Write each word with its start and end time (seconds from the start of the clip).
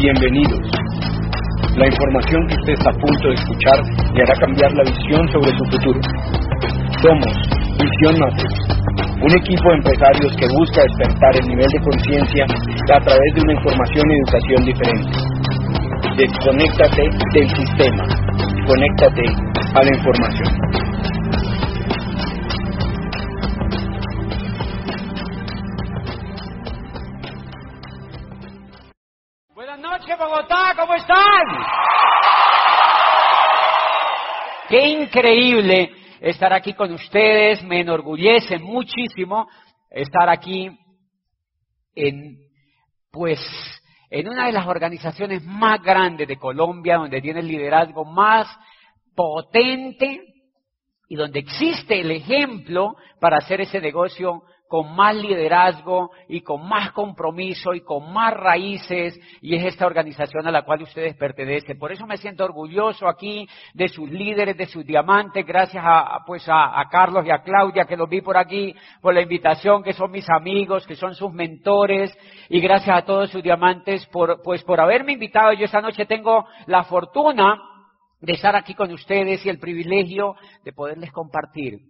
Bienvenidos. 0.00 0.64
La 1.76 1.86
información 1.86 2.40
que 2.48 2.54
usted 2.54 2.72
está 2.72 2.88
a 2.88 2.94
punto 2.94 3.28
de 3.28 3.34
escuchar 3.34 3.78
le 4.14 4.22
hará 4.22 4.34
cambiar 4.40 4.72
la 4.72 4.84
visión 4.84 5.28
sobre 5.28 5.52
su 5.52 5.64
futuro. 5.68 6.00
Somos 7.04 7.36
Visión 7.76 8.16
Matrix, 8.16 8.54
un 9.20 9.32
equipo 9.36 9.68
de 9.68 9.76
empresarios 9.76 10.36
que 10.40 10.48
busca 10.56 10.80
despertar 10.80 11.36
el 11.36 11.48
nivel 11.48 11.66
de 11.68 11.80
conciencia 11.84 12.44
a 12.96 13.00
través 13.00 13.34
de 13.34 13.40
una 13.44 13.52
información 13.52 14.04
y 14.08 14.14
educación 14.24 14.64
diferente. 14.64 15.18
Desconéctate 16.16 17.02
del 17.34 17.48
sistema, 17.60 18.04
conéctate 18.64 19.24
a 19.74 19.82
la 19.84 19.96
información. 20.00 20.69
Qué 34.70 34.88
increíble 34.88 35.90
estar 36.20 36.52
aquí 36.52 36.74
con 36.74 36.92
ustedes, 36.92 37.60
me 37.64 37.80
enorgullece 37.80 38.56
muchísimo 38.60 39.48
estar 39.90 40.28
aquí 40.28 40.70
en, 41.96 42.38
pues, 43.10 43.40
en 44.10 44.28
una 44.28 44.46
de 44.46 44.52
las 44.52 44.68
organizaciones 44.68 45.42
más 45.44 45.82
grandes 45.82 46.28
de 46.28 46.36
Colombia, 46.36 46.98
donde 46.98 47.20
tiene 47.20 47.40
el 47.40 47.48
liderazgo 47.48 48.04
más 48.04 48.46
potente 49.16 50.22
y 51.08 51.16
donde 51.16 51.40
existe 51.40 52.00
el 52.00 52.12
ejemplo 52.12 52.94
para 53.18 53.38
hacer 53.38 53.62
ese 53.62 53.80
negocio 53.80 54.44
con 54.70 54.94
más 54.94 55.16
liderazgo 55.16 56.12
y 56.28 56.42
con 56.42 56.68
más 56.68 56.92
compromiso 56.92 57.74
y 57.74 57.80
con 57.80 58.12
más 58.12 58.32
raíces 58.34 59.18
y 59.42 59.56
es 59.56 59.64
esta 59.64 59.84
organización 59.84 60.46
a 60.46 60.52
la 60.52 60.62
cual 60.62 60.82
ustedes 60.82 61.16
pertenecen. 61.16 61.76
Por 61.76 61.90
eso 61.90 62.06
me 62.06 62.16
siento 62.18 62.44
orgulloso 62.44 63.08
aquí 63.08 63.48
de 63.74 63.88
sus 63.88 64.08
líderes, 64.08 64.56
de 64.56 64.66
sus 64.66 64.86
diamantes, 64.86 65.44
gracias 65.44 65.82
a, 65.84 66.20
pues 66.24 66.44
a, 66.46 66.84
Carlos 66.88 67.26
y 67.26 67.32
a 67.32 67.42
Claudia 67.42 67.84
que 67.84 67.96
los 67.96 68.08
vi 68.08 68.20
por 68.20 68.36
aquí, 68.36 68.72
por 69.02 69.12
la 69.12 69.22
invitación, 69.22 69.82
que 69.82 69.92
son 69.92 70.12
mis 70.12 70.30
amigos, 70.30 70.86
que 70.86 70.94
son 70.94 71.16
sus 71.16 71.32
mentores 71.32 72.16
y 72.48 72.60
gracias 72.60 72.96
a 72.96 73.04
todos 73.04 73.28
sus 73.28 73.42
diamantes 73.42 74.06
por, 74.06 74.40
pues 74.40 74.62
por 74.62 74.80
haberme 74.80 75.14
invitado. 75.14 75.52
Yo 75.52 75.64
esta 75.64 75.80
noche 75.80 76.06
tengo 76.06 76.46
la 76.68 76.84
fortuna 76.84 77.60
de 78.20 78.34
estar 78.34 78.54
aquí 78.54 78.74
con 78.74 78.92
ustedes 78.92 79.44
y 79.44 79.48
el 79.48 79.58
privilegio 79.58 80.36
de 80.62 80.72
poderles 80.72 81.10
compartir 81.10 81.89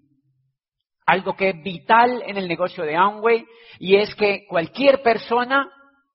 algo 1.11 1.35
que 1.35 1.51
es 1.51 1.63
vital 1.63 2.23
en 2.27 2.37
el 2.37 2.47
negocio 2.47 2.85
de 2.85 2.97
Amway 2.97 3.45
y 3.81 3.97
es 3.97 4.15
que 4.15 4.47
cualquier 4.49 5.03
persona 5.03 5.69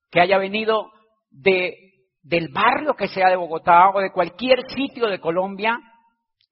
que 0.10 0.22
haya 0.22 0.38
venido 0.38 0.90
de, 1.30 1.76
del 2.24 2.48
barrio 2.50 2.94
que 2.94 3.10
sea 3.10 3.30
de 3.30 3.36
Bogotá 3.36 3.90
o 3.90 4.00
de 4.00 4.12
cualquier 4.12 4.60
sitio 4.70 5.08
de 5.08 5.20
Colombia 5.20 5.78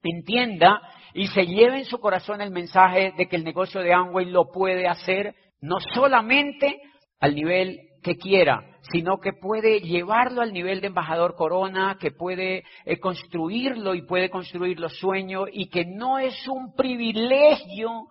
entienda 0.02 0.82
y 1.14 1.28
se 1.28 1.46
lleve 1.46 1.78
en 1.78 1.84
su 1.86 1.98
corazón 1.98 2.42
el 2.42 2.50
mensaje 2.50 3.14
de 3.16 3.26
que 3.28 3.36
el 3.36 3.44
negocio 3.44 3.80
de 3.80 3.94
Amway 3.94 4.26
lo 4.26 4.50
puede 4.52 4.88
hacer 4.88 5.34
no 5.62 5.76
solamente 5.94 6.78
al 7.20 7.34
nivel 7.34 7.78
que 8.02 8.16
quiera, 8.16 8.60
sino 8.92 9.18
que 9.20 9.32
puede 9.32 9.80
llevarlo 9.80 10.42
al 10.42 10.52
nivel 10.52 10.82
de 10.82 10.88
embajador 10.88 11.34
corona, 11.34 11.96
que 11.98 12.10
puede 12.10 12.64
eh, 12.84 13.00
construirlo 13.00 13.94
y 13.94 14.02
puede 14.02 14.28
construir 14.28 14.78
los 14.78 14.98
sueños 14.98 15.48
y 15.50 15.70
que 15.70 15.86
no 15.86 16.18
es 16.18 16.46
un 16.46 16.74
privilegio 16.74 18.08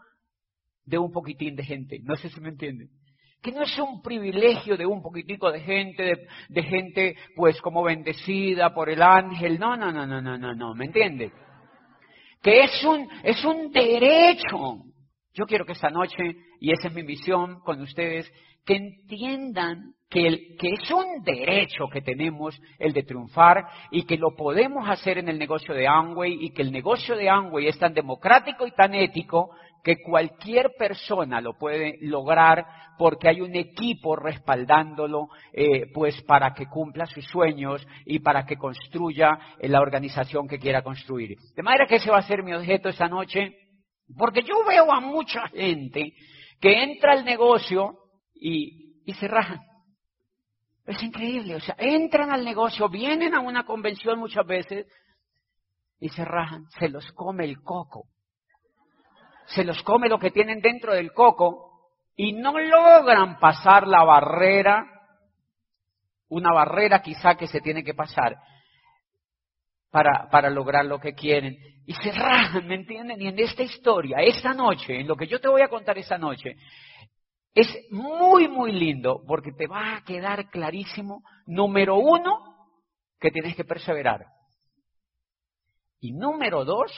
de 0.86 0.98
un 0.98 1.12
poquitín 1.12 1.56
de 1.56 1.64
gente. 1.64 2.00
No 2.03 2.16
sé 2.16 2.30
si 2.30 2.39
me 2.42 2.50
entienden. 2.50 2.89
Que 3.42 3.52
no 3.52 3.64
es 3.64 3.78
un 3.78 4.02
privilegio 4.02 4.78
de 4.78 4.86
un 4.86 5.02
poquitico 5.02 5.52
de 5.52 5.60
gente, 5.60 6.27
de, 6.48 6.64
gente 6.64 7.16
pues 7.36 7.60
como 7.61 7.83
bendecida 7.83 8.73
por 8.73 8.89
el 8.89 9.02
ángel. 9.02 9.60
No, 9.60 9.76
no, 9.76 9.92
no, 9.92 10.05
no, 10.05 10.21
no, 10.21 10.38
no, 10.38 10.54
no, 10.54 10.73
¿me 10.76 10.86
entiende? 10.86 11.32
Que 12.42 12.61
es 12.61 12.83
un, 12.86 13.08
es 13.23 13.44
un 13.44 13.71
derecho. 13.71 14.83
Yo 15.33 15.45
quiero 15.45 15.66
que 15.66 15.73
esta 15.73 15.89
noche, 15.89 16.36
y 16.60 16.71
esa 16.71 16.88
es 16.88 16.94
mi 16.94 17.04
misión 17.04 17.60
con 17.61 17.82
ustedes, 17.82 18.32
que 18.65 18.76
entiendan 18.76 19.94
que, 20.10 20.27
el, 20.27 20.55
que, 20.60 20.70
es 20.70 20.92
un 20.92 21.23
derecho 21.23 21.88
que 21.92 22.02
tenemos 22.02 22.58
el 22.80 22.94
de 22.94 23.04
triunfar 23.04 23.65
y 23.92 24.04
que 24.04 24.17
lo 24.17 24.36
podemos 24.36 24.88
hacer 24.88 25.17
en 25.17 25.27
el 25.27 25.39
negocio 25.39 25.73
de 25.73 25.88
Amway 25.88 26.38
y 26.39 26.52
que 26.52 26.61
el 26.61 26.71
negocio 26.71 27.15
de 27.15 27.30
Amway 27.30 27.67
es 27.67 27.80
tan 27.80 27.94
democrático 27.94 28.65
y 28.67 28.71
tan 28.71 28.94
ético 28.94 29.50
que 29.83 30.02
cualquier 30.02 30.71
persona 30.77 31.42
lo 31.42 31.58
puede 31.58 31.98
lograr 32.02 32.66
porque 32.98 33.27
hay 33.27 33.42
un 33.42 33.54
equipo 33.55 34.16
respaldándolo, 34.16 35.27
eh, 35.52 35.92
pues 35.94 36.21
para 36.23 36.54
que 36.54 36.67
cumpla 36.67 37.05
sus 37.05 37.26
sueños 37.26 37.86
y 38.05 38.20
para 38.20 38.45
que 38.45 38.55
construya 38.55 39.38
la 39.60 39.82
organización 39.82 40.48
que 40.48 40.58
quiera 40.58 40.83
construir. 40.83 41.38
De 41.55 41.64
manera 41.64 41.86
que 41.86 41.95
ese 41.95 42.10
va 42.10 42.20
a 42.20 42.27
ser 42.27 42.44
mi 42.44 42.54
objeto 42.54 42.88
esta 42.88 43.10
noche, 43.10 43.58
porque 44.17 44.44
yo 44.44 44.64
veo 44.66 44.89
a 44.92 45.02
mucha 45.02 45.48
gente 45.49 46.14
que 46.61 46.83
entra 46.83 47.11
al 47.11 47.26
negocio 47.26 47.98
y, 48.33 49.02
y 49.05 49.14
se 49.15 49.27
rajan. 49.27 49.60
Es 50.86 51.02
increíble, 51.04 51.55
o 51.55 51.60
sea, 51.60 51.76
entran 51.77 52.32
al 52.32 52.45
negocio, 52.45 52.88
vienen 52.88 53.33
a 53.36 53.42
una 53.42 53.65
convención 53.65 54.20
muchas 54.20 54.45
veces 54.45 54.86
y 56.00 56.10
se 56.10 56.23
rajan, 56.23 56.65
se 56.80 56.89
los 56.89 57.11
come 57.14 57.45
el 57.45 57.61
coco 57.61 58.13
se 59.48 59.64
los 59.64 59.81
come 59.83 60.09
lo 60.09 60.20
que 60.20 60.31
tienen 60.31 60.61
dentro 60.61 60.93
del 60.93 61.14
coco 61.14 61.73
y 62.15 62.33
no 62.33 62.58
logran 62.59 63.39
pasar 63.39 63.87
la 63.87 64.04
barrera, 64.04 64.86
una 66.30 66.54
barrera 66.54 67.02
quizá 67.02 67.36
que 67.36 67.48
se 67.48 67.61
tiene 67.61 67.83
que 67.83 67.93
pasar 67.93 68.37
para, 69.92 70.30
para 70.30 70.49
lograr 70.49 70.86
lo 70.86 70.99
que 70.99 71.14
quieren. 71.14 71.58
Y 71.86 71.93
se 71.95 72.11
rajan, 72.11 72.67
¿me 72.67 72.76
entienden? 72.76 73.21
Y 73.21 73.27
en 73.27 73.39
esta 73.39 73.64
historia, 73.64 74.17
esta 74.21 74.53
noche, 74.53 74.99
en 74.99 75.08
lo 75.08 75.15
que 75.15 75.27
yo 75.27 75.39
te 75.39 75.49
voy 75.49 75.61
a 75.61 75.67
contar 75.67 75.98
esta 75.98 76.17
noche, 76.17 76.55
es 77.53 77.67
muy, 77.92 78.48
muy 78.48 78.71
lindo 78.71 79.23
porque 79.27 79.52
te 79.52 79.67
va 79.67 79.98
a 79.98 80.03
quedar 80.03 80.49
clarísimo, 80.49 81.23
número 81.45 81.98
uno, 81.98 82.39
que 83.20 83.32
tienes 83.32 83.55
que 83.55 83.64
perseverar. 83.64 84.26
Y 85.99 86.14
número 86.14 86.65
dos, 86.65 86.92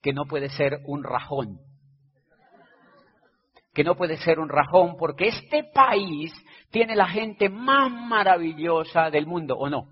que 0.00 0.12
no 0.12 0.26
puede 0.26 0.48
ser 0.50 0.78
un 0.86 1.02
rajón 1.02 1.58
que 3.76 3.84
no 3.84 3.94
puede 3.94 4.16
ser 4.16 4.40
un 4.40 4.48
rajón, 4.48 4.96
porque 4.98 5.28
este 5.28 5.64
país 5.64 6.32
tiene 6.70 6.96
la 6.96 7.06
gente 7.06 7.50
más 7.50 7.90
maravillosa 7.92 9.10
del 9.10 9.26
mundo, 9.26 9.54
¿o 9.54 9.68
no? 9.68 9.82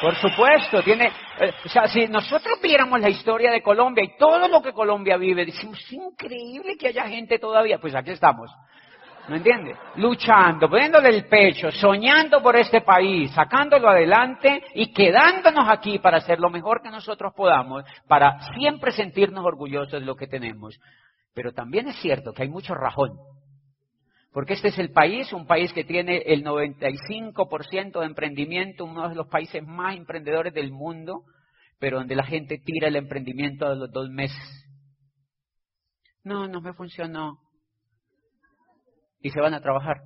Por 0.00 0.16
supuesto, 0.16 0.82
tiene, 0.82 1.12
eh, 1.40 1.52
o 1.62 1.68
sea, 1.68 1.86
si 1.88 2.08
nosotros 2.08 2.58
viéramos 2.62 2.98
la 3.00 3.10
historia 3.10 3.50
de 3.50 3.62
Colombia 3.62 4.02
y 4.02 4.16
todo 4.16 4.48
lo 4.48 4.62
que 4.62 4.72
Colombia 4.72 5.18
vive, 5.18 5.44
decimos, 5.44 5.78
es 5.78 5.92
increíble 5.92 6.78
que 6.78 6.88
haya 6.88 7.06
gente 7.06 7.38
todavía, 7.38 7.78
pues 7.78 7.94
aquí 7.94 8.10
estamos. 8.10 8.50
¿Me 9.28 9.36
entiende? 9.36 9.76
Luchando, 9.96 10.68
poniéndole 10.68 11.10
el 11.10 11.26
pecho, 11.28 11.70
soñando 11.70 12.42
por 12.42 12.56
este 12.56 12.80
país, 12.80 13.30
sacándolo 13.32 13.88
adelante 13.88 14.62
y 14.74 14.92
quedándonos 14.92 15.68
aquí 15.68 16.00
para 16.00 16.18
hacer 16.18 16.40
lo 16.40 16.50
mejor 16.50 16.82
que 16.82 16.90
nosotros 16.90 17.32
podamos, 17.34 17.84
para 18.08 18.40
siempre 18.54 18.90
sentirnos 18.90 19.44
orgullosos 19.44 20.00
de 20.00 20.06
lo 20.06 20.16
que 20.16 20.26
tenemos. 20.26 20.76
Pero 21.34 21.52
también 21.52 21.88
es 21.88 21.96
cierto 22.00 22.32
que 22.32 22.42
hay 22.42 22.48
mucho 22.48 22.74
rajón. 22.74 23.12
Porque 24.32 24.54
este 24.54 24.68
es 24.68 24.78
el 24.78 24.90
país, 24.90 25.32
un 25.32 25.46
país 25.46 25.72
que 25.72 25.84
tiene 25.84 26.22
el 26.26 26.42
95% 26.42 28.00
de 28.00 28.06
emprendimiento, 28.06 28.84
uno 28.84 29.08
de 29.08 29.14
los 29.14 29.28
países 29.28 29.62
más 29.64 29.96
emprendedores 29.96 30.52
del 30.52 30.72
mundo, 30.72 31.22
pero 31.78 31.98
donde 31.98 32.16
la 32.16 32.24
gente 32.24 32.58
tira 32.58 32.88
el 32.88 32.96
emprendimiento 32.96 33.66
a 33.66 33.74
los 33.74 33.90
dos 33.92 34.08
meses. 34.10 34.66
No, 36.24 36.48
no 36.48 36.60
me 36.60 36.72
funcionó 36.72 37.41
y 39.22 39.30
se 39.30 39.40
van 39.40 39.54
a 39.54 39.60
trabajar. 39.60 40.02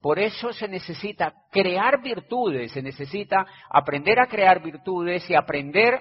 Por 0.00 0.18
eso 0.18 0.52
se 0.52 0.68
necesita 0.68 1.34
crear 1.50 2.00
virtudes, 2.00 2.72
se 2.72 2.82
necesita 2.82 3.44
aprender 3.68 4.20
a 4.20 4.28
crear 4.28 4.62
virtudes 4.62 5.28
y 5.28 5.34
aprender 5.34 6.00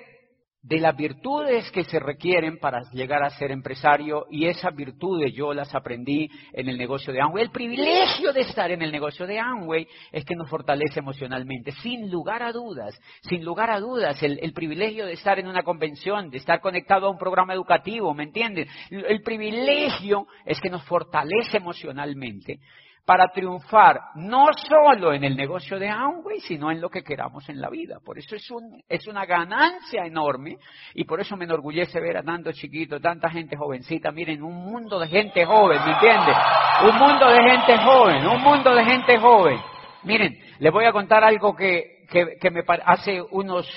de 0.68 0.80
las 0.80 0.98
virtudes 0.98 1.70
que 1.72 1.84
se 1.84 2.00
requieren 2.00 2.58
para 2.58 2.82
llegar 2.92 3.22
a 3.22 3.30
ser 3.30 3.52
empresario 3.52 4.26
y 4.32 4.48
esas 4.48 4.76
virtudes 4.76 5.32
yo 5.32 5.54
las 5.54 5.76
aprendí 5.76 6.28
en 6.54 6.68
el 6.68 6.76
negocio 6.76 7.14
de 7.14 7.22
Amway. 7.22 7.44
El 7.44 7.52
privilegio 7.52 8.34
de 8.34 8.42
estar 8.42 8.72
en 8.72 8.82
el 8.82 8.92
negocio 8.92 9.28
de 9.28 9.40
Amway 9.40 9.88
es 10.12 10.26
que 10.26 10.36
nos 10.36 10.50
fortalece 10.50 11.00
emocionalmente, 11.00 11.72
sin 11.84 12.10
lugar 12.10 12.42
a 12.42 12.52
dudas, 12.52 13.00
sin 13.22 13.46
lugar 13.46 13.70
a 13.70 13.80
dudas, 13.80 14.22
el, 14.24 14.54
privilegio 14.54 15.06
de 15.06 15.14
estar 15.14 15.38
en 15.38 15.48
una 15.48 15.62
convención, 15.62 16.32
de 16.32 16.38
estar 16.38 16.60
conectado 16.62 17.06
a 17.06 17.12
un 17.12 17.20
programa 17.20 17.54
educativo, 17.54 18.16
¿me 18.16 18.24
entiendes? 18.24 18.68
El, 18.90 19.06
el 19.06 19.22
privilegio 19.22 20.26
es 20.46 20.60
que 20.60 20.72
nos 20.72 20.84
fortalece 20.86 21.58
emocionalmente 21.58 22.60
para 23.06 23.28
triunfar 23.28 24.00
no 24.16 24.48
solo 24.68 25.14
en 25.14 25.24
el 25.24 25.38
negocio 25.38 25.78
de 25.78 25.88
Amway, 25.88 26.40
sino 26.40 26.72
en 26.72 26.82
lo 26.82 26.90
que 26.90 27.04
queramos 27.04 27.48
en 27.50 27.62
la 27.62 27.70
vida. 27.70 28.00
Por 28.04 28.18
eso 28.18 28.36
es, 28.36 28.50
un, 28.50 28.82
es 28.90 29.08
una 29.08 29.26
ganancia 29.26 30.06
enorme 30.06 30.58
y 30.96 31.04
por 31.04 31.20
eso 31.20 31.38
me 31.38 31.46
enorgullece 31.46 32.00
ver 32.00 32.18
a 32.18 32.24
tanto 32.24 32.52
chiquito, 32.52 33.00
tanta 33.00 33.30
gente 33.30 33.56
jovencita. 33.56 34.12
Miren, 34.12 34.42
un 34.42 34.56
mundo 34.56 35.00
de 35.00 35.08
gente 35.08 35.46
joven, 35.46 35.80
¿me 35.86 35.92
entiendes? 35.92 36.36
Un 36.82 36.98
mundo 36.98 37.30
de 37.30 37.44
gente 37.44 37.78
joven, 37.78 38.28
un 38.28 38.42
mundo 38.42 38.74
de 38.74 38.84
gente 38.84 39.20
joven. 39.20 39.60
Miren, 40.04 40.36
les 40.58 40.74
voy 40.74 40.86
a 40.86 40.92
contar 40.92 41.24
algo 41.24 41.56
que, 41.56 42.08
que, 42.10 42.38
que 42.42 42.50
me 42.50 42.64
hace 42.86 43.22
unos 43.22 43.70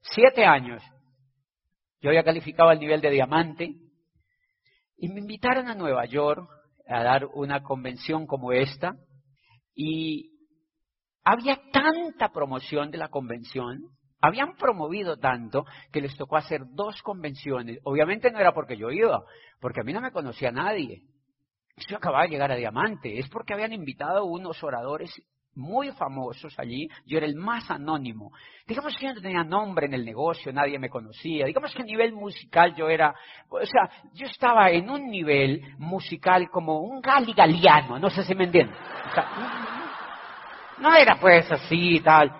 siete 0.00 0.46
años. 0.46 0.82
Yo 2.00 2.08
había 2.08 2.24
calificado 2.24 2.70
al 2.70 2.78
nivel 2.78 3.02
de 3.02 3.10
diamante 3.10 3.74
y 4.96 5.08
me 5.08 5.20
invitaron 5.20 5.68
a 5.68 5.74
Nueva 5.74 6.06
York 6.06 6.48
a 6.86 7.02
dar 7.02 7.26
una 7.34 7.62
convención 7.62 8.26
como 8.26 8.52
esta 8.52 8.96
y 9.74 10.30
había 11.24 11.58
tanta 11.72 12.30
promoción 12.32 12.90
de 12.90 12.98
la 12.98 13.08
convención, 13.08 13.80
habían 14.20 14.56
promovido 14.56 15.18
tanto 15.18 15.64
que 15.92 16.00
les 16.00 16.16
tocó 16.16 16.36
hacer 16.36 16.62
dos 16.70 17.00
convenciones. 17.02 17.78
Obviamente 17.84 18.30
no 18.30 18.38
era 18.38 18.52
porque 18.52 18.76
yo 18.76 18.90
iba, 18.90 19.22
porque 19.60 19.80
a 19.80 19.84
mí 19.84 19.92
no 19.92 20.00
me 20.00 20.12
conocía 20.12 20.50
nadie. 20.50 21.02
Yo 21.88 21.96
acababa 21.96 22.24
de 22.24 22.30
llegar 22.30 22.52
a 22.52 22.56
Diamante, 22.56 23.18
es 23.18 23.28
porque 23.28 23.52
habían 23.52 23.72
invitado 23.72 24.24
unos 24.24 24.62
oradores 24.62 25.10
muy 25.56 25.90
famosos 25.92 26.58
allí, 26.58 26.88
yo 27.06 27.18
era 27.18 27.26
el 27.26 27.36
más 27.36 27.70
anónimo. 27.70 28.32
Digamos 28.66 28.96
que 28.96 29.06
yo 29.06 29.14
no 29.14 29.20
tenía 29.20 29.44
nombre 29.44 29.86
en 29.86 29.94
el 29.94 30.04
negocio, 30.04 30.52
nadie 30.52 30.78
me 30.78 30.88
conocía. 30.88 31.46
Digamos 31.46 31.74
que 31.74 31.82
a 31.82 31.84
nivel 31.84 32.12
musical 32.12 32.74
yo 32.74 32.88
era, 32.88 33.14
o 33.48 33.64
sea, 33.64 33.90
yo 34.14 34.26
estaba 34.26 34.70
en 34.70 34.90
un 34.90 35.06
nivel 35.10 35.62
musical 35.78 36.48
como 36.50 36.80
un 36.80 37.00
galigaliano, 37.00 37.98
no 37.98 38.10
sé 38.10 38.24
si 38.24 38.34
me 38.34 38.44
entienden. 38.44 38.76
No 40.78 40.94
era 40.94 41.16
pues 41.20 41.50
así 41.50 41.96
y 41.96 42.00
tal. 42.00 42.32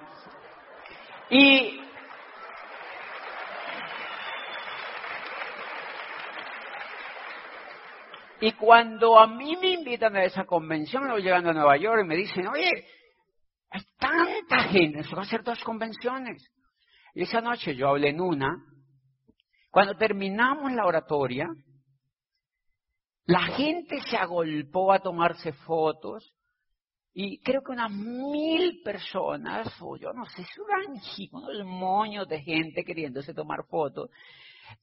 Y 1.31 1.81
Y 8.41 8.53
cuando 8.53 9.19
a 9.19 9.27
mí 9.27 9.57
me 9.57 9.69
invitan 9.69 10.15
a 10.17 10.25
esa 10.25 10.45
convención, 10.45 11.09
voy 11.09 11.23
llegando 11.23 11.49
a 11.49 11.55
Nueva 11.55 11.79
York 11.79 12.03
y 12.05 12.07
me 12.07 12.15
dicen, 12.15 12.47
oye, 12.47 12.71
hay 13.75 13.83
tanta 13.99 14.69
gente, 14.69 15.03
se 15.03 15.15
va 15.17 15.23
a 15.23 15.25
hacer 15.25 15.43
dos 15.43 15.63
convenciones. 15.65 16.49
Y 17.13 17.23
esa 17.23 17.41
noche 17.41 17.75
yo 17.75 17.89
hablé 17.89 18.11
en 18.11 18.21
una. 18.21 18.57
Cuando 19.71 19.97
terminamos 19.97 20.73
la 20.73 20.87
oratoria, 20.87 21.49
la 23.27 23.43
gente 23.57 24.01
se 24.09 24.17
agolpó 24.17 24.93
a 24.93 25.01
tomarse 25.01 25.53
fotos 25.53 26.33
y 27.13 27.41
creo 27.43 27.63
que 27.63 27.73
unas 27.73 27.91
mil 27.91 28.81
personas, 28.85 29.69
o 29.81 29.97
yo 29.97 30.13
no 30.13 30.25
sé, 30.27 30.43
es 30.43 30.59
un 30.59 31.41
unos 31.43 31.67
moños 31.67 32.29
de 32.29 32.43
gente 32.43 32.85
queriéndose 32.85 33.35
tomar 33.35 33.65
fotos. 33.69 34.09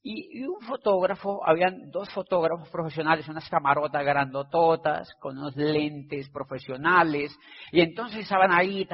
Y, 0.02 0.44
un 0.44 0.60
fotógrafo, 0.60 1.46
habían 1.46 1.90
dos 1.90 2.10
fotógrafos 2.10 2.68
profesionales, 2.70 3.28
unas 3.28 3.48
camarotas 3.48 4.04
grandototas, 4.04 5.14
con 5.20 5.38
unos 5.38 5.56
lentes 5.56 6.28
profesionales, 6.30 7.36
y 7.70 7.80
entonces 7.80 8.20
estaban 8.20 8.52
ahí, 8.52 8.86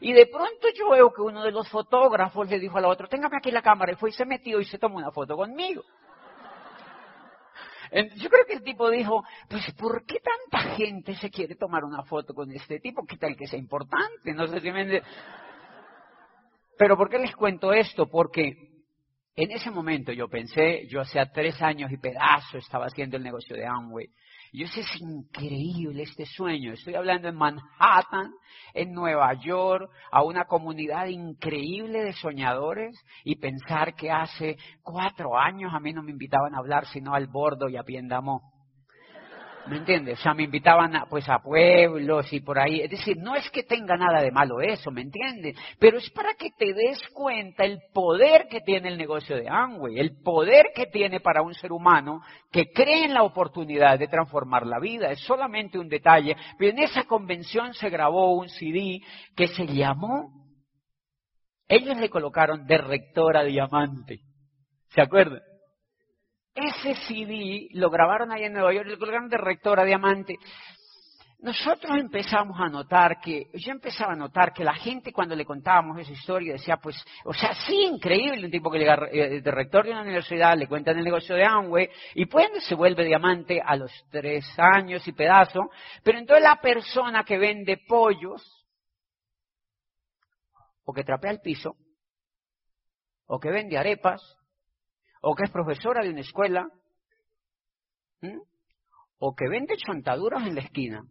y 0.00 0.12
de 0.12 0.26
pronto 0.26 0.68
yo 0.76 0.90
veo 0.90 1.12
que 1.12 1.22
uno 1.22 1.42
de 1.42 1.50
los 1.50 1.68
fotógrafos 1.68 2.48
le 2.48 2.58
dijo 2.58 2.78
al 2.78 2.84
otro, 2.84 3.08
téngame 3.08 3.36
aquí 3.36 3.50
la 3.50 3.62
cámara, 3.62 3.92
y 3.92 3.96
fue 3.96 4.10
y 4.10 4.12
se 4.12 4.24
metió 4.24 4.60
y 4.60 4.64
se 4.64 4.78
tomó 4.78 4.96
una 4.98 5.10
foto 5.10 5.36
conmigo. 5.36 5.82
Yo 8.16 8.28
creo 8.28 8.44
que 8.44 8.54
el 8.54 8.62
tipo 8.64 8.90
dijo, 8.90 9.22
pues 9.48 9.72
¿por 9.74 10.04
qué 10.04 10.18
tanta 10.20 10.74
gente 10.74 11.14
se 11.14 11.30
quiere 11.30 11.54
tomar 11.54 11.84
una 11.84 12.02
foto 12.02 12.34
con 12.34 12.50
este 12.50 12.80
tipo? 12.80 13.06
¿Qué 13.06 13.16
tal 13.16 13.36
que 13.36 13.46
sea 13.46 13.58
importante? 13.58 14.32
No 14.34 14.48
sé 14.48 14.60
si 14.60 14.72
me... 14.72 15.00
Pero 16.76 16.96
¿por 16.96 17.08
qué 17.08 17.18
les 17.20 17.36
cuento 17.36 17.72
esto? 17.72 18.08
Porque 18.08 18.73
en 19.36 19.50
ese 19.50 19.70
momento 19.70 20.12
yo 20.12 20.28
pensé, 20.28 20.86
yo 20.88 21.00
hacía 21.00 21.26
tres 21.32 21.60
años 21.60 21.90
y 21.90 21.96
pedazo 21.96 22.58
estaba 22.58 22.86
haciendo 22.86 23.16
el 23.16 23.24
negocio 23.24 23.56
de 23.56 23.66
Amway. 23.66 24.08
Y 24.52 24.60
yo 24.60 24.68
sé, 24.68 24.80
es 24.80 25.00
increíble 25.00 26.04
este 26.04 26.24
sueño. 26.26 26.72
Estoy 26.72 26.94
hablando 26.94 27.26
en 27.26 27.34
Manhattan, 27.34 28.32
en 28.72 28.92
Nueva 28.92 29.34
York, 29.34 29.90
a 30.12 30.22
una 30.22 30.44
comunidad 30.44 31.06
increíble 31.06 32.04
de 32.04 32.12
soñadores 32.12 32.96
y 33.24 33.34
pensar 33.34 33.96
que 33.96 34.12
hace 34.12 34.56
cuatro 34.82 35.36
años 35.36 35.72
a 35.74 35.80
mí 35.80 35.92
no 35.92 36.04
me 36.04 36.12
invitaban 36.12 36.54
a 36.54 36.58
hablar 36.58 36.86
sino 36.86 37.14
al 37.14 37.26
bordo 37.26 37.68
y 37.68 37.76
a 37.76 37.82
Piendamó. 37.82 38.53
¿Me 39.66 39.78
entiendes? 39.78 40.18
O 40.18 40.22
sea, 40.22 40.34
me 40.34 40.42
invitaban 40.42 40.94
a, 40.94 41.06
pues 41.06 41.28
a 41.28 41.38
pueblos 41.38 42.30
y 42.32 42.40
por 42.40 42.58
ahí. 42.58 42.80
Es 42.80 42.90
decir, 42.90 43.16
no 43.16 43.34
es 43.34 43.48
que 43.50 43.62
tenga 43.62 43.96
nada 43.96 44.20
de 44.20 44.30
malo 44.30 44.60
eso, 44.60 44.90
¿me 44.90 45.00
entiendes? 45.00 45.56
Pero 45.78 45.98
es 45.98 46.10
para 46.10 46.34
que 46.34 46.50
te 46.50 46.74
des 46.74 47.00
cuenta 47.14 47.64
el 47.64 47.78
poder 47.92 48.46
que 48.48 48.60
tiene 48.60 48.88
el 48.88 48.98
negocio 48.98 49.36
de 49.36 49.48
Amway, 49.48 49.98
el 49.98 50.20
poder 50.22 50.66
que 50.74 50.86
tiene 50.86 51.20
para 51.20 51.42
un 51.42 51.54
ser 51.54 51.72
humano 51.72 52.20
que 52.52 52.72
cree 52.72 53.04
en 53.04 53.14
la 53.14 53.22
oportunidad 53.22 53.98
de 53.98 54.08
transformar 54.08 54.66
la 54.66 54.78
vida. 54.78 55.10
Es 55.10 55.20
solamente 55.20 55.78
un 55.78 55.88
detalle. 55.88 56.36
Pero 56.58 56.72
en 56.72 56.80
esa 56.80 57.04
convención 57.04 57.72
se 57.72 57.88
grabó 57.88 58.34
un 58.34 58.48
CD 58.50 59.00
que 59.34 59.46
se 59.48 59.66
llamó, 59.66 60.30
ellos 61.68 61.96
le 61.96 62.10
colocaron 62.10 62.66
de 62.66 62.78
rectora 62.78 63.42
diamante. 63.44 64.20
¿Se 64.88 65.00
acuerdan? 65.00 65.40
Ese 66.54 66.94
CD 67.06 67.68
lo 67.72 67.90
grabaron 67.90 68.30
ahí 68.30 68.44
en 68.44 68.52
Nueva 68.52 68.72
York, 68.72 68.86
lo 68.86 68.98
colocaron 68.98 69.28
de 69.28 69.38
rector 69.38 69.84
diamante. 69.84 70.38
Nosotros 71.40 71.98
empezamos 71.98 72.58
a 72.58 72.68
notar 72.68 73.20
que, 73.20 73.48
yo 73.52 73.72
empezaba 73.72 74.12
a 74.12 74.16
notar 74.16 74.54
que 74.54 74.64
la 74.64 74.74
gente 74.74 75.12
cuando 75.12 75.34
le 75.34 75.44
contábamos 75.44 75.98
esa 75.98 76.12
historia 76.12 76.54
decía, 76.54 76.78
pues, 76.78 76.96
o 77.24 77.34
sea, 77.34 77.52
sí, 77.66 77.82
increíble, 77.82 78.46
un 78.46 78.50
tipo 78.50 78.70
que 78.70 78.78
llega 78.78 79.08
eh, 79.10 79.42
de 79.42 79.50
rector 79.50 79.84
de 79.84 79.90
una 79.90 80.02
universidad, 80.02 80.56
le 80.56 80.68
cuentan 80.68 80.96
el 80.96 81.04
negocio 81.04 81.34
de 81.34 81.44
Amway, 81.44 81.90
y 82.14 82.24
pues 82.26 82.48
se 82.66 82.74
vuelve 82.74 83.04
diamante 83.04 83.60
a 83.60 83.76
los 83.76 83.92
tres 84.10 84.46
años 84.56 85.06
y 85.06 85.12
pedazo, 85.12 85.70
pero 86.02 86.18
entonces 86.18 86.44
la 86.44 86.60
persona 86.62 87.24
que 87.24 87.36
vende 87.36 87.82
pollos, 87.86 88.42
o 90.84 90.94
que 90.94 91.04
trapea 91.04 91.32
el 91.32 91.40
piso, 91.40 91.76
o 93.26 93.38
que 93.38 93.50
vende 93.50 93.76
arepas, 93.76 94.22
o 95.26 95.34
que 95.34 95.44
es 95.44 95.50
profesora 95.50 96.02
de 96.02 96.10
una 96.10 96.20
escuela, 96.20 96.68
o 99.18 99.34
que 99.34 99.48
vende 99.48 99.76
chantaduras 99.76 100.46
en 100.46 100.54
la 100.54 100.60
esquina, 100.60 101.02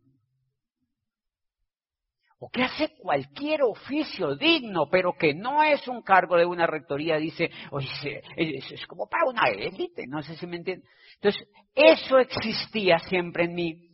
o 2.38 2.50
que 2.50 2.62
hace 2.62 2.95
cualquier 3.00 3.63
oficio 3.63 4.36
digno, 4.36 4.88
pero 4.92 5.13
que 5.13 5.33
no 5.33 5.63
es 5.63 5.88
un 5.88 6.04
cargo 6.04 6.38
de 6.38 6.45
una 6.45 6.68
rectoría, 6.68 7.18
dice, 7.18 7.50
oye, 7.71 8.21
es, 8.36 8.86
como 8.86 9.08
para 9.08 9.29
una 9.29 9.48
élite, 9.48 10.05
no 10.08 10.22
sé 10.22 10.36
si 10.36 10.46
me 10.46 10.58
entienden. 10.58 10.88
Entonces, 11.15 11.48
eso 11.74 12.20
existía 12.20 13.00
siempre 13.00 13.46
en 13.46 13.55
mí. 13.55 13.89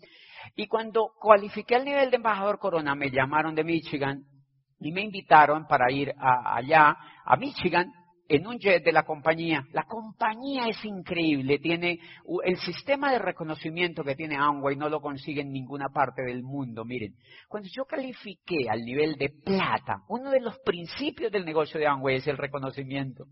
Y 0.56 0.68
cuando 0.68 1.12
cualifiqué 1.20 1.76
al 1.76 1.86
nivel 1.86 2.10
de 2.10 2.18
embajador 2.18 2.60
Corona, 2.60 2.96
me 2.96 3.12
llamaron 3.12 3.56
de 3.56 3.64
Michigan 3.64 4.24
y 4.80 4.92
me 4.92 5.02
invitaron 5.02 5.68
para 5.68 5.92
ir 5.92 6.14
allá, 6.18 6.98
a 7.24 7.38
Michigan, 7.38 7.94
en 8.30 8.46
un 8.46 8.60
jet 8.60 8.84
de 8.84 8.92
la 8.92 9.04
compañía. 9.04 9.66
La 9.74 9.84
compañía 9.84 10.68
es 10.68 10.86
increíble, 10.86 11.58
tiene 11.58 12.00
el 12.46 12.58
sistema 12.58 13.12
de 13.12 13.18
reconocimiento 13.18 14.04
que 14.04 14.16
tiene 14.16 14.38
Amway 14.38 14.76
no 14.76 14.88
lo 14.88 15.02
consigue 15.02 15.42
en 15.42 15.52
ninguna 15.52 15.90
parte 15.90 16.22
del 16.22 16.44
mundo. 16.44 16.86
Miren, 16.86 17.16
cuando 17.48 17.68
yo 17.74 17.86
califiqué 17.86 18.70
al 18.70 18.82
nivel 18.82 19.16
de 19.16 19.30
plata, 19.44 20.04
uno 20.08 20.30
de 20.30 20.42
los 20.42 20.60
principios 20.60 21.32
del 21.32 21.44
negocio 21.44 21.80
de 21.80 21.88
Amway 21.88 22.18
es 22.18 22.28
el 22.28 22.38
reconocimiento. 22.38 23.26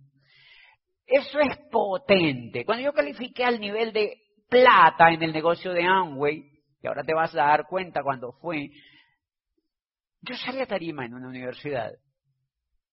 Eso 1.05 1.39
es 1.39 1.55
potente. 1.71 2.65
Cuando 2.65 2.83
yo 2.83 2.91
califiqué 2.91 3.45
al 3.45 3.59
nivel 3.59 3.93
de 3.93 4.17
plata 4.49 5.11
en 5.11 5.21
el 5.21 5.31
negocio 5.31 5.73
de 5.73 5.83
Amway, 5.83 6.43
y 6.81 6.87
ahora 6.87 7.03
te 7.03 7.13
vas 7.13 7.33
a 7.35 7.43
dar 7.43 7.67
cuenta 7.67 8.01
cuando 8.01 8.31
fue, 8.41 8.71
yo 10.21 10.35
salí 10.35 10.59
a 10.59 10.65
tarima 10.65 11.05
en 11.05 11.13
una 11.13 11.29
universidad 11.29 11.91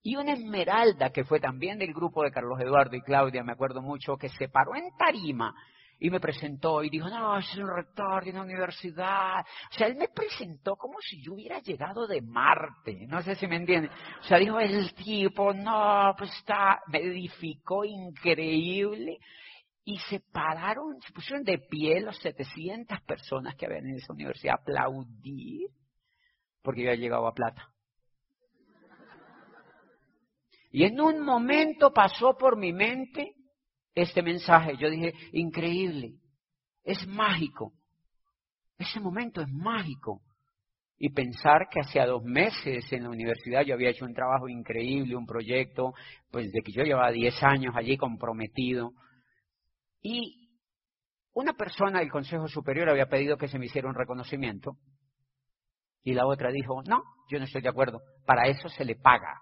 y 0.05 0.17
una 0.17 0.35
esmeralda 0.35 1.11
que 1.11 1.25
fue 1.25 1.41
también 1.41 1.79
del 1.79 1.95
grupo 1.95 2.23
de 2.23 2.31
Carlos 2.31 2.61
Eduardo 2.61 2.95
y 2.95 3.01
Claudia, 3.01 3.43
me 3.43 3.53
acuerdo 3.53 3.81
mucho, 3.81 4.19
que 4.19 4.29
se 4.29 4.51
paró 4.51 4.77
en 4.77 4.95
tarima 4.99 5.55
y 5.99 6.11
me 6.11 6.21
presentó 6.21 6.85
y 6.85 6.91
dijo, 6.91 7.09
no, 7.09 7.39
es 7.39 7.47
el 7.55 7.67
rector 7.67 8.23
de 8.23 8.33
una 8.33 8.43
universidad. 8.43 9.41
O 9.41 9.75
sea, 9.75 9.87
él 9.87 9.97
me 9.97 10.09
presentó 10.09 10.77
como 10.77 10.99
si 11.01 11.23
yo 11.23 11.33
hubiera 11.33 11.59
llegado 11.61 12.07
de 12.07 12.21
Marte, 12.21 13.07
no 13.07 13.23
sé 13.23 13.35
si 13.35 13.47
me 13.47 13.57
entienden. 13.57 13.91
O 14.21 14.25
sea, 14.25 14.39
dijo 14.39 14.61
el 14.61 14.93
tipo, 14.95 15.55
no, 15.55 16.15
pues 16.19 16.31
está, 16.37 16.83
me 16.89 16.99
edificó 16.99 17.87
increíble. 17.87 19.19
Y 19.87 19.97
se 20.11 20.21
pararon, 20.21 21.01
se 21.01 21.13
pusieron 21.15 21.45
de 21.45 21.59
pie 21.59 22.03
los 22.03 22.19
700 22.19 23.01
personas 23.03 23.55
que 23.55 23.65
habían 23.65 23.87
en 23.87 23.97
esa 23.97 24.13
universidad 24.13 24.57
a 24.59 24.61
aplaudir 24.61 25.69
porque 26.63 26.83
yo 26.83 26.91
había 26.91 27.01
llegado 27.01 27.27
a 27.27 27.35
plata. 27.35 27.74
Y 30.77 30.83
en 30.83 31.01
un 31.01 31.25
momento 31.25 31.93
pasó 31.93 32.37
por 32.37 32.59
mi 32.59 32.73
mente 32.73 33.37
este 33.95 34.25
mensaje. 34.25 34.77
Yo 34.77 34.91
dije, 34.91 35.13
increíble, 35.31 36.15
es 36.83 37.07
mágico. 37.07 37.75
Ese 38.77 38.99
momento 38.99 39.41
es 39.41 39.47
mágico. 39.53 40.23
Y 40.99 41.11
pensar 41.11 41.69
que 41.71 41.79
hacía 41.79 42.07
dos 42.07 42.25
meses 42.25 42.93
en 42.93 43.05
la 43.05 43.11
universidad 43.11 43.63
yo 43.63 43.75
había 43.75 43.91
hecho 43.91 44.05
un 44.05 44.15
trabajo 44.15 44.49
increíble, 44.49 45.15
un 45.15 45.27
proyecto, 45.27 45.93
pues 46.33 46.51
de 46.51 46.61
que 46.63 46.73
yo 46.73 46.83
llevaba 46.83 47.13
10 47.13 47.41
años 47.45 47.75
allí 47.77 47.97
comprometido. 47.97 48.95
Y 50.03 50.49
una 51.35 51.53
persona 51.53 52.01
del 52.01 52.11
Consejo 52.11 52.49
Superior 52.49 52.89
había 52.89 53.07
pedido 53.07 53.37
que 53.37 53.47
se 53.47 53.61
me 53.61 53.67
hiciera 53.67 53.89
un 53.89 53.95
reconocimiento. 53.95 54.73
Y 56.03 56.15
la 56.15 56.27
otra 56.27 56.51
dijo, 56.51 56.83
no, 56.83 57.05
yo 57.31 57.39
no 57.39 57.45
estoy 57.45 57.63
de 57.63 57.69
acuerdo, 57.69 58.01
para 58.27 58.49
eso 58.49 58.69
se 58.69 58.85
le 58.85 58.97
paga. 58.97 59.39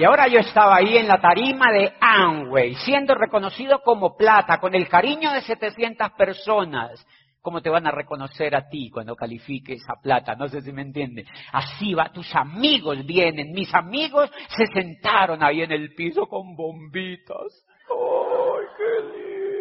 Y 0.00 0.04
ahora 0.04 0.28
yo 0.28 0.38
estaba 0.38 0.76
ahí 0.76 0.96
en 0.96 1.06
la 1.06 1.20
tarima 1.20 1.70
de 1.70 1.92
Amway, 2.00 2.74
siendo 2.76 3.14
reconocido 3.14 3.82
como 3.82 4.16
plata, 4.16 4.58
con 4.58 4.74
el 4.74 4.88
cariño 4.88 5.30
de 5.30 5.42
700 5.42 6.12
personas. 6.12 7.06
¿Cómo 7.42 7.60
te 7.60 7.68
van 7.68 7.86
a 7.86 7.90
reconocer 7.90 8.56
a 8.56 8.66
ti 8.66 8.88
cuando 8.88 9.14
califiques 9.14 9.82
a 9.90 10.00
plata? 10.00 10.34
No 10.36 10.48
sé 10.48 10.62
si 10.62 10.72
me 10.72 10.80
entiendes. 10.80 11.26
Así 11.52 11.92
va, 11.92 12.10
tus 12.10 12.34
amigos 12.34 13.04
vienen, 13.04 13.52
mis 13.52 13.74
amigos 13.74 14.30
se 14.56 14.64
sentaron 14.68 15.42
ahí 15.42 15.60
en 15.60 15.72
el 15.72 15.94
piso 15.94 16.26
con 16.26 16.56
bombitas. 16.56 17.66
¡Ay, 17.90 18.66
qué 18.78 19.02
lindo! 19.02 19.60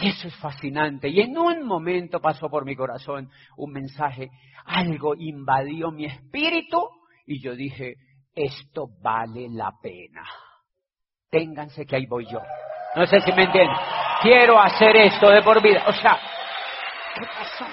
Y 0.00 0.08
eso 0.08 0.28
es 0.28 0.36
fascinante. 0.36 1.08
Y 1.08 1.20
en 1.20 1.36
un 1.38 1.64
momento 1.66 2.20
pasó 2.20 2.48
por 2.48 2.64
mi 2.64 2.74
corazón 2.74 3.30
un 3.56 3.72
mensaje 3.72 4.30
algo 4.66 5.14
invadió 5.14 5.90
mi 5.90 6.06
espíritu 6.06 6.88
y 7.26 7.40
yo 7.40 7.54
dije, 7.54 7.94
esto 8.34 8.88
vale 9.02 9.48
la 9.50 9.72
pena. 9.82 10.24
Ténganse 11.30 11.86
que 11.86 11.96
ahí 11.96 12.06
voy 12.06 12.26
yo. 12.26 12.40
No 12.96 13.06
sé 13.06 13.20
si 13.20 13.32
me 13.32 13.44
entienden. 13.44 13.76
Quiero 14.22 14.58
hacer 14.58 14.96
esto 14.96 15.28
de 15.30 15.42
por 15.42 15.62
vida. 15.62 15.84
O 15.86 15.92
sea, 15.92 16.18
¿qué 17.14 17.26
pasó? 17.26 17.66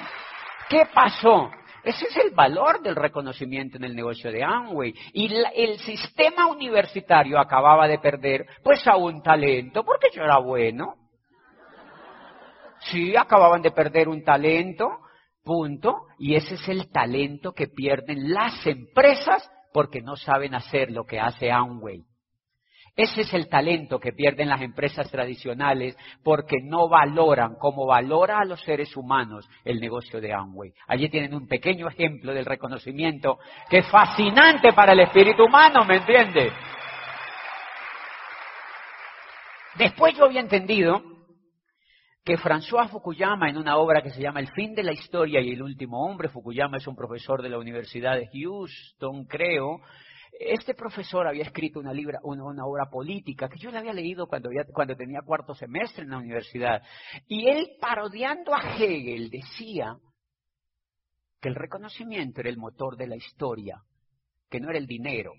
¿Qué 0.69 0.85
pasó? 0.93 1.51
Ese 1.83 2.05
es 2.05 2.17
el 2.17 2.31
valor 2.31 2.81
del 2.81 2.95
reconocimiento 2.95 3.77
en 3.77 3.85
el 3.85 3.95
negocio 3.95 4.31
de 4.31 4.43
Amway. 4.43 4.93
Y 5.13 5.33
el 5.55 5.79
sistema 5.79 6.47
universitario 6.47 7.39
acababa 7.39 7.87
de 7.87 7.99
perder, 7.99 8.45
pues, 8.63 8.85
a 8.87 8.95
un 8.97 9.21
talento, 9.23 9.83
porque 9.83 10.09
yo 10.13 10.23
era 10.23 10.37
bueno. 10.37 10.95
Sí, 12.89 13.15
acababan 13.15 13.61
de 13.61 13.71
perder 13.71 14.09
un 14.09 14.23
talento 14.23 14.89
Punto. 15.43 16.05
Y 16.19 16.35
ese 16.35 16.55
es 16.55 16.67
el 16.67 16.91
talento 16.91 17.53
que 17.53 17.67
pierden 17.67 18.31
las 18.31 18.65
empresas 18.65 19.49
porque 19.73 20.01
no 20.01 20.15
saben 20.15 20.53
hacer 20.53 20.91
lo 20.91 21.05
que 21.05 21.19
hace 21.19 21.51
Amway. 21.51 22.03
Ese 22.93 23.21
es 23.21 23.33
el 23.33 23.47
talento 23.47 23.99
que 23.99 24.11
pierden 24.11 24.49
las 24.49 24.61
empresas 24.61 25.09
tradicionales 25.09 25.95
porque 26.23 26.57
no 26.61 26.89
valoran 26.89 27.55
como 27.55 27.85
valora 27.87 28.39
a 28.39 28.45
los 28.45 28.61
seres 28.61 28.95
humanos 28.97 29.47
el 29.63 29.79
negocio 29.79 30.19
de 30.19 30.33
Amway. 30.33 30.73
Allí 30.87 31.09
tienen 31.09 31.33
un 31.33 31.47
pequeño 31.47 31.87
ejemplo 31.87 32.33
del 32.33 32.45
reconocimiento 32.45 33.39
que 33.69 33.77
es 33.77 33.89
fascinante 33.89 34.73
para 34.73 34.91
el 34.91 34.99
espíritu 34.99 35.45
humano, 35.45 35.85
¿me 35.85 35.97
entiende? 35.97 36.51
Después 39.75 40.15
yo 40.17 40.25
había 40.25 40.41
entendido 40.41 41.01
que 42.23 42.37
François 42.37 42.87
Fukuyama, 42.89 43.49
en 43.49 43.57
una 43.57 43.77
obra 43.77 44.01
que 44.01 44.11
se 44.11 44.21
llama 44.21 44.39
El 44.39 44.51
fin 44.51 44.75
de 44.75 44.83
la 44.83 44.93
historia 44.93 45.41
y 45.41 45.51
el 45.51 45.63
último 45.63 46.05
hombre, 46.05 46.29
Fukuyama 46.29 46.77
es 46.77 46.87
un 46.87 46.95
profesor 46.95 47.41
de 47.41 47.49
la 47.49 47.57
Universidad 47.57 48.15
de 48.15 48.29
Houston, 48.31 49.25
creo, 49.25 49.81
este 50.39 50.73
profesor 50.73 51.27
había 51.27 51.43
escrito 51.43 51.79
una, 51.79 51.91
una, 52.23 52.65
obra 52.65 52.89
política 52.89 53.49
que 53.49 53.59
yo 53.59 53.69
la 53.69 53.79
había 53.79 53.93
leído 53.93 54.27
cuando, 54.27 54.49
cuando 54.71 54.95
tenía 54.95 55.21
cuarto 55.25 55.53
semestre 55.53 56.03
en 56.03 56.11
la 56.11 56.17
universidad. 56.17 56.81
Y 57.27 57.47
él, 57.47 57.71
parodiando 57.79 58.53
a 58.53 58.75
Hegel, 58.75 59.29
decía 59.29 59.97
que 61.39 61.49
el 61.49 61.55
reconocimiento 61.55 62.41
era 62.41 62.49
el 62.49 62.57
motor 62.57 62.97
de 62.97 63.07
la 63.07 63.17
historia, 63.17 63.83
que 64.49 64.59
no 64.59 64.69
era 64.69 64.79
el 64.79 64.87
dinero, 64.87 65.33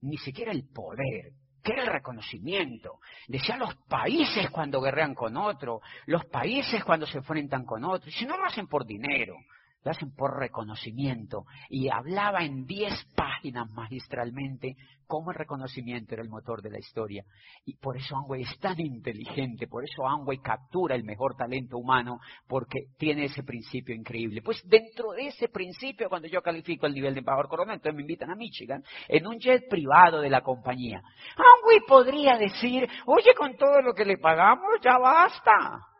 ni 0.00 0.16
siquiera 0.18 0.52
el 0.52 0.68
poder, 0.68 1.32
¿Qué 1.64 1.72
era 1.72 1.84
el 1.84 1.92
reconocimiento? 1.92 3.00
Decía 3.26 3.56
los 3.56 3.74
países 3.88 4.50
cuando 4.50 4.82
guerrean 4.82 5.14
con 5.14 5.34
otro, 5.38 5.80
los 6.04 6.26
países 6.26 6.84
cuando 6.84 7.06
se 7.06 7.16
enfrentan 7.16 7.64
con 7.64 7.84
otro. 7.84 8.10
Si 8.10 8.26
no 8.26 8.36
lo 8.36 8.44
hacen 8.44 8.66
por 8.66 8.84
dinero, 8.84 9.36
lo 9.84 9.90
hacen 9.90 10.14
por 10.14 10.38
reconocimiento. 10.38 11.44
Y 11.68 11.88
hablaba 11.90 12.44
en 12.44 12.64
diez 12.64 12.92
páginas 13.14 13.70
magistralmente 13.70 14.76
cómo 15.06 15.30
el 15.30 15.36
reconocimiento 15.36 16.14
era 16.14 16.22
el 16.22 16.30
motor 16.30 16.62
de 16.62 16.70
la 16.70 16.78
historia. 16.78 17.24
Y 17.64 17.76
por 17.76 17.96
eso 17.96 18.16
Amway 18.16 18.42
es 18.42 18.58
tan 18.58 18.80
inteligente, 18.80 19.66
por 19.66 19.84
eso 19.84 20.06
Amway 20.06 20.38
captura 20.38 20.94
el 20.94 21.04
mejor 21.04 21.36
talento 21.36 21.76
humano, 21.76 22.20
porque 22.48 22.86
tiene 22.98 23.26
ese 23.26 23.42
principio 23.42 23.94
increíble. 23.94 24.42
Pues 24.42 24.62
dentro 24.66 25.12
de 25.12 25.28
ese 25.28 25.48
principio, 25.48 26.08
cuando 26.08 26.28
yo 26.28 26.42
califico 26.42 26.86
el 26.86 26.94
nivel 26.94 27.14
de 27.14 27.20
embajador 27.20 27.48
coronel, 27.48 27.74
entonces 27.76 27.94
me 27.94 28.02
invitan 28.02 28.30
a 28.30 28.36
Michigan, 28.36 28.82
en 29.08 29.26
un 29.26 29.38
jet 29.38 29.68
privado 29.68 30.20
de 30.20 30.30
la 30.30 30.40
compañía. 30.40 31.02
Amway 31.36 31.80
podría 31.86 32.36
decir, 32.38 32.88
oye, 33.06 33.34
con 33.36 33.56
todo 33.56 33.82
lo 33.82 33.92
que 33.92 34.04
le 34.04 34.18
pagamos, 34.18 34.80
ya 34.82 34.98
basta. 34.98 35.93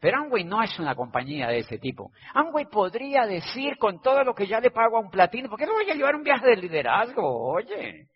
Pero 0.00 0.18
Amway 0.18 0.44
no 0.44 0.62
es 0.62 0.78
una 0.78 0.94
compañía 0.94 1.48
de 1.48 1.58
ese 1.60 1.78
tipo. 1.78 2.10
Amway 2.34 2.66
podría 2.66 3.26
decir 3.26 3.78
con 3.78 4.00
todo 4.00 4.22
lo 4.24 4.34
que 4.34 4.46
ya 4.46 4.60
le 4.60 4.70
pago 4.70 4.98
a 4.98 5.00
un 5.00 5.10
platino, 5.10 5.48
¿por 5.48 5.58
qué 5.58 5.66
no 5.66 5.72
voy 5.72 5.90
a 5.90 5.94
llevar 5.94 6.14
un 6.14 6.22
viaje 6.22 6.46
de 6.46 6.56
liderazgo? 6.56 7.52
Oye. 7.52 8.08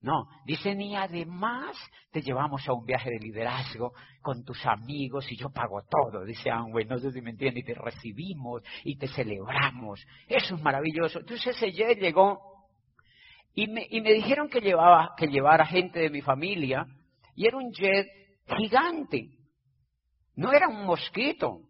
No, 0.00 0.26
dicen 0.44 0.80
y 0.80 0.96
además 0.96 1.76
te 2.10 2.22
llevamos 2.22 2.68
a 2.68 2.72
un 2.72 2.84
viaje 2.84 3.08
de 3.08 3.20
liderazgo 3.20 3.92
con 4.20 4.44
tus 4.44 4.64
amigos 4.66 5.30
y 5.30 5.36
yo 5.36 5.50
pago 5.50 5.80
todo, 5.88 6.24
dice 6.24 6.50
Amway, 6.50 6.86
no 6.86 6.98
sé 6.98 7.12
si 7.12 7.20
me 7.20 7.30
entiende, 7.30 7.60
y 7.60 7.64
te 7.64 7.74
recibimos 7.74 8.62
y 8.82 8.96
te 8.96 9.06
celebramos. 9.06 10.04
Eso 10.28 10.56
es 10.56 10.62
maravilloso. 10.62 11.20
Entonces 11.20 11.56
jet 11.72 12.00
llegó 12.00 12.40
y 13.54 13.68
me, 13.68 13.86
y 13.90 14.00
me 14.00 14.12
dijeron 14.12 14.48
que 14.48 14.60
llevaba, 14.60 15.14
que 15.16 15.28
llevara 15.28 15.66
gente 15.66 16.00
de 16.00 16.10
mi 16.10 16.20
familia 16.20 16.84
y 17.36 17.46
era 17.46 17.56
un 17.56 17.72
jet 17.72 18.08
gigante. 18.56 19.28
No 20.36 20.52
era 20.52 20.68
un 20.68 20.84
mosquito. 20.84 21.60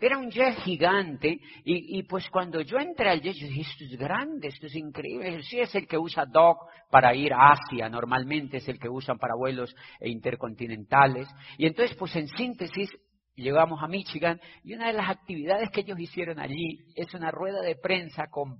Era 0.00 0.16
un 0.16 0.30
jet 0.30 0.54
gigante 0.60 1.38
y, 1.62 2.02
pues 2.04 2.28
cuando 2.30 2.62
yo 2.62 2.78
entré 2.78 3.10
al 3.10 3.20
jet, 3.20 3.34
yo 3.34 3.46
dije, 3.46 3.60
esto 3.60 3.84
es 3.84 3.98
grande, 3.98 4.48
esto 4.48 4.66
es 4.66 4.74
increíble. 4.74 5.42
Sí, 5.42 5.60
es 5.60 5.74
el 5.74 5.86
que 5.86 5.98
usa 5.98 6.24
Doc 6.24 6.56
para 6.90 7.14
ir 7.14 7.34
a 7.34 7.52
Asia, 7.52 7.90
normalmente 7.90 8.56
es 8.56 8.68
el 8.68 8.78
que 8.78 8.88
usan 8.88 9.18
para 9.18 9.34
vuelos 9.34 9.74
intercontinentales. 10.00 11.28
Y 11.58 11.66
entonces, 11.66 11.94
pues 11.98 12.16
en 12.16 12.28
síntesis, 12.28 12.90
llegamos 13.34 13.82
a 13.82 13.88
Michigan 13.88 14.40
y 14.64 14.72
una 14.72 14.86
de 14.86 14.94
las 14.94 15.10
actividades 15.10 15.68
que 15.70 15.80
ellos 15.80 15.98
hicieron 15.98 16.38
allí 16.38 16.78
es 16.94 17.12
una 17.12 17.30
rueda 17.30 17.60
de 17.60 17.76
prensa 17.76 18.28
con 18.30 18.58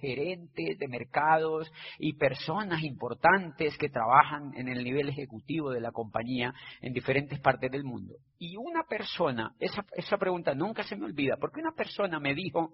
gerentes 0.00 0.78
de 0.78 0.88
mercados 0.88 1.70
y 1.98 2.14
personas 2.14 2.82
importantes 2.82 3.76
que 3.78 3.88
trabajan 3.88 4.52
en 4.54 4.68
el 4.68 4.84
nivel 4.84 5.08
ejecutivo 5.08 5.70
de 5.70 5.80
la 5.80 5.92
compañía 5.92 6.54
en 6.80 6.92
diferentes 6.92 7.40
partes 7.40 7.70
del 7.70 7.84
mundo. 7.84 8.14
Y 8.38 8.56
una 8.56 8.84
persona, 8.84 9.54
esa, 9.58 9.84
esa 9.96 10.16
pregunta 10.16 10.54
nunca 10.54 10.82
se 10.84 10.96
me 10.96 11.06
olvida, 11.06 11.36
porque 11.40 11.60
una 11.60 11.72
persona 11.72 12.20
me 12.20 12.34
dijo, 12.34 12.72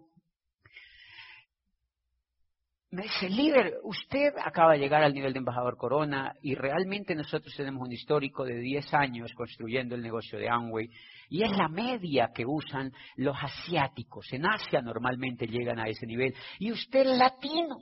me 2.94 3.02
dice, 3.02 3.28
líder, 3.28 3.74
usted 3.82 4.34
acaba 4.42 4.72
de 4.72 4.78
llegar 4.78 5.02
al 5.02 5.12
nivel 5.12 5.32
de 5.32 5.40
embajador 5.40 5.76
Corona 5.76 6.32
y 6.42 6.54
realmente 6.54 7.14
nosotros 7.14 7.52
tenemos 7.56 7.82
un 7.82 7.92
histórico 7.92 8.44
de 8.44 8.56
10 8.56 8.94
años 8.94 9.32
construyendo 9.34 9.94
el 9.94 10.02
negocio 10.02 10.38
de 10.38 10.48
Amway 10.48 10.88
y 11.28 11.42
es 11.42 11.50
la 11.56 11.68
media 11.68 12.30
que 12.32 12.46
usan 12.46 12.92
los 13.16 13.36
asiáticos. 13.42 14.32
En 14.32 14.46
Asia 14.46 14.80
normalmente 14.80 15.46
llegan 15.46 15.80
a 15.80 15.88
ese 15.88 16.06
nivel. 16.06 16.34
Y 16.60 16.70
usted 16.70 17.00
es 17.00 17.18
latino. 17.18 17.78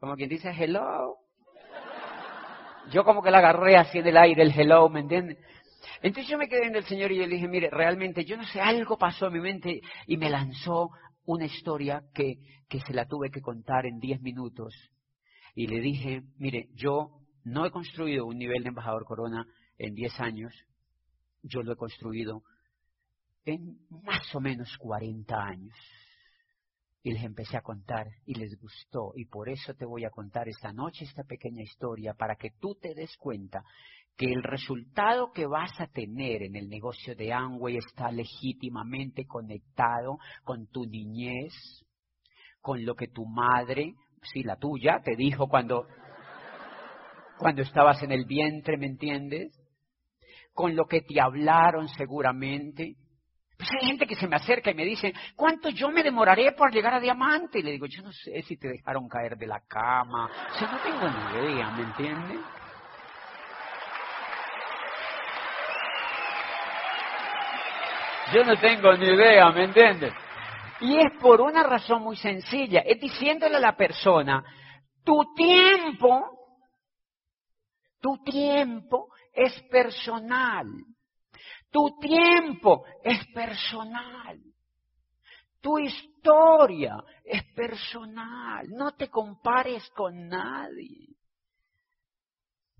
Como 0.00 0.16
quien 0.16 0.28
dice 0.28 0.50
hello. 0.50 1.16
Yo 2.90 3.04
como 3.04 3.22
que 3.22 3.30
la 3.30 3.38
agarré 3.38 3.76
así 3.76 3.98
en 3.98 4.08
el 4.08 4.16
aire, 4.16 4.42
el 4.42 4.58
hello, 4.58 4.88
¿me 4.88 5.00
entiende? 5.00 5.38
Entonces 6.02 6.28
yo 6.28 6.38
me 6.38 6.48
quedé 6.48 6.66
en 6.66 6.74
el 6.74 6.84
Señor 6.84 7.12
y 7.12 7.18
yo 7.18 7.26
le 7.26 7.36
dije, 7.36 7.46
mire, 7.46 7.70
realmente 7.70 8.24
yo 8.24 8.36
no 8.36 8.44
sé, 8.44 8.60
algo 8.60 8.98
pasó 8.98 9.26
en 9.26 9.34
mi 9.34 9.40
mente 9.40 9.80
y 10.06 10.16
me 10.16 10.30
lanzó 10.30 10.90
una 11.30 11.46
historia 11.46 12.02
que, 12.12 12.38
que 12.68 12.80
se 12.80 12.92
la 12.92 13.06
tuve 13.06 13.30
que 13.30 13.40
contar 13.40 13.86
en 13.86 14.00
diez 14.00 14.20
minutos. 14.20 14.74
Y 15.54 15.68
le 15.68 15.80
dije, 15.80 16.22
mire, 16.38 16.68
yo 16.74 17.20
no 17.44 17.64
he 17.64 17.70
construido 17.70 18.26
un 18.26 18.36
nivel 18.36 18.64
de 18.64 18.70
embajador 18.70 19.04
corona 19.04 19.46
en 19.78 19.94
diez 19.94 20.18
años, 20.18 20.52
yo 21.42 21.62
lo 21.62 21.72
he 21.72 21.76
construido 21.76 22.42
en 23.44 23.78
más 23.90 24.34
o 24.34 24.40
menos 24.40 24.76
40 24.78 25.36
años. 25.36 25.76
Y 27.02 27.12
les 27.12 27.22
empecé 27.22 27.56
a 27.56 27.62
contar 27.62 28.08
y 28.26 28.34
les 28.34 28.60
gustó. 28.60 29.12
Y 29.14 29.24
por 29.26 29.48
eso 29.48 29.72
te 29.74 29.86
voy 29.86 30.04
a 30.04 30.10
contar 30.10 30.48
esta 30.48 30.72
noche 30.72 31.04
esta 31.04 31.22
pequeña 31.22 31.62
historia 31.62 32.12
para 32.12 32.34
que 32.34 32.50
tú 32.60 32.74
te 32.74 32.92
des 32.94 33.16
cuenta 33.16 33.62
que 34.16 34.26
el 34.26 34.42
resultado 34.42 35.32
que 35.32 35.46
vas 35.46 35.80
a 35.80 35.86
tener 35.86 36.42
en 36.42 36.56
el 36.56 36.68
negocio 36.68 37.14
de 37.14 37.32
Amway 37.32 37.78
está 37.78 38.10
legítimamente 38.10 39.26
conectado 39.26 40.18
con 40.44 40.66
tu 40.66 40.84
niñez, 40.84 41.54
con 42.60 42.84
lo 42.84 42.94
que 42.94 43.08
tu 43.08 43.24
madre, 43.24 43.94
sí, 44.22 44.42
la 44.42 44.56
tuya, 44.56 45.00
te 45.02 45.16
dijo 45.16 45.48
cuando, 45.48 45.86
cuando 47.38 47.62
estabas 47.62 48.02
en 48.02 48.12
el 48.12 48.26
vientre, 48.26 48.76
¿me 48.76 48.86
entiendes? 48.86 49.56
Con 50.52 50.76
lo 50.76 50.84
que 50.84 51.00
te 51.02 51.20
hablaron 51.20 51.88
seguramente. 51.88 52.96
Pues 53.56 53.70
hay 53.78 53.88
gente 53.88 54.06
que 54.06 54.16
se 54.16 54.26
me 54.26 54.36
acerca 54.36 54.70
y 54.70 54.74
me 54.74 54.84
dice, 54.84 55.12
¿cuánto 55.36 55.68
yo 55.70 55.90
me 55.90 56.02
demoraré 56.02 56.52
por 56.52 56.72
llegar 56.72 56.94
a 56.94 57.00
diamante? 57.00 57.58
Y 57.58 57.62
le 57.62 57.72
digo, 57.72 57.86
yo 57.86 58.02
no 58.02 58.12
sé 58.12 58.42
si 58.42 58.56
te 58.56 58.68
dejaron 58.68 59.08
caer 59.08 59.36
de 59.36 59.46
la 59.46 59.60
cama. 59.66 60.30
O 60.50 60.58
sea, 60.58 60.70
no 60.70 60.78
tengo 60.82 61.08
ni 61.08 61.52
idea, 61.52 61.70
¿me 61.70 61.82
entiendes? 61.82 62.40
Yo 68.32 68.44
no 68.44 68.56
tengo 68.58 68.92
ni 68.96 69.06
idea, 69.06 69.50
¿me 69.50 69.64
entiendes? 69.64 70.12
Y 70.80 70.98
es 70.98 71.12
por 71.20 71.40
una 71.40 71.62
razón 71.62 72.02
muy 72.02 72.16
sencilla, 72.16 72.80
es 72.80 73.00
diciéndole 73.00 73.56
a 73.56 73.60
la 73.60 73.76
persona, 73.76 74.44
tu 75.04 75.34
tiempo, 75.34 76.40
tu 78.00 78.22
tiempo 78.24 79.08
es 79.32 79.60
personal. 79.62 80.66
Tu 81.70 81.98
tiempo 82.00 82.84
es 83.04 83.26
personal. 83.32 84.40
Tu 85.60 85.78
historia 85.78 86.96
es 87.24 87.42
personal. 87.54 88.66
No 88.70 88.92
te 88.92 89.08
compares 89.08 89.88
con 89.90 90.28
nadie. 90.28 91.08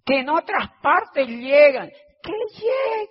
Que 0.04 0.20
en 0.20 0.28
otras 0.30 0.70
partes 0.82 1.28
llegan, 1.28 1.90
que 2.22 2.32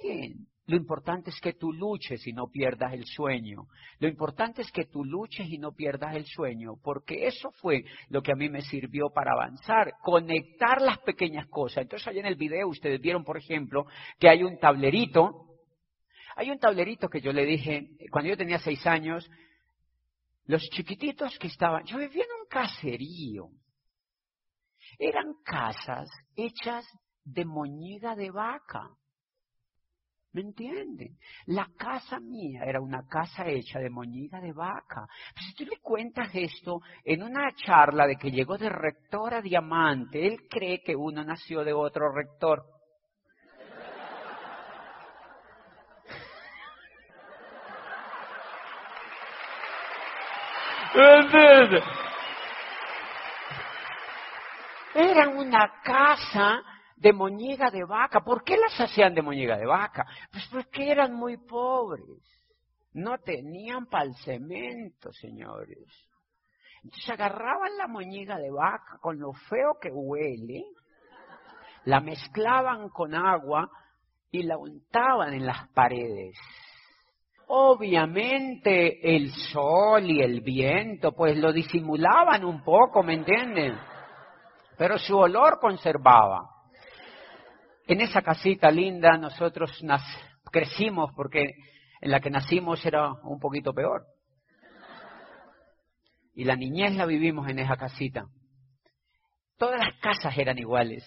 lleguen. 0.04 0.49
Lo 0.70 0.76
importante 0.76 1.32
es 1.32 1.42
que 1.42 1.54
tú 1.54 1.74
luches 1.74 2.28
y 2.28 2.32
no 2.32 2.46
pierdas 2.52 2.94
el 2.94 3.04
sueño. 3.04 3.66
Lo 3.98 4.08
importante 4.08 4.62
es 4.62 4.72
que 4.72 4.86
tú 4.86 5.04
luches 5.04 5.50
y 5.50 5.58
no 5.58 5.72
pierdas 5.72 6.16
el 6.16 6.28
sueño, 6.28 6.76
porque 6.84 7.26
eso 7.26 7.50
fue 7.54 7.86
lo 8.10 8.22
que 8.22 8.34
a 8.34 8.36
mí 8.36 8.50
me 8.50 8.62
sirvió 8.62 9.10
para 9.10 9.32
avanzar, 9.32 9.94
conectar 10.04 10.80
las 10.80 11.00
pequeñas 11.00 11.48
cosas. 11.48 11.82
Entonces, 11.82 12.08
allá 12.08 12.20
en 12.20 12.28
el 12.28 12.36
video 12.36 12.68
ustedes 12.68 13.02
vieron, 13.02 13.24
por 13.24 13.36
ejemplo, 13.36 13.88
que 14.20 14.30
hay 14.30 14.44
un 14.44 14.60
tablerito. 14.60 15.48
Hay 16.36 16.52
un 16.52 16.60
tablerito 16.60 17.10
que 17.10 17.20
yo 17.20 17.34
le 17.34 17.48
dije, 17.48 17.90
cuando 18.12 18.30
yo 18.30 18.38
tenía 18.38 18.60
seis 18.60 18.86
años, 18.86 19.28
los 20.46 20.62
chiquititos 20.70 21.36
que 21.40 21.48
estaban, 21.48 21.84
yo 21.86 21.98
vivía 21.98 22.26
en 22.26 22.42
un 22.42 22.48
caserío. 22.48 23.50
Eran 25.00 25.34
casas 25.44 26.08
hechas 26.36 26.86
de 27.24 27.44
moñiga 27.44 28.16
de 28.16 28.30
vaca. 28.30 28.88
¿Me 30.32 30.42
entienden? 30.42 31.18
La 31.48 31.68
casa 31.76 32.20
mía 32.20 32.64
era 32.64 32.80
una 32.80 33.04
casa 33.08 33.48
hecha 33.48 33.80
de 33.80 33.90
moñiga 33.90 34.40
de 34.40 34.54
vaca. 34.54 35.08
Si 35.36 35.56
tú 35.56 35.66
le 35.66 35.80
cuentas 35.82 36.30
esto 36.34 36.82
en 37.04 37.24
una 37.24 37.52
charla 37.56 38.06
de 38.06 38.16
que 38.16 38.30
llegó 38.30 38.58
de 38.58 38.70
rector 38.70 39.34
a 39.34 39.42
diamante, 39.42 40.28
él 40.28 40.42
cree 40.48 40.82
que 40.84 40.96
uno 40.96 41.24
nació 41.24 41.64
de 41.64 41.74
otro 41.74 42.12
rector. 42.14 42.64
Era 54.94 55.30
una 55.30 55.82
casa 55.84 56.62
de 57.00 57.14
moñiga 57.14 57.72
de 57.72 57.84
vaca. 57.86 58.22
¿Por 58.22 58.44
qué 58.44 58.58
las 58.58 58.80
hacían 58.80 59.16
de 59.16 59.22
moñiga 59.22 59.58
de 59.58 59.66
vaca? 59.66 60.06
Pues 60.32 60.48
porque 60.52 60.92
eran 60.92 61.14
muy 61.14 61.38
pobres. 61.38 62.22
No 62.94 63.18
tenían 63.20 63.86
para 63.86 64.12
cemento, 64.26 65.12
señores. 65.14 65.86
Entonces 66.84 67.10
agarraban 67.10 67.78
la 67.78 67.88
moñiga 67.88 68.38
de 68.38 68.52
vaca 68.52 68.98
con 69.02 69.20
lo 69.20 69.34
feo 69.34 69.78
que 69.82 69.90
huele, 69.92 70.64
la 71.86 72.00
mezclaban 72.00 72.90
con 72.90 73.16
agua 73.16 73.70
y 74.32 74.44
la 74.44 74.58
untaban 74.58 75.34
en 75.34 75.46
las 75.46 75.68
paredes. 75.70 76.38
Obviamente 77.48 79.16
el 79.16 79.32
sol 79.32 80.06
y 80.06 80.22
el 80.22 80.42
viento 80.42 81.14
pues 81.14 81.38
lo 81.38 81.52
disimulaban 81.52 82.46
un 82.46 82.64
poco, 82.64 83.04
¿me 83.04 83.16
entienden? 83.16 83.78
Pero 84.78 84.98
su 85.00 85.18
olor 85.18 85.60
conservaba. 85.60 86.59
En 87.90 88.02
esa 88.02 88.22
casita 88.22 88.70
linda 88.70 89.18
nosotros 89.18 89.72
crecimos 90.52 91.12
porque 91.16 91.56
en 92.02 92.12
la 92.12 92.20
que 92.20 92.30
nacimos 92.30 92.86
era 92.86 93.12
un 93.24 93.40
poquito 93.40 93.74
peor. 93.74 94.06
Y 96.36 96.44
la 96.44 96.56
niñez 96.56 96.94
la 96.94 97.08
vivimos 97.08 97.50
en 97.50 97.58
esa 97.58 97.78
casita. 97.78 98.28
Todas 99.58 99.80
las 99.80 100.00
casas 100.02 100.38
eran 100.38 100.60
iguales. 100.60 101.04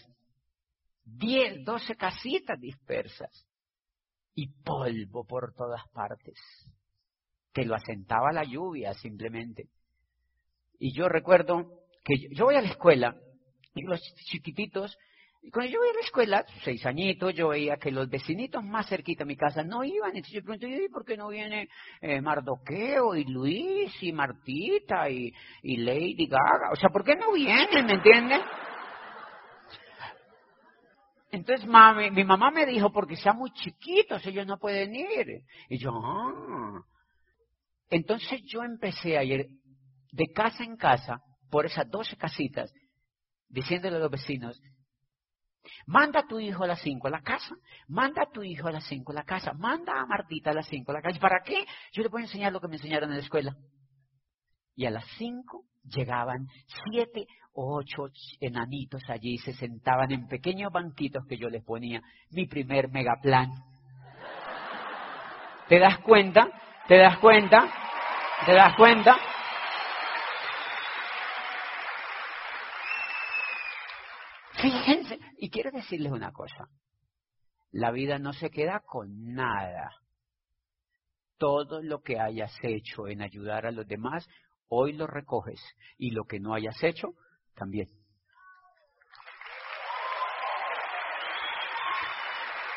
Diez, 1.05 1.65
doce 1.65 1.95
casitas 1.95 2.59
dispersas. 2.59 3.47
Y 4.35 4.49
polvo 4.49 5.25
por 5.25 5.55
todas 5.55 5.89
partes. 5.91 6.37
Que 7.53 7.65
lo 7.65 7.77
asentaba 7.77 8.33
la 8.33 8.43
lluvia 8.43 8.93
simplemente. 8.95 9.69
Y 10.81 10.93
yo 10.93 11.09
recuerdo 11.09 11.65
que 12.03 12.15
yo 12.35 12.47
voy 12.47 12.57
a 12.57 12.61
la 12.61 12.71
escuela 12.71 13.15
y 13.73 13.83
los 13.83 14.01
chiquititos 14.33 14.99
y 15.45 15.51
cuando 15.51 15.73
yo 15.73 15.79
iba 15.83 15.91
a 15.91 15.95
la 15.95 16.01
escuela, 16.05 16.47
seis 16.63 16.87
añitos, 16.87 17.35
yo 17.35 17.49
veía 17.49 17.77
que 17.77 17.91
los 17.91 18.09
vecinitos 18.09 18.63
más 18.63 18.89
cerquita 18.89 19.25
de 19.25 19.29
mi 19.29 19.37
casa 19.37 19.65
no 19.65 19.83
iban. 19.83 20.11
Entonces 20.11 20.35
yo 20.35 20.43
pregunté, 20.43 20.85
¿y 20.85 20.89
por 20.89 21.05
qué 21.05 21.17
no 21.17 21.29
viene 21.29 21.69
eh, 22.01 22.21
Mardoqueo 22.21 23.17
y 23.17 23.25
Luis 23.25 23.93
y 24.03 24.13
Martita 24.13 25.11
y, 25.11 25.33
Lady 25.65 26.27
Gaga? 26.29 26.71
O 26.73 26.77
sea, 26.77 26.91
¿por 26.91 27.03
qué 27.03 27.17
no 27.17 27.33
vienen? 27.33 27.87
¿Me 27.87 27.95
entienden? 27.95 28.41
Entonces 31.33 31.67
mami, 31.67 32.13
mi 32.13 32.23
mamá 32.23 32.53
me 32.53 32.65
dijo, 32.65 32.93
porque 32.93 33.17
sean 33.17 33.37
muy 33.37 33.51
chiquitos, 33.53 34.25
ellos 34.25 34.47
no 34.47 34.59
pueden 34.59 34.95
ir. 34.95 35.43
Y 35.69 35.79
yo, 35.79 35.91
ah. 35.93 36.83
Entonces 37.91 38.43
yo 38.47 38.63
empecé 38.63 39.19
a 39.19 39.25
ir 39.25 39.49
de 40.13 40.27
casa 40.33 40.63
en 40.63 40.77
casa, 40.77 41.21
por 41.51 41.67
esas 41.67 41.91
doce 41.91 42.17
casitas, 42.17 42.73
diciéndole 43.49 43.97
a 43.97 43.99
los 43.99 44.11
vecinos, 44.11 44.61
Manda 45.87 46.21
a 46.21 46.27
tu 46.27 46.39
hijo 46.39 46.65
a 46.65 46.67
las 46.67 46.81
5 46.83 47.09
a 47.09 47.11
la 47.11 47.23
casa. 47.23 47.55
Manda 47.89 48.23
a 48.23 48.31
tu 48.31 48.43
hijo 48.43 48.69
a 48.69 48.73
las 48.73 48.85
5 48.85 49.13
a 49.13 49.15
la 49.15 49.25
casa. 49.25 49.53
Manda 49.55 50.01
a 50.01 50.07
Martita 50.07 50.51
a 50.51 50.55
las 50.55 50.67
5 50.69 50.91
a 50.91 50.95
la 50.95 51.03
casa. 51.03 51.19
¿Para 51.21 51.43
qué? 51.45 51.65
Yo 51.93 52.03
le 52.03 52.09
voy 52.09 52.23
a 52.23 52.25
enseñar 52.25 52.53
lo 52.53 52.61
que 52.61 52.69
me 52.69 52.77
enseñaron 52.77 53.11
en 53.11 53.17
la 53.17 53.23
escuela. 53.23 53.57
Y 54.75 54.87
a 54.87 54.91
las 54.91 55.05
5 55.19 55.65
llegaban 55.85 56.47
siete 56.85 57.27
o 57.55 57.77
ocho 57.77 58.05
enanitos 58.41 59.03
allí 59.09 59.35
y 59.35 59.39
se 59.39 59.53
sentaban 59.55 60.11
en 60.13 60.27
pequeños 60.27 60.73
banquitos 60.73 61.25
que 61.29 61.37
yo 61.37 61.49
les 61.49 61.65
ponía. 61.65 62.01
Mi 62.31 62.47
primer 62.47 62.89
megaplan. 62.89 63.51
¿Te 65.69 65.79
das 65.79 65.99
cuenta? 65.99 66.49
¿Te 66.89 66.99
das 66.99 67.19
cuenta? 67.19 67.69
¿Te 68.47 68.53
das 68.53 68.75
cuenta? 68.77 69.17
Fíjense, 74.61 75.19
y 75.43 75.51
quiero 75.51 75.73
decirles 75.73 76.13
una 76.13 76.31
cosa, 76.31 76.69
la 77.73 77.91
vida 77.91 78.21
no 78.21 78.33
se 78.33 78.49
queda 78.49 78.79
con 78.79 79.35
nada. 79.35 79.91
Todo 81.37 81.83
lo 81.83 82.01
que 82.01 82.21
hayas 82.21 82.53
hecho 82.63 83.09
en 83.09 83.23
ayudar 83.23 83.67
a 83.67 83.73
los 83.73 83.85
demás, 83.89 84.25
hoy 84.69 84.93
lo 84.93 85.09
recoges, 85.09 85.61
y 85.99 86.13
lo 86.13 86.27
que 86.27 86.39
no 86.39 86.55
hayas 86.55 86.81
hecho, 86.85 87.15
también. 87.57 87.89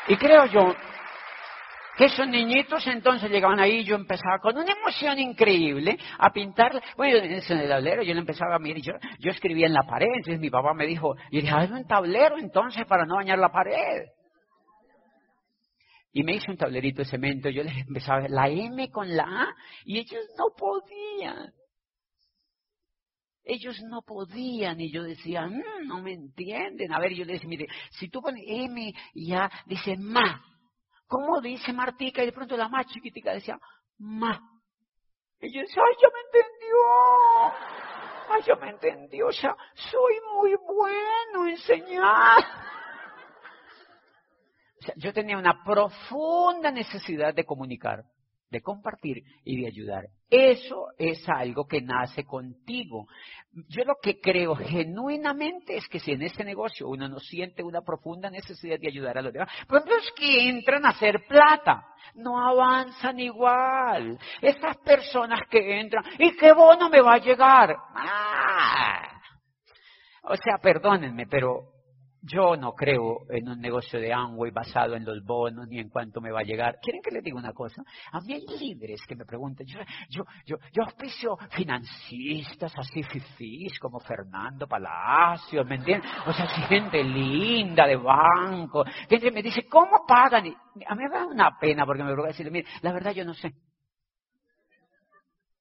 Y 0.08 0.16
creo 0.16 0.46
yo 0.46 0.74
que 1.96 2.04
esos 2.04 2.28
niñitos 2.28 2.86
entonces 2.86 3.30
llegaban 3.30 3.58
ahí, 3.58 3.84
yo 3.84 3.96
empezaba 3.96 4.38
con 4.38 4.56
una 4.56 4.72
emoción 4.72 5.18
increíble 5.18 5.98
a 6.18 6.30
pintar, 6.30 6.82
bueno, 6.96 7.18
en 7.18 7.32
el 7.32 7.68
tablero 7.68 8.02
yo 8.02 8.12
le 8.12 8.20
empezaba 8.20 8.56
a 8.56 8.58
mirar, 8.58 8.82
yo, 8.82 8.92
yo 9.18 9.30
escribía 9.30 9.66
en 9.66 9.72
la 9.72 9.82
pared, 9.82 10.08
entonces 10.16 10.38
mi 10.38 10.50
papá 10.50 10.74
me 10.74 10.86
dijo, 10.86 11.14
y 11.30 11.40
dije, 11.40 11.54
hazme 11.54 11.80
un 11.80 11.86
tablero 11.86 12.38
entonces 12.38 12.84
para 12.86 13.06
no 13.06 13.16
bañar 13.16 13.38
la 13.38 13.50
pared. 13.50 14.04
Y 16.12 16.22
me 16.22 16.34
hizo 16.34 16.50
un 16.50 16.56
tablerito 16.56 17.02
de 17.02 17.08
cemento, 17.08 17.48
yo 17.50 17.62
les 17.62 17.76
empezaba 17.76 18.26
la 18.28 18.48
M 18.48 18.90
con 18.90 19.14
la 19.14 19.24
A, 19.24 19.54
y 19.84 19.98
ellos 19.98 20.22
no 20.38 20.46
podían. 20.56 21.52
Ellos 23.44 23.80
no 23.88 24.02
podían, 24.02 24.80
y 24.80 24.90
yo 24.90 25.02
decía, 25.02 25.46
mm, 25.46 25.86
no 25.86 26.02
me 26.02 26.14
entienden. 26.14 26.92
A 26.92 26.98
ver, 26.98 27.12
yo 27.12 27.24
les 27.24 27.34
decía, 27.34 27.48
mire, 27.48 27.66
si 27.90 28.08
tú 28.08 28.20
pones 28.20 28.42
M 28.46 28.92
y 29.14 29.32
A, 29.34 29.50
dice 29.66 29.96
ma, 29.98 30.42
¿Cómo 31.06 31.40
dice 31.40 31.72
Martica? 31.72 32.22
Y 32.22 32.26
de 32.26 32.32
pronto 32.32 32.56
la 32.56 32.68
más 32.68 32.86
chiquitica 32.86 33.32
decía, 33.32 33.58
ma. 33.98 34.40
Y 35.40 35.52
yo 35.54 35.60
decía, 35.60 35.82
ay, 35.86 35.94
ya 36.00 36.08
me 36.08 36.20
entendió. 36.26 36.76
Ay, 38.28 38.42
ya 38.46 38.54
me 38.56 38.70
entendió. 38.70 39.32
Sea, 39.32 39.56
soy 39.74 40.14
muy 40.34 40.54
bueno 40.56 41.48
enseñar. 41.48 42.44
O 44.78 44.84
sea, 44.84 44.94
yo 44.96 45.12
tenía 45.12 45.38
una 45.38 45.62
profunda 45.64 46.70
necesidad 46.70 47.34
de 47.34 47.44
comunicar. 47.44 48.04
De 48.50 48.60
compartir 48.60 49.22
y 49.44 49.60
de 49.60 49.66
ayudar. 49.66 50.04
Eso 50.28 50.88
es 50.98 51.28
algo 51.28 51.66
que 51.66 51.80
nace 51.80 52.24
contigo. 52.24 53.06
Yo 53.68 53.84
lo 53.84 53.94
que 54.02 54.20
creo 54.20 54.54
genuinamente 54.56 55.76
es 55.76 55.88
que 55.88 56.00
si 56.00 56.12
en 56.12 56.22
este 56.22 56.44
negocio 56.44 56.88
uno 56.88 57.08
no 57.08 57.18
siente 57.20 57.62
una 57.62 57.82
profunda 57.82 58.30
necesidad 58.30 58.78
de 58.78 58.88
ayudar 58.88 59.18
a 59.18 59.22
los 59.22 59.32
demás, 59.32 59.48
pues 59.68 59.84
los 59.86 60.12
que 60.16 60.48
entran 60.48 60.84
a 60.84 60.90
hacer 60.90 61.24
plata 61.28 61.86
no 62.14 62.38
avanzan 62.38 63.18
igual. 63.20 64.18
Esas 64.40 64.76
personas 64.78 65.40
que 65.50 65.80
entran, 65.80 66.04
¿y 66.18 66.36
qué 66.36 66.52
bono 66.52 66.88
me 66.88 67.00
va 67.00 67.14
a 67.14 67.18
llegar? 67.18 67.76
Ah. 67.94 69.20
O 70.22 70.36
sea, 70.36 70.58
perdónenme, 70.60 71.26
pero 71.26 71.75
yo 72.26 72.56
no 72.56 72.72
creo 72.72 73.24
en 73.30 73.48
un 73.48 73.60
negocio 73.60 74.00
de 74.00 74.12
Amway 74.12 74.50
basado 74.50 74.96
en 74.96 75.04
los 75.04 75.22
bonos 75.24 75.68
ni 75.68 75.78
en 75.78 75.88
cuánto 75.88 76.20
me 76.20 76.32
va 76.32 76.40
a 76.40 76.44
llegar. 76.44 76.78
¿Quieren 76.82 77.00
que 77.00 77.12
les 77.12 77.22
diga 77.22 77.38
una 77.38 77.52
cosa? 77.52 77.82
A 78.10 78.20
mí 78.20 78.34
hay 78.34 78.44
líderes 78.58 79.00
que 79.06 79.14
me 79.14 79.24
preguntan, 79.24 79.66
yo, 79.66 79.78
yo, 80.10 80.24
yo, 80.44 80.56
yo 80.72 80.82
auspicio 80.82 81.36
financistas 81.50 82.72
así 82.76 83.02
fifís 83.04 83.78
como 83.78 84.00
Fernando 84.00 84.66
Palacios, 84.66 85.64
¿me 85.66 85.76
entienden? 85.76 86.08
O 86.26 86.32
sea, 86.32 86.46
gente 86.46 87.02
linda 87.04 87.86
de 87.86 87.96
banco. 87.96 88.84
Gente 89.08 89.30
me 89.30 89.42
dice, 89.42 89.66
¿cómo 89.68 90.04
pagan? 90.06 90.46
Y 90.46 90.54
a 90.86 90.94
mí 90.94 91.04
me 91.04 91.10
da 91.10 91.26
una 91.26 91.58
pena 91.58 91.86
porque 91.86 92.02
me 92.02 92.14
voy 92.14 92.24
a 92.24 92.28
decirle, 92.28 92.50
mire, 92.50 92.68
la 92.82 92.92
verdad 92.92 93.12
yo 93.12 93.24
no 93.24 93.34
sé. 93.34 93.54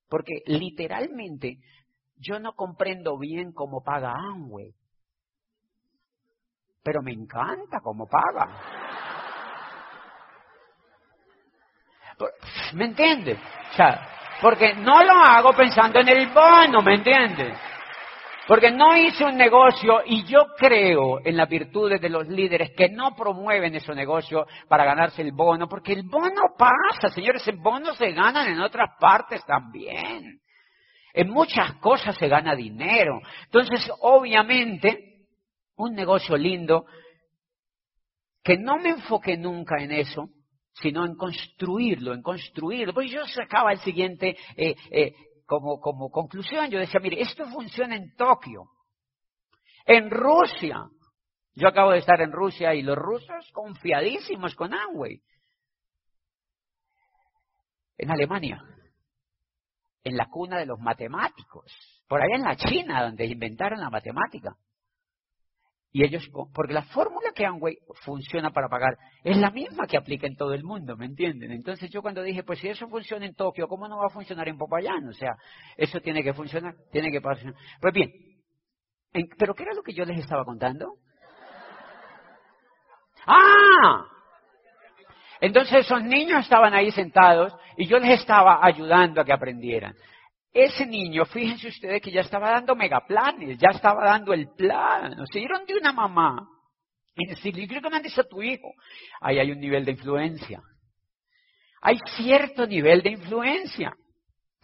Porque 0.09 0.41
literalmente 0.47 1.59
yo 2.17 2.39
no 2.39 2.53
comprendo 2.53 3.19
bien 3.19 3.51
cómo 3.51 3.83
paga 3.83 4.13
Amway 4.13 4.73
pero 6.85 7.01
me 7.01 7.13
encanta 7.13 7.79
cómo 7.81 8.07
paga. 8.07 8.47
¿Me 12.73 12.85
entiendes? 12.85 13.39
O 13.71 13.73
sea, 13.73 14.07
porque 14.39 14.75
no 14.75 15.03
lo 15.03 15.13
hago 15.13 15.51
pensando 15.53 15.99
en 15.99 16.09
el 16.09 16.27
bono, 16.27 16.83
¿me 16.83 16.93
entiendes? 16.93 17.57
Porque 18.47 18.69
no 18.69 18.95
hice 18.95 19.25
un 19.25 19.35
negocio 19.35 20.03
y 20.05 20.25
yo 20.25 20.45
creo 20.55 21.25
en 21.25 21.35
las 21.35 21.49
virtudes 21.49 21.99
de 21.99 22.09
los 22.09 22.27
líderes 22.27 22.69
que 22.77 22.89
no 22.89 23.15
promueven 23.15 23.73
ese 23.73 23.95
negocio 23.95 24.45
para 24.69 24.85
ganarse 24.85 25.23
el 25.23 25.31
bono, 25.31 25.67
porque 25.67 25.93
el 25.93 26.03
bono 26.03 26.53
pasa, 26.55 27.09
señores, 27.09 27.47
el 27.47 27.57
bono 27.57 27.95
se 27.95 28.11
ganan 28.11 28.47
en 28.47 28.61
otras 28.61 28.91
partes 28.99 29.43
también. 29.43 30.39
En 31.15 31.29
muchas 31.31 31.73
cosas 31.77 32.15
se 32.15 32.27
gana 32.27 32.55
dinero. 32.55 33.21
Entonces, 33.45 33.89
obviamente, 34.01 35.04
un 35.77 35.93
negocio 35.93 36.37
lindo, 36.37 36.85
que 38.43 38.57
no 38.57 38.77
me 38.77 38.89
enfoqué 38.89 39.37
nunca 39.37 39.77
en 39.79 39.91
eso, 39.91 40.29
sino 40.73 41.05
en 41.05 41.15
construirlo, 41.15 42.13
en 42.13 42.21
construirlo. 42.21 42.93
Pues 42.93 43.11
yo 43.11 43.25
sacaba 43.25 43.71
el 43.71 43.79
siguiente 43.79 44.37
eh, 44.55 44.75
eh, 44.91 45.13
como, 45.45 45.79
como 45.79 46.09
conclusión, 46.09 46.69
yo 46.69 46.79
decía, 46.79 46.99
mire, 46.99 47.21
esto 47.21 47.45
funciona 47.47 47.95
en 47.95 48.15
Tokio, 48.15 48.69
en 49.85 50.09
Rusia. 50.09 50.85
Yo 51.53 51.69
acabo 51.69 51.91
de 51.91 51.99
estar 51.99 52.19
en 52.21 52.31
Rusia 52.31 52.73
y 52.73 52.81
los 52.81 52.97
rusos 52.97 53.49
confiadísimos 53.53 54.55
con 54.55 54.73
Amway. 54.73 55.21
En 57.97 58.11
Alemania, 58.11 58.61
en 60.03 60.17
la 60.17 60.27
cuna 60.27 60.57
de 60.57 60.65
los 60.65 60.79
matemáticos, 60.79 61.71
por 62.07 62.21
allá 62.21 62.35
en 62.35 62.43
la 62.43 62.57
China, 62.57 63.03
donde 63.03 63.25
inventaron 63.25 63.79
la 63.79 63.89
matemática. 63.89 64.55
Y 65.95 66.03
ellos, 66.03 66.29
porque 66.53 66.73
la 66.73 66.81
fórmula 66.81 67.31
que 67.33 67.45
Amway 67.45 67.77
funciona 68.03 68.51
para 68.51 68.67
pagar 68.67 68.97
es 69.23 69.37
la 69.37 69.49
misma 69.49 69.87
que 69.87 69.95
aplica 69.95 70.27
en 70.27 70.35
todo 70.35 70.53
el 70.53 70.61
mundo, 70.61 70.97
¿me 70.97 71.05
entienden? 71.05 71.53
Entonces 71.53 71.89
yo 71.89 72.01
cuando 72.01 72.21
dije, 72.21 72.43
pues 72.43 72.59
si 72.59 72.67
eso 72.67 72.89
funciona 72.89 73.25
en 73.25 73.33
Tokio, 73.33 73.69
¿cómo 73.69 73.87
no 73.87 73.99
va 73.99 74.07
a 74.07 74.13
funcionar 74.13 74.49
en 74.49 74.57
Popayán? 74.57 75.07
O 75.07 75.13
sea, 75.13 75.37
eso 75.77 76.01
tiene 76.01 76.21
que 76.21 76.33
funcionar, 76.33 76.75
tiene 76.91 77.09
que 77.11 77.21
pasar. 77.21 77.53
Pues 77.79 77.93
bien, 77.93 78.11
¿pero 79.37 79.53
qué 79.55 79.63
era 79.63 79.73
lo 79.73 79.83
que 79.83 79.93
yo 79.93 80.03
les 80.03 80.19
estaba 80.19 80.43
contando? 80.43 80.95
¡Ah! 83.25 84.05
Entonces 85.39 85.85
esos 85.85 86.03
niños 86.03 86.41
estaban 86.41 86.73
ahí 86.73 86.91
sentados 86.91 87.55
y 87.77 87.87
yo 87.87 87.99
les 87.99 88.19
estaba 88.19 88.59
ayudando 88.61 89.21
a 89.21 89.23
que 89.23 89.31
aprendieran. 89.31 89.95
Ese 90.55 90.85
niño, 90.85 91.25
fíjense 91.25 91.67
ustedes 91.67 92.01
que 92.01 92.13
ya 92.13 92.21
estaba 92.21 92.49
dando 92.49 92.77
megaplanes, 92.77 93.57
ya 93.59 93.71
estaba 93.75 94.05
dando 94.05 94.31
el 94.31 94.47
plan. 94.55 95.13
Se 95.29 95.39
dieron 95.39 95.65
de 95.65 95.75
una 95.75 95.91
mamá. 95.91 96.47
Y 97.13 97.27
decirle, 97.27 97.67
creo 97.67 97.81
que 97.81 97.89
mandes 97.89 98.17
a 98.17 98.23
tu 98.23 98.41
hijo. 98.41 98.71
Ahí 99.19 99.37
hay 99.37 99.51
un 99.51 99.59
nivel 99.59 99.83
de 99.83 99.91
influencia. 99.91 100.61
Hay 101.81 101.97
cierto 102.15 102.65
nivel 102.65 103.01
de 103.01 103.11
influencia. 103.11 103.97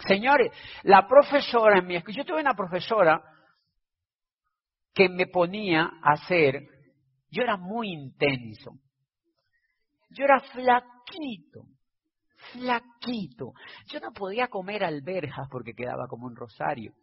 Señores, 0.08 0.54
la 0.84 1.06
profesora 1.06 1.80
en 1.80 1.88
mi 1.88 1.97
escuela, 1.97 2.19
yo 2.19 2.25
tuve 2.25 2.39
una 2.39 2.56
profesora 2.56 3.21
que 4.93 5.10
me 5.10 5.27
ponía 5.27 5.91
a 6.01 6.13
hacer, 6.13 6.69
yo 7.30 7.43
era 7.43 7.58
muy 7.58 7.91
intenso. 7.91 8.71
Yo 10.10 10.23
era 10.23 10.39
flaquito 10.39 11.65
flaquito. 12.54 13.54
Yo 13.88 13.99
no 13.99 14.12
podía 14.12 14.47
comer 14.47 14.84
alberjas 14.84 15.47
porque 15.49 15.73
quedaba 15.73 16.08
como 16.08 16.27
un 16.27 16.36
rosario. 16.36 16.93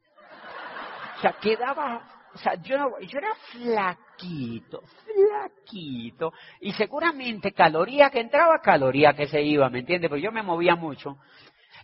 O 1.19 1.21
sea, 1.21 1.33
quedaba, 1.41 2.03
o 2.33 2.39
sea, 2.39 2.55
yo, 2.63 2.77
yo 3.01 3.19
era 3.19 3.35
flaquito, 3.51 4.83
flaquito. 5.05 6.33
Y 6.61 6.73
seguramente 6.73 7.53
caloría 7.53 8.11
que 8.11 8.21
entraba, 8.21 8.61
caloría 8.61 9.15
que 9.15 9.27
se 9.27 9.43
iba, 9.43 9.69
¿me 9.69 9.81
entiendes? 9.81 10.09
Porque 10.09 10.23
yo 10.23 10.33
me 10.33 10.43
movía 10.43 10.77
mucho. 10.77 11.19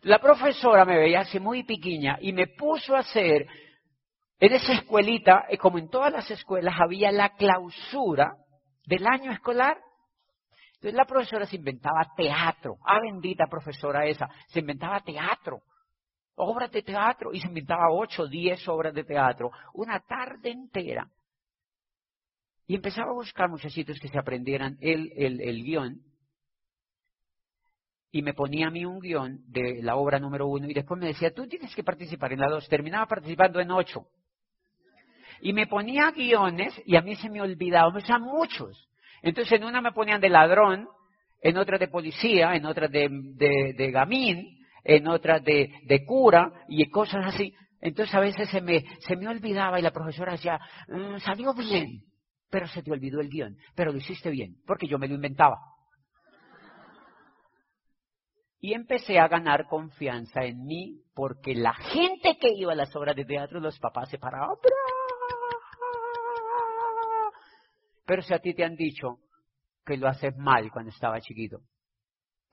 La 0.03 0.19
profesora 0.19 0.85
me 0.85 0.99
veía 0.99 1.21
así 1.21 1.41
muy 1.41 1.65
pequeña 1.65 2.19
y 2.21 2.33
me 2.33 2.47
puso 2.47 2.95
a 2.95 3.01
hacer, 3.01 3.47
en 4.39 4.53
esa 4.53 4.75
escuelita, 4.75 5.47
eh, 5.49 5.57
como 5.57 5.79
en 5.79 5.89
todas 5.89 6.13
las 6.13 6.31
escuelas, 6.31 6.75
había 6.79 7.11
la 7.11 7.31
clausura 7.31 8.35
del 8.87 9.07
año 9.07 9.33
escolar 9.33 9.79
entonces 10.85 10.99
la 10.99 11.07
profesora 11.07 11.47
se 11.47 11.57
inventaba 11.57 12.13
teatro. 12.15 12.77
Ah, 12.85 13.01
bendita 13.01 13.47
profesora 13.47 14.05
esa. 14.05 14.29
Se 14.49 14.61
inventaba 14.61 15.01
teatro. 15.01 15.63
Obras 16.35 16.71
de 16.73 16.83
teatro. 16.83 17.33
Y 17.33 17.41
se 17.41 17.49
inventaba 17.49 17.91
ocho, 17.91 18.27
diez 18.27 18.69
obras 18.69 18.93
de 18.93 19.03
teatro. 19.03 19.51
Una 19.73 20.01
tarde 20.01 20.51
entera. 20.51 21.11
Y 22.67 22.75
empezaba 22.75 23.13
a 23.13 23.15
buscar 23.15 23.49
muchachitos 23.49 23.99
que 23.99 24.09
se 24.09 24.19
aprendieran 24.19 24.77
el, 24.83 25.11
el, 25.17 25.41
el 25.41 25.65
guion. 25.65 26.03
Y 28.11 28.21
me 28.21 28.35
ponía 28.35 28.67
a 28.67 28.71
mí 28.71 28.85
un 28.85 29.01
guion 29.01 29.41
de 29.49 29.83
la 29.83 29.97
obra 29.97 30.19
número 30.19 30.47
uno. 30.49 30.69
Y 30.69 30.75
después 30.75 31.01
me 31.01 31.07
decía, 31.07 31.33
tú 31.33 31.47
tienes 31.49 31.75
que 31.75 31.83
participar 31.83 32.35
en 32.35 32.41
la 32.41 32.51
dos. 32.51 32.69
Terminaba 32.69 33.07
participando 33.07 33.59
en 33.59 33.71
ocho. 33.71 34.07
Y 35.41 35.55
me 35.55 35.67
ponía 35.67 36.11
guiones 36.11 36.75
y 36.85 36.97
a 36.97 37.01
mí 37.01 37.17
se 37.17 37.31
me 37.31 37.41
olvidaba, 37.41 37.89
o 37.89 38.01
sea, 38.01 38.19
muchos. 38.19 38.87
Entonces 39.25 39.59
en 39.59 39.65
una 39.65 39.81
me 39.81 39.93
ponían 39.93 40.21
de 40.21 40.29
ladrón, 40.29 40.87
en 41.41 41.57
otra 41.57 41.79
de 41.79 41.89
policía, 41.89 42.55
en 42.55 42.67
otra 42.67 42.89
de, 42.89 43.91
gamín, 43.91 44.59
en 44.85 45.09
otra 45.09 45.41
de, 45.41 46.05
cura 46.07 46.53
y 46.69 46.91
cosas 46.91 47.35
así. 47.35 47.55
Entonces 47.81 48.15
a 48.15 48.21
veces 48.21 48.51
se 48.51 48.61
me, 48.61 48.85
se 49.01 49.17
me 49.17 49.27
olvidaba 49.27 49.79
y 49.79 49.83
la 49.83 49.93
profesora 49.93 50.33
decía, 50.33 50.61
mm, 50.89 51.17
salió 51.21 51.55
bien, 51.55 52.03
pero 52.51 52.67
se 52.67 52.83
te 52.83 52.93
olvidó 52.93 53.21
el 53.21 53.31
guion, 53.31 53.57
pero 53.75 53.93
lo 53.93 53.99
hiciste 53.99 54.29
bien, 54.29 54.57
porque 54.67 54.87
yo 54.87 54.99
me 54.99 55.09
lo 55.09 55.15
inventaba. 55.15 55.57
Y 58.61 58.75
empecé 58.75 59.19
a 59.19 59.29
ganar 59.29 59.67
confianza 59.69 60.45
en 60.45 60.65
mí 60.65 61.01
porque 61.15 61.55
la 61.55 61.73
gente 61.73 62.37
que 62.39 62.51
iba 62.55 62.73
a 62.73 62.77
las 62.77 62.95
obras 62.95 63.17
de 63.17 63.25
teatro, 63.25 63.59
los 63.59 63.79
papás 63.79 64.11
se 64.11 64.19
paraban, 64.19 64.57
Pero 68.07 68.23
si 68.23 68.35
a 68.35 68.39
ti 68.39 68.55
te 68.55 68.65
han 68.65 68.77
dicho 68.77 69.19
que 69.85 69.97
lo 69.97 70.09
haces 70.09 70.37
mal 70.37 70.71
cuando 70.71 70.91
estaba 70.91 71.21
chiquito, 71.21 71.61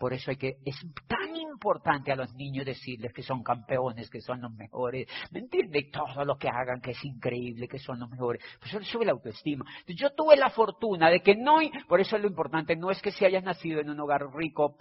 por 0.01 0.13
eso 0.13 0.31
hay 0.31 0.37
que, 0.37 0.57
es 0.65 0.75
tan 1.07 1.35
importante 1.35 2.11
a 2.11 2.15
los 2.15 2.33
niños 2.33 2.65
decirles 2.65 3.13
que 3.13 3.21
son 3.21 3.43
campeones, 3.43 4.09
que 4.09 4.19
son 4.19 4.41
los 4.41 4.51
mejores, 4.51 5.07
¿me 5.31 5.41
entiendes? 5.41 5.91
Todo 5.91 6.25
lo 6.25 6.37
que 6.37 6.49
hagan, 6.49 6.81
que 6.81 6.91
es 6.91 7.05
increíble, 7.05 7.67
que 7.67 7.77
son 7.77 7.99
los 7.99 8.09
mejores. 8.09 8.43
Pues 8.59 8.73
eso 8.73 8.83
sube 8.83 9.05
la 9.05 9.11
autoestima. 9.11 9.63
Yo 9.85 10.09
tuve 10.15 10.37
la 10.37 10.49
fortuna 10.49 11.11
de 11.11 11.21
que 11.21 11.35
no, 11.35 11.59
por 11.87 12.01
eso 12.01 12.15
es 12.15 12.23
lo 12.23 12.27
importante, 12.27 12.75
no 12.75 12.89
es 12.89 12.99
que 12.99 13.11
si 13.11 13.25
hayas 13.25 13.43
nacido 13.43 13.79
en 13.79 13.91
un 13.91 13.99
hogar 13.99 14.23
rico, 14.33 14.75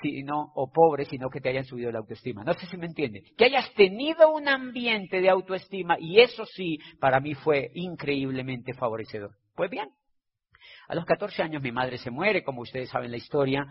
sino, 0.00 0.52
o 0.54 0.70
pobre, 0.70 1.06
sino 1.06 1.28
que 1.28 1.40
te 1.40 1.48
hayan 1.48 1.64
subido 1.64 1.90
la 1.90 1.98
autoestima. 1.98 2.44
No 2.44 2.52
sé 2.54 2.66
si 2.66 2.76
me 2.76 2.86
entiende. 2.86 3.22
Que 3.36 3.46
hayas 3.46 3.72
tenido 3.74 4.32
un 4.32 4.46
ambiente 4.46 5.20
de 5.20 5.28
autoestima 5.28 5.96
y 5.98 6.20
eso 6.20 6.44
sí, 6.46 6.78
para 7.00 7.18
mí 7.18 7.34
fue 7.34 7.72
increíblemente 7.74 8.74
favorecedor. 8.74 9.32
Pues 9.56 9.70
bien, 9.70 9.88
a 10.86 10.94
los 10.94 11.06
14 11.06 11.42
años 11.42 11.62
mi 11.62 11.72
madre 11.72 11.96
se 11.96 12.10
muere, 12.10 12.44
como 12.44 12.60
ustedes 12.60 12.90
saben 12.90 13.10
la 13.10 13.16
historia. 13.16 13.66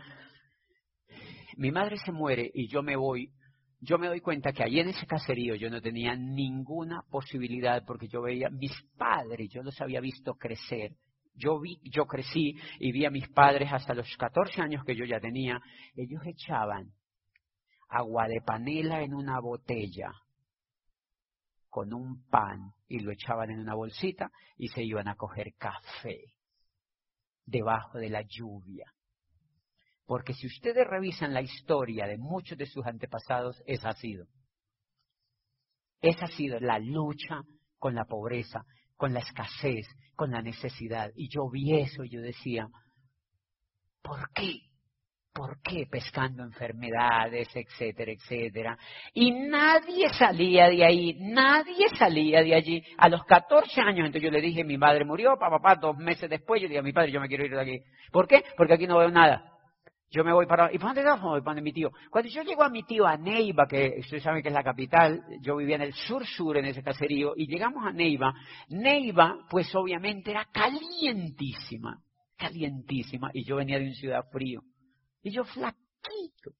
Mi 1.58 1.71
madre 1.71 1.98
se 1.98 2.12
muere 2.12 2.50
y 2.54 2.67
yo 2.67 2.82
me 2.82 2.95
voy. 2.95 3.32
Yo 3.80 4.00
me 4.00 4.08
doy 4.08 4.19
cuenta 4.19 4.52
que 4.52 4.63
allí 4.63 4.80
en 4.80 4.89
ese 4.89 5.06
caserío 5.06 5.54
yo 5.56 5.69
no 5.69 5.80
tenía 5.82 6.15
ninguna 6.15 7.04
posibilidad 7.12 7.84
porque 7.86 8.08
yo 8.08 8.24
veía 8.24 8.50
mis 8.50 8.74
padres, 8.98 9.48
yo 9.52 9.62
los 9.62 9.80
había 9.80 10.02
visto 10.02 10.34
crecer. 10.34 10.93
Yo 11.36 11.60
vi, 11.60 11.80
yo 11.84 12.06
crecí 12.06 12.56
y 12.80 12.91
vi 12.91 13.06
a 13.06 13.12
mis 13.12 13.28
padres 13.30 13.71
hasta 13.71 13.93
los 13.93 14.08
14 14.17 14.62
años 14.62 14.84
que 14.86 14.95
yo 14.95 15.06
ya 15.06 15.19
tenía. 15.19 15.60
Ellos 15.95 16.21
echaban 16.26 16.93
agua 17.89 18.28
de 18.28 18.41
panela 18.43 19.04
en 19.04 19.13
una 19.13 19.39
botella 19.39 20.12
con 21.76 21.94
un 21.94 22.26
pan 22.30 22.72
y 22.88 23.00
lo 23.00 23.12
echaban 23.12 23.52
en 23.52 23.60
una 23.60 23.76
bolsita 23.76 24.32
y 24.56 24.70
se 24.70 24.82
iban 24.82 25.10
a 25.10 25.16
coger 25.16 25.56
café 25.58 26.22
debajo 27.46 27.98
de 27.98 28.10
la 28.10 28.22
lluvia. 28.22 28.94
Porque 30.06 30.34
si 30.34 30.48
ustedes 30.48 30.88
revisan 30.88 31.34
la 31.34 31.42
historia 31.42 32.08
de 32.08 32.18
muchos 32.18 32.58
de 32.58 32.66
sus 32.66 32.86
antepasados, 32.86 33.62
esa 33.66 33.90
ha 33.90 33.96
sido. 33.96 34.26
Esa 36.00 36.28
ha 36.28 36.38
sido 36.38 36.62
la 36.62 36.80
lucha 36.80 37.42
con 37.78 37.94
la 37.94 38.06
pobreza, 38.06 38.64
con 38.96 39.14
la 39.14 39.20
escasez, 39.20 39.86
con 40.16 40.32
la 40.32 40.42
necesidad. 40.42 41.12
Y 41.14 41.28
yo 41.28 41.50
vi 41.50 41.78
eso 41.78 42.06
y 42.06 42.10
yo 42.10 42.22
decía, 42.22 42.70
¿por 44.02 44.32
qué? 44.32 44.62
¿Por 45.36 45.62
qué 45.62 45.86
pescando 45.91 46.43
enfermedades, 46.43 47.50
etcétera, 47.54 48.13
etcétera? 48.13 48.78
Y 49.13 49.32
nadie 49.32 50.08
salía 50.17 50.69
de 50.69 50.86
ahí, 50.86 51.17
nadie 51.19 51.89
salía 52.00 52.41
de 52.41 52.56
allí. 52.56 52.82
A 52.98 53.10
los 53.10 53.21
14 53.26 53.82
años, 53.82 54.06
entonces 54.06 54.21
yo 54.21 54.32
le 54.32 54.39
dije, 54.39 54.63
mi 54.63 54.78
madre 54.78 55.04
murió, 55.04 55.32
papá, 55.38 55.58
papá, 55.58 55.76
dos 55.76 55.98
meses 55.98 56.30
después, 56.30 56.62
yo 56.62 56.69
dije 56.69 56.80
a 56.80 56.84
mi 56.84 56.93
padre, 56.93 57.12
yo 57.12 57.19
me 57.19 57.28
quiero 57.28 57.43
ir 57.43 57.52
de 57.52 57.60
aquí. 57.60 57.80
¿Por 58.13 58.30
qué? 58.30 58.45
Porque 58.56 58.76
aquí 58.76 58.88
no 58.88 58.98
veo 58.98 59.12
nada. 59.12 59.43
Yo 60.10 60.24
me 60.24 60.32
voy 60.32 60.45
para... 60.45 60.71
¿Y 60.74 60.78
para 60.78 60.93
dónde 60.93 61.04
vas? 61.04 61.21
Voy 61.21 61.41
para 61.41 61.60
mi 61.60 61.74
tío. 61.74 61.91
Cuando 62.10 62.30
yo 62.30 62.41
llego 62.41 62.63
a 62.63 62.69
mi 62.69 62.84
tío 62.84 63.06
a 63.06 63.17
Neiva, 63.17 63.67
que 63.67 63.95
ustedes 64.00 64.24
saben 64.24 64.41
que 64.41 64.48
es 64.48 64.54
la 64.56 64.63
capital, 64.63 65.21
yo 65.41 65.58
vivía 65.58 65.76
en 65.76 65.82
el 65.82 65.93
sur-sur 65.93 66.56
en 66.56 66.65
ese 66.67 66.82
caserío, 66.82 67.34
y 67.36 67.45
llegamos 67.48 67.86
a 67.86 67.91
Neiva. 67.91 68.34
Neiva, 68.69 69.36
pues 69.50 69.76
obviamente 69.76 70.32
era 70.32 70.45
calientísima, 70.45 72.00
calientísima, 72.38 73.32
y 73.34 73.43
yo 73.43 73.58
venía 73.58 73.80
de 73.80 73.88
una 73.88 73.95
ciudad 73.95 74.24
frío. 74.32 74.62
Y 75.26 75.32
yo 75.32 75.44
flaquito. 75.44 76.52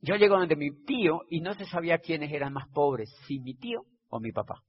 Yo 0.00 0.16
llego 0.16 0.36
donde 0.36 0.56
mi 0.56 0.72
tío 0.84 1.22
y 1.30 1.40
no 1.40 1.54
se 1.54 1.64
sabía 1.64 1.98
quiénes 1.98 2.32
eran 2.32 2.52
más 2.52 2.68
pobres, 2.70 3.08
si 3.24 3.38
mi 3.38 3.54
tío 3.54 3.84
o 4.08 4.18
mi 4.18 4.32
papá. 4.32 4.64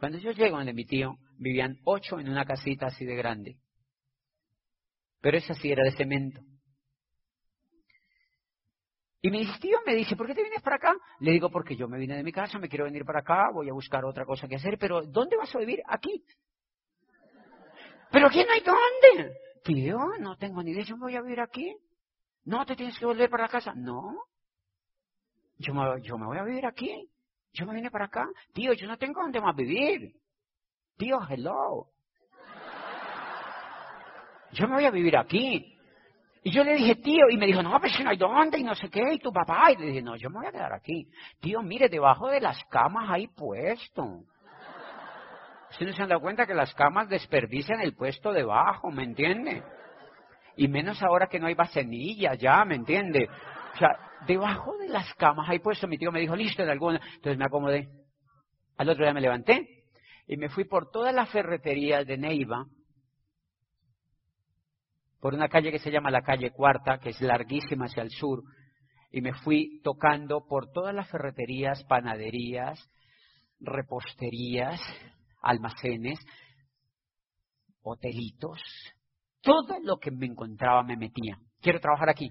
Cuando 0.00 0.18
yo 0.18 0.32
llego 0.32 0.56
donde 0.56 0.72
mi 0.72 0.84
tío, 0.84 1.16
vivían 1.38 1.78
ocho 1.84 2.18
en 2.18 2.28
una 2.28 2.44
casita 2.44 2.86
así 2.86 3.04
de 3.04 3.14
grande. 3.14 3.56
Pero 5.20 5.38
esa 5.38 5.54
sí 5.54 5.70
era 5.70 5.84
de 5.84 5.92
cemento. 5.92 6.40
Y 9.22 9.30
mi 9.30 9.46
tío 9.60 9.78
me 9.86 9.94
dice, 9.94 10.16
¿por 10.16 10.26
qué 10.26 10.34
te 10.34 10.42
vienes 10.42 10.62
para 10.62 10.76
acá? 10.76 10.92
Le 11.20 11.30
digo, 11.30 11.50
porque 11.50 11.76
yo 11.76 11.86
me 11.86 11.98
vine 11.98 12.16
de 12.16 12.24
mi 12.24 12.32
casa, 12.32 12.58
me 12.58 12.68
quiero 12.68 12.86
venir 12.86 13.04
para 13.04 13.20
acá, 13.20 13.50
voy 13.54 13.68
a 13.68 13.74
buscar 13.74 14.04
otra 14.04 14.24
cosa 14.24 14.48
que 14.48 14.56
hacer, 14.56 14.76
pero 14.76 15.02
¿dónde 15.02 15.36
vas 15.36 15.54
a 15.54 15.58
vivir? 15.60 15.82
Aquí. 15.86 16.24
¿Pero 18.10 18.26
aquí 18.26 18.42
no 18.44 18.52
hay 18.52 18.60
dónde? 18.60 19.47
Tío, 19.68 19.98
no 20.18 20.34
tengo 20.38 20.62
ni 20.62 20.70
idea, 20.70 20.82
yo 20.82 20.96
me 20.96 21.02
voy 21.02 21.16
a 21.16 21.20
vivir 21.20 21.40
aquí. 21.40 21.76
No, 22.46 22.64
te 22.64 22.74
tienes 22.74 22.98
que 22.98 23.04
volver 23.04 23.28
para 23.28 23.42
la 23.42 23.48
casa. 23.50 23.74
No. 23.74 24.16
Yo 25.58 25.74
me, 25.74 26.00
yo 26.00 26.16
me 26.16 26.24
voy 26.24 26.38
a 26.38 26.42
vivir 26.42 26.64
aquí. 26.64 27.06
Yo 27.52 27.66
me 27.66 27.74
vine 27.74 27.90
para 27.90 28.06
acá. 28.06 28.26
Tío, 28.54 28.72
yo 28.72 28.86
no 28.86 28.96
tengo 28.96 29.20
dónde 29.20 29.42
más 29.42 29.54
vivir. 29.54 30.14
Tío, 30.96 31.18
hello. 31.28 31.86
Yo 34.52 34.68
me 34.68 34.76
voy 34.76 34.86
a 34.86 34.90
vivir 34.90 35.18
aquí. 35.18 35.78
Y 36.44 36.50
yo 36.50 36.64
le 36.64 36.72
dije, 36.72 36.94
tío, 36.94 37.28
y 37.28 37.36
me 37.36 37.44
dijo, 37.44 37.62
no, 37.62 37.78
pues 37.78 37.92
no 38.02 38.08
hay 38.08 38.16
dónde, 38.16 38.58
y 38.58 38.64
no 38.64 38.74
sé 38.74 38.88
qué, 38.88 39.02
y 39.12 39.18
tu 39.18 39.30
papá. 39.30 39.70
Y 39.72 39.76
le 39.76 39.86
dije, 39.88 40.00
no, 40.00 40.16
yo 40.16 40.30
me 40.30 40.38
voy 40.38 40.46
a 40.46 40.52
quedar 40.52 40.72
aquí. 40.72 41.10
Tío, 41.40 41.60
mire, 41.60 41.90
debajo 41.90 42.28
de 42.28 42.40
las 42.40 42.58
camas 42.70 43.10
hay 43.10 43.26
puesto. 43.26 44.24
Ustedes 45.70 45.96
se 45.96 46.02
han 46.02 46.08
dado 46.08 46.20
cuenta 46.20 46.46
que 46.46 46.54
las 46.54 46.74
camas 46.74 47.08
desperdician 47.08 47.80
el 47.80 47.94
puesto 47.94 48.32
debajo, 48.32 48.90
¿me 48.90 49.04
entiende? 49.04 49.62
Y 50.56 50.68
menos 50.68 51.02
ahora 51.02 51.26
que 51.28 51.38
no 51.38 51.46
hay 51.46 51.54
bacenilla 51.54 52.34
ya, 52.34 52.64
¿me 52.64 52.74
entiende? 52.74 53.28
O 53.74 53.78
sea, 53.78 53.90
debajo 54.26 54.76
de 54.78 54.88
las 54.88 55.12
camas 55.14 55.48
hay 55.48 55.58
puesto. 55.60 55.86
Mi 55.86 55.98
tío 55.98 56.10
me 56.10 56.20
dijo, 56.20 56.34
listo, 56.34 56.64
de 56.64 56.72
alguna. 56.72 57.00
Entonces 57.14 57.38
me 57.38 57.44
acomodé. 57.44 57.88
Al 58.76 58.88
otro 58.88 59.04
día 59.04 59.14
me 59.14 59.20
levanté 59.20 59.84
y 60.26 60.36
me 60.36 60.48
fui 60.48 60.64
por 60.64 60.90
todas 60.90 61.14
las 61.14 61.30
ferreterías 61.30 62.06
de 62.06 62.18
Neiva 62.18 62.66
por 65.20 65.34
una 65.34 65.48
calle 65.48 65.72
que 65.72 65.78
se 65.78 65.90
llama 65.90 66.10
la 66.10 66.22
calle 66.22 66.52
Cuarta, 66.52 66.98
que 66.98 67.10
es 67.10 67.20
larguísima 67.20 67.86
hacia 67.86 68.02
el 68.02 68.10
sur, 68.10 68.42
y 69.10 69.20
me 69.20 69.32
fui 69.34 69.80
tocando 69.82 70.46
por 70.46 70.70
todas 70.70 70.94
las 70.94 71.10
ferreterías, 71.10 71.82
panaderías, 71.84 72.78
reposterías, 73.60 74.80
almacenes, 75.40 76.18
hotelitos, 77.82 78.60
todo 79.40 79.78
lo 79.82 79.98
que 79.98 80.10
me 80.10 80.26
encontraba 80.26 80.82
me 80.82 80.96
metía. 80.96 81.38
Quiero 81.60 81.80
trabajar 81.80 82.10
aquí, 82.10 82.30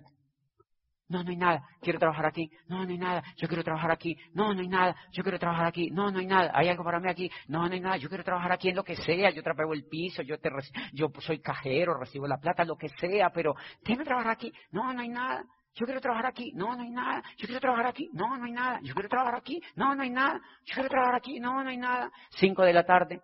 no, 1.09 1.23
no 1.23 1.29
hay 1.29 1.37
nada. 1.37 1.63
Quiero 1.81 1.99
trabajar 1.99 2.25
aquí. 2.25 2.51
No, 2.67 2.83
no 2.83 2.91
hay 2.91 2.97
nada. 2.97 3.23
Yo 3.37 3.47
quiero 3.47 3.63
trabajar 3.63 3.91
aquí. 3.91 4.17
No, 4.33 4.53
no 4.53 4.59
hay 4.59 4.67
nada. 4.67 4.93
Yo 5.13 5.23
quiero 5.23 5.39
trabajar 5.39 5.67
aquí. 5.67 5.89
No, 5.89 6.11
no 6.11 6.19
hay 6.19 6.25
nada. 6.25 6.51
Hay 6.53 6.67
algo 6.67 6.83
para 6.83 6.99
mí 6.99 7.09
aquí. 7.09 7.29
No, 7.47 7.65
no 7.65 7.73
hay 7.73 7.79
nada. 7.79 7.97
Yo 7.97 8.09
quiero 8.09 8.25
trabajar 8.25 8.51
aquí 8.51 8.69
en 8.69 8.75
lo 8.75 8.83
que 8.83 8.95
sea. 8.97 9.29
Yo 9.29 9.41
trapeo 9.41 9.71
el 9.73 9.85
piso. 9.85 10.21
Yo 10.21 10.37
te 10.37 10.49
yo 10.91 11.09
soy 11.19 11.39
cajero, 11.39 11.97
recibo 11.97 12.27
la 12.27 12.37
plata, 12.37 12.65
lo 12.65 12.75
que 12.75 12.89
sea. 12.89 13.29
Pero 13.29 13.55
déjame 13.83 14.03
trabajar 14.03 14.33
aquí. 14.33 14.51
No, 14.71 14.93
no 14.93 15.01
hay 15.01 15.09
nada. 15.09 15.45
Yo 15.77 15.85
quiero 15.85 16.01
trabajar 16.01 16.25
aquí. 16.25 16.51
No, 16.55 16.75
no 16.75 16.81
hay 16.81 16.89
nada. 16.89 17.21
Yo 17.37 17.45
quiero 17.45 17.61
trabajar 17.61 17.85
aquí. 17.85 18.09
No, 18.11 18.35
no 18.35 18.45
hay 18.45 18.51
nada. 18.51 18.79
Yo 18.81 18.95
quiero 18.95 19.09
trabajar 19.09 19.35
aquí. 19.35 19.61
No, 19.75 19.93
no 19.93 20.01
hay 20.01 20.09
nada. 20.09 20.41
Yo 20.65 20.73
quiero 20.73 20.89
trabajar 20.89 21.15
aquí. 21.15 21.39
No, 21.39 21.63
no 21.63 21.69
hay 21.69 21.77
nada. 21.77 22.11
Cinco 22.31 22.63
de 22.63 22.73
la 22.73 22.83
tarde. 22.83 23.21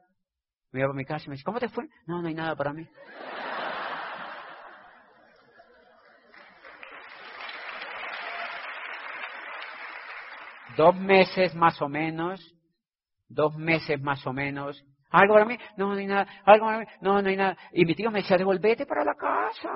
Me 0.72 0.82
voy 0.82 0.92
a 0.92 0.94
mi 0.94 1.04
casa 1.04 1.26
y 1.26 1.30
me 1.30 1.34
dice, 1.34 1.44
¿cómo 1.44 1.60
te 1.60 1.70
fue? 1.70 1.86
No, 2.06 2.22
no 2.22 2.28
hay 2.28 2.36
nada 2.36 2.56
para 2.56 2.74
mí. 2.74 2.88
dos 10.76 10.96
meses 10.96 11.54
más 11.56 11.80
o 11.82 11.88
menos, 11.88 12.40
dos 13.28 13.56
meses 13.56 14.02
más 14.02 14.26
o 14.26 14.34
menos, 14.34 14.84
algo 15.10 15.36
para 15.36 15.46
mí, 15.46 15.58
no, 15.78 15.94
no 15.94 16.00
hay 16.00 16.08
nada, 16.08 16.28
algo 16.46 16.66
para 16.66 16.80
mí, 16.80 16.86
no, 17.02 17.22
no 17.22 17.30
hay 17.30 17.36
nada. 17.36 17.56
Y 17.72 17.86
mi 17.86 17.94
tío 17.94 18.10
me 18.10 18.22
decía, 18.22 18.38
devolvete 18.38 18.86
para 18.86 19.04
la 19.04 19.14
casa. 19.14 19.70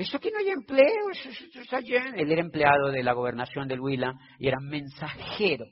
Eso 0.00 0.16
aquí 0.16 0.30
no 0.30 0.38
hay 0.38 0.48
empleo, 0.48 1.10
eso, 1.12 1.28
está 1.60 1.80
lleno. 1.80 2.16
Él 2.16 2.32
era 2.32 2.40
empleado 2.40 2.90
de 2.90 3.02
la 3.02 3.12
gobernación 3.12 3.68
del 3.68 3.80
Huila 3.80 4.14
y 4.38 4.48
era 4.48 4.58
mensajero. 4.58 5.66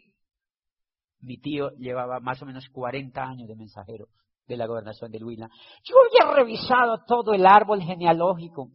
Mi 1.21 1.39
tío 1.39 1.71
llevaba 1.79 2.21
más 2.21 2.43
o 2.43 2.45
menos 2.45 2.69
40 2.69 3.23
años 3.23 3.49
de 3.49 3.57
mensajero 3.57 4.09
de 4.47 4.59
la 4.59 4.67
gobernación 4.67 5.11
del 5.11 5.25
Huila. 5.25 5.49
Yo 5.83 5.95
había 5.97 6.35
revisado 6.35 7.05
todo 7.07 7.33
el 7.33 7.47
árbol 7.47 7.81
genealógico, 7.81 8.69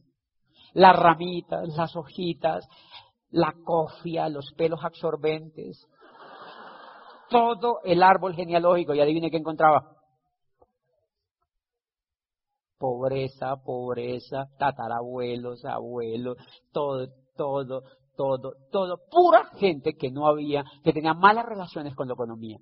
las 0.74 0.98
ramitas, 0.98 1.70
las 1.78 1.96
hojitas, 1.96 2.68
la 3.30 3.54
cofia, 3.64 4.30
los 4.30 4.54
pelos 4.58 4.84
absorbentes, 4.84 5.88
todo 7.30 7.80
el 7.84 8.02
árbol 8.02 8.34
genealógico. 8.34 8.96
Y 8.96 9.02
adivine 9.02 9.30
qué 9.30 9.38
encontraba. 9.38 9.93
Pobreza, 12.84 13.56
pobreza, 13.64 14.50
tatarabuelos, 14.60 15.64
abuelos, 15.64 16.36
todo, 16.74 17.08
todo, 17.34 17.84
todo, 18.18 18.56
todo. 18.74 18.98
Pura 19.10 19.46
gente 19.58 19.94
que 19.94 20.12
no 20.12 20.28
había, 20.28 20.66
que 20.84 20.92
tenía 20.92 21.14
malas 21.14 21.46
relaciones 21.46 21.96
con 21.96 22.10
la 22.10 22.16
economía. 22.16 22.58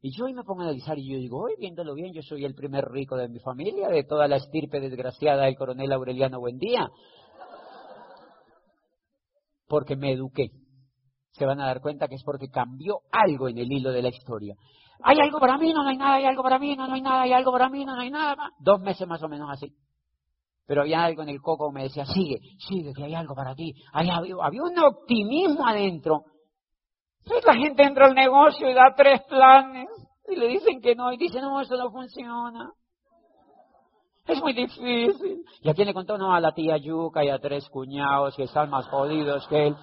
Y 0.00 0.16
yo 0.16 0.24
hoy 0.24 0.32
me 0.32 0.44
pongo 0.44 0.62
a 0.62 0.64
analizar 0.64 0.98
y 0.98 1.12
yo 1.12 1.18
digo, 1.18 1.42
hoy 1.42 1.56
viéndolo 1.58 1.92
bien, 1.92 2.14
yo 2.14 2.22
soy 2.22 2.46
el 2.46 2.54
primer 2.54 2.86
rico 2.86 3.18
de 3.18 3.28
mi 3.28 3.38
familia, 3.40 3.88
de 3.88 4.04
toda 4.04 4.26
la 4.28 4.36
estirpe 4.36 4.80
desgraciada 4.80 5.44
del 5.44 5.56
coronel 5.56 5.92
Aureliano 5.92 6.40
Buendía 6.40 6.90
porque 9.68 9.94
me 9.94 10.12
eduqué. 10.12 10.52
Se 11.32 11.44
van 11.44 11.60
a 11.60 11.66
dar 11.66 11.82
cuenta 11.82 12.08
que 12.08 12.14
es 12.14 12.24
porque 12.24 12.48
cambió 12.48 13.00
algo 13.12 13.50
en 13.50 13.58
el 13.58 13.70
hilo 13.70 13.92
de 13.92 14.00
la 14.00 14.08
historia. 14.08 14.54
Hay 15.02 15.18
algo 15.20 15.38
para 15.38 15.58
mí, 15.58 15.72
no, 15.72 15.82
no 15.82 15.88
hay 15.88 15.96
nada, 15.96 16.14
hay 16.14 16.24
algo 16.24 16.42
para 16.42 16.58
mí, 16.58 16.74
no, 16.76 16.86
no 16.86 16.94
hay 16.94 17.02
nada, 17.02 17.22
hay 17.22 17.32
algo 17.32 17.52
para 17.52 17.68
mí, 17.68 17.84
no, 17.84 17.94
no 17.94 18.02
hay 18.02 18.10
nada. 18.10 18.50
Dos 18.58 18.80
meses 18.80 19.06
más 19.06 19.22
o 19.22 19.28
menos 19.28 19.48
así. 19.50 19.72
Pero 20.66 20.82
había 20.82 21.04
algo 21.04 21.22
en 21.22 21.28
el 21.28 21.40
coco 21.40 21.68
que 21.68 21.74
me 21.74 21.82
decía, 21.84 22.04
sigue, 22.06 22.40
sigue, 22.58 22.92
que 22.92 23.04
hay 23.04 23.14
algo 23.14 23.34
para 23.34 23.54
ti. 23.54 23.72
había, 23.92 24.16
había 24.16 24.62
un 24.62 24.78
optimismo 24.78 25.66
adentro. 25.66 26.24
Entonces 27.20 27.44
la 27.46 27.54
gente 27.54 27.82
entra 27.82 28.06
al 28.06 28.14
negocio 28.14 28.68
y 28.68 28.74
da 28.74 28.94
tres 28.96 29.22
planes 29.28 29.88
y 30.28 30.36
le 30.36 30.48
dicen 30.48 30.80
que 30.80 30.94
no 30.94 31.12
y 31.12 31.16
dicen, 31.16 31.42
no, 31.42 31.60
eso 31.60 31.76
no 31.76 31.90
funciona. 31.90 32.72
Es 34.26 34.40
muy 34.40 34.52
difícil. 34.52 35.44
¿Y 35.62 35.68
a 35.68 35.74
quién 35.74 35.86
le 35.86 35.94
contó? 35.94 36.18
No, 36.18 36.32
a 36.32 36.40
la 36.40 36.52
tía 36.52 36.76
Yuca 36.78 37.24
y 37.24 37.28
a 37.28 37.38
tres 37.38 37.68
cuñados 37.68 38.34
que 38.34 38.44
están 38.44 38.70
más 38.70 38.88
jodidos 38.88 39.46
que 39.46 39.68
él. 39.68 39.76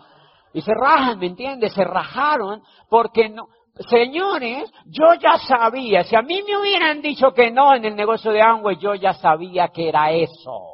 Y 0.54 0.62
se 0.62 0.72
rajan, 0.74 1.18
¿me 1.18 1.28
entiendes? 1.28 1.74
Se 1.74 1.84
rajaron 1.84 2.62
porque 2.90 3.30
no. 3.30 3.48
Señores, 3.90 4.72
yo 4.86 5.16
ya 5.16 5.40
sabía, 5.40 6.04
si 6.04 6.16
a 6.16 6.22
mí 6.22 6.44
me 6.44 6.58
hubieran 6.58 7.02
dicho 7.02 7.34
que 7.34 7.50
no 7.50 7.74
en 7.74 7.86
el 7.86 7.96
negocio 7.96 8.32
de 8.32 8.42
Amway, 8.42 8.78
yo 8.78 8.94
ya 8.94 9.14
sabía 9.14 9.70
que 9.70 9.90
era 9.90 10.12
eso. 10.12 10.74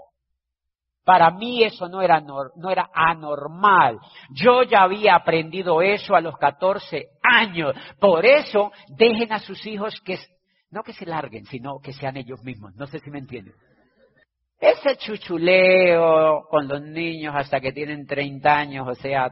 Para 1.06 1.32
mí 1.32 1.64
eso 1.64 1.88
no 1.88 2.02
era, 2.02 2.20
no 2.20 2.70
era 2.70 2.90
anormal. 2.94 3.98
Yo 4.32 4.64
ya 4.64 4.82
había 4.82 5.16
aprendido 5.16 5.82
eso 5.82 6.14
a 6.14 6.22
los 6.22 6.38
14 6.38 7.08
años. 7.24 7.74
Por 8.00 8.26
eso, 8.26 8.72
dejen 8.90 9.32
a 9.32 9.40
sus 9.40 9.66
hijos 9.66 10.00
que 10.02 10.20
no 10.72 10.84
que 10.84 10.94
se 10.94 11.06
larguen, 11.06 11.46
sino 11.46 11.80
que 11.80 11.94
sean 11.94 12.18
ellos 12.18 12.44
mismos. 12.44 12.76
No 12.76 12.86
sé 12.86 13.00
si 13.00 13.10
me 13.10 13.20
entienden. 13.20 13.56
Ese 14.60 14.98
chuchuleo 14.98 16.46
con 16.50 16.68
los 16.68 16.82
niños 16.82 17.34
hasta 17.36 17.62
que 17.62 17.72
tienen 17.72 18.06
30 18.06 18.54
años, 18.54 18.88
o 18.88 18.96
sea, 18.96 19.32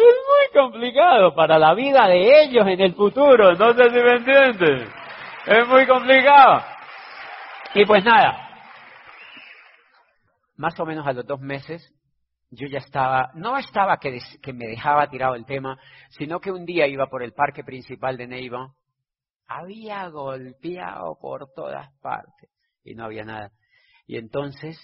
es 0.00 0.16
muy 0.26 0.62
complicado 0.62 1.34
para 1.34 1.58
la 1.58 1.74
vida 1.74 2.06
de 2.06 2.42
ellos 2.42 2.66
en 2.66 2.80
el 2.80 2.94
futuro, 2.94 3.54
no 3.54 3.72
sé 3.74 3.90
si 3.90 3.96
me 3.96 4.16
entienden. 4.16 4.88
Es 5.46 5.66
muy 5.68 5.86
complicado. 5.86 6.62
Y 7.74 7.84
pues 7.86 8.04
nada, 8.04 8.50
más 10.56 10.78
o 10.78 10.84
menos 10.84 11.06
a 11.06 11.12
los 11.12 11.26
dos 11.26 11.40
meses, 11.40 11.94
yo 12.50 12.66
ya 12.66 12.78
estaba, 12.78 13.30
no 13.34 13.56
estaba 13.56 13.98
que, 13.98 14.18
que 14.42 14.52
me 14.52 14.66
dejaba 14.66 15.08
tirado 15.08 15.34
el 15.34 15.46
tema, 15.46 15.78
sino 16.10 16.40
que 16.40 16.50
un 16.50 16.64
día 16.64 16.86
iba 16.86 17.06
por 17.06 17.22
el 17.22 17.32
parque 17.32 17.62
principal 17.64 18.16
de 18.16 18.26
Neiva, 18.26 18.74
había 19.46 20.08
golpeado 20.08 21.16
por 21.20 21.52
todas 21.54 21.88
partes 22.00 22.50
y 22.84 22.94
no 22.94 23.04
había 23.04 23.24
nada. 23.24 23.50
Y 24.06 24.16
entonces 24.16 24.76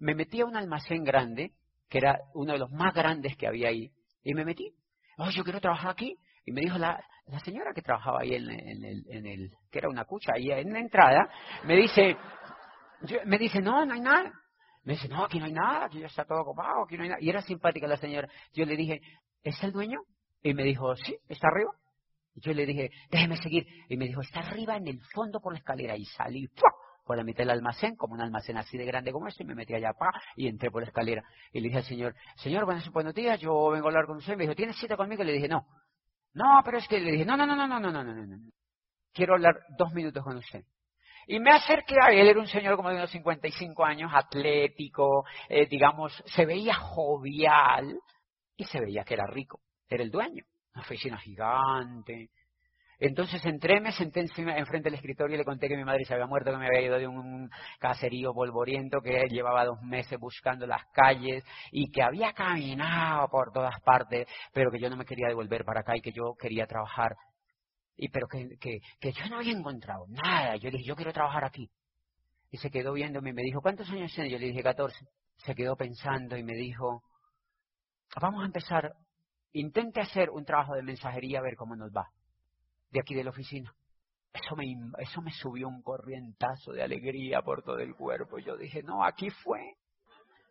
me 0.00 0.14
metí 0.14 0.40
a 0.40 0.46
un 0.46 0.56
almacén 0.56 1.04
grande, 1.04 1.52
que 1.88 1.98
era 1.98 2.20
uno 2.34 2.52
de 2.52 2.58
los 2.58 2.70
más 2.70 2.94
grandes 2.94 3.36
que 3.36 3.46
había 3.46 3.68
ahí, 3.68 3.90
y 4.22 4.34
me 4.34 4.44
metí. 4.44 4.72
Oh, 5.18 5.30
yo 5.30 5.44
quiero 5.44 5.60
trabajar 5.60 5.90
aquí. 5.90 6.16
Y 6.44 6.52
me 6.52 6.62
dijo 6.62 6.76
la, 6.76 7.02
la 7.26 7.38
señora 7.40 7.72
que 7.72 7.82
trabajaba 7.82 8.20
ahí 8.22 8.34
en, 8.34 8.50
el, 8.50 9.04
en 9.08 9.26
el, 9.26 9.50
que 9.70 9.78
era 9.78 9.88
una 9.88 10.04
cucha 10.04 10.32
ahí 10.34 10.50
en 10.50 10.72
la 10.72 10.80
entrada, 10.80 11.28
me 11.64 11.76
dice, 11.76 12.16
me 13.26 13.38
dice, 13.38 13.60
no, 13.60 13.84
no 13.84 13.94
hay 13.94 14.00
nada. 14.00 14.32
Me 14.84 14.94
dice, 14.94 15.08
no, 15.08 15.24
aquí 15.24 15.38
no 15.38 15.44
hay 15.44 15.52
nada, 15.52 15.84
aquí 15.84 16.00
ya 16.00 16.06
está 16.06 16.24
todo 16.24 16.40
ocupado, 16.40 16.82
aquí 16.84 16.96
no 16.96 17.04
hay 17.04 17.10
nada. 17.10 17.20
Y 17.22 17.30
era 17.30 17.40
simpática 17.42 17.86
la 17.86 17.96
señora. 17.96 18.28
Yo 18.52 18.64
le 18.64 18.76
dije, 18.76 19.00
¿es 19.44 19.62
el 19.62 19.70
dueño? 19.70 20.00
Y 20.42 20.54
me 20.54 20.64
dijo, 20.64 20.96
sí, 20.96 21.16
está 21.28 21.46
arriba. 21.48 21.70
Y 22.34 22.40
yo 22.40 22.52
le 22.52 22.66
dije, 22.66 22.90
déjeme 23.10 23.36
seguir. 23.36 23.64
Y 23.88 23.96
me 23.96 24.06
dijo, 24.06 24.22
está 24.22 24.40
arriba 24.40 24.76
en 24.76 24.88
el 24.88 25.00
fondo 25.14 25.40
por 25.40 25.52
la 25.52 25.60
escalera. 25.60 25.96
Y 25.96 26.04
salí 26.06 26.48
por 27.04 27.16
la 27.16 27.24
mitad 27.24 27.38
del 27.38 27.50
almacén, 27.50 27.96
como 27.96 28.14
un 28.14 28.20
almacén 28.20 28.56
así 28.56 28.78
de 28.78 28.84
grande 28.84 29.12
como 29.12 29.28
este, 29.28 29.42
y 29.42 29.46
me 29.46 29.54
metí 29.54 29.74
allá 29.74 29.92
pa, 29.92 30.10
y 30.36 30.48
entré 30.48 30.70
por 30.70 30.82
la 30.82 30.88
escalera. 30.88 31.22
Y 31.52 31.60
le 31.60 31.68
dije 31.68 31.78
al 31.78 31.84
señor, 31.84 32.14
señor, 32.36 32.64
buenas, 32.64 32.88
buenos 32.90 33.14
días, 33.14 33.40
yo 33.40 33.70
vengo 33.70 33.86
a 33.86 33.90
hablar 33.90 34.06
con 34.06 34.18
usted. 34.18 34.36
Me 34.36 34.44
dijo, 34.44 34.54
¿tienes 34.54 34.76
cita 34.76 34.96
conmigo? 34.96 35.22
Y 35.22 35.26
le 35.26 35.32
dije, 35.32 35.48
no. 35.48 35.66
No, 36.34 36.62
pero 36.64 36.78
es 36.78 36.88
que 36.88 37.00
le 37.00 37.12
dije, 37.12 37.24
no, 37.24 37.36
no, 37.36 37.46
no, 37.46 37.54
no, 37.54 37.66
no, 37.66 37.78
no, 37.80 37.90
no, 37.92 38.04
no, 38.04 38.26
no. 38.26 38.36
Quiero 39.12 39.34
hablar 39.34 39.54
dos 39.76 39.92
minutos 39.92 40.22
con 40.24 40.36
usted. 40.36 40.64
Y 41.26 41.38
me 41.38 41.50
acerqué 41.50 41.96
a 42.00 42.10
él, 42.10 42.28
era 42.28 42.40
un 42.40 42.46
señor 42.46 42.76
como 42.76 42.88
de 42.88 42.96
unos 42.96 43.10
55 43.10 43.84
años, 43.84 44.10
atlético, 44.12 45.24
eh, 45.48 45.66
digamos, 45.66 46.12
se 46.26 46.44
veía 46.44 46.74
jovial 46.74 47.96
y 48.56 48.64
se 48.64 48.80
veía 48.80 49.04
que 49.04 49.14
era 49.14 49.26
rico, 49.26 49.60
era 49.88 50.02
el 50.02 50.10
dueño, 50.10 50.44
una 50.74 50.82
oficina 50.82 51.18
gigante. 51.18 52.30
Entonces 53.04 53.44
entré, 53.44 53.80
me 53.80 53.90
senté 53.90 54.20
enfrente 54.20 54.84
del 54.88 54.94
escritorio 54.94 55.34
y 55.34 55.38
le 55.38 55.44
conté 55.44 55.66
que 55.66 55.76
mi 55.76 55.82
madre 55.82 56.04
se 56.04 56.14
había 56.14 56.28
muerto, 56.28 56.52
que 56.52 56.56
me 56.56 56.68
había 56.68 56.82
ido 56.82 56.98
de 57.00 57.08
un 57.08 57.50
caserío 57.80 58.32
polvoriento, 58.32 59.00
que 59.00 59.24
llevaba 59.28 59.64
dos 59.64 59.82
meses 59.82 60.20
buscando 60.20 60.68
las 60.68 60.84
calles 60.92 61.42
y 61.72 61.90
que 61.90 62.00
había 62.00 62.32
caminado 62.32 63.26
por 63.26 63.50
todas 63.50 63.74
partes, 63.80 64.28
pero 64.54 64.70
que 64.70 64.78
yo 64.78 64.88
no 64.88 64.96
me 64.96 65.04
quería 65.04 65.26
devolver 65.26 65.64
para 65.64 65.80
acá 65.80 65.96
y 65.96 66.00
que 66.00 66.12
yo 66.12 66.36
quería 66.38 66.64
trabajar 66.68 67.16
y 67.96 68.08
pero 68.08 68.28
que, 68.28 68.56
que, 68.60 68.78
que 69.00 69.10
yo 69.10 69.26
no 69.28 69.38
había 69.38 69.58
encontrado 69.58 70.06
nada. 70.08 70.54
Yo 70.54 70.70
le 70.70 70.78
dije, 70.78 70.88
yo 70.88 70.94
quiero 70.94 71.12
trabajar 71.12 71.44
aquí. 71.44 71.68
Y 72.52 72.58
se 72.58 72.70
quedó 72.70 72.92
viéndome 72.92 73.30
y 73.30 73.32
me 73.32 73.42
dijo, 73.42 73.60
¿cuántos 73.60 73.90
años 73.90 74.12
tiene? 74.14 74.30
Yo 74.30 74.38
le 74.38 74.46
dije, 74.46 74.62
14. 74.62 74.96
Se 75.38 75.56
quedó 75.56 75.74
pensando 75.74 76.36
y 76.36 76.44
me 76.44 76.54
dijo, 76.54 77.02
vamos 78.20 78.44
a 78.44 78.46
empezar, 78.46 78.92
intente 79.52 80.00
hacer 80.00 80.30
un 80.30 80.44
trabajo 80.44 80.74
de 80.74 80.84
mensajería 80.84 81.40
a 81.40 81.42
ver 81.42 81.56
cómo 81.56 81.74
nos 81.74 81.90
va, 81.90 82.06
de 82.92 83.00
aquí 83.00 83.14
de 83.14 83.24
la 83.24 83.30
oficina. 83.30 83.74
Eso 84.32 84.56
me, 84.56 84.64
eso 84.98 85.20
me 85.20 85.32
subió 85.32 85.68
un 85.68 85.82
corrientazo 85.82 86.72
de 86.72 86.82
alegría 86.82 87.42
por 87.42 87.62
todo 87.62 87.78
el 87.78 87.94
cuerpo. 87.94 88.38
Yo 88.38 88.56
dije, 88.56 88.82
no, 88.82 89.04
aquí 89.04 89.30
fue. 89.30 89.60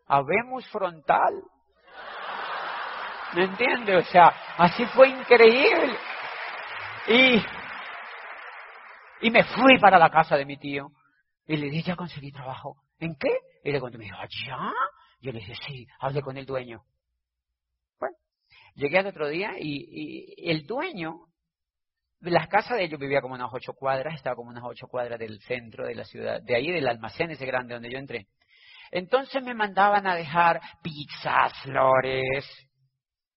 Habemos 0.07 0.67
frontal. 0.69 1.41
¿Me 3.33 3.45
entiende? 3.45 3.95
O 3.95 4.03
sea, 4.03 4.27
así 4.57 4.85
fue 4.87 5.09
increíble. 5.09 5.97
Y, 7.07 7.41
y 9.27 9.31
me 9.31 9.43
fui 9.45 9.79
para 9.79 9.97
la 9.97 10.09
casa 10.09 10.35
de 10.35 10.45
mi 10.45 10.57
tío. 10.57 10.91
Y 11.47 11.57
le 11.57 11.69
dije, 11.69 11.89
ya 11.89 11.95
conseguí 11.95 12.31
trabajo. 12.31 12.77
¿En 12.99 13.15
qué? 13.15 13.29
Y 13.63 13.71
le 13.71 13.79
conté, 13.79 13.97
me 13.97 14.05
dijo, 14.05 14.17
¿ya? 14.45 14.71
Yo 15.21 15.31
le 15.31 15.39
dije, 15.39 15.55
sí, 15.65 15.87
hablé 15.99 16.21
con 16.21 16.37
el 16.37 16.45
dueño. 16.45 16.83
Bueno, 17.99 18.15
llegué 18.75 18.99
al 18.99 19.07
otro 19.07 19.27
día 19.27 19.53
y 19.59 20.49
el 20.49 20.65
dueño, 20.67 21.30
las 22.21 22.47
casas 22.47 22.77
de 22.77 22.83
ellos 22.83 22.99
vivía 22.99 23.21
como 23.21 23.33
unas 23.33 23.49
ocho 23.51 23.73
cuadras, 23.73 24.13
estaba 24.15 24.35
como 24.35 24.49
unas 24.49 24.63
ocho 24.63 24.87
cuadras 24.87 25.19
del 25.19 25.39
centro 25.41 25.87
de 25.87 25.95
la 25.95 26.03
ciudad, 26.03 26.41
de 26.41 26.55
ahí 26.55 26.71
del 26.71 26.87
almacén 26.87 27.31
ese 27.31 27.45
grande 27.45 27.73
donde 27.73 27.91
yo 27.91 27.97
entré. 27.97 28.27
Entonces 28.91 29.41
me 29.41 29.53
mandaban 29.53 30.05
a 30.05 30.15
dejar 30.15 30.61
pizzas, 30.83 31.53
flores. 31.63 32.45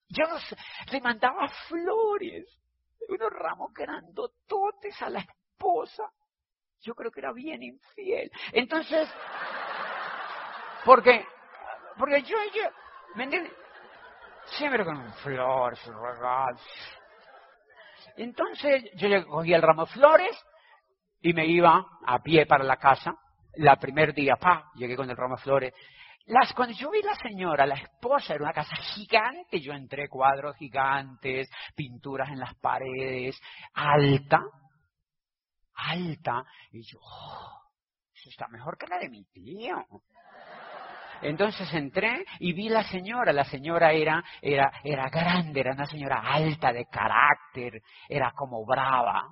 Yo 0.09 0.25
le 0.93 1.01
mandaba 1.01 1.49
flores 1.69 2.45
unos 3.09 3.31
ramos 3.31 3.73
grandototes 3.73 5.01
a 5.03 5.11
la 5.11 5.21
esposa. 5.21 6.11
Yo 6.81 6.95
creo 6.95 7.11
que 7.11 7.21
era 7.21 7.33
bien 7.33 7.63
infiel. 7.63 8.31
Entonces, 8.53 9.09
porque, 10.85 11.27
porque 11.97 12.23
yo, 12.23 12.37
yo, 12.55 12.63
¿me 13.15 13.25
entiendes? 13.25 13.53
Siempre 14.59 14.85
con 14.85 15.13
flores, 15.15 15.81
regalos. 15.87 16.61
Entonces 18.17 18.91
yo 18.97 19.09
cogía 19.27 19.57
el 19.57 19.63
ramo 19.63 19.87
flores 19.87 20.37
y 21.21 21.33
me 21.33 21.47
iba 21.47 21.85
a 22.07 22.23
pie 22.23 22.47
para 22.47 22.65
la 22.65 22.77
casa. 22.77 23.15
La 23.57 23.77
primer 23.77 24.15
día, 24.15 24.37
pa, 24.37 24.71
llegué 24.75 24.97
con 24.97 25.09
el 25.09 25.17
ramo 25.17 25.37
flores. 25.37 25.73
Las, 26.27 26.55
cuando 26.55 26.75
yo 26.75 26.91
vi 26.91 27.03
la 27.03 27.15
señora, 27.17 27.67
la 27.67 27.75
esposa, 27.75 28.35
era 28.35 28.45
una 28.45 28.53
casa 28.53 28.77
gigante, 28.77 29.61
yo 29.61 29.75
entré 29.75 30.09
cuadros 30.09 30.57
gigantes, 30.57 31.51
pinturas 31.77 32.31
en 32.31 32.39
las 32.39 32.55
paredes, 32.55 33.39
alta, 33.75 34.43
alta, 35.75 36.45
y 36.73 36.83
yo, 36.83 36.99
oh, 37.03 37.65
eso 38.15 38.31
está 38.31 38.49
mejor 38.49 38.79
que 38.79 38.87
la 38.87 38.99
de 38.99 39.11
mi 39.11 39.25
tío. 39.25 39.87
Entonces 41.25 41.73
entré 41.75 42.25
y 42.39 42.53
vi 42.53 42.69
la 42.69 42.85
señora. 42.85 43.33
La 43.33 43.45
señora 43.45 43.93
era, 43.93 44.23
era, 44.41 44.71
era 44.85 45.09
grande, 45.09 45.61
era 45.61 45.73
una 45.73 45.87
señora 45.87 46.21
alta 46.21 46.73
de 46.73 46.87
carácter, 46.87 47.83
era 48.09 48.33
como 48.33 48.65
brava 48.65 49.29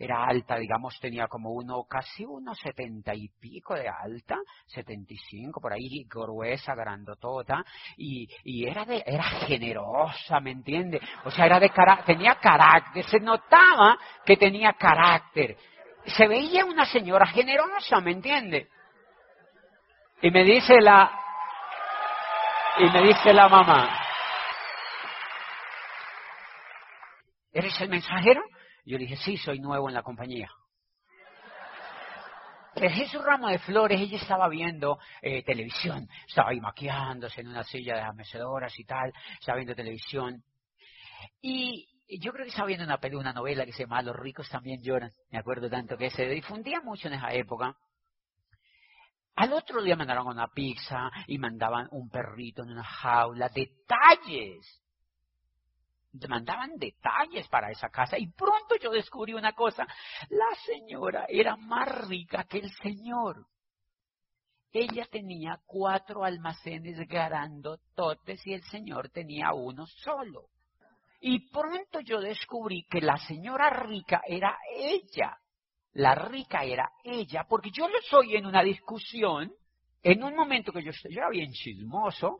era 0.00 0.24
alta, 0.24 0.56
digamos, 0.56 0.98
tenía 0.98 1.28
como 1.28 1.50
uno, 1.50 1.84
casi 1.84 2.24
unos 2.24 2.58
setenta 2.58 3.14
y 3.14 3.28
pico 3.38 3.74
de 3.74 3.86
alta, 3.86 4.38
setenta 4.64 5.12
y 5.12 5.18
cinco, 5.18 5.60
por 5.60 5.74
ahí, 5.74 6.06
gruesa, 6.08 6.74
grandotota, 6.74 7.62
y, 7.98 8.26
y 8.44 8.66
era 8.66 8.86
de, 8.86 9.04
era 9.04 9.22
generosa, 9.22 10.40
¿me 10.40 10.52
entiende? 10.52 10.98
O 11.24 11.30
sea, 11.30 11.44
era 11.44 11.60
de 11.60 11.70
tenía 12.06 12.36
carácter, 12.36 13.04
se 13.04 13.20
notaba 13.20 13.98
que 14.24 14.38
tenía 14.38 14.72
carácter. 14.72 15.58
Se 16.06 16.26
veía 16.26 16.64
una 16.64 16.86
señora 16.86 17.26
generosa, 17.26 18.00
¿me 18.00 18.12
entiende? 18.12 18.70
Y 20.22 20.30
me 20.30 20.44
dice 20.44 20.78
la, 20.80 21.10
y 22.78 22.84
me 22.90 23.02
dice 23.04 23.32
la 23.32 23.48
mamá, 23.48 23.90
¿eres 27.52 27.80
el 27.80 27.88
mensajero? 27.88 28.42
Yo 28.84 28.98
le 28.98 29.04
dije, 29.04 29.16
sí, 29.16 29.38
soy 29.38 29.60
nuevo 29.60 29.88
en 29.88 29.94
la 29.94 30.02
compañía. 30.02 30.50
Dejé 32.74 33.08
su 33.08 33.20
ramo 33.22 33.48
de 33.48 33.58
flores, 33.60 33.98
ella 33.98 34.18
estaba 34.18 34.48
viendo 34.48 34.98
eh, 35.22 35.42
televisión, 35.42 36.06
estaba 36.28 36.50
ahí 36.50 36.60
maquiándose 36.60 37.40
en 37.40 37.48
una 37.48 37.64
silla 37.64 37.96
de 37.96 38.02
las 38.02 38.14
mecedoras 38.14 38.78
y 38.78 38.84
tal, 38.84 39.12
estaba 39.38 39.56
viendo 39.56 39.74
televisión. 39.74 40.44
Y 41.40 41.88
yo 42.20 42.32
creo 42.32 42.44
que 42.44 42.50
estaba 42.50 42.68
viendo 42.68 42.84
una 42.84 43.00
una 43.18 43.32
novela 43.32 43.64
que 43.64 43.72
se 43.72 43.84
llama 43.84 44.02
Los 44.02 44.16
ricos 44.16 44.50
también 44.50 44.82
lloran, 44.82 45.12
me 45.30 45.38
acuerdo 45.38 45.70
tanto 45.70 45.96
que 45.96 46.10
se 46.10 46.26
difundía 46.28 46.82
mucho 46.82 47.08
en 47.08 47.14
esa 47.14 47.32
época. 47.32 47.74
Al 49.40 49.54
otro 49.54 49.82
día 49.82 49.96
mandaron 49.96 50.26
una 50.26 50.48
pizza 50.48 51.10
y 51.26 51.38
mandaban 51.38 51.88
un 51.92 52.10
perrito 52.10 52.62
en 52.62 52.72
una 52.72 52.84
jaula, 52.84 53.48
detalles 53.48 54.82
mandaban 56.28 56.76
detalles 56.76 57.48
para 57.48 57.70
esa 57.70 57.88
casa 57.88 58.18
y 58.18 58.26
pronto 58.26 58.76
yo 58.76 58.90
descubrí 58.90 59.32
una 59.32 59.54
cosa, 59.54 59.86
la 60.28 60.54
señora 60.66 61.24
era 61.26 61.56
más 61.56 61.88
rica 62.06 62.44
que 62.44 62.58
el 62.58 62.70
señor. 62.82 63.46
Ella 64.72 65.06
tenía 65.10 65.58
cuatro 65.64 66.22
almacenes 66.22 66.98
totes 67.94 68.46
y 68.46 68.52
el 68.52 68.62
señor 68.64 69.08
tenía 69.08 69.54
uno 69.54 69.86
solo. 69.86 70.48
Y 71.18 71.48
pronto 71.50 72.00
yo 72.00 72.20
descubrí 72.20 72.82
que 72.90 73.00
la 73.00 73.16
señora 73.16 73.70
rica 73.70 74.20
era 74.26 74.58
ella. 74.76 75.39
La 75.94 76.14
rica 76.14 76.62
era 76.64 76.90
ella, 77.02 77.44
porque 77.48 77.70
yo 77.70 77.88
lo 77.88 78.00
soy 78.02 78.36
en 78.36 78.46
una 78.46 78.62
discusión, 78.62 79.52
en 80.02 80.22
un 80.22 80.34
momento 80.34 80.72
que 80.72 80.82
yo, 80.82 80.92
yo 80.92 81.20
era 81.20 81.30
bien 81.30 81.52
chismoso, 81.52 82.38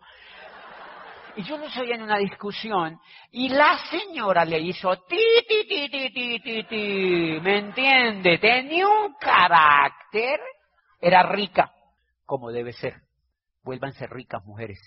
Y 1.36 1.42
yo 1.44 1.56
los 1.58 1.76
oía 1.76 1.94
en 1.94 2.02
una 2.02 2.18
discusión 2.18 2.98
y 3.30 3.48
la 3.50 3.78
señora 3.88 4.44
le 4.44 4.58
hizo 4.58 4.96
ti, 5.04 5.16
ti, 5.48 5.66
ti, 5.68 5.88
ti, 5.88 6.10
ti, 6.10 6.40
ti, 6.40 6.64
ti. 6.64 7.40
¿Me 7.40 7.58
entiende? 7.58 8.38
Tenía 8.38 8.88
un 8.88 9.14
carácter. 9.14 10.40
Era 11.00 11.22
rica, 11.22 11.72
como 12.26 12.50
debe 12.50 12.72
ser. 12.72 12.94
Vuélvanse 13.62 14.06
ricas, 14.06 14.44
mujeres. 14.44 14.80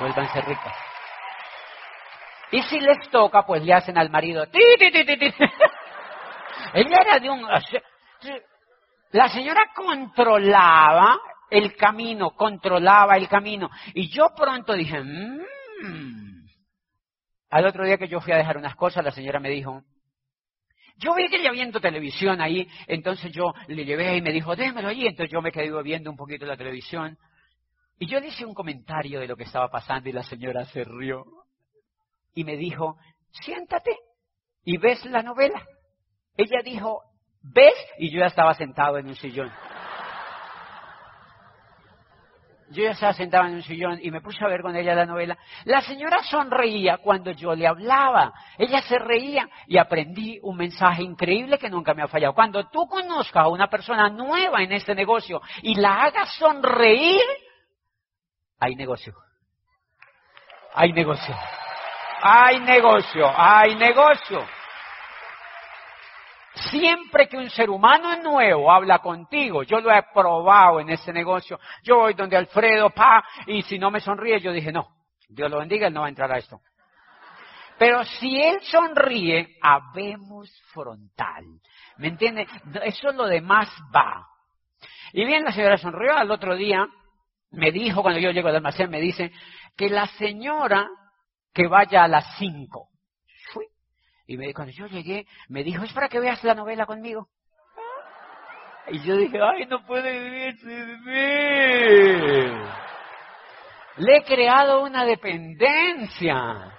Vuélvanse 0.00 0.40
ricas. 0.40 0.93
Y 2.54 2.62
si 2.62 2.78
les 2.78 3.10
toca, 3.10 3.44
pues 3.44 3.64
le 3.64 3.74
hacen 3.74 3.98
al 3.98 4.10
marido. 4.10 4.46
Ella 6.72 6.98
era 7.04 7.18
de 7.18 7.28
un... 7.28 7.42
La 9.10 9.28
señora 9.28 9.72
controlaba 9.74 11.18
el 11.50 11.74
camino, 11.74 12.30
controlaba 12.30 13.16
el 13.16 13.26
camino. 13.26 13.68
Y 13.92 14.08
yo 14.08 14.28
pronto 14.36 14.72
dije, 14.74 15.02
mmm. 15.02 16.46
Al 17.50 17.66
otro 17.66 17.84
día 17.84 17.98
que 17.98 18.06
yo 18.06 18.20
fui 18.20 18.32
a 18.32 18.36
dejar 18.36 18.56
unas 18.56 18.76
cosas, 18.76 19.04
la 19.04 19.10
señora 19.10 19.40
me 19.40 19.50
dijo, 19.50 19.82
yo 20.98 21.12
vi 21.16 21.28
que 21.28 21.40
ella 21.40 21.50
viendo 21.50 21.80
televisión 21.80 22.40
ahí, 22.40 22.68
entonces 22.86 23.32
yo 23.32 23.52
le 23.66 23.84
llevé 23.84 24.16
y 24.16 24.22
me 24.22 24.30
dijo, 24.30 24.54
démelo 24.54 24.90
ahí. 24.90 25.08
Entonces 25.08 25.32
yo 25.32 25.42
me 25.42 25.50
quedé 25.50 25.72
viendo 25.82 26.08
un 26.08 26.16
poquito 26.16 26.46
la 26.46 26.56
televisión. 26.56 27.18
Y 27.98 28.06
yo 28.06 28.20
le 28.20 28.28
hice 28.28 28.46
un 28.46 28.54
comentario 28.54 29.18
de 29.18 29.26
lo 29.26 29.34
que 29.34 29.42
estaba 29.42 29.68
pasando 29.68 30.08
y 30.08 30.12
la 30.12 30.22
señora 30.22 30.64
se 30.66 30.84
rió. 30.84 31.43
Y 32.34 32.44
me 32.44 32.56
dijo, 32.56 32.96
siéntate 33.30 33.96
y 34.64 34.78
ves 34.78 35.04
la 35.06 35.22
novela. 35.22 35.62
Ella 36.36 36.60
dijo, 36.64 37.02
¿ves? 37.42 37.74
Y 37.98 38.10
yo 38.10 38.20
ya 38.20 38.26
estaba 38.26 38.54
sentado 38.54 38.98
en 38.98 39.06
un 39.06 39.14
sillón. 39.14 39.52
Yo 42.70 42.82
ya 42.82 42.90
estaba 42.90 43.12
sentado 43.12 43.46
en 43.46 43.54
un 43.54 43.62
sillón 43.62 44.00
y 44.02 44.10
me 44.10 44.20
puse 44.20 44.44
a 44.44 44.48
ver 44.48 44.62
con 44.62 44.74
ella 44.74 44.94
la 44.94 45.06
novela. 45.06 45.38
La 45.64 45.80
señora 45.82 46.22
sonreía 46.24 46.96
cuando 46.96 47.30
yo 47.30 47.54
le 47.54 47.68
hablaba. 47.68 48.32
Ella 48.58 48.80
se 48.82 48.98
reía 48.98 49.48
y 49.68 49.76
aprendí 49.76 50.40
un 50.42 50.56
mensaje 50.56 51.02
increíble 51.02 51.58
que 51.58 51.70
nunca 51.70 51.94
me 51.94 52.02
ha 52.02 52.08
fallado. 52.08 52.34
Cuando 52.34 52.68
tú 52.70 52.86
conozcas 52.88 53.44
a 53.44 53.48
una 53.48 53.68
persona 53.68 54.08
nueva 54.08 54.62
en 54.62 54.72
este 54.72 54.94
negocio 54.94 55.40
y 55.62 55.76
la 55.76 56.02
hagas 56.02 56.34
sonreír, 56.36 57.22
hay 58.58 58.74
negocio. 58.74 59.14
Hay 60.74 60.92
negocio. 60.92 61.34
Hay 62.26 62.58
negocio. 62.60 63.30
Hay 63.36 63.74
negocio. 63.74 64.46
Siempre 66.70 67.28
que 67.28 67.36
un 67.36 67.50
ser 67.50 67.68
humano 67.68 68.16
nuevo 68.22 68.72
habla 68.72 69.00
contigo, 69.00 69.62
yo 69.62 69.78
lo 69.80 69.92
he 69.92 70.02
probado 70.14 70.80
en 70.80 70.88
ese 70.88 71.12
negocio. 71.12 71.60
Yo 71.82 71.96
voy 71.96 72.14
donde 72.14 72.38
Alfredo, 72.38 72.88
pa, 72.90 73.22
y 73.46 73.60
si 73.62 73.78
no 73.78 73.90
me 73.90 74.00
sonríe, 74.00 74.40
yo 74.40 74.52
dije, 74.52 74.72
no, 74.72 74.88
Dios 75.28 75.50
lo 75.50 75.58
bendiga, 75.58 75.88
él 75.88 75.92
no 75.92 76.00
va 76.00 76.06
a 76.06 76.08
entrar 76.08 76.32
a 76.32 76.38
esto. 76.38 76.60
Pero 77.76 78.02
si 78.04 78.40
él 78.40 78.58
sonríe, 78.62 79.58
habemos 79.60 80.48
frontal. 80.72 81.44
¿Me 81.98 82.08
entiende? 82.08 82.46
Eso 82.84 83.10
es 83.10 83.14
lo 83.16 83.26
demás 83.26 83.68
va. 83.94 84.26
Y 85.12 85.26
bien, 85.26 85.44
la 85.44 85.52
señora 85.52 85.76
sonrió. 85.76 86.16
Al 86.16 86.30
otro 86.30 86.56
día 86.56 86.86
me 87.50 87.70
dijo, 87.70 88.00
cuando 88.00 88.20
yo 88.20 88.30
llego 88.30 88.48
al 88.48 88.56
almacén, 88.56 88.88
me 88.88 89.00
dice 89.00 89.30
que 89.76 89.90
la 89.90 90.06
señora 90.06 90.88
que 91.54 91.68
vaya 91.68 92.04
a 92.04 92.08
las 92.08 92.36
cinco. 92.36 92.90
Y 94.26 94.36
me, 94.36 94.52
cuando 94.52 94.72
yo 94.72 94.86
llegué, 94.86 95.26
me 95.48 95.62
dijo, 95.62 95.84
es 95.84 95.92
para 95.92 96.08
que 96.08 96.18
veas 96.18 96.42
la 96.44 96.54
novela 96.54 96.86
conmigo. 96.86 97.28
Y 98.88 99.00
yo 99.00 99.16
dije, 99.16 99.38
ay, 99.40 99.66
no 99.66 99.84
puede 99.86 100.18
vivir 100.18 100.56
Le 103.96 104.16
he 104.16 104.24
creado 104.24 104.82
una 104.82 105.04
dependencia. 105.04 106.72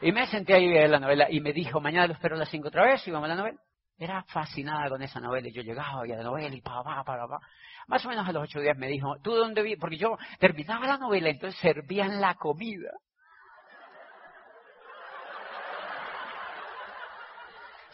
Y 0.00 0.12
me 0.12 0.26
senté 0.26 0.54
ahí 0.54 0.68
a 0.76 0.82
ver 0.82 0.90
la 0.90 1.00
novela 1.00 1.28
y 1.30 1.40
me 1.40 1.52
dijo, 1.52 1.80
mañana 1.80 2.08
lo 2.08 2.14
espero 2.14 2.34
a 2.34 2.38
las 2.38 2.48
cinco 2.50 2.68
otra 2.68 2.84
vez 2.84 3.06
y 3.06 3.10
vamos 3.10 3.26
a 3.26 3.34
la 3.34 3.40
novela. 3.40 3.58
Era 3.96 4.24
fascinada 4.24 4.88
con 4.88 5.00
esa 5.02 5.20
novela 5.20 5.48
y 5.48 5.52
yo 5.52 5.62
llegaba 5.62 6.06
y 6.06 6.12
a 6.12 6.16
la 6.16 6.24
novela 6.24 6.54
y 6.54 6.60
pa, 6.60 6.82
pa, 6.82 7.04
pa, 7.04 7.26
pa. 7.28 7.38
Más 7.86 8.04
o 8.04 8.08
menos 8.08 8.28
a 8.28 8.32
los 8.32 8.42
ocho 8.42 8.60
días 8.60 8.76
me 8.76 8.88
dijo, 8.88 9.14
¿tú 9.22 9.32
dónde 9.32 9.62
vi? 9.62 9.76
Porque 9.76 9.96
yo 9.96 10.18
terminaba 10.40 10.86
la 10.86 10.98
novela, 10.98 11.30
entonces 11.30 11.58
servían 11.60 12.20
la 12.20 12.34
comida. 12.34 12.90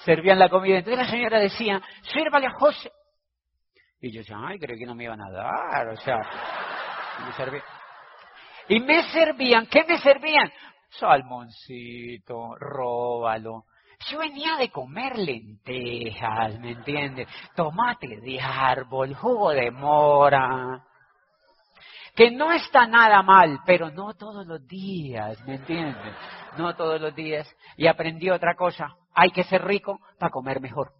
Servían 0.09 0.39
la 0.39 0.49
comida. 0.49 0.79
Entonces 0.79 1.05
la 1.05 1.11
señora 1.11 1.39
decía, 1.39 1.83
sírvale 2.01 2.47
a 2.47 2.53
José. 2.53 2.91
Y 4.01 4.11
yo 4.11 4.21
decía, 4.21 4.39
ay, 4.43 4.59
creí 4.59 4.79
que 4.79 4.87
no 4.87 4.95
me 4.95 5.05
iban 5.05 5.21
a 5.21 5.31
dar, 5.31 5.89
o 5.89 5.97
sea, 5.97 6.19
me 7.27 7.33
servían. 7.35 7.65
Y 8.69 8.81
me 8.81 9.03
servían, 9.11 9.67
¿qué 9.67 9.85
me 9.85 9.99
servían? 9.99 10.51
Salmoncito, 10.89 12.55
róbalo. 12.57 13.65
Yo 14.11 14.21
venía 14.21 14.57
de 14.57 14.71
comer 14.71 15.19
lentejas, 15.19 16.59
¿me 16.59 16.71
entiendes? 16.71 17.29
Tomate 17.55 18.21
de 18.23 18.41
árbol, 18.41 19.15
jugo 19.15 19.51
de 19.51 19.71
mora. 19.71 20.85
Que 22.15 22.31
no 22.31 22.51
está 22.51 22.87
nada 22.87 23.23
mal, 23.23 23.59
pero 23.67 23.91
no 23.91 24.15
todos 24.15 24.47
los 24.47 24.67
días, 24.67 25.39
¿me 25.47 25.57
entiendes? 25.57 26.15
No 26.57 26.75
todos 26.75 26.99
los 26.99 27.15
días. 27.15 27.47
Y 27.77 27.87
aprendí 27.87 28.31
otra 28.31 28.55
cosa 28.55 28.97
hay 29.19 29.31
que 29.31 29.43
ser 29.45 29.65
rico 29.65 29.99
para 30.17 30.31
comer 30.31 30.61
mejor. 30.61 30.93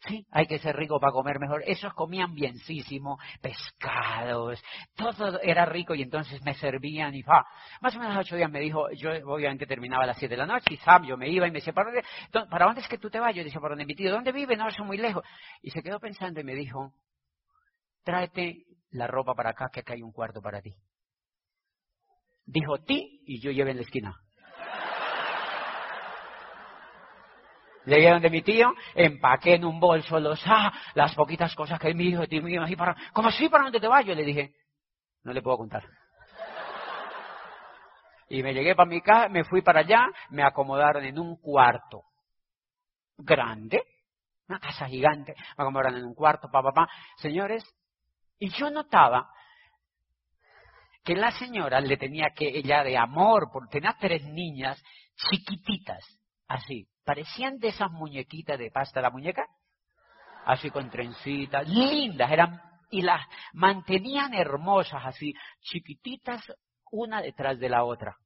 Sí, 0.00 0.26
hay 0.30 0.46
que 0.46 0.58
ser 0.58 0.76
rico 0.76 0.98
para 0.98 1.12
comer 1.12 1.38
mejor. 1.38 1.62
Esos 1.64 1.94
comían 1.94 2.34
bienísimo, 2.34 3.18
pescados, 3.40 4.62
todo 4.94 5.40
era 5.40 5.64
rico 5.64 5.94
y 5.94 6.02
entonces 6.02 6.42
me 6.44 6.54
servían 6.54 7.14
y 7.14 7.22
fa. 7.22 7.44
Más 7.80 7.94
o 7.96 8.00
menos 8.00 8.16
ocho 8.16 8.36
días 8.36 8.50
me 8.50 8.60
dijo, 8.60 8.90
yo 8.92 9.10
obviamente 9.26 9.64
terminaba 9.64 10.04
a 10.04 10.08
las 10.08 10.18
siete 10.18 10.34
de 10.34 10.38
la 10.38 10.46
noche 10.46 10.74
y 10.74 10.76
Sam, 10.78 11.06
yo 11.06 11.16
me 11.16 11.28
iba 11.28 11.46
y 11.46 11.50
me 11.50 11.58
decía, 11.58 11.72
¿para 11.72 11.92
dónde, 11.92 12.48
¿para 12.50 12.66
dónde 12.66 12.80
es 12.80 12.88
que 12.88 12.98
tú 12.98 13.10
te 13.10 13.20
vas? 13.20 13.34
Yo 13.34 13.44
decía, 13.44 13.60
¿para 13.60 13.72
dónde 13.72 13.86
mi 13.86 13.94
tío? 13.94 14.10
¿Dónde 14.10 14.32
vive? 14.32 14.56
No, 14.56 14.68
eso 14.68 14.84
muy 14.84 14.98
lejos. 14.98 15.24
Y 15.62 15.70
se 15.70 15.82
quedó 15.82 16.00
pensando 16.00 16.40
y 16.40 16.44
me 16.44 16.54
dijo, 16.54 16.92
tráete 18.02 18.64
la 18.90 19.06
ropa 19.06 19.34
para 19.34 19.50
acá 19.50 19.70
que 19.72 19.80
acá 19.80 19.94
hay 19.94 20.02
un 20.02 20.12
cuarto 20.12 20.42
para 20.42 20.60
ti. 20.60 20.74
Dijo 22.44 22.78
ti 22.78 23.22
y 23.24 23.40
yo 23.40 23.52
llevé 23.52 23.70
en 23.70 23.76
la 23.78 23.82
esquina. 23.82 24.25
Llegué 27.86 28.10
donde 28.10 28.30
mi 28.30 28.42
tío, 28.42 28.74
empaqué 28.94 29.54
en 29.54 29.64
un 29.64 29.78
bolso 29.78 30.18
los, 30.18 30.42
ah, 30.46 30.72
las 30.94 31.14
poquitas 31.14 31.54
cosas 31.54 31.78
que 31.78 31.94
me 31.94 32.02
dijo, 32.02 32.26
tío 32.26 32.42
mío, 32.42 32.62
para, 32.76 32.96
¿cómo 33.12 33.28
así 33.28 33.48
para 33.48 33.64
dónde 33.64 33.80
te 33.80 33.86
vas? 33.86 34.04
Yo 34.04 34.14
le 34.14 34.24
dije, 34.24 34.52
no 35.22 35.32
le 35.32 35.40
puedo 35.40 35.58
contar. 35.58 35.84
Y 38.28 38.42
me 38.42 38.52
llegué 38.52 38.74
para 38.74 38.88
mi 38.88 39.00
casa, 39.00 39.28
me 39.28 39.44
fui 39.44 39.62
para 39.62 39.80
allá, 39.80 40.06
me 40.30 40.42
acomodaron 40.42 41.04
en 41.04 41.18
un 41.18 41.36
cuarto 41.36 42.02
grande, 43.16 43.82
una 44.48 44.58
casa 44.58 44.86
gigante, 44.86 45.34
me 45.56 45.62
acomodaron 45.62 45.98
en 45.98 46.04
un 46.04 46.14
cuarto, 46.14 46.48
papá, 46.50 46.72
papá. 46.72 46.88
Señores, 47.18 47.64
y 48.38 48.50
yo 48.50 48.68
notaba 48.68 49.30
que 51.04 51.14
la 51.14 51.30
señora 51.30 51.80
le 51.80 51.96
tenía 51.96 52.30
que, 52.34 52.48
ella 52.48 52.82
de 52.82 52.98
amor, 52.98 53.48
porque 53.52 53.78
tenía 53.78 53.96
tres 53.98 54.24
niñas 54.24 54.82
chiquititas, 55.14 56.04
así, 56.48 56.86
parecían 57.04 57.58
de 57.58 57.68
esas 57.68 57.90
muñequitas 57.90 58.58
de 58.58 58.70
pasta 58.70 59.00
la 59.00 59.10
muñeca, 59.10 59.46
así 60.44 60.70
con 60.70 60.90
trencitas, 60.90 61.68
lindas, 61.68 62.30
eran, 62.30 62.60
y 62.90 63.02
las 63.02 63.26
mantenían 63.52 64.34
hermosas, 64.34 65.02
así, 65.04 65.34
chiquititas, 65.60 66.42
una 66.90 67.20
detrás 67.20 67.58
de 67.58 67.68
la 67.68 67.84
otra. 67.84 68.16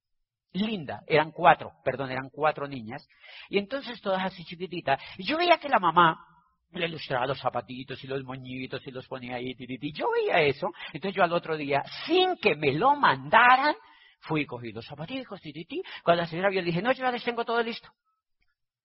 Linda, 0.53 1.03
eran 1.07 1.31
cuatro, 1.31 1.73
perdón, 1.85 2.11
eran 2.11 2.29
cuatro 2.29 2.67
niñas, 2.67 3.07
y 3.49 3.59
entonces 3.59 4.01
todas 4.01 4.25
así 4.25 4.45
chiquititas, 4.45 5.01
y 5.17 5.25
yo 5.25 5.39
veía 5.39 5.59
que 5.59 5.69
la 5.69 5.79
mamá 5.79 6.27
le 6.73 6.87
ilustraba 6.87 7.27
los 7.27 7.41
zapatitos 7.41 8.03
y 8.05 8.07
los 8.07 8.23
moñitos 8.23 8.85
y 8.87 8.91
los 8.91 9.07
ponía 9.07 9.37
ahí, 9.37 9.55
y 9.59 9.93
yo 9.93 10.11
veía 10.11 10.41
eso, 10.43 10.71
entonces 10.93 11.17
yo 11.17 11.23
al 11.23 11.33
otro 11.33 11.57
día, 11.57 11.83
sin 12.07 12.37
que 12.37 12.55
me 12.55 12.73
lo 12.73 12.97
mandaran, 12.97 13.75
fui 14.21 14.43
y 14.43 14.47
cogí 14.47 14.73
los 14.73 14.87
zapatitos, 14.87 15.41
tititi, 15.41 15.83
cuando 16.03 16.23
la 16.23 16.29
señora 16.29 16.51
vio, 16.51 16.61
le 16.61 16.67
dije, 16.67 16.83
no, 16.83 16.93
yo 16.93 17.05
ya 17.05 17.13
les 17.13 17.25
tengo 17.25 17.45
todo 17.45 17.63
listo 17.63 17.91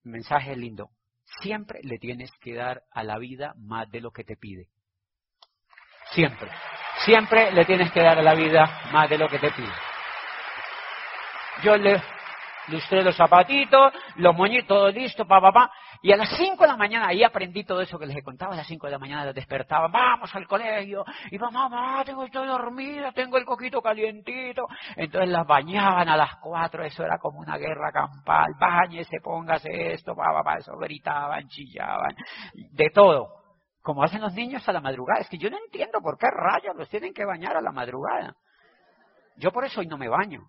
mensaje 0.06 0.56
lindo. 0.56 0.90
Siempre 1.40 1.80
le 1.82 1.98
tienes 1.98 2.30
que 2.40 2.54
dar 2.54 2.82
a 2.92 3.02
la 3.02 3.18
vida 3.18 3.54
más 3.56 3.90
de 3.90 4.00
lo 4.00 4.10
que 4.10 4.24
te 4.24 4.36
pide. 4.36 4.68
Siempre. 6.12 6.50
Siempre 7.04 7.52
le 7.52 7.64
tienes 7.64 7.92
que 7.92 8.00
dar 8.00 8.18
a 8.18 8.22
la 8.22 8.34
vida 8.34 8.88
más 8.92 9.08
de 9.10 9.18
lo 9.18 9.28
que 9.28 9.38
te 9.38 9.50
pide. 9.50 9.72
Yo 11.62 11.76
le 11.76 12.00
lustré 12.68 13.02
los 13.02 13.16
zapatitos, 13.16 13.92
los 14.16 14.34
moñitos, 14.34 14.68
todo 14.68 14.90
listo, 14.90 15.26
pa, 15.26 15.40
pa, 15.40 15.52
pa. 15.52 15.72
Y 16.02 16.12
a 16.12 16.16
las 16.16 16.28
5 16.36 16.62
de 16.62 16.68
la 16.68 16.76
mañana, 16.76 17.08
ahí 17.08 17.22
aprendí 17.22 17.64
todo 17.64 17.80
eso 17.80 17.98
que 17.98 18.06
les 18.06 18.22
contaba, 18.24 18.54
a 18.54 18.56
las 18.56 18.66
5 18.66 18.86
de 18.86 18.92
la 18.92 18.98
mañana 18.98 19.24
les 19.24 19.34
despertaba, 19.34 19.88
vamos 19.88 20.34
al 20.34 20.46
colegio, 20.46 21.04
y 21.30 21.38
mamá, 21.38 21.68
mamá, 21.68 22.04
tengo, 22.04 22.24
estoy 22.24 22.46
dormida, 22.46 23.12
tengo 23.12 23.38
el 23.38 23.44
coquito 23.44 23.80
calientito. 23.80 24.66
Entonces 24.96 25.30
las 25.30 25.46
bañaban 25.46 26.08
a 26.08 26.16
las 26.16 26.36
4, 26.36 26.84
eso 26.84 27.04
era 27.04 27.18
como 27.18 27.40
una 27.40 27.56
guerra 27.56 27.90
campal, 27.92 28.54
bañese, 28.58 29.18
póngase 29.22 29.92
esto, 29.92 30.14
pa, 30.14 30.42
pa, 30.42 30.58
eso 30.58 30.76
gritaban, 30.76 31.48
chillaban, 31.48 32.14
de 32.54 32.90
todo. 32.90 33.28
Como 33.82 34.02
hacen 34.02 34.20
los 34.20 34.34
niños 34.34 34.68
a 34.68 34.72
la 34.72 34.80
madrugada. 34.80 35.20
Es 35.20 35.28
que 35.28 35.38
yo 35.38 35.48
no 35.48 35.58
entiendo 35.58 36.00
por 36.00 36.18
qué 36.18 36.26
rayos 36.28 36.74
los 36.74 36.88
tienen 36.88 37.14
que 37.14 37.24
bañar 37.24 37.56
a 37.56 37.60
la 37.60 37.70
madrugada. 37.70 38.34
Yo 39.36 39.52
por 39.52 39.64
eso 39.64 39.78
hoy 39.78 39.86
no 39.86 39.96
me 39.96 40.08
baño. 40.08 40.40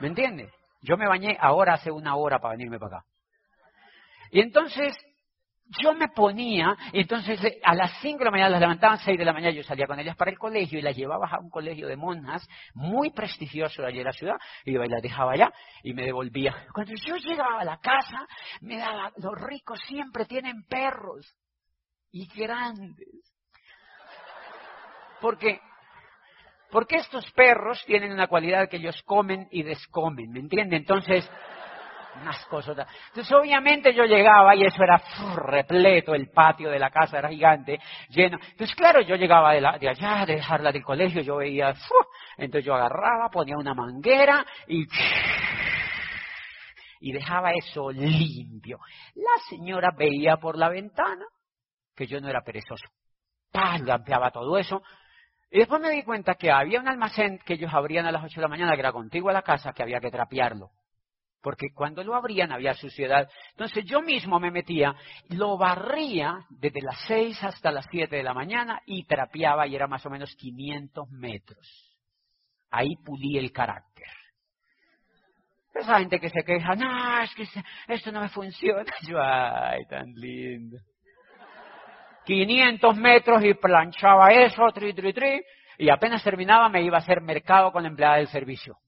¿Me 0.00 0.08
entiendes? 0.08 0.52
Yo 0.82 0.96
me 0.96 1.06
bañé 1.06 1.38
ahora 1.40 1.74
hace 1.74 1.90
una 1.92 2.16
hora 2.16 2.40
para 2.40 2.52
venirme 2.52 2.80
para 2.80 2.98
acá. 2.98 3.06
Y 4.34 4.40
entonces 4.40 4.92
yo 5.80 5.94
me 5.94 6.08
ponía, 6.08 6.76
y 6.92 7.02
entonces 7.02 7.42
eh, 7.44 7.60
a 7.62 7.72
las 7.72 8.00
5 8.00 8.18
de 8.18 8.24
la 8.24 8.30
mañana 8.32 8.50
las 8.50 8.60
levantaban, 8.60 8.98
6 8.98 9.16
de 9.16 9.24
la 9.24 9.32
mañana 9.32 9.54
yo 9.54 9.62
salía 9.62 9.86
con 9.86 10.00
ellas 10.00 10.16
para 10.16 10.32
el 10.32 10.38
colegio 10.38 10.76
y 10.76 10.82
las 10.82 10.96
llevaba 10.96 11.28
a 11.28 11.38
un 11.38 11.50
colegio 11.50 11.86
de 11.86 11.96
monjas 11.96 12.44
muy 12.74 13.12
prestigioso 13.12 13.82
de 13.82 13.88
allí 13.88 13.98
en 14.00 14.06
la 14.06 14.12
ciudad, 14.12 14.34
y 14.64 14.72
iba 14.72 14.84
y 14.84 14.88
las 14.88 15.00
dejaba 15.02 15.34
allá 15.34 15.52
y 15.84 15.94
me 15.94 16.02
devolvía. 16.02 16.66
Cuando 16.74 16.94
yo 16.96 17.14
llegaba 17.14 17.60
a 17.60 17.64
la 17.64 17.78
casa, 17.78 18.26
me 18.60 18.76
daba, 18.76 19.12
los 19.18 19.40
ricos 19.40 19.78
siempre 19.86 20.24
tienen 20.24 20.64
perros 20.64 21.32
y 22.10 22.26
grandes. 22.34 23.32
Porque 25.20 25.60
porque 26.72 26.96
estos 26.96 27.30
perros 27.30 27.80
tienen 27.86 28.10
una 28.10 28.26
cualidad 28.26 28.68
que 28.68 28.78
ellos 28.78 29.00
comen 29.04 29.46
y 29.52 29.62
descomen, 29.62 30.32
¿me 30.32 30.40
entiende? 30.40 30.74
Entonces, 30.74 31.24
unas 32.20 32.44
cosas. 32.46 32.76
Entonces, 33.08 33.32
obviamente 33.32 33.94
yo 33.94 34.04
llegaba 34.04 34.54
y 34.54 34.64
eso 34.64 34.82
era 34.82 35.00
repleto, 35.36 36.14
el 36.14 36.30
patio 36.30 36.70
de 36.70 36.78
la 36.78 36.90
casa 36.90 37.18
era 37.18 37.28
gigante, 37.28 37.78
lleno. 38.08 38.38
Entonces, 38.50 38.74
claro, 38.74 39.00
yo 39.02 39.16
llegaba 39.16 39.52
de, 39.52 39.60
la, 39.60 39.78
de 39.78 39.88
allá, 39.88 40.24
de 40.26 40.36
dejarla 40.36 40.72
del 40.72 40.82
colegio, 40.82 41.22
yo 41.22 41.36
veía, 41.36 41.74
entonces 42.36 42.64
yo 42.64 42.74
agarraba, 42.74 43.28
ponía 43.30 43.56
una 43.56 43.74
manguera 43.74 44.44
y 44.66 44.86
y 47.04 47.12
dejaba 47.12 47.52
eso 47.52 47.90
limpio. 47.90 48.78
La 49.14 49.38
señora 49.50 49.90
veía 49.94 50.38
por 50.38 50.56
la 50.56 50.70
ventana 50.70 51.26
que 51.94 52.06
yo 52.06 52.18
no 52.18 52.28
era 52.28 52.40
perezoso. 52.40 52.86
¡Pam! 53.52 53.84
Lampeaba 53.84 54.30
todo 54.30 54.56
eso. 54.56 54.82
Y 55.50 55.58
después 55.58 55.82
me 55.82 55.90
di 55.90 56.02
cuenta 56.02 56.34
que 56.34 56.50
había 56.50 56.80
un 56.80 56.88
almacén 56.88 57.38
que 57.44 57.54
ellos 57.54 57.72
abrían 57.74 58.06
a 58.06 58.10
las 58.10 58.24
8 58.24 58.36
de 58.36 58.42
la 58.42 58.48
mañana, 58.48 58.72
que 58.72 58.80
era 58.80 58.90
contiguo 58.90 59.28
a 59.28 59.34
la 59.34 59.42
casa, 59.42 59.74
que 59.74 59.82
había 59.82 60.00
que 60.00 60.10
trapearlo. 60.10 60.70
Porque 61.44 61.66
cuando 61.74 62.02
lo 62.02 62.14
abrían 62.14 62.52
había 62.52 62.72
suciedad. 62.72 63.28
Entonces 63.50 63.84
yo 63.84 64.00
mismo 64.00 64.40
me 64.40 64.50
metía, 64.50 64.94
lo 65.28 65.58
barría 65.58 66.38
desde 66.48 66.80
las 66.80 66.98
6 67.06 67.44
hasta 67.44 67.70
las 67.70 67.86
7 67.90 68.16
de 68.16 68.22
la 68.22 68.32
mañana 68.32 68.80
y 68.86 69.04
trapeaba 69.04 69.66
y 69.66 69.76
era 69.76 69.86
más 69.86 70.06
o 70.06 70.10
menos 70.10 70.34
500 70.36 71.06
metros. 71.10 71.94
Ahí 72.70 72.96
pulí 72.96 73.36
el 73.36 73.52
carácter. 73.52 74.06
Esa 75.74 75.98
gente 75.98 76.18
que 76.18 76.30
se 76.30 76.42
queja, 76.44 76.74
no, 76.76 77.20
es 77.20 77.34
que 77.34 77.44
esto 77.88 78.10
no 78.10 78.22
me 78.22 78.30
funciona. 78.30 78.90
Yo, 79.06 79.20
ay, 79.20 79.84
tan 79.84 80.14
lindo. 80.14 80.78
500 82.24 82.96
metros 82.96 83.44
y 83.44 83.52
planchaba 83.52 84.28
eso, 84.28 84.62
tri, 84.72 84.94
tri, 84.94 85.12
tri, 85.12 85.42
y 85.76 85.90
apenas 85.90 86.24
terminaba 86.24 86.70
me 86.70 86.82
iba 86.82 86.96
a 86.96 87.00
hacer 87.00 87.20
mercado 87.20 87.70
con 87.70 87.82
la 87.82 87.90
empleada 87.90 88.16
del 88.16 88.28
servicio. 88.28 88.78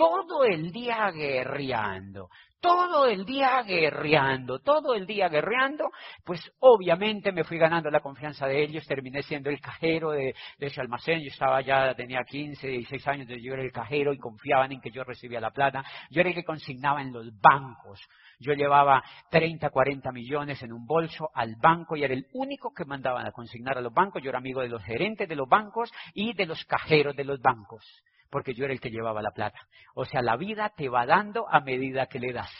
Todo 0.00 0.44
el 0.44 0.72
día 0.72 1.10
guerreando, 1.10 2.30
todo 2.58 3.04
el 3.04 3.26
día 3.26 3.62
guerreando, 3.62 4.58
todo 4.60 4.94
el 4.94 5.04
día 5.04 5.28
guerreando, 5.28 5.90
pues 6.24 6.40
obviamente 6.60 7.32
me 7.32 7.44
fui 7.44 7.58
ganando 7.58 7.90
la 7.90 8.00
confianza 8.00 8.46
de 8.46 8.62
ellos, 8.62 8.86
terminé 8.86 9.22
siendo 9.22 9.50
el 9.50 9.60
cajero 9.60 10.12
de, 10.12 10.34
ese 10.58 10.80
almacén, 10.80 11.20
yo 11.20 11.28
estaba 11.28 11.60
ya, 11.60 11.94
tenía 11.94 12.24
15, 12.24 12.66
16 12.66 13.08
años, 13.08 13.28
yo 13.28 13.52
era 13.52 13.62
el 13.62 13.72
cajero 13.72 14.14
y 14.14 14.18
confiaban 14.18 14.72
en 14.72 14.80
que 14.80 14.90
yo 14.90 15.04
recibía 15.04 15.38
la 15.38 15.50
plata, 15.50 15.84
yo 16.10 16.22
era 16.22 16.30
el 16.30 16.34
que 16.34 16.44
consignaba 16.44 17.02
en 17.02 17.12
los 17.12 17.38
bancos, 17.38 18.00
yo 18.38 18.54
llevaba 18.54 19.04
30, 19.30 19.68
40 19.68 20.12
millones 20.12 20.62
en 20.62 20.72
un 20.72 20.86
bolso 20.86 21.28
al 21.34 21.56
banco 21.56 21.94
y 21.94 22.04
era 22.04 22.14
el 22.14 22.26
único 22.32 22.72
que 22.72 22.86
mandaban 22.86 23.26
a 23.26 23.32
consignar 23.32 23.76
a 23.76 23.82
los 23.82 23.92
bancos. 23.92 24.22
Yo 24.22 24.30
era 24.30 24.38
amigo 24.38 24.62
de 24.62 24.70
los 24.70 24.82
gerentes 24.82 25.28
de 25.28 25.36
los 25.36 25.46
bancos 25.46 25.92
y 26.14 26.32
de 26.32 26.46
los 26.46 26.64
cajeros 26.64 27.14
de 27.14 27.24
los 27.24 27.38
bancos, 27.38 27.84
porque 28.30 28.54
yo 28.54 28.64
era 28.64 28.72
el 28.72 28.80
que 28.80 28.90
llevaba 28.90 29.22
la 29.22 29.32
plata. 29.32 29.58
O 29.94 30.04
sea, 30.04 30.22
la 30.22 30.36
vida 30.36 30.72
te 30.76 30.88
va 30.88 31.06
dando 31.06 31.48
a 31.48 31.60
medida 31.60 32.06
que 32.06 32.18
le 32.18 32.32
das. 32.32 32.50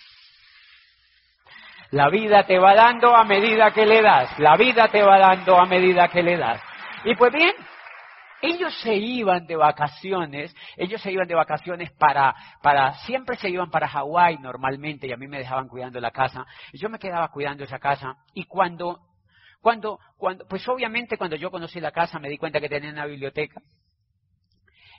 La 1.91 2.09
vida 2.09 2.45
te 2.45 2.59
va 2.59 2.75
dando 2.75 3.17
a 3.17 3.25
medida 3.25 3.73
que 3.73 3.85
le 3.85 4.01
das. 4.01 4.39
La 4.39 4.57
vida 4.57 4.89
te 4.89 5.03
va 5.03 5.19
dando 5.19 5.59
a 5.59 5.67
medida 5.67 6.09
que 6.09 6.23
le 6.23 6.37
das. 6.37 6.63
Y 7.05 7.17
pues 7.17 7.33
bien, 7.33 7.53
ellos 8.43 8.75
se 8.81 8.95
iban 8.95 9.47
de 9.47 9.57
vacaciones, 9.57 10.55
ellos 10.77 11.01
se 11.03 11.13
iban 11.13 11.27
de 11.27 11.35
vacaciones 11.35 11.91
para, 11.93 12.35
para, 12.63 12.95
siempre 13.05 13.37
se 13.37 13.51
iban 13.51 13.71
para 13.71 13.89
Hawái 13.89 14.39
normalmente 14.39 15.07
y 15.07 15.13
a 15.13 15.17
mí 15.17 15.27
me 15.27 15.39
dejaban 15.39 15.69
cuidando 15.69 16.01
la 16.01 16.11
casa. 16.11 16.47
Y 16.73 16.79
yo 16.79 16.89
me 16.89 16.99
quedaba 16.99 17.29
cuidando 17.29 17.65
esa 17.65 17.79
casa 17.79 18.17
y 18.35 18.45
cuando, 18.45 19.01
cuando, 19.61 19.99
cuando, 20.17 20.47
pues 20.47 20.67
obviamente 20.69 21.19
cuando 21.19 21.37
yo 21.37 21.51
conocí 21.51 21.81
la 21.81 21.93
casa 21.93 22.19
me 22.19 22.29
di 22.29 22.39
cuenta 22.39 22.61
que 22.61 22.69
tenía 22.69 22.91
una 22.91 23.07
biblioteca. 23.07 23.61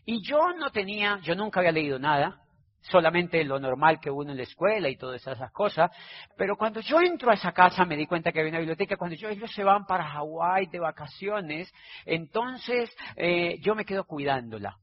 Y 0.05 0.21
yo 0.27 0.53
no 0.53 0.71
tenía, 0.71 1.19
yo 1.21 1.35
nunca 1.35 1.59
había 1.59 1.71
leído 1.71 1.99
nada, 1.99 2.41
solamente 2.81 3.43
lo 3.43 3.59
normal 3.59 3.99
que 3.99 4.09
uno 4.09 4.31
en 4.31 4.37
la 4.37 4.43
escuela 4.43 4.89
y 4.89 4.97
todas 4.97 5.25
esas 5.25 5.51
cosas. 5.51 5.91
Pero 6.37 6.55
cuando 6.55 6.79
yo 6.81 6.99
entro 7.01 7.31
a 7.31 7.35
esa 7.35 7.51
casa 7.51 7.85
me 7.85 7.95
di 7.95 8.07
cuenta 8.07 8.31
que 8.31 8.39
había 8.39 8.51
una 8.51 8.59
biblioteca. 8.59 8.97
Cuando 8.97 9.15
ellos 9.15 9.51
se 9.51 9.63
van 9.63 9.85
para 9.85 10.03
Hawái 10.03 10.67
de 10.67 10.79
vacaciones, 10.79 11.71
entonces 12.05 12.89
eh, 13.15 13.59
yo 13.61 13.75
me 13.75 13.85
quedo 13.85 14.05
cuidándola. 14.05 14.77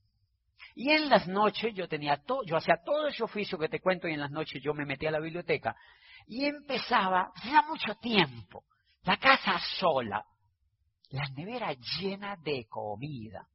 Y 0.75 0.91
en 0.91 1.09
las 1.09 1.27
noches 1.27 1.75
yo 1.75 1.89
tenía 1.89 2.17
todo, 2.19 2.45
yo 2.45 2.57
hacía 2.57 2.77
todo 2.85 3.09
ese 3.09 3.25
oficio 3.25 3.59
que 3.59 3.69
te 3.69 3.81
cuento 3.81 4.07
y 4.07 4.13
en 4.13 4.21
las 4.21 4.31
noches 4.31 4.63
yo 4.63 4.75
me 4.75 4.87
metía 4.87 5.09
a 5.09 5.13
la 5.13 5.19
biblioteca 5.19 5.75
y 6.29 6.45
empezaba, 6.45 7.33
hacía 7.35 7.63
mucho 7.63 7.95
tiempo, 7.97 8.65
la 9.03 9.17
casa 9.17 9.59
sola, 9.81 10.25
la 11.11 11.29
nevera 11.35 11.73
llena 11.73 12.37
de 12.37 12.67
comida. 12.69 13.49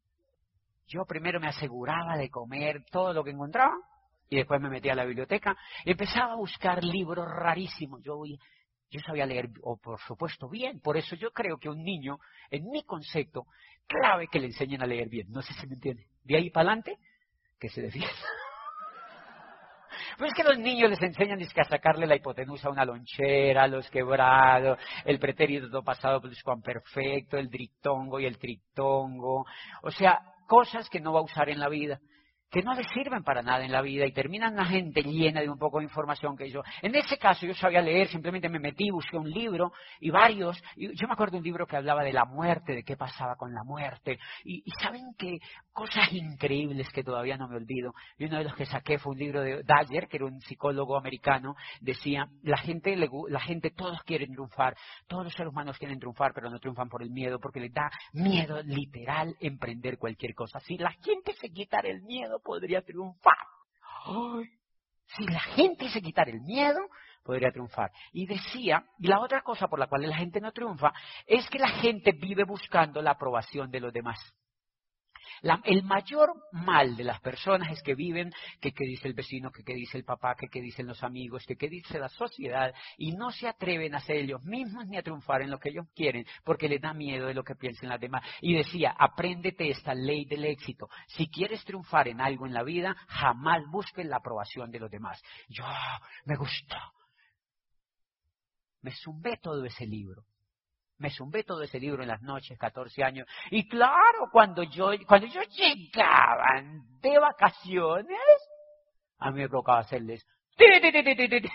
Yo 0.88 1.06
primero 1.06 1.40
me 1.40 1.48
aseguraba 1.48 2.18
de 2.18 2.30
comer 2.30 2.84
todo 2.92 3.14
lo 3.14 3.24
que 3.24 3.32
encontraba 3.32 3.76
y 4.30 4.38
después 4.38 4.60
me 4.62 4.70
metí 4.70 4.90
a 4.90 4.96
la 4.96 5.06
biblioteca 5.06 5.56
y 5.86 5.92
empezaba 5.92 6.34
a 6.34 6.38
buscar 6.38 6.84
libros 6.84 7.28
rarísimos. 7.28 8.02
Yo, 8.04 8.22
yo 8.90 9.00
sabía 9.02 9.26
leer, 9.26 9.50
o 9.62 9.78
por 9.78 10.00
supuesto, 10.02 10.50
bien. 10.50 10.80
Por 10.80 10.98
eso 10.98 11.16
yo 11.16 11.32
creo 11.32 11.58
que 11.58 11.70
un 11.70 11.84
niño, 11.84 12.20
en 12.50 12.70
mi 12.70 12.84
concepto, 12.84 13.46
clave 13.88 14.28
que 14.32 14.40
le 14.40 14.48
enseñen 14.48 14.82
a 14.82 14.88
leer 14.88 15.10
bien. 15.10 15.28
No 15.30 15.42
sé 15.42 15.54
si 15.54 15.68
me 15.68 15.76
entiende. 15.76 16.08
De 16.24 16.38
ahí 16.38 16.50
para 16.50 16.70
adelante, 16.70 16.98
que 17.60 17.70
se 17.70 17.82
defienda. 17.82 18.12
Pues 20.18 20.32
es 20.32 20.36
que 20.36 20.44
los 20.44 20.60
niños 20.60 20.92
les 20.92 21.02
enseñan 21.02 21.40
a 21.42 21.64
sacarle 21.64 22.06
la 22.06 22.16
hipotenusa 22.16 22.68
a 22.68 22.72
una 22.72 22.86
lonchera, 22.86 23.68
los 23.68 23.90
quebrados, 23.90 24.78
el 25.06 25.18
pretérito 25.18 25.84
pasado 25.84 26.22
perfecto, 26.62 27.38
el 27.38 27.50
dictongo 27.50 28.20
y 28.20 28.26
el 28.26 28.38
trictongo. 28.38 29.46
O 29.82 29.92
sea, 29.92 30.22
cosas 30.48 30.90
que 30.90 31.00
no 31.00 31.14
va 31.14 31.20
a 31.20 31.24
usar 31.24 31.50
en 31.50 31.60
la 31.60 31.70
vida 31.70 32.00
que 32.54 32.62
no 32.62 32.76
le 32.76 32.84
sirven 32.84 33.24
para 33.24 33.42
nada 33.42 33.66
en 33.66 33.72
la 33.72 33.82
vida 33.82 34.06
y 34.06 34.12
terminan 34.12 34.56
la 34.56 34.66
gente 34.66 35.02
llena 35.02 35.42
de 35.42 35.50
un 35.50 35.58
poco 35.58 35.80
de 35.80 35.86
información 35.86 36.38
que 36.38 36.52
yo. 36.52 36.62
En 36.84 36.94
ese 36.94 37.18
caso 37.18 37.48
yo 37.48 37.56
sabía 37.56 37.82
leer, 37.82 38.10
simplemente 38.10 38.48
me 38.48 38.60
metí, 38.60 38.92
busqué 38.92 39.18
un 39.18 39.28
libro 39.28 39.72
y 40.00 40.12
varios. 40.12 40.62
Y 40.76 40.96
yo 40.96 41.08
me 41.08 41.14
acuerdo 41.14 41.32
de 41.32 41.38
un 41.40 41.44
libro 41.46 41.66
que 41.66 41.78
hablaba 41.78 42.04
de 42.04 42.14
la 42.14 42.26
muerte, 42.26 42.76
de 42.76 42.84
qué 42.84 42.96
pasaba 42.96 43.36
con 43.38 43.56
la 43.56 43.64
muerte. 43.64 44.20
Y, 44.44 44.62
saben 44.80 45.16
que 45.18 45.40
cosas 45.72 46.14
increíbles 46.14 46.88
que 46.92 47.04
todavía 47.04 47.38
no 47.38 47.48
me 47.48 47.56
olvido. 47.56 47.96
Y 48.20 48.26
uno 48.26 48.38
de 48.38 48.44
los 48.44 48.54
que 48.54 48.68
saqué 48.68 49.00
fue 49.00 49.14
un 49.14 49.18
libro 49.18 49.42
de 49.42 49.64
Dyer, 49.64 50.08
que 50.08 50.18
era 50.18 50.26
un 50.28 50.40
psicólogo 50.42 50.96
americano, 50.96 51.56
decía, 51.82 52.28
la 52.44 52.58
gente, 52.58 52.96
la 52.96 53.40
gente, 53.40 53.72
todos 53.72 54.00
quieren 54.04 54.32
triunfar, 54.32 54.76
todos 55.08 55.24
los 55.24 55.34
seres 55.34 55.52
humanos 55.52 55.80
quieren 55.80 55.98
triunfar, 55.98 56.34
pero 56.36 56.52
no 56.52 56.60
triunfan 56.60 56.88
por 56.88 57.02
el 57.02 57.10
miedo, 57.10 57.40
porque 57.40 57.62
les 57.62 57.74
da 57.74 57.90
miedo 58.12 58.62
literal 58.62 59.36
emprender 59.40 59.98
cualquier 59.98 60.36
cosa. 60.36 60.60
Si 60.60 60.78
la 60.78 60.92
gente 60.92 61.34
se 61.34 61.50
quitara 61.50 61.90
el 61.90 62.04
miedo, 62.04 62.43
podría 62.44 62.82
triunfar. 62.82 63.38
si 65.16 65.24
la 65.26 65.40
gente 65.40 65.90
se 65.90 66.02
quitara 66.02 66.32
el 66.32 66.42
miedo, 66.42 66.80
podría 67.24 67.52
triunfar. 67.52 67.92
Y 68.12 68.26
decía, 68.26 68.86
y 69.00 69.08
la 69.08 69.20
otra 69.20 69.42
cosa 69.42 69.68
por 69.68 69.80
la 69.80 69.88
cual 69.88 70.04
la 70.04 70.18
gente 70.18 70.42
no 70.42 70.52
triunfa, 70.52 70.94
es 71.26 71.50
que 71.50 71.60
la 71.60 71.70
gente 71.70 72.12
vive 72.12 72.44
buscando 72.44 73.02
la 73.02 73.12
aprobación 73.12 73.72
de 73.72 73.80
los 73.80 73.94
demás 73.94 74.20
el 75.66 75.84
mayor 75.84 76.34
mal 76.52 76.96
de 76.96 77.04
las 77.04 77.20
personas 77.20 77.72
es 77.72 77.84
que 77.84 77.96
viven 77.96 78.32
que 78.62 78.72
qué 78.72 78.86
dice 78.86 79.08
el 79.08 79.14
vecino, 79.14 79.52
que 79.52 79.64
qué 79.64 79.74
dice 79.74 79.98
el 79.98 80.06
papá, 80.06 80.36
que 80.36 80.48
qué 80.48 80.62
dicen 80.62 80.88
los 80.88 81.04
amigos, 81.04 81.46
que 81.46 81.58
qué 81.58 81.68
dice 81.68 82.00
la 82.00 82.10
sociedad 82.10 82.74
y 82.98 83.12
no 83.12 83.32
se 83.32 83.48
atreven 83.48 83.94
a 83.96 84.00
ser 84.00 84.18
ellos 84.18 84.44
mismos 84.44 84.88
ni 84.88 84.98
a 84.98 85.04
triunfar 85.04 85.42
en 85.42 85.52
lo 85.52 85.60
que 85.60 85.70
ellos 85.70 85.88
quieren 85.94 86.26
porque 86.44 86.70
les 86.70 86.82
da 86.82 86.94
miedo 86.94 87.28
de 87.28 87.34
lo 87.34 87.44
que 87.44 87.56
piensen 87.56 87.90
las 87.90 88.00
demás. 88.00 88.24
Y 88.42 88.56
decía, 88.56 88.96
apréndete 88.98 89.70
esta 89.70 89.94
ley 89.94 90.26
del 90.26 90.46
éxito. 90.46 90.90
Si 91.08 91.28
quieres 91.30 91.64
triunfar 91.66 92.08
en 92.08 92.22
algo 92.22 92.46
en 92.46 92.54
la 92.54 92.64
vida, 92.64 92.96
jamás 93.08 93.64
busques 93.70 94.06
la 94.06 94.18
aprobación 94.18 94.72
de 94.72 94.80
los 94.80 94.90
demás. 94.90 95.22
Yo, 95.50 95.66
me 96.26 96.36
gustó. 96.36 96.78
Me 98.82 98.92
zumbé 98.92 99.38
todo 99.42 99.64
ese 99.66 99.86
libro. 99.86 100.26
Me 101.04 101.10
zumbé 101.10 101.44
todo 101.44 101.62
ese 101.62 101.82
libro 101.82 102.02
en 102.02 102.08
las 102.08 102.22
noches, 102.22 102.58
14 102.58 103.04
años. 103.04 103.28
Y 103.52 103.68
claro, 103.68 104.30
cuando 104.32 104.64
yo, 104.64 104.92
cuando 105.06 105.28
yo 105.28 105.42
llegaba 105.42 106.64
de 107.02 107.20
vacaciones, 107.20 108.18
a 109.20 109.30
mí 109.32 109.42
me 109.42 109.50
provocaba 109.50 109.80
hacerles. 109.80 110.26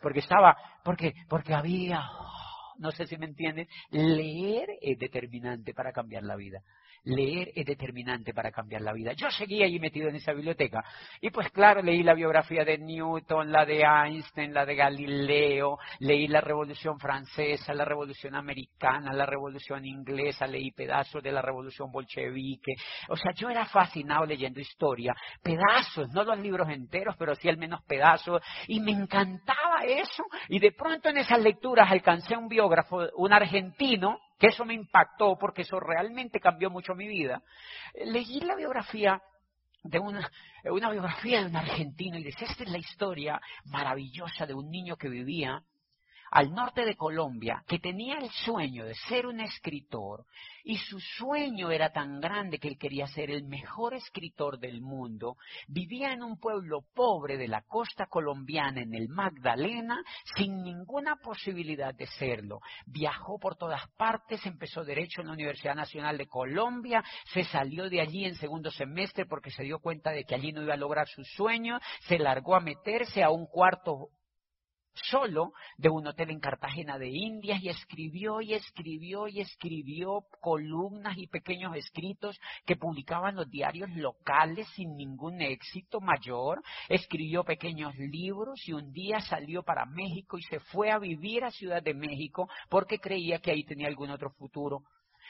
Porque 0.00 0.20
estaba, 0.20 0.56
porque, 0.84 1.12
porque 1.28 1.52
había, 1.52 2.08
no 2.78 2.92
sé 2.92 3.06
si 3.06 3.18
me 3.18 3.26
entienden. 3.26 3.68
Leer 3.90 4.68
es 4.80 4.96
determinante 4.96 5.74
para 5.74 5.92
cambiar 5.92 6.22
la 6.22 6.36
vida. 6.36 6.62
Leer 7.04 7.52
es 7.54 7.66
determinante 7.66 8.34
para 8.34 8.50
cambiar 8.50 8.82
la 8.82 8.92
vida. 8.92 9.12
Yo 9.12 9.30
seguí 9.30 9.62
allí 9.62 9.78
metido 9.78 10.08
en 10.08 10.16
esa 10.16 10.32
biblioteca. 10.32 10.84
Y 11.20 11.30
pues 11.30 11.50
claro, 11.50 11.82
leí 11.82 12.02
la 12.02 12.14
biografía 12.14 12.64
de 12.64 12.78
Newton, 12.78 13.50
la 13.50 13.64
de 13.64 13.82
Einstein, 13.82 14.52
la 14.52 14.66
de 14.66 14.74
Galileo, 14.74 15.78
leí 16.00 16.28
la 16.28 16.40
Revolución 16.40 16.98
Francesa, 16.98 17.74
la 17.74 17.84
Revolución 17.84 18.34
Americana, 18.34 19.12
la 19.12 19.26
Revolución 19.26 19.84
Inglesa, 19.84 20.46
leí 20.46 20.70
pedazos 20.72 21.22
de 21.22 21.32
la 21.32 21.42
Revolución 21.42 21.90
Bolchevique. 21.90 22.74
O 23.08 23.16
sea, 23.16 23.32
yo 23.32 23.48
era 23.48 23.64
fascinado 23.66 24.24
leyendo 24.26 24.60
historia, 24.60 25.14
pedazos, 25.42 26.10
no 26.12 26.24
los 26.24 26.38
libros 26.38 26.68
enteros, 26.68 27.16
pero 27.18 27.34
sí 27.34 27.48
al 27.48 27.58
menos 27.58 27.82
pedazos. 27.84 28.42
Y 28.66 28.80
me 28.80 28.92
encantaba 28.92 29.84
eso. 29.86 30.24
Y 30.48 30.58
de 30.58 30.72
pronto 30.72 31.08
en 31.08 31.18
esas 31.18 31.40
lecturas 31.40 31.90
alcancé 31.90 32.36
un 32.36 32.48
biógrafo, 32.48 33.08
un 33.16 33.32
argentino, 33.32 34.18
que 34.38 34.48
eso 34.48 34.64
me 34.64 34.74
impactó 34.74 35.36
porque 35.38 35.62
eso 35.62 35.80
realmente 35.80 36.40
cambió 36.40 36.70
mucho 36.70 36.94
mi 36.94 37.08
vida. 37.08 37.42
Leí 37.94 38.40
la 38.40 38.54
biografía 38.54 39.20
de 39.82 39.98
una, 39.98 40.30
una 40.64 40.90
biografía 40.90 41.40
de 41.40 41.46
un 41.46 41.56
argentino 41.56 42.18
y 42.18 42.24
decía, 42.24 42.48
esta 42.48 42.64
es 42.64 42.70
la 42.70 42.78
historia 42.78 43.40
maravillosa 43.64 44.46
de 44.46 44.54
un 44.54 44.70
niño 44.70 44.96
que 44.96 45.08
vivía 45.08 45.62
al 46.30 46.52
norte 46.52 46.84
de 46.84 46.96
Colombia, 46.96 47.62
que 47.66 47.78
tenía 47.78 48.18
el 48.18 48.30
sueño 48.30 48.84
de 48.84 48.94
ser 49.08 49.26
un 49.26 49.40
escritor, 49.40 50.24
y 50.64 50.76
su 50.76 51.00
sueño 51.00 51.70
era 51.70 51.90
tan 51.92 52.20
grande 52.20 52.58
que 52.58 52.68
él 52.68 52.78
quería 52.78 53.06
ser 53.06 53.30
el 53.30 53.44
mejor 53.44 53.94
escritor 53.94 54.58
del 54.58 54.82
mundo, 54.82 55.36
vivía 55.66 56.12
en 56.12 56.22
un 56.22 56.38
pueblo 56.38 56.82
pobre 56.94 57.38
de 57.38 57.48
la 57.48 57.62
costa 57.62 58.06
colombiana, 58.06 58.82
en 58.82 58.94
el 58.94 59.08
Magdalena, 59.08 60.02
sin 60.36 60.62
ninguna 60.62 61.16
posibilidad 61.16 61.94
de 61.94 62.06
serlo. 62.06 62.60
Viajó 62.86 63.38
por 63.38 63.56
todas 63.56 63.88
partes, 63.96 64.44
empezó 64.44 64.84
derecho 64.84 65.20
en 65.20 65.28
la 65.28 65.32
Universidad 65.32 65.74
Nacional 65.74 66.18
de 66.18 66.26
Colombia, 66.26 67.02
se 67.32 67.44
salió 67.44 67.88
de 67.88 68.00
allí 68.00 68.24
en 68.24 68.34
segundo 68.34 68.70
semestre 68.70 69.24
porque 69.26 69.50
se 69.50 69.62
dio 69.62 69.78
cuenta 69.78 70.10
de 70.10 70.24
que 70.24 70.34
allí 70.34 70.52
no 70.52 70.62
iba 70.62 70.74
a 70.74 70.78
lograr 70.78 71.08
su 71.08 71.24
sueño, 71.24 71.78
se 72.06 72.18
largó 72.18 72.54
a 72.54 72.60
meterse 72.60 73.22
a 73.22 73.30
un 73.30 73.46
cuarto 73.46 74.08
solo 75.04 75.52
de 75.76 75.88
un 75.88 76.06
hotel 76.06 76.30
en 76.30 76.40
Cartagena 76.40 76.98
de 76.98 77.08
Indias 77.08 77.62
y 77.62 77.68
escribió 77.68 78.40
y 78.40 78.54
escribió 78.54 79.28
y 79.28 79.40
escribió 79.40 80.24
columnas 80.40 81.16
y 81.18 81.26
pequeños 81.26 81.76
escritos 81.76 82.38
que 82.66 82.76
publicaban 82.76 83.36
los 83.36 83.50
diarios 83.50 83.90
locales 83.90 84.66
sin 84.74 84.96
ningún 84.96 85.40
éxito 85.40 86.00
mayor. 86.00 86.62
Escribió 86.88 87.44
pequeños 87.44 87.94
libros 87.96 88.60
y 88.66 88.72
un 88.72 88.92
día 88.92 89.20
salió 89.20 89.62
para 89.62 89.86
México 89.86 90.38
y 90.38 90.42
se 90.42 90.60
fue 90.60 90.90
a 90.90 90.98
vivir 90.98 91.44
a 91.44 91.50
Ciudad 91.50 91.82
de 91.82 91.94
México 91.94 92.48
porque 92.68 92.98
creía 92.98 93.38
que 93.38 93.50
ahí 93.50 93.64
tenía 93.64 93.88
algún 93.88 94.10
otro 94.10 94.30
futuro. 94.30 94.82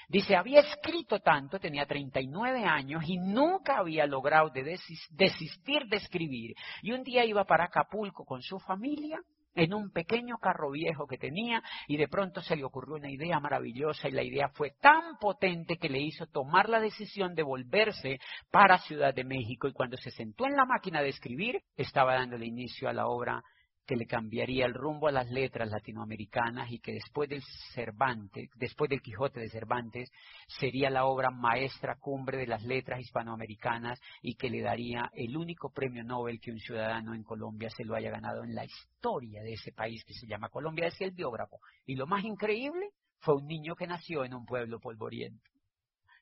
Dice, 0.09 0.37
había 0.37 0.61
escrito 0.61 1.21
tanto, 1.21 1.59
tenía 1.59 1.85
39 1.85 2.64
años 2.64 3.05
y 3.07 3.19
nunca 3.19 3.79
había 3.79 4.07
logrado 4.07 4.51
desistir 4.51 5.85
de 5.87 5.97
escribir. 5.99 6.55
Y 6.83 6.93
un 6.93 7.03
día 7.03 7.27
iba 7.27 7.45
para 7.45 7.64
Acapulco 7.64 8.25
con 8.25 8.41
su 8.41 8.59
familia 8.59 9.21
en 9.59 9.74
un 9.74 9.90
pequeño 9.90 10.38
carro 10.38 10.70
viejo 10.70 11.06
que 11.06 11.18
tenía 11.18 11.62
y 11.88 11.96
de 11.96 12.06
pronto 12.06 12.40
se 12.40 12.54
le 12.54 12.64
ocurrió 12.64 12.94
una 12.94 13.11
idea 13.11 13.40
maravillosa 13.40 14.09
y 14.09 14.12
la 14.12 14.22
idea 14.22 14.48
fue 14.54 14.70
tan 14.80 15.18
potente 15.18 15.78
que 15.78 15.88
le 15.88 16.00
hizo 16.00 16.26
tomar 16.26 16.68
la 16.68 16.80
decisión 16.80 17.34
de 17.34 17.42
volverse 17.42 18.20
para 18.52 18.78
Ciudad 18.78 19.12
de 19.12 19.24
México 19.24 19.66
y 19.66 19.72
cuando 19.72 19.96
se 19.96 20.12
sentó 20.12 20.46
en 20.46 20.54
la 20.54 20.64
máquina 20.64 21.02
de 21.02 21.09
escribir 21.09 21.61
estaba 21.76 22.14
dándole 22.14 22.46
inicio 22.46 22.88
a 22.88 22.92
la 22.92 23.09
obra 23.09 23.42
que 23.89 23.97
le 23.97 24.07
cambiaría 24.07 24.66
el 24.66 24.74
rumbo 24.74 25.09
a 25.09 25.12
las 25.12 25.30
letras 25.30 25.70
latinoamericanas 25.70 26.70
y 26.70 26.78
que 26.78 26.93
después 26.93 27.26
del 27.30 27.43
Cervantes, 27.72 28.51
después 28.57 28.91
del 28.91 29.01
Quijote 29.01 29.41
de 29.41 29.49
Cervantes, 29.49 30.12
sería 30.47 30.91
la 30.91 31.07
obra 31.07 31.30
maestra 31.30 31.97
cumbre 31.99 32.36
de 32.36 32.47
las 32.47 32.62
letras 32.64 33.01
hispanoamericanas 33.01 33.99
y 34.20 34.34
que 34.34 34.51
le 34.51 34.61
daría 34.61 35.11
el 35.14 35.34
único 35.39 35.72
premio 35.72 36.05
Nobel 36.05 36.39
que 36.39 36.51
un 36.51 36.59
ciudadano 36.59 37.14
en 37.14 37.22
Colombia 37.22 37.70
se 37.70 37.86
lo 37.86 37.97
haya 37.97 38.11
ganado 38.11 38.45
en 38.45 38.55
la 38.55 38.66
historia 38.66 39.43
de 39.43 39.55
ese 39.55 39.72
país 39.72 40.05
que 40.05 40.12
se 40.12 40.26
llama 40.26 40.51
Colombia, 40.51 40.84
decía 40.84 41.07
el 41.07 41.14
biógrafo. 41.14 41.59
Y 41.86 41.95
lo 41.95 42.07
más 42.07 42.22
increíble 42.24 42.91
fue 43.20 43.36
un 43.36 43.47
niño 43.47 43.74
que 43.74 43.86
nació 43.86 44.22
en 44.22 44.34
un 44.34 44.45
pueblo 44.45 44.80
polvoriento. 44.80 45.49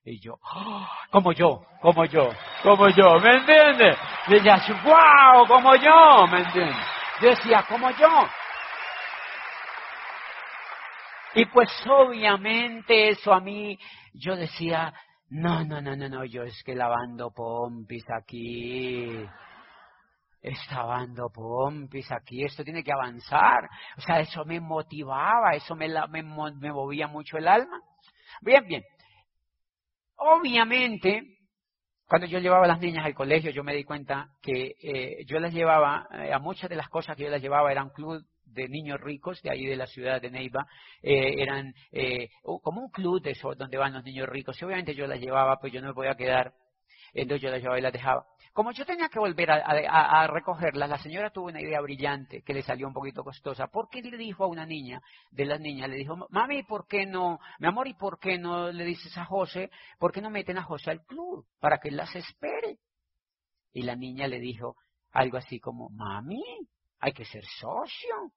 Y 0.05 0.21
yo, 0.21 0.35
¡oh! 0.35 0.87
como 1.11 1.33
yo, 1.33 1.67
como 1.83 2.05
yo, 2.05 2.29
como 2.62 2.89
yo, 2.91 3.19
¿me 3.19 3.39
entiendes? 3.39 3.99
Y 4.29 4.35
ella, 4.37 4.57
wow, 4.85 5.49
como 5.49 5.75
yo, 5.75 6.29
¿me 6.31 6.43
entiendes? 6.43 6.96
Yo 7.21 7.31
decía, 7.31 7.64
como 7.69 7.91
yo. 7.91 8.29
Y 11.35 11.45
pues 11.47 11.71
obviamente 11.89 13.11
eso 13.11 13.33
a 13.33 13.41
mí, 13.41 13.79
yo 14.14 14.37
decía, 14.37 14.93
no, 15.29 15.64
no, 15.64 15.81
no, 15.81 15.97
no, 15.97 16.09
no, 16.09 16.25
yo 16.25 16.43
es 16.45 16.62
que 16.62 16.75
lavando 16.75 17.31
pompis 17.31 18.05
aquí, 18.11 19.27
lavando 20.71 21.29
pompis 21.31 22.11
aquí, 22.12 22.45
esto 22.45 22.64
tiene 22.64 22.83
que 22.83 22.93
avanzar. 22.93 23.69
O 23.97 24.01
sea, 24.01 24.21
eso 24.21 24.45
me 24.45 24.61
motivaba, 24.61 25.53
eso 25.55 25.75
me, 25.75 25.89
me, 26.09 26.23
me 26.23 26.73
movía 26.73 27.09
mucho 27.09 27.39
el 27.39 27.49
alma. 27.49 27.81
Bien, 28.41 28.67
bien. 28.67 28.83
Obviamente, 30.17 31.36
cuando 32.09 32.27
yo 32.29 32.39
llevaba 32.39 32.65
a 32.65 32.69
las 32.69 32.81
niñas 32.81 33.05
al 33.05 33.15
colegio, 33.15 33.51
yo 33.51 33.65
me 33.65 33.75
di 33.75 33.85
cuenta 33.85 34.29
que 34.41 34.75
eh, 34.81 35.25
yo 35.27 35.41
las 35.41 35.53
llevaba, 35.53 36.07
eh, 36.13 36.33
a 36.33 36.39
muchas 36.39 36.71
de 36.71 36.77
las 36.77 36.89
cosas 36.89 37.17
que 37.17 37.25
yo 37.25 37.31
las 37.31 37.43
llevaba 37.43 37.73
eran 37.73 37.91
club 37.91 38.25
de 38.45 38.69
niños 38.69 39.01
ricos 39.01 39.43
de 39.43 39.51
ahí 39.51 39.67
de 39.67 39.77
la 39.77 39.87
ciudad 39.87 40.23
de 40.23 40.31
Neiva, 40.31 40.67
eh, 41.03 41.43
eran 41.43 41.75
como 42.63 42.81
un 42.81 42.91
club 42.91 43.21
de 43.21 43.33
eso, 43.33 43.55
donde 43.55 43.77
van 43.77 43.93
los 43.93 44.05
niños 44.05 44.29
ricos. 44.29 44.61
Y 44.61 44.65
obviamente 44.65 44.95
yo 44.95 45.07
las 45.07 45.21
llevaba, 45.21 45.59
pues 45.59 45.73
yo 45.73 45.81
no 45.81 45.89
me 45.89 45.95
podía 45.95 46.15
quedar, 46.15 46.53
entonces 47.13 47.43
yo 47.43 47.51
las 47.51 47.61
llevaba 47.61 47.79
y 47.79 47.83
las 47.83 47.93
dejaba. 47.93 48.25
Como 48.57 48.73
yo 48.73 48.87
tenía 48.87 49.11
que 49.11 49.19
volver 49.19 49.51
a, 49.51 50.27
recogerlas, 50.29 50.89
la 50.89 50.97
señora 50.97 51.29
tuvo 51.29 51.49
una 51.49 51.61
idea 51.61 51.79
brillante 51.83 52.41
que 52.41 52.55
le 52.55 52.63
salió 52.63 52.87
un 52.87 52.95
poquito 52.95 53.23
costosa. 53.23 53.67
¿Por 53.67 53.91
qué 53.91 54.01
le 54.01 54.17
dijo 54.17 54.45
a 54.45 54.47
una 54.47 54.65
niña, 54.65 55.03
de 55.31 55.45
las 55.45 55.61
niñas, 55.61 55.91
le 55.91 55.97
dijo, 55.97 56.27
mami, 56.31 56.63
¿por 56.63 56.87
qué 56.87 57.05
no, 57.05 57.39
mi 57.59 57.69
amor, 57.69 57.87
¿y 57.87 57.93
por 57.93 58.19
qué 58.19 58.39
no 58.39 58.73
le 58.73 58.85
dices 58.87 59.15
a 59.19 59.27
José, 59.27 59.71
por 59.99 60.11
qué 60.11 60.23
no 60.23 60.31
meten 60.31 60.57
a 60.57 60.63
José 60.63 60.91
al 60.91 61.05
club 61.05 61.45
para 61.61 61.77
que 61.77 61.91
él 61.91 61.99
las 61.99 62.17
espere? 62.17 62.79
Y 63.75 63.83
la 63.83 63.95
niña 63.95 64.27
le 64.27 64.41
dijo 64.41 64.77
algo 65.13 65.37
así 65.37 65.61
como, 65.61 65.91
mami, 65.91 66.43
hay 67.01 67.13
que 67.13 67.27
ser 67.27 67.45
socio 67.61 68.33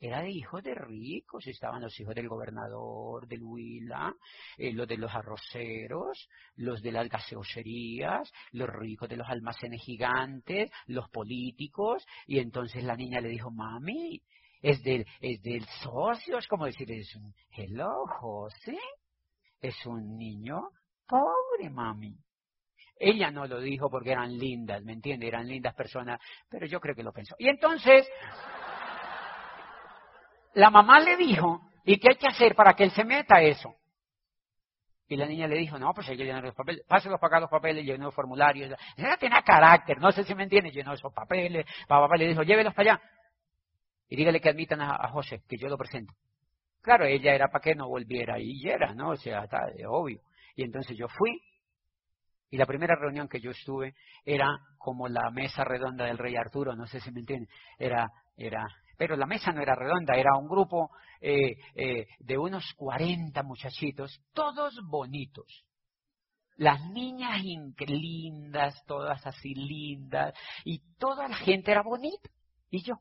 era 0.00 0.20
de 0.20 0.30
hijos 0.30 0.62
de 0.62 0.74
ricos, 0.74 1.46
estaban 1.46 1.82
los 1.82 1.98
hijos 1.98 2.14
del 2.14 2.28
gobernador 2.28 3.26
del 3.26 3.42
Huila, 3.42 4.14
eh, 4.56 4.72
los 4.72 4.86
de 4.86 4.96
los 4.96 5.12
arroceros, 5.12 6.28
los 6.56 6.80
de 6.82 6.92
las 6.92 7.08
gaseoserías, 7.08 8.30
los 8.52 8.68
ricos 8.68 9.08
de 9.08 9.16
los 9.16 9.28
almacenes 9.28 9.82
gigantes, 9.82 10.70
los 10.86 11.08
políticos, 11.10 12.06
y 12.26 12.38
entonces 12.38 12.84
la 12.84 12.96
niña 12.96 13.20
le 13.20 13.28
dijo, 13.28 13.50
mami, 13.50 14.22
es 14.60 14.82
del, 14.82 15.04
es 15.20 15.42
del 15.42 15.64
socio, 15.82 16.38
es 16.38 16.46
como 16.46 16.66
decir, 16.66 16.90
es 16.92 17.14
un 17.16 17.34
hello, 17.50 18.06
José, 18.20 18.78
es 19.60 19.86
un 19.86 20.16
niño 20.16 20.70
pobre, 21.06 21.70
mami. 21.70 22.16
Ella 23.00 23.30
no 23.30 23.46
lo 23.46 23.60
dijo 23.60 23.88
porque 23.88 24.10
eran 24.10 24.36
lindas, 24.36 24.82
¿me 24.82 24.92
entiende? 24.92 25.28
Eran 25.28 25.46
lindas 25.46 25.74
personas, 25.74 26.20
pero 26.48 26.66
yo 26.66 26.80
creo 26.80 26.96
que 26.96 27.04
lo 27.04 27.12
pensó. 27.12 27.36
Y 27.38 27.48
entonces, 27.48 28.08
la 30.58 30.70
mamá 30.70 30.98
le 30.98 31.16
dijo, 31.16 31.70
¿y 31.84 32.00
qué 32.00 32.08
hay 32.10 32.16
que 32.16 32.26
hacer 32.26 32.56
para 32.56 32.74
que 32.74 32.82
él 32.82 32.90
se 32.90 33.04
meta 33.04 33.40
eso? 33.40 33.76
Y 35.06 35.16
la 35.16 35.24
niña 35.24 35.46
le 35.46 35.56
dijo, 35.56 35.78
no, 35.78 35.94
pues 35.94 36.08
hay 36.08 36.16
que 36.16 36.24
llenar 36.24 36.42
los 36.42 36.54
papeles, 36.54 36.84
páselos 36.86 37.20
para 37.20 37.28
acá 37.28 37.40
los 37.40 37.50
papeles, 37.50 37.84
llenó 37.84 38.06
los 38.06 38.14
formularios. 38.14 38.74
Ella 38.96 39.16
tenía 39.16 39.40
carácter, 39.42 39.98
no 39.98 40.10
sé 40.10 40.24
si 40.24 40.34
me 40.34 40.42
entiende, 40.42 40.72
llenó 40.72 40.92
esos 40.92 41.14
papeles. 41.14 41.64
Papá 41.86 42.16
le 42.16 42.26
dijo, 42.26 42.42
llévelos 42.42 42.74
para 42.74 42.94
allá. 42.94 43.02
Y 44.08 44.16
dígale 44.16 44.40
que 44.40 44.48
admitan 44.48 44.80
a, 44.80 45.08
José, 45.10 45.42
que 45.48 45.56
yo 45.58 45.68
lo 45.68 45.78
presento. 45.78 46.12
Claro, 46.82 47.04
ella 47.04 47.34
era 47.34 47.46
para 47.46 47.62
que 47.62 47.76
no 47.76 47.88
volviera 47.88 48.40
y 48.40 48.68
era, 48.68 48.94
¿no? 48.94 49.10
O 49.10 49.16
sea, 49.16 49.44
está 49.44 49.60
obvio. 49.86 50.20
Y 50.56 50.64
entonces 50.64 50.96
yo 50.98 51.06
fui, 51.06 51.40
y 52.50 52.56
la 52.56 52.66
primera 52.66 52.96
reunión 52.96 53.28
que 53.28 53.40
yo 53.40 53.52
estuve 53.52 53.94
era 54.24 54.48
como 54.76 55.06
la 55.06 55.30
mesa 55.30 55.62
redonda 55.62 56.06
del 56.06 56.18
rey 56.18 56.34
Arturo, 56.34 56.74
no 56.74 56.88
sé 56.88 56.98
si 56.98 57.12
me 57.12 57.20
entienden. 57.20 57.48
Era, 57.78 58.08
era 58.36 58.66
pero 58.98 59.16
la 59.16 59.26
mesa 59.26 59.52
no 59.52 59.62
era 59.62 59.76
redonda, 59.76 60.14
era 60.16 60.36
un 60.36 60.48
grupo 60.48 60.90
eh, 61.20 61.56
eh, 61.74 62.08
de 62.18 62.36
unos 62.36 62.74
40 62.76 63.42
muchachitos, 63.44 64.20
todos 64.34 64.74
bonitos. 64.84 65.64
Las 66.56 66.84
niñas 66.90 67.40
lindas, 67.86 68.74
todas 68.84 69.24
así 69.24 69.54
lindas, 69.54 70.34
y 70.64 70.80
toda 70.98 71.28
la 71.28 71.36
gente 71.36 71.70
era 71.70 71.82
bonita, 71.82 72.28
y 72.68 72.82
yo. 72.82 72.96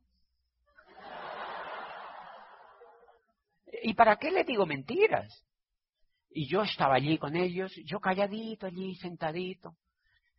¿Y 3.82 3.96
para 3.96 4.18
qué 4.18 4.30
les 4.30 4.46
digo 4.46 4.68
mentiras? 4.68 5.44
Y 6.30 6.48
yo 6.48 6.62
estaba 6.62 6.94
allí 6.94 7.18
con 7.18 7.36
ellos, 7.36 7.74
yo 7.86 8.00
calladito 8.00 8.68
allí, 8.68 8.94
sentadito. 8.96 9.76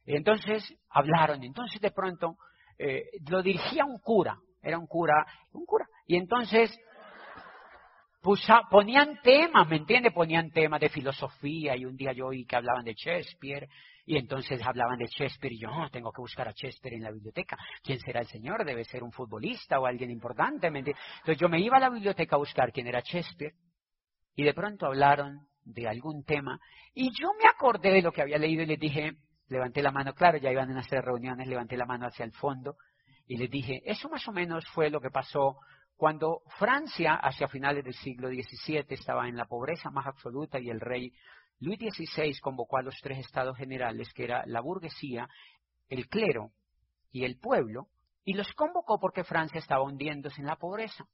entonces 0.04 0.62
hablaron, 0.88 1.42
entonces 1.42 1.80
de 1.80 1.90
pronto 1.90 2.36
eh, 2.78 3.11
lo 3.28 3.42
dirigía 3.42 3.84
un 3.84 3.98
cura, 3.98 4.38
era 4.62 4.78
un 4.78 4.86
cura, 4.86 5.26
un 5.52 5.64
cura. 5.64 5.86
Y 6.06 6.16
entonces 6.16 6.76
ponían 8.70 9.20
temas, 9.22 9.68
¿me 9.68 9.76
entiende? 9.76 10.11
Ponían 10.11 10.50
temas 10.50 10.80
de 10.80 10.88
filosofía 10.88 11.76
y 11.76 11.84
un 11.84 11.96
día 11.96 12.12
yo 12.12 12.26
oí 12.26 12.44
que 12.44 12.56
hablaban 12.56 12.84
de 12.84 12.94
Shakespeare 12.94 13.68
y 14.04 14.16
entonces 14.16 14.61
hablaban 14.64 14.98
de 14.98 15.06
Shakespeare 15.06 15.52
y 15.52 15.61
yo 15.61 15.68
oh, 15.70 15.88
tengo 15.90 16.11
que 16.12 16.20
buscar 16.20 16.48
a 16.48 16.52
Shakespeare 16.52 16.96
en 16.96 17.02
la 17.02 17.11
biblioteca. 17.11 17.56
¿Quién 17.82 17.98
será 18.00 18.20
el 18.20 18.26
señor? 18.26 18.64
Debe 18.64 18.84
ser 18.84 19.02
un 19.02 19.12
futbolista 19.12 19.78
o 19.78 19.86
alguien 19.86 20.11
importante. 20.11 20.70
¿me 20.70 20.80
entonces 20.80 21.38
yo 21.38 21.48
me 21.48 21.61
iba 21.61 21.76
a 21.76 21.80
la 21.80 21.90
biblioteca 21.90 22.36
a 22.36 22.38
buscar 22.38 22.72
quién 22.72 22.86
era 22.86 23.00
Shakespeare 23.00 23.54
y 24.34 24.44
de 24.44 24.54
pronto 24.54 24.86
hablaron 24.86 25.46
de 25.64 25.86
algún 25.86 26.24
tema 26.24 26.59
y 26.94 27.11
yo 27.18 27.28
me 27.38 27.48
acordé 27.48 27.90
de 27.92 28.02
lo 28.02 28.12
que 28.12 28.22
había 28.22 28.38
leído 28.38 28.62
y 28.62 28.66
les 28.66 28.78
dije, 28.78 29.12
levanté 29.48 29.82
la 29.82 29.92
mano, 29.92 30.14
claro, 30.14 30.38
ya 30.38 30.50
iban 30.50 30.74
a 30.76 30.80
hacer 30.80 31.04
reuniones, 31.04 31.46
levanté 31.46 31.76
la 31.76 31.86
mano 31.86 32.06
hacia 32.06 32.24
el 32.24 32.32
fondo 32.32 32.76
y 33.29 33.37
les 33.37 33.51
dije, 33.51 33.83
eso 33.85 34.09
más 34.09 34.26
o 34.26 34.33
menos 34.33 34.66
fue 34.68 34.91
lo 34.91 35.01
que 35.01 35.11
pasó 35.11 35.59
cuando 35.97 36.43
Francia, 36.59 37.14
hacia 37.14 37.49
finales 37.49 37.85
del 37.85 37.95
siglo 37.95 38.29
XVII, 38.29 38.87
estaba 38.89 39.29
en 39.29 39.37
la 39.37 39.47
pobreza 39.47 39.91
más 39.91 40.07
absoluta 40.07 40.59
y 40.59 40.70
el 40.70 40.81
rey 40.81 41.12
Luis 41.61 41.79
XVI 41.79 42.39
convocó 42.41 42.79
a 42.79 42.83
los 42.83 42.95
tres 43.03 43.18
estados 43.18 43.57
generales, 43.57 44.12
que 44.14 44.24
era 44.24 44.45
la 44.47 44.61
burguesía, 44.61 45.29
el 45.89 46.09
clero 46.09 46.53
y 47.11 47.24
el 47.24 47.39
pueblo, 47.39 47.89
y 48.24 48.35
los 48.35 48.53
convocó 48.55 48.99
porque 49.01 49.24
Francia 49.24 49.59
estaba 49.59 49.83
hundiéndose 49.83 50.41
en 50.41 50.47
la 50.47 50.57
pobreza. 50.57 51.07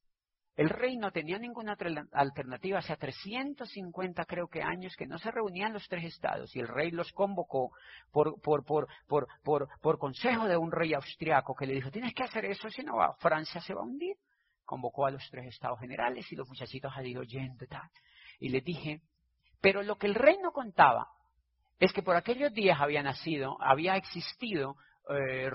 El 0.57 0.69
rey 0.69 0.97
no 0.97 1.11
tenía 1.11 1.39
ninguna 1.39 1.73
otra 1.73 1.91
alternativa, 2.13 2.79
hace 2.79 2.97
350 2.97 4.25
creo 4.25 4.47
que 4.47 4.63
años 4.63 4.95
que 4.97 5.07
no 5.07 5.19
se 5.19 5.33
reunían 5.33 5.73
los 5.73 5.89
tres 5.89 6.05
estados 6.05 6.55
y 6.55 6.61
el 6.61 6.69
rey 6.69 6.93
los 6.93 7.13
convocó 7.13 7.73
por, 8.13 8.39
consejo 9.99 10.47
de 10.47 10.57
un 10.57 10.71
rey 10.71 10.95
austriaco 10.95 11.55
que 11.55 11.67
le 11.67 11.75
dijo, 11.75 11.91
tienes 11.91 12.15
que 12.15 12.23
hacer 12.23 12.45
eso, 12.45 12.71
si 12.71 12.83
no 12.83 12.95
Francia 13.19 13.61
se 13.61 13.75
va 13.75 13.81
a 13.81 13.85
hundir 13.85 14.17
convocó 14.65 15.07
a 15.07 15.11
los 15.11 15.29
tres 15.31 15.47
estados 15.47 15.79
generales 15.79 16.31
y 16.33 16.37
los 16.37 16.49
muchachitos 16.49 16.93
ido 17.05 17.21
oyendo 17.21 17.65
tal. 17.69 17.89
Y 18.41 18.49
le 18.49 18.61
dije, 18.61 19.01
pero 19.61 19.83
lo 19.83 19.97
que 19.97 20.07
el 20.07 20.15
rey 20.15 20.37
no 20.43 20.53
contaba 20.53 21.09
es 21.79 21.93
que 21.93 22.03
por 22.03 22.17
aquellos 22.17 22.53
días 22.53 22.81
había 22.81 23.03
nacido, 23.03 23.57
había 23.61 23.97
existido 23.97 24.77
eh, 25.11 25.51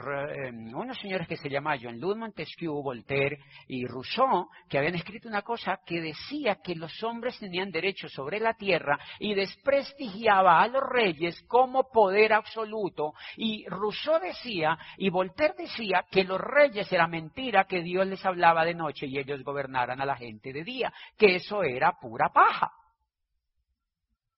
em, 0.46 0.76
unos 0.76 0.98
señores 1.00 1.28
que 1.28 1.38
se 1.38 1.50
llamaban 1.50 1.80
Jean-Louis 1.80 2.18
Montesquieu, 2.18 2.84
Voltaire 2.84 3.40
y 3.68 3.86
Rousseau, 3.88 4.48
que 4.70 4.78
habían 4.78 4.96
escrito 4.96 5.28
una 5.28 5.42
cosa 5.42 5.80
que 5.86 6.00
decía 6.02 6.60
que 6.64 6.76
los 6.76 7.02
hombres 7.04 7.40
tenían 7.40 7.72
derecho 7.72 8.08
sobre 8.10 8.40
la 8.40 8.54
tierra 8.54 9.00
y 9.20 9.34
desprestigiaba 9.34 10.62
a 10.62 10.68
los 10.68 10.84
reyes 10.84 11.42
como 11.48 11.90
poder 11.90 12.34
absoluto. 12.34 13.14
Y 13.38 13.66
Rousseau 13.68 14.20
decía, 14.20 14.78
y 14.98 15.10
Voltaire 15.10 15.56
decía, 15.58 16.06
que 16.12 16.24
los 16.24 16.40
reyes 16.40 16.92
era 16.92 17.08
mentira, 17.08 17.66
que 17.66 17.82
Dios 17.82 18.06
les 18.06 18.24
hablaba 18.26 18.66
de 18.66 18.76
noche 18.76 19.08
y 19.08 19.18
ellos 19.18 19.44
gobernaran 19.44 20.00
a 20.00 20.06
la 20.06 20.16
gente 20.16 20.54
de 20.54 20.64
día, 20.64 20.94
que 21.18 21.36
eso 21.36 21.64
era 21.64 21.94
pura 22.00 22.30
paja. 22.30 22.72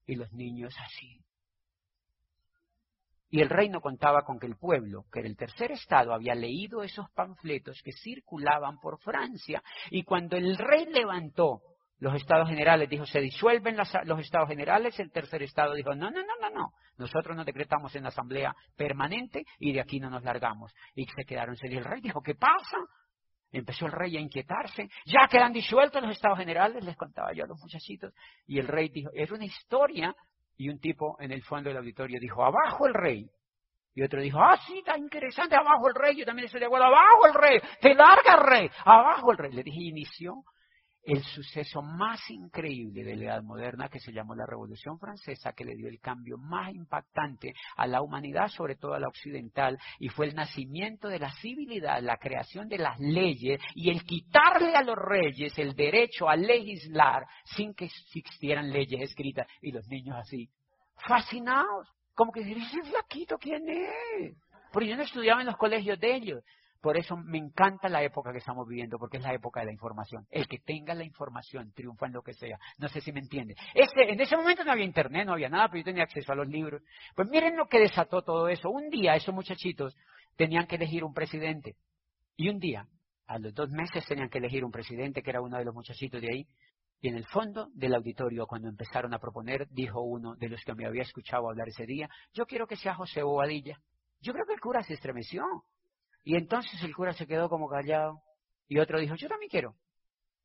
Y 0.07 0.16
los 0.16 0.32
niños 0.32 0.74
así. 0.80 1.22
Y 3.32 3.42
el 3.42 3.50
rey 3.50 3.70
no 3.70 3.80
contaba 3.80 4.24
con 4.24 4.38
que 4.38 4.46
el 4.46 4.58
pueblo, 4.58 5.06
que 5.12 5.20
era 5.20 5.30
el 5.30 5.38
tercer 5.38 5.72
estado, 5.72 6.14
había 6.14 6.36
leído 6.36 6.84
esos 6.84 7.10
panfletos 7.12 7.82
que 7.82 7.94
circulaban 7.94 8.78
por 8.80 9.00
Francia. 9.00 9.64
Y 9.90 10.04
cuando 10.04 10.36
el 10.36 10.58
rey 10.58 10.86
levantó 10.88 11.62
los 12.00 12.14
estados 12.16 12.50
generales, 12.50 12.90
dijo, 12.90 13.06
se 13.06 13.22
disuelven 13.22 13.78
los 13.78 14.20
estados 14.20 14.50
generales, 14.50 15.00
el 15.00 15.12
tercer 15.12 15.44
estado 15.44 15.76
dijo, 15.76 15.96
no, 15.96 16.12
no, 16.12 16.20
no, 16.20 16.34
no, 16.42 16.50
no, 16.50 16.74
nosotros 16.98 17.38
nos 17.38 17.46
decretamos 17.46 17.96
en 17.96 18.04
la 18.04 18.10
asamblea 18.10 18.54
permanente 18.76 19.46
y 19.60 19.72
de 19.72 19.80
aquí 19.80 20.00
no 20.00 20.10
nos 20.10 20.24
largamos. 20.24 20.74
Y 20.94 21.06
se 21.06 21.24
quedaron 21.24 21.56
Y 21.62 21.78
el 21.78 21.86
rey 21.86 22.02
dijo, 22.02 22.22
¿qué 22.22 22.36
pasa? 22.36 22.78
Empezó 23.52 23.86
el 23.86 23.94
rey 23.94 24.18
a 24.18 24.20
inquietarse. 24.20 24.90
Ya 25.06 25.28
quedan 25.30 25.54
disueltos 25.54 26.02
los 26.02 26.12
estados 26.12 26.38
generales, 26.38 26.84
les 26.84 26.98
contaba 26.98 27.32
yo 27.34 27.46
a 27.46 27.48
los 27.48 27.60
muchachitos. 27.60 28.14
Y 28.46 28.60
el 28.60 28.68
rey 28.68 28.90
dijo, 28.90 29.10
es 29.14 29.32
una 29.32 29.46
historia 29.46 30.14
y 30.58 30.70
un 30.70 30.80
tipo 30.80 31.18
en 31.20 31.32
el 31.32 31.43
fondo 31.43 31.70
del 31.70 31.78
auditorio 31.78 32.20
dijo, 32.20 32.43
abajo 32.43 32.88
el 32.88 32.93
rey. 32.93 33.30
Y 33.93 34.04
otro 34.04 34.22
dijo, 34.22 34.39
ah, 34.39 34.58
sí, 34.66 34.80
está 34.80 34.97
interesante, 34.97 35.56
abajo 35.56 35.89
el 35.89 35.95
rey. 35.95 36.16
Yo 36.16 36.26
también 36.26 36.45
estoy 36.45 36.60
de 36.62 36.68
acuerdo, 36.68 36.86
abajo 36.86 37.28
el 37.28 37.34
rey, 37.34 37.60
te 37.82 37.93
larga 37.93 38.36
el 38.36 38.43
rey, 38.47 38.70
abajo 38.86 39.32
el 39.32 39.38
rey. 39.38 39.52
Le 39.52 39.64
dije, 39.64 39.82
inició 39.82 40.43
el 41.04 41.24
suceso 41.24 41.82
más 41.82 42.20
increíble 42.30 43.04
de 43.04 43.16
la 43.16 43.26
Edad 43.26 43.43
Moderna 43.43 43.89
que 43.89 43.99
se 43.99 44.12
llamó 44.12 44.36
la 44.36 44.45
Revolución 44.45 44.99
Francesa, 44.99 45.54
que 45.54 45.66
le 45.66 45.76
dio 45.76 45.88
el 45.88 45.99
cambio 45.99 46.38
más 46.38 46.74
impactante 46.74 47.54
a 47.76 47.88
la 47.88 48.02
humanidad, 48.02 48.47
sobre 48.49 48.76
todo 48.76 48.93
a 48.93 48.99
la 48.99 49.08
occidental, 49.08 49.80
y 49.99 50.10
fue 50.10 50.28
el 50.28 50.36
nacimiento 50.36 51.08
de 51.08 51.20
la 51.20 51.32
civilidad, 51.34 52.02
la 52.02 52.18
creación 52.18 52.68
de 52.68 52.78
las 52.78 52.99
leyes 52.99 53.60
y 53.74 53.89
el 53.89 54.04
quitarle 54.04 54.76
a 54.76 54.84
los 54.84 54.97
reyes 54.97 55.58
el 55.58 55.76
derecho 55.76 56.30
a 56.30 56.36
legislar 56.36 57.26
sin 57.45 57.74
que 57.74 57.86
existieran 57.86 58.72
leyes 58.72 59.02
escritas 59.02 59.47
y 59.62 59.72
los 59.72 59.88
niños 59.88 60.18
así, 60.18 60.49
fascinados, 61.08 61.88
como 62.14 62.32
que 62.32 62.41
ese 62.41 62.84
flaquito, 62.84 63.38
¿quién 63.38 63.68
es? 63.68 64.36
Porque 64.72 64.89
yo 64.89 64.95
no 64.95 65.04
estudiaba 65.04 65.41
en 65.41 65.47
los 65.47 65.58
colegios 65.58 65.99
de 65.99 66.16
ellos. 66.16 66.43
Por 66.82 66.98
eso 66.98 67.16
me 67.16 67.38
encanta 67.38 67.88
la 67.90 68.02
época 68.04 68.32
que 68.32 68.40
estamos 68.40 68.68
viviendo, 68.68 68.98
porque 68.98 69.18
es 69.18 69.24
la 69.24 69.34
época 69.34 69.60
de 69.60 69.68
la 69.68 69.72
información. 69.72 70.26
El 70.32 70.48
que 70.48 70.58
tenga 70.58 70.96
la 70.96 71.04
información 71.04 71.72
triunfa 71.74 72.08
en 72.08 72.14
lo 72.14 72.24
que 72.24 72.34
sea. 72.34 72.58
No 72.80 72.88
sé 72.88 73.02
si 73.02 73.12
me 73.12 73.20
entiende. 73.20 73.56
en 73.76 74.20
ese 74.20 74.36
momento 74.36 74.64
no 74.64 74.72
había 74.72 74.86
internet, 74.86 75.28
no 75.28 75.34
había 75.34 75.50
nada, 75.50 75.68
pero 75.68 75.80
yo 75.80 75.86
tenía 75.86 76.04
acceso 76.04 76.32
a 76.32 76.36
los 76.36 76.48
libros. 76.48 76.82
Pues 77.16 77.30
miren 77.30 77.56
lo 77.56 77.68
que 77.68 77.80
desató 77.80 78.24
todo 78.24 78.48
eso. 78.48 78.72
Un 78.72 78.90
día 78.90 79.16
esos 79.16 79.34
muchachitos 79.34 79.96
tenían 80.36 80.66
que 80.66 80.78
elegir 80.78 81.04
un 81.04 81.14
presidente. 81.14 81.76
Y 82.36 82.50
un 82.50 82.58
día, 82.58 82.88
a 83.28 83.38
los 83.38 83.54
dos 83.54 83.70
meses, 83.70 84.04
tenían 84.08 84.30
que 84.30 84.40
elegir 84.40 84.66
un 84.66 84.72
presidente, 84.72 85.22
que 85.22 85.30
era 85.30 85.42
uno 85.42 85.58
de 85.58 85.66
los 85.66 85.76
muchachitos 85.76 86.20
de 86.20 86.30
ahí. 86.34 86.48
Y 87.00 87.10
en 87.10 87.16
el 87.16 87.26
fondo 87.26 87.70
del 87.74 87.94
auditorio, 87.94 88.48
cuando 88.48 88.70
empezaron 88.70 89.14
a 89.14 89.20
proponer, 89.20 89.68
dijo 89.70 90.02
uno 90.02 90.36
de 90.36 90.50
los 90.50 90.64
que 90.64 90.74
me 90.74 90.88
había 90.88 91.04
escuchado 91.04 91.48
hablar 91.48 91.68
ese 91.68 91.86
día, 91.86 92.10
yo 92.34 92.48
quiero 92.48 92.66
que 92.66 92.76
sea 92.76 92.96
José 92.96 93.22
Bobadilla. 93.22 93.78
Yo 94.20 94.34
creo 94.34 94.46
que 94.46 94.54
el 94.54 94.60
cura 94.60 94.82
se 94.84 94.94
estremeció. 94.94 95.44
Y 96.24 96.36
entonces 96.36 96.82
el 96.84 96.96
cura 96.96 97.14
se 97.14 97.28
quedó 97.28 97.50
como 97.50 97.68
callado. 97.68 98.22
Y 98.68 98.80
otro 98.80 99.00
dijo, 99.00 99.16
yo 99.16 99.28
también 99.28 99.50
quiero. 99.50 99.76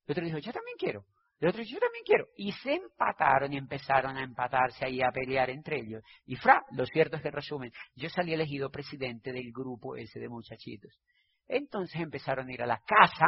Y 0.07 0.13
otro 0.13 0.25
dijo, 0.25 0.39
yo 0.39 0.53
también 0.53 0.77
quiero. 0.79 1.05
Y 1.39 1.47
otro 1.47 1.63
dijo, 1.63 1.75
yo 1.75 1.81
también 1.81 2.05
quiero. 2.05 2.27
Y 2.37 2.53
se 2.53 2.75
empataron 2.75 3.53
y 3.53 3.59
empezaron 3.59 4.17
a 4.17 4.25
empatarse 4.25 4.87
ahí 4.87 5.03
a 5.03 5.11
pelear 5.11 5.51
entre 5.51 5.79
ellos. 5.81 6.03
Y 6.25 6.37
fra, 6.37 6.63
lo 6.73 6.87
cierto 6.87 7.17
es 7.17 7.23
que 7.23 7.31
resumen, 7.31 7.71
yo 7.95 8.09
salí 8.09 8.33
elegido 8.33 8.71
presidente 8.71 9.33
del 9.33 9.53
grupo 9.53 9.97
ese 9.97 10.19
de 10.19 10.29
muchachitos. 10.29 10.99
Entonces 11.47 12.01
empezaron 12.01 12.49
a 12.49 12.53
ir 12.53 12.63
a 12.63 12.67
la 12.67 12.81
casa. 12.87 13.27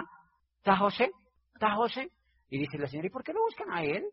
¿Está 0.57 0.77
José? 0.77 1.11
¿Está 1.55 1.75
José? 1.75 2.11
Y 2.49 2.59
dice 2.59 2.79
la 2.79 2.89
señora, 2.89 3.09
¿y 3.09 3.11
por 3.11 3.23
qué 3.23 3.33
lo 3.33 3.43
buscan 3.43 3.71
a 3.71 3.83
él? 3.83 4.05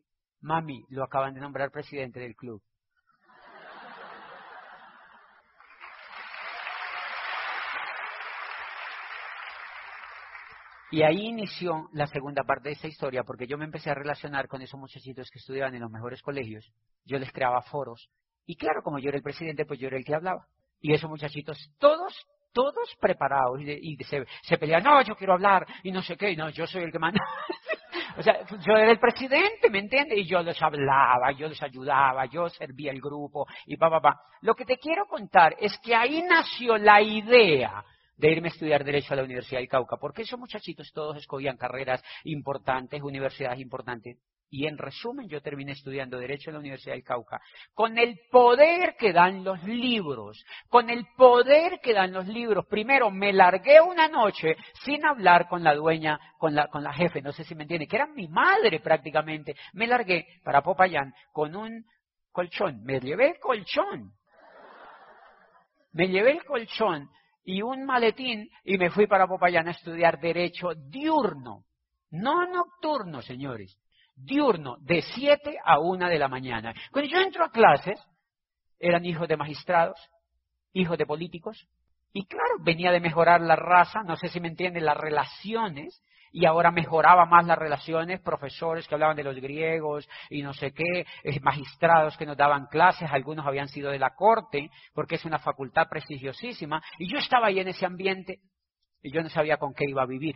Mami, 0.42 0.86
lo 0.90 1.04
acaban 1.04 1.34
de 1.34 1.40
nombrar 1.40 1.72
presidente 1.72 2.20
del 2.20 2.36
club. 2.36 2.62
Y 10.92 11.02
ahí 11.02 11.28
inició 11.28 11.90
la 11.94 12.08
segunda 12.08 12.44
parte 12.44 12.70
de 12.70 12.76
esa 12.76 12.88
historia, 12.88 13.24
porque 13.24 13.48
yo 13.48 13.58
me 13.58 13.66
empecé 13.66 13.90
a 13.90 13.96
relacionar 13.96 14.48
con 14.48 14.62
esos 14.62 14.80
muchachitos 14.80 15.30
que 15.32 15.40
estudiaban 15.40 15.74
en 15.76 15.82
los 15.82 15.92
mejores 15.92 16.22
colegios. 16.22 16.72
Yo 17.06 17.18
les 17.18 17.32
creaba 17.32 17.62
foros. 17.64 18.10
Y 18.46 18.56
claro, 18.56 18.82
como 18.84 19.00
yo 19.00 19.10
era 19.10 19.18
el 19.18 19.24
presidente, 19.24 19.66
pues 19.66 19.80
yo 19.80 19.88
era 19.88 19.98
el 19.98 20.06
que 20.06 20.14
hablaba. 20.14 20.46
Y 20.80 20.94
esos 20.94 21.10
muchachitos, 21.10 21.58
todos, 21.80 22.14
todos 22.54 22.96
preparados. 23.00 23.60
Y, 23.62 23.98
se, 24.04 24.26
se 24.44 24.58
peleaban, 24.58 24.84
no, 24.84 25.02
yo 25.02 25.16
quiero 25.16 25.34
hablar, 25.34 25.66
y 25.84 25.92
no 25.92 26.04
sé 26.04 26.16
qué, 26.16 26.32
y 26.32 26.36
no, 26.36 26.50
yo 26.50 26.68
soy 26.68 26.84
el 26.84 26.92
que 26.92 27.00
manda. 27.00 27.20
o 28.18 28.22
sea, 28.22 28.46
yo 28.46 28.74
era 28.74 28.92
el 28.92 29.00
presidente, 29.00 29.72
¿me 29.72 29.80
entiendes? 29.80 30.20
Y 30.20 30.26
yo 30.26 30.44
les 30.44 30.62
hablaba, 30.62 31.32
yo 31.32 31.48
les 31.48 31.62
ayudaba, 31.64 32.26
yo 32.26 32.48
servía 32.50 32.92
el 32.92 33.02
grupo, 33.02 33.48
y 33.66 33.76
pa, 33.76 33.90
pa, 33.90 34.00
pa. 34.00 34.22
Lo 34.42 34.54
que 34.54 34.66
te 34.66 34.78
quiero 34.78 35.06
contar 35.08 35.56
es 35.60 35.76
que 35.80 35.96
ahí 35.96 36.22
nació 36.22 36.78
la 36.78 37.02
idea 37.02 37.84
de 38.18 38.32
irme 38.32 38.48
a 38.48 38.52
estudiar 38.52 38.84
Derecho 38.84 39.14
a 39.14 39.18
la 39.18 39.24
Universidad 39.24 39.60
del 39.60 39.68
Cauca, 39.68 39.98
porque 39.98 40.24
esos 40.24 40.40
muchachitos 40.40 40.92
todos 40.94 41.18
escogían 41.18 41.58
carreras 41.58 42.04
importantes, 42.24 43.02
universidades 43.02 43.60
importantes. 43.60 44.18
Y 44.50 44.68
en 44.68 44.78
resumen, 44.78 45.28
yo 45.28 45.42
terminé 45.42 45.72
estudiando 45.72 46.18
Derecho 46.18 46.50
en 46.50 46.54
la 46.54 46.60
Universidad 46.60 46.94
del 46.94 47.04
Cauca, 47.04 47.42
con 47.74 47.98
el 47.98 48.20
poder 48.32 48.96
que 48.98 49.12
dan 49.12 49.44
los 49.44 49.62
libros, 49.64 50.46
con 50.70 50.90
el 50.90 51.06
poder 51.18 51.80
que 51.82 51.94
dan 51.94 52.14
los 52.14 52.28
libros. 52.28 52.66
Primero, 52.68 53.10
me 53.12 53.34
largué 53.34 53.82
una 53.82 54.08
noche 54.08 54.56
sin 54.84 55.04
hablar 55.06 55.48
con 55.50 55.64
la 55.64 55.74
dueña, 55.74 56.20
con 56.38 56.54
la, 56.54 56.68
con 56.68 56.84
la 56.84 56.94
jefe, 56.94 57.22
no 57.22 57.34
sé 57.34 57.44
si 57.44 57.56
me 57.56 57.64
entiende, 57.64 57.88
que 57.88 57.96
era 57.96 58.06
mi 58.06 58.28
madre 58.28 58.80
prácticamente. 58.80 59.56
Me 59.74 59.88
largué 59.88 60.26
para 60.44 60.62
Popayán 60.62 61.14
con 61.34 61.56
un 61.56 61.84
colchón, 62.32 62.84
me 62.84 63.00
llevé 63.00 63.32
el 63.32 63.40
colchón. 63.40 64.14
Me 65.92 66.08
llevé 66.08 66.32
el 66.32 66.44
colchón 66.44 67.10
y 67.46 67.62
un 67.62 67.86
maletín 67.86 68.50
y 68.64 68.78
me 68.78 68.90
fui 68.90 69.08
para 69.08 69.28
Popayán 69.28 69.68
a 69.68 69.72
estudiar 69.72 70.20
derecho 70.20 70.74
diurno, 70.76 71.64
no 72.10 72.48
nocturno, 72.48 73.22
señores, 73.22 73.78
diurno, 74.16 74.78
de 74.82 75.02
7 75.02 75.58
a 75.64 75.80
1 75.80 76.10
de 76.10 76.20
la 76.20 76.28
mañana. 76.28 76.74
Cuando 76.92 77.10
yo 77.10 77.20
entro 77.20 77.46
a 77.46 77.52
clases, 77.52 78.04
eran 78.80 79.06
hijos 79.06 79.28
de 79.28 79.38
magistrados, 79.38 80.00
hijos 80.74 80.98
de 80.98 81.06
políticos, 81.06 81.68
y 82.12 82.26
claro, 82.26 82.56
venía 82.62 82.92
de 82.92 83.00
mejorar 83.00 83.42
la 83.42 83.56
raza, 83.56 84.02
no 84.04 84.16
sé 84.16 84.30
si 84.30 84.40
me 84.40 84.48
entienden, 84.48 84.86
las 84.86 84.98
relaciones, 84.98 86.02
y 86.36 86.46
ahora 86.46 86.70
mejoraba 86.70 87.26
más 87.26 87.46
las 87.46 87.58
relaciones, 87.58 88.20
profesores 88.20 88.86
que 88.86 88.94
hablaban 88.94 89.16
de 89.16 89.24
los 89.24 89.38
griegos 89.38 90.06
y 90.30 90.44
no 90.44 90.54
sé 90.54 90.74
qué, 90.74 91.06
eh, 91.24 91.40
magistrados 91.40 92.18
que 92.18 92.26
nos 92.26 92.36
daban 92.36 92.66
clases, 92.66 93.10
algunos 93.10 93.48
habían 93.48 93.70
sido 93.70 93.90
de 93.90 94.00
la 94.00 94.14
corte, 94.14 94.70
porque 94.94 95.16
es 95.16 95.24
una 95.24 95.40
facultad 95.40 95.88
prestigiosísima, 95.90 96.84
y 97.00 97.10
yo 97.10 97.20
estaba 97.20 97.48
ahí 97.48 97.60
en 97.60 97.70
ese 97.70 97.86
ambiente 97.86 98.40
y 99.02 99.14
yo 99.14 99.24
no 99.24 99.30
sabía 99.30 99.56
con 99.56 99.74
qué 99.74 99.86
iba 99.88 100.04
a 100.04 100.06
vivir. 100.06 100.36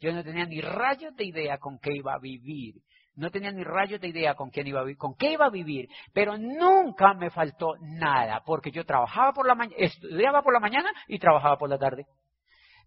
Yo 0.00 0.10
no 0.10 0.24
tenía 0.24 0.46
ni 0.46 0.62
rayos 0.62 1.14
de 1.16 1.24
idea 1.24 1.58
con 1.58 1.78
qué 1.78 1.90
iba 1.94 2.14
a 2.14 2.18
vivir. 2.18 2.76
No 3.14 3.30
tenía 3.30 3.52
ni 3.52 3.64
rayos 3.64 4.00
de 4.00 4.08
idea 4.08 4.36
con 4.36 4.48
quién 4.48 4.68
iba 4.68 4.80
a 4.80 4.84
vivir, 4.84 4.96
con 4.96 5.16
qué 5.16 5.32
iba 5.32 5.44
a 5.44 5.50
vivir, 5.50 5.86
pero 6.14 6.38
nunca 6.38 7.12
me 7.12 7.28
faltó 7.28 7.74
nada, 7.82 8.42
porque 8.46 8.70
yo 8.70 8.86
trabajaba 8.86 9.34
por 9.34 9.46
la 9.46 9.54
mañana, 9.54 9.76
estudiaba 9.76 10.40
por 10.40 10.54
la 10.54 10.60
mañana 10.60 10.90
y 11.08 11.18
trabajaba 11.18 11.58
por 11.58 11.68
la 11.68 11.76
tarde. 11.76 12.06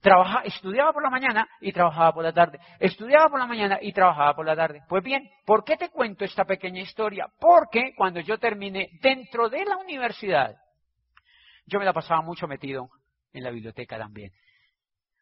Trabajaba, 0.02 0.42
estudiaba 0.42 0.92
por 0.94 1.04
la 1.04 1.12
mañana 1.12 1.48
y 1.60 1.72
trabajaba 1.72 2.12
por 2.12 2.24
la 2.24 2.34
tarde. 2.34 2.60
Estudiaba 2.80 3.30
por 3.30 3.40
la 3.40 3.46
mañana 3.46 3.78
y 3.82 3.94
trabajaba 3.94 4.36
por 4.36 4.46
la 4.46 4.56
tarde. 4.56 4.82
Pues 4.90 5.04
bien, 5.04 5.30
¿por 5.46 5.64
qué 5.64 5.78
te 5.78 5.90
cuento 5.90 6.26
esta 6.26 6.44
pequeña 6.44 6.82
historia? 6.82 7.28
Porque 7.40 7.94
cuando 7.96 8.20
yo 8.20 8.40
terminé 8.40 8.90
dentro 9.02 9.48
de 9.48 9.64
la 9.64 9.78
universidad, 9.78 10.56
yo 11.68 11.78
me 11.78 11.86
la 11.86 11.94
pasaba 11.94 12.22
mucho 12.22 12.48
metido 12.48 12.90
en 13.32 13.44
la 13.44 13.52
biblioteca 13.52 13.98
también. 13.98 14.32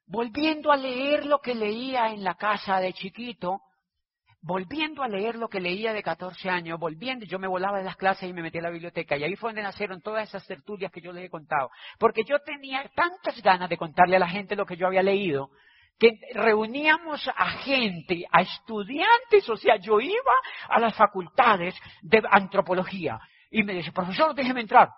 Volviendo 0.08 0.72
a 0.72 0.78
leer 0.78 1.26
lo 1.26 1.40
que 1.40 1.54
leía 1.54 2.08
en 2.08 2.24
la 2.24 2.36
casa 2.36 2.80
de 2.80 2.94
chiquito, 2.94 3.62
volviendo 4.42 5.04
a 5.04 5.08
leer 5.08 5.36
lo 5.36 5.50
que 5.50 5.60
leía 5.60 5.94
de 5.94 6.04
14 6.04 6.50
años, 6.50 6.80
volviendo, 6.80 7.26
yo 7.26 7.40
me 7.40 7.48
volaba 7.48 7.80
de 7.80 7.84
las 7.84 7.98
clases 7.98 8.30
y 8.30 8.34
me 8.34 8.42
metí 8.42 8.58
a 8.60 8.62
la 8.62 8.70
biblioteca 8.70 9.18
y 9.18 9.24
ahí 9.24 9.36
fue 9.36 9.50
donde 9.50 9.64
nacieron 9.64 10.02
todas 10.02 10.28
esas 10.28 10.46
tertulias 10.48 10.92
que 10.92 11.02
yo 11.02 11.12
les 11.12 11.26
he 11.26 11.30
contado, 11.30 11.70
porque 11.98 12.24
yo 12.24 12.40
tenía 12.40 12.90
tantas 12.96 13.42
ganas 13.42 13.70
de 13.70 13.78
contarle 13.78 14.16
a 14.16 14.20
la 14.20 14.30
gente 14.30 14.56
lo 14.56 14.66
que 14.66 14.78
yo 14.78 14.88
había 14.88 15.04
leído, 15.04 15.50
que 15.98 16.18
reuníamos 16.34 17.30
a 17.36 17.50
gente, 17.50 18.26
a 18.32 18.42
estudiantes, 18.42 19.50
o 19.50 19.58
sea, 19.58 19.76
yo 19.76 20.00
iba 20.00 20.34
a 20.70 20.80
las 20.80 20.96
facultades 20.96 21.76
de 22.02 22.22
antropología 22.30 23.20
y 23.52 23.64
me 23.64 23.74
dice, 23.74 23.92
profesor, 23.92 24.34
déjeme 24.34 24.62
entrar, 24.62 24.90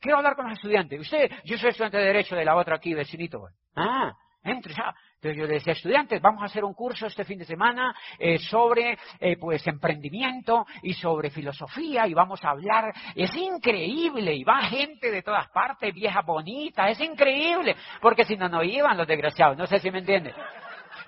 quiero 0.00 0.18
hablar 0.18 0.34
con 0.34 0.48
los 0.48 0.54
estudiantes. 0.54 1.00
Usted, 1.00 1.30
yo 1.44 1.56
soy 1.58 1.70
estudiante 1.70 1.98
de 1.98 2.04
Derecho 2.04 2.34
de 2.34 2.44
la 2.44 2.56
otra 2.56 2.76
aquí, 2.76 2.94
vecinito. 2.94 3.46
Ah, 3.76 4.12
entre 4.42 4.74
ya. 4.74 4.94
Entonces 5.16 5.38
yo 5.38 5.46
le 5.46 5.54
decía, 5.54 5.72
estudiantes, 5.72 6.20
vamos 6.20 6.42
a 6.42 6.46
hacer 6.46 6.62
un 6.62 6.74
curso 6.74 7.06
este 7.06 7.24
fin 7.24 7.38
de 7.38 7.46
semana 7.46 7.94
eh, 8.18 8.38
sobre 8.38 8.98
eh, 9.18 9.36
pues 9.38 9.66
emprendimiento 9.66 10.66
y 10.82 10.92
sobre 10.92 11.30
filosofía 11.30 12.06
y 12.06 12.12
vamos 12.12 12.44
a 12.44 12.50
hablar. 12.50 12.92
Es 13.14 13.34
increíble 13.34 14.34
y 14.34 14.44
va 14.44 14.60
gente 14.64 15.10
de 15.10 15.22
todas 15.22 15.48
partes, 15.48 15.94
vieja 15.94 16.20
bonita, 16.20 16.90
es 16.90 17.00
increíble, 17.00 17.76
porque 18.02 18.24
si 18.24 18.36
no, 18.36 18.48
no 18.48 18.62
iban 18.62 18.98
los 18.98 19.06
desgraciados, 19.06 19.56
no 19.56 19.66
sé 19.66 19.78
si 19.78 19.90
me 19.90 20.00
entienden. 20.00 20.34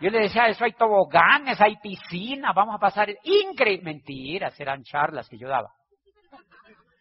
Yo 0.00 0.08
le 0.10 0.20
decía, 0.20 0.46
eso 0.46 0.64
hay 0.64 0.72
toboganes, 0.72 1.60
hay 1.60 1.76
piscina, 1.76 2.52
vamos 2.54 2.76
a 2.76 2.78
pasar 2.78 3.10
increíble. 3.24 3.84
Mentiras, 3.84 4.58
eran 4.58 4.84
charlas 4.84 5.28
que 5.28 5.36
yo 5.36 5.48
daba. 5.48 5.70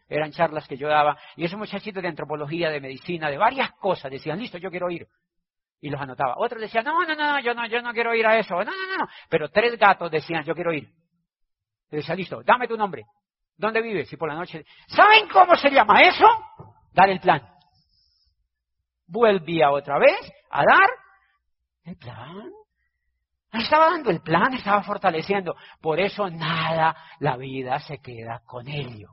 Eran 0.10 0.32
charlas 0.32 0.68
que 0.68 0.78
yo 0.78 0.88
daba. 0.88 1.18
Y 1.36 1.46
esos 1.46 1.60
muchachitos 1.60 2.02
de 2.02 2.10
antropología, 2.10 2.70
de 2.70 2.82
medicina, 2.82 3.30
de 3.30 3.38
varias 3.38 3.72
cosas, 3.74 4.12
decían, 4.12 4.40
listo, 4.40 4.58
yo 4.58 4.70
quiero 4.70 4.90
ir 4.90 5.08
y 5.80 5.90
los 5.90 6.02
anotaba. 6.02 6.36
Otros 6.38 6.62
decían, 6.62 6.86
no, 6.86 7.00
no, 7.04 7.16
no, 7.16 7.40
yo 7.40 7.54
no, 7.54 7.68
yo 7.68 7.82
no 7.82 7.94
quiero 7.94 8.14
ir 8.16 8.26
a 8.26 8.38
eso. 8.38 8.56
No, 8.56 8.66
no, 8.66 8.98
no, 8.98 9.08
Pero 9.30 9.50
tres 9.50 9.78
gatos 9.78 10.12
decían, 10.12 10.44
yo 10.44 10.54
quiero 10.54 10.74
ir. 10.74 10.90
Y 11.92 11.98
decía, 11.98 12.16
listo, 12.16 12.42
dame 12.44 12.68
tu 12.68 12.78
nombre. 12.78 13.04
¿Dónde 13.56 13.82
vives? 13.82 14.12
Y 14.12 14.18
por 14.18 14.30
la 14.30 14.36
noche, 14.36 14.66
¿saben 14.88 15.28
cómo 15.30 15.56
se 15.56 15.70
llama 15.70 16.02
eso? 16.02 16.28
Dar 16.94 17.10
el 17.10 17.20
plan. 17.20 17.42
Volvía 19.08 19.72
otra 19.72 19.98
vez 19.98 20.20
a 20.52 20.64
dar 20.64 20.90
el 21.86 21.98
plan. 21.98 22.52
Estaba 23.52 23.92
dando 23.92 24.12
el 24.12 24.22
plan, 24.22 24.54
estaba 24.54 24.84
fortaleciendo. 24.84 25.56
Por 25.82 26.00
eso 26.00 26.30
nada, 26.30 26.96
la 27.20 27.38
vida 27.38 27.80
se 27.80 28.00
queda 28.00 28.42
con 28.46 28.68
ello. 28.68 29.10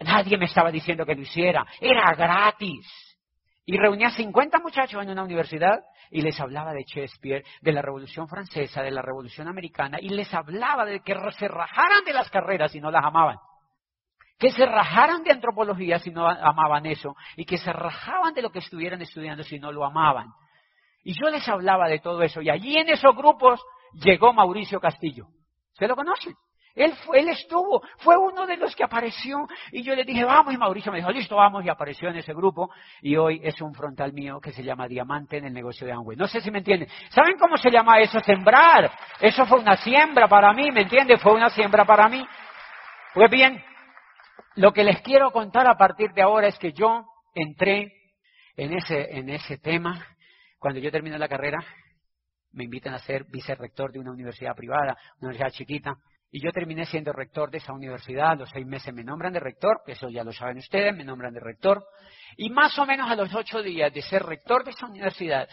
Nadie 0.00 0.36
me 0.36 0.46
estaba 0.46 0.70
diciendo 0.70 1.06
que 1.06 1.14
lo 1.14 1.22
hiciera. 1.22 1.64
Era 1.80 2.12
gratis. 2.14 3.13
Y 3.66 3.78
reunía 3.78 4.10
50 4.10 4.58
muchachos 4.58 5.02
en 5.02 5.10
una 5.10 5.24
universidad 5.24 5.80
y 6.10 6.20
les 6.20 6.38
hablaba 6.38 6.72
de 6.72 6.84
Shakespeare, 6.84 7.44
de 7.62 7.72
la 7.72 7.80
Revolución 7.80 8.28
Francesa, 8.28 8.82
de 8.82 8.90
la 8.90 9.00
Revolución 9.00 9.48
Americana, 9.48 9.98
y 10.00 10.10
les 10.10 10.32
hablaba 10.34 10.84
de 10.84 11.00
que 11.00 11.14
se 11.38 11.48
rajaran 11.48 12.04
de 12.04 12.12
las 12.12 12.30
carreras 12.30 12.72
si 12.72 12.80
no 12.80 12.90
las 12.90 13.04
amaban. 13.04 13.38
Que 14.38 14.50
se 14.50 14.66
rajaran 14.66 15.22
de 15.22 15.32
antropología 15.32 15.98
si 15.98 16.10
no 16.10 16.28
amaban 16.28 16.84
eso, 16.84 17.16
y 17.36 17.46
que 17.46 17.56
se 17.56 17.72
rajaban 17.72 18.34
de 18.34 18.42
lo 18.42 18.50
que 18.50 18.58
estuvieran 18.58 19.00
estudiando 19.00 19.42
si 19.42 19.58
no 19.58 19.72
lo 19.72 19.84
amaban. 19.84 20.28
Y 21.02 21.14
yo 21.18 21.30
les 21.30 21.48
hablaba 21.48 21.88
de 21.88 22.00
todo 22.00 22.22
eso, 22.22 22.42
y 22.42 22.50
allí 22.50 22.76
en 22.76 22.90
esos 22.90 23.16
grupos 23.16 23.62
llegó 23.94 24.34
Mauricio 24.34 24.78
Castillo. 24.78 25.26
¿Se 25.72 25.88
lo 25.88 25.96
conocen? 25.96 26.34
Él, 26.74 26.92
él 27.12 27.28
estuvo, 27.28 27.82
fue 27.98 28.16
uno 28.16 28.46
de 28.46 28.56
los 28.56 28.74
que 28.74 28.82
apareció 28.82 29.46
y 29.70 29.84
yo 29.84 29.94
le 29.94 30.04
dije, 30.04 30.24
vamos, 30.24 30.52
y 30.52 30.56
Mauricio 30.56 30.90
me 30.90 30.98
dijo, 30.98 31.10
listo, 31.12 31.36
vamos, 31.36 31.64
y 31.64 31.68
apareció 31.68 32.08
en 32.08 32.16
ese 32.16 32.34
grupo 32.34 32.70
y 33.00 33.14
hoy 33.16 33.40
es 33.44 33.60
un 33.60 33.72
frontal 33.72 34.12
mío 34.12 34.40
que 34.40 34.50
se 34.50 34.64
llama 34.64 34.88
Diamante 34.88 35.36
en 35.36 35.44
el 35.44 35.52
negocio 35.52 35.86
de 35.86 35.92
Amway. 35.92 36.16
No 36.16 36.26
sé 36.26 36.40
si 36.40 36.50
me 36.50 36.58
entienden. 36.58 36.88
¿Saben 37.10 37.36
cómo 37.38 37.56
se 37.56 37.70
llama 37.70 38.00
eso? 38.00 38.18
Sembrar. 38.20 38.90
Eso 39.20 39.46
fue 39.46 39.60
una 39.60 39.76
siembra 39.76 40.26
para 40.26 40.52
mí, 40.52 40.72
¿me 40.72 40.82
entienden? 40.82 41.18
Fue 41.18 41.32
una 41.32 41.48
siembra 41.50 41.84
para 41.84 42.08
mí. 42.08 42.26
Pues 43.14 43.30
bien, 43.30 43.62
lo 44.56 44.72
que 44.72 44.82
les 44.82 45.00
quiero 45.02 45.30
contar 45.30 45.68
a 45.68 45.76
partir 45.76 46.10
de 46.12 46.22
ahora 46.22 46.48
es 46.48 46.58
que 46.58 46.72
yo 46.72 47.04
entré 47.36 47.92
en 48.56 48.72
ese, 48.72 49.16
en 49.16 49.28
ese 49.28 49.58
tema 49.58 50.04
cuando 50.58 50.80
yo 50.80 50.90
terminé 50.90 51.18
la 51.18 51.28
carrera. 51.28 51.58
Me 52.50 52.64
invitan 52.64 52.94
a 52.94 52.98
ser 52.98 53.24
vicerrector 53.28 53.92
de 53.92 54.00
una 54.00 54.10
universidad 54.10 54.56
privada, 54.56 54.96
una 55.20 55.28
universidad 55.30 55.50
chiquita 55.50 55.96
y 56.34 56.40
yo 56.40 56.50
terminé 56.50 56.84
siendo 56.84 57.12
rector 57.12 57.48
de 57.48 57.58
esa 57.58 57.72
universidad. 57.72 58.32
A 58.32 58.34
los 58.34 58.50
seis 58.50 58.66
meses 58.66 58.92
me 58.92 59.04
nombran 59.04 59.32
de 59.32 59.38
rector, 59.38 59.82
eso 59.86 60.08
ya 60.10 60.24
lo 60.24 60.32
saben 60.32 60.58
ustedes, 60.58 60.92
me 60.92 61.04
nombran 61.04 61.32
de 61.32 61.38
rector. 61.38 61.86
Y 62.36 62.50
más 62.50 62.76
o 62.76 62.84
menos 62.84 63.08
a 63.08 63.14
los 63.14 63.32
ocho 63.32 63.62
días 63.62 63.94
de 63.94 64.02
ser 64.02 64.24
rector 64.24 64.64
de 64.64 64.72
esa 64.72 64.86
universidad, 64.86 65.48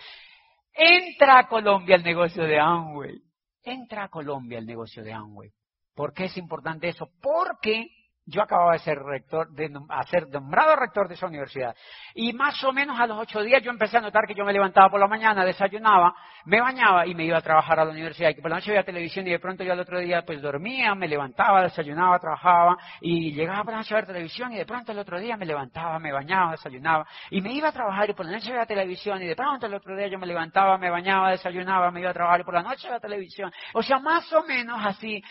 entra 0.74 1.38
a 1.38 1.48
Colombia 1.48 1.98
el 1.98 2.04
negocio 2.04 2.46
de 2.46 2.60
Amway. 2.60 3.22
Entra 3.62 4.06
a 4.06 4.10
Colombia 4.10 4.58
el 4.58 4.66
negocio 4.66 5.04
de 5.04 5.14
Amway. 5.14 5.52
¿Por 5.94 6.14
qué 6.14 6.26
es 6.26 6.38
importante 6.38 6.88
eso? 6.88 7.12
Porque 7.22 7.86
yo 8.26 8.42
acababa 8.42 8.74
de 8.74 8.80
ser 8.80 9.00
rector, 9.00 9.50
de 9.52 9.70
ser 10.10 10.30
nombrado 10.30 10.76
rector 10.76 11.08
de 11.08 11.16
esa 11.16 11.28
universidad. 11.28 11.76
Y 12.14 12.34
más 12.34 12.64
o 12.64 12.72
menos 12.72 13.00
a 13.00 13.08
los 13.08 13.18
ocho 13.18 13.42
días 13.42 13.64
yo 13.64 13.72
empecé 13.72 13.98
a 13.98 14.02
notar 14.02 14.26
que 14.28 14.36
yo 14.36 14.46
me 14.46 14.54
levantaba 14.54 14.90
por 14.90 15.00
la 15.00 15.08
mañana, 15.08 15.44
desayunaba, 15.44 16.14
me 16.46 16.62
bañaba 16.62 17.06
y 17.08 17.16
me 17.16 17.26
iba 17.26 17.38
a 17.38 17.42
trabajar 17.42 17.80
a 17.80 17.86
la 17.86 17.92
universidad. 17.92 18.30
Y 18.30 18.36
que 18.36 18.42
por 18.42 18.52
la 18.52 18.58
noche 18.58 18.72
veía 18.72 18.84
televisión 18.84 19.28
y 19.28 19.32
de 19.32 19.40
pronto 19.40 19.64
yo 19.64 19.74
al 19.74 19.80
otro 19.80 20.00
día 20.00 20.24
pues 20.26 20.42
dormía, 20.42 20.94
me 20.94 21.08
levantaba, 21.08 21.64
desayunaba, 21.64 22.20
trabajaba 22.20 22.78
y 23.02 23.34
llegaba 23.34 23.64
por 23.64 23.74
la 23.74 23.80
noche 23.80 23.94
a 23.94 23.98
ver 23.98 24.08
televisión 24.08 24.54
y 24.54 24.58
de 24.58 24.66
pronto 24.66 24.92
el 24.92 25.00
otro 25.00 25.20
día 25.20 25.36
me 25.36 25.46
levantaba, 25.46 25.98
me 26.00 26.12
bañaba, 26.12 26.52
desayunaba 26.52 27.08
y 27.32 27.42
me 27.42 27.54
iba 27.54 27.70
a 27.70 27.72
trabajar 27.72 28.10
y 28.10 28.14
por 28.14 28.26
la 28.26 28.34
noche 28.34 28.52
veía 28.52 28.66
televisión 28.66 29.22
y 29.22 29.28
de 29.28 29.36
pronto 29.36 29.66
el 29.66 29.74
otro 29.74 29.96
día 29.96 30.08
yo 30.08 30.20
me 30.20 30.28
levantaba, 30.28 30.78
me 30.78 30.90
bañaba, 30.90 31.32
desayunaba, 31.32 31.92
me 31.92 32.02
iba 32.02 32.12
a 32.12 32.14
trabajar 32.14 32.42
y 32.42 32.44
por 32.44 32.54
la 32.54 32.62
noche 32.62 32.88
veía 32.88 33.00
televisión. 33.00 33.52
O 33.74 33.82
sea, 33.82 34.00
más 34.00 34.32
o 34.34 34.44
menos 34.44 34.80
así 34.84 35.22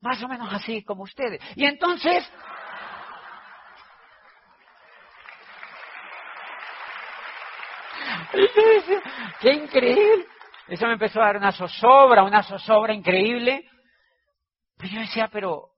más 0.00 0.22
o 0.22 0.28
menos 0.28 0.52
así 0.52 0.82
como 0.84 1.02
ustedes. 1.04 1.40
Y 1.56 1.64
entonces... 1.64 2.30
¡Qué 9.40 9.52
increíble! 9.52 10.26
Eso 10.68 10.86
me 10.86 10.94
empezó 10.94 11.20
a 11.20 11.26
dar 11.26 11.36
una 11.36 11.52
zozobra, 11.52 12.24
una 12.24 12.42
zozobra 12.42 12.92
increíble. 12.92 13.68
Pues 14.76 14.90
yo 14.90 15.00
decía, 15.00 15.28
pero, 15.32 15.70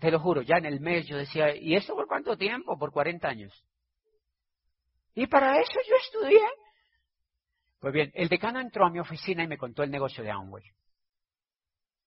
te 0.00 0.10
lo 0.10 0.20
juro, 0.20 0.42
ya 0.42 0.56
en 0.56 0.66
el 0.66 0.80
mes 0.80 1.06
yo 1.06 1.16
decía, 1.16 1.54
¿y 1.54 1.74
eso 1.74 1.94
por 1.94 2.06
cuánto 2.06 2.36
tiempo? 2.36 2.78
Por 2.78 2.92
40 2.92 3.28
años. 3.28 3.52
Y 5.14 5.26
para 5.26 5.60
eso 5.60 5.78
yo 5.88 5.96
estudié. 5.96 6.40
Pues 7.80 7.92
bien, 7.92 8.10
el 8.14 8.28
decano 8.28 8.60
entró 8.60 8.86
a 8.86 8.90
mi 8.90 8.98
oficina 8.98 9.42
y 9.42 9.48
me 9.48 9.58
contó 9.58 9.82
el 9.82 9.90
negocio 9.90 10.24
de 10.24 10.30
Amway. 10.30 10.64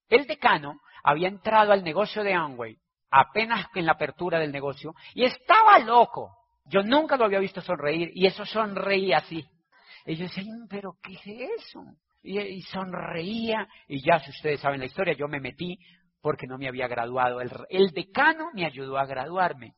El 0.08 0.26
decano 0.26 0.80
había 1.02 1.28
entrado 1.28 1.72
al 1.72 1.84
negocio 1.84 2.22
de 2.22 2.34
Amway 2.34 2.76
apenas 3.10 3.66
en 3.74 3.86
la 3.86 3.92
apertura 3.92 4.38
del 4.38 4.52
negocio 4.52 4.94
y 5.14 5.24
estaba 5.24 5.78
loco. 5.78 6.36
Yo 6.66 6.82
nunca 6.82 7.16
lo 7.16 7.24
había 7.24 7.38
visto 7.38 7.60
sonreír 7.60 8.10
y 8.14 8.26
eso 8.26 8.44
sonreía 8.44 9.18
así. 9.18 9.46
Y 10.06 10.16
yo 10.16 10.24
decía, 10.24 10.44
pero 10.68 10.94
¿qué 11.02 11.14
es 11.14 11.60
eso? 11.60 11.82
Y, 12.22 12.60
sonreía 12.62 13.66
y 13.86 14.04
ya, 14.04 14.18
si 14.20 14.30
ustedes 14.30 14.60
saben 14.60 14.80
la 14.80 14.86
historia, 14.86 15.14
yo 15.14 15.28
me 15.28 15.40
metí 15.40 15.78
porque 16.20 16.46
no 16.46 16.58
me 16.58 16.68
había 16.68 16.88
graduado. 16.88 17.40
El, 17.40 17.50
el 17.70 17.90
decano 17.90 18.50
me 18.54 18.66
ayudó 18.66 18.98
a 18.98 19.06
graduarme 19.06 19.74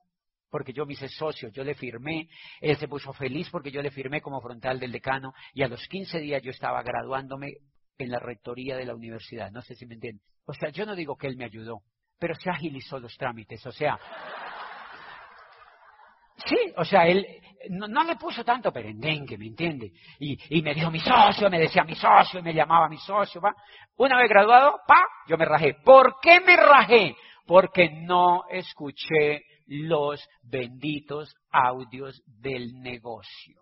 porque 0.51 0.73
yo 0.73 0.85
me 0.85 0.95
hice 0.95 1.09
socio, 1.09 1.49
yo 1.51 1.63
le 1.63 1.75
firmé, 1.75 2.29
él 2.61 2.77
se 2.77 2.89
puso 2.89 3.13
feliz 3.13 3.49
porque 3.51 3.71
yo 3.71 3.83
le 3.83 3.93
firmé 3.93 4.21
como 4.21 4.41
frontal 4.41 4.81
del 4.81 4.91
decano 4.91 5.33
y 5.55 5.63
a 5.63 5.69
los 5.69 5.87
15 5.87 6.19
días 6.19 6.43
yo 6.43 6.51
estaba 6.51 6.83
graduándome 6.83 7.53
en 8.05 8.11
la 8.11 8.19
rectoría 8.19 8.77
de 8.77 8.85
la 8.85 8.95
universidad. 8.95 9.51
No 9.51 9.63
sé 9.63 9.75
si 9.75 9.87
me 9.87 9.95
entienden. 9.95 10.23
O 10.47 10.53
sea, 10.53 10.71
yo 10.71 10.87
no 10.87 10.95
digo 10.95 11.17
que 11.17 11.27
él 11.27 11.37
me 11.37 11.45
ayudó, 11.45 11.83
pero 12.19 12.35
se 12.35 12.51
agilizó 12.51 12.99
los 12.99 13.17
trámites. 13.17 13.65
O 13.67 13.73
sea, 13.73 13.99
Sí, 16.47 16.73
o 16.77 16.85
sea, 16.85 17.07
él 17.07 17.27
no, 17.69 18.03
le 18.05 18.17
puso 18.17 18.45
tanto 18.45 18.73
perendengue, 18.73 19.37
¿me 19.37 19.47
entiende? 19.47 19.93
Y, 20.19 20.63
me 20.63 20.75
dijo 20.75 20.91
mi 20.91 21.01
socio, 21.01 21.51
me 21.51 21.59
decía 21.59 21.85
mi 21.85 21.95
socio, 21.95 22.41
y 22.41 22.43
me 22.43 22.55
llamaba 22.55 22.89
mi 22.89 22.97
socio, 22.99 23.41
¿va? 23.41 23.55
Una 23.97 24.19
vez 24.19 24.29
graduado, 24.29 24.81
pa, 24.87 25.01
yo 25.29 25.37
me 25.37 25.45
rajé. 25.45 25.75
¿Por 25.85 26.15
qué 26.23 26.41
me 26.41 26.57
rajé? 26.57 27.15
Porque 27.47 27.91
no 27.91 28.45
escuché 28.49 29.43
los 29.67 30.27
benditos 30.43 31.35
audios 31.51 32.23
del 32.27 32.73
negocio. 32.81 33.61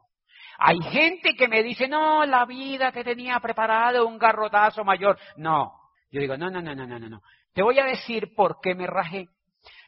Hay 0.59 0.79
gente 0.91 1.35
que 1.37 1.47
me 1.47 1.63
dice, 1.63 1.87
no, 1.87 2.27
la 2.27 2.45
vida 2.45 2.91
que 2.91 3.05
tenía 3.05 3.39
preparado, 3.39 4.07
un 4.07 4.19
garrotazo 4.19 4.85
mayor. 4.85 5.17
No. 5.37 5.73
Yo 6.11 6.21
digo, 6.21 6.37
no, 6.37 6.51
no, 6.51 6.61
no, 6.61 6.75
no, 6.75 6.87
no, 6.87 6.99
no. 6.99 7.23
Te 7.55 7.63
voy 7.63 7.79
a 7.79 7.85
decir 7.85 8.35
por 8.35 8.61
qué 8.61 8.75
me 8.75 8.87
rajé. 8.87 9.29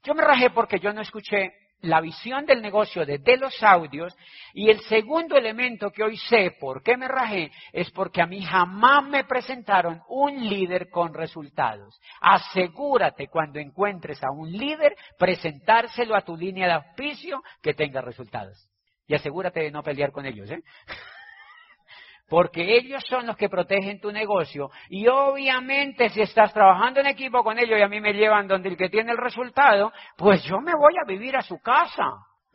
Yo 0.05 0.15
me 0.15 0.23
rajé 0.23 0.51
porque 0.51 0.79
yo 0.79 0.93
no 0.93 1.01
escuché 1.01 1.53
la 1.83 2.01
visión 2.01 2.45
del 2.47 2.63
negocio 2.63 3.05
desde 3.05 3.37
los 3.37 3.61
audios 3.63 4.17
y 4.53 4.71
el 4.71 4.81
segundo 4.83 5.37
elemento 5.37 5.91
que 5.91 6.05
hoy 6.05 6.17
sé 6.17 6.57
por 6.61 6.83
qué 6.83 6.97
me 6.97 7.09
rajé 7.09 7.51
es 7.73 7.91
porque 7.91 8.23
a 8.23 8.27
mí 8.27 8.43
jamás 8.43 9.05
me 9.05 9.25
presentaron 9.25 10.03
un 10.09 10.49
líder 10.49 10.89
con 10.91 11.15
resultados. 11.15 12.01
Asegúrate 12.21 13.29
cuando 13.29 13.59
encuentres 13.59 14.23
a 14.23 14.31
un 14.31 14.53
líder 14.53 14.95
presentárselo 15.19 16.15
a 16.15 16.23
tu 16.23 16.37
línea 16.37 16.67
de 16.67 16.73
auspicio 16.75 17.43
que 17.63 17.75
tenga 17.75 18.01
resultados. 18.03 18.70
Y 19.11 19.15
asegúrate 19.17 19.59
de 19.59 19.73
no 19.73 19.83
pelear 19.83 20.13
con 20.13 20.25
ellos, 20.25 20.49
¿eh? 20.53 20.63
porque 22.29 22.77
ellos 22.77 23.03
son 23.09 23.27
los 23.27 23.37
que 23.37 23.49
protegen 23.49 24.01
tu 24.01 24.13
negocio. 24.13 24.71
Y 24.89 25.09
obviamente 25.09 26.11
si 26.11 26.21
estás 26.21 26.55
trabajando 26.55 27.01
en 27.01 27.09
equipo 27.09 27.43
con 27.43 27.59
ellos 27.59 27.77
y 27.77 27.83
a 27.83 27.89
mí 27.89 28.01
me 28.01 28.13
llevan 28.13 28.47
donde 28.47 28.69
el 28.69 28.77
que 28.77 28.89
tiene 28.89 29.11
el 29.11 29.19
resultado, 29.19 29.93
pues 30.17 30.45
yo 30.45 30.61
me 30.61 30.77
voy 30.77 30.95
a 30.97 31.05
vivir 31.05 31.37
a 31.37 31.43
su 31.43 31.59
casa. 31.59 32.05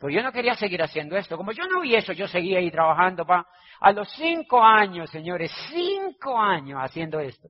Pues 0.00 0.14
yo 0.14 0.22
no 0.22 0.32
quería 0.32 0.54
seguir 0.54 0.82
haciendo 0.82 1.18
esto. 1.18 1.36
Como 1.36 1.52
yo 1.52 1.64
no 1.66 1.82
vi 1.82 1.94
eso, 1.94 2.14
yo 2.14 2.26
seguía 2.26 2.58
ahí 2.58 2.70
trabajando. 2.70 3.26
Pa. 3.26 3.46
A 3.80 3.92
los 3.92 4.10
cinco 4.12 4.64
años, 4.64 5.10
señores, 5.10 5.52
cinco 5.68 6.40
años 6.40 6.80
haciendo 6.82 7.20
esto. 7.20 7.48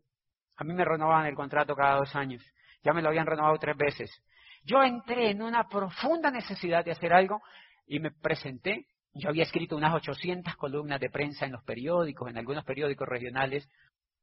A 0.56 0.64
mí 0.64 0.74
me 0.74 0.84
renovaban 0.84 1.26
el 1.26 1.36
contrato 1.36 1.76
cada 1.76 1.98
dos 1.98 2.12
años. 2.16 2.44
Ya 2.82 2.92
me 2.92 3.02
lo 3.02 3.10
habían 3.10 3.26
renovado 3.26 3.56
tres 3.58 3.76
veces. 3.76 4.10
Yo 4.64 4.82
entré 4.82 5.30
en 5.30 5.42
una 5.42 5.68
profunda 5.68 6.28
necesidad 6.28 6.84
de 6.84 6.90
hacer 6.90 7.12
algo 7.12 7.40
y 7.86 8.00
me 8.00 8.10
presenté 8.10 8.86
yo 9.16 9.28
había 9.28 9.44
escrito 9.44 9.76
unas 9.76 9.94
800 9.94 10.56
columnas 10.56 11.00
de 11.00 11.10
prensa 11.10 11.46
en 11.46 11.52
los 11.52 11.62
periódicos, 11.64 12.28
en 12.30 12.38
algunos 12.38 12.64
periódicos 12.64 13.08
regionales. 13.08 13.68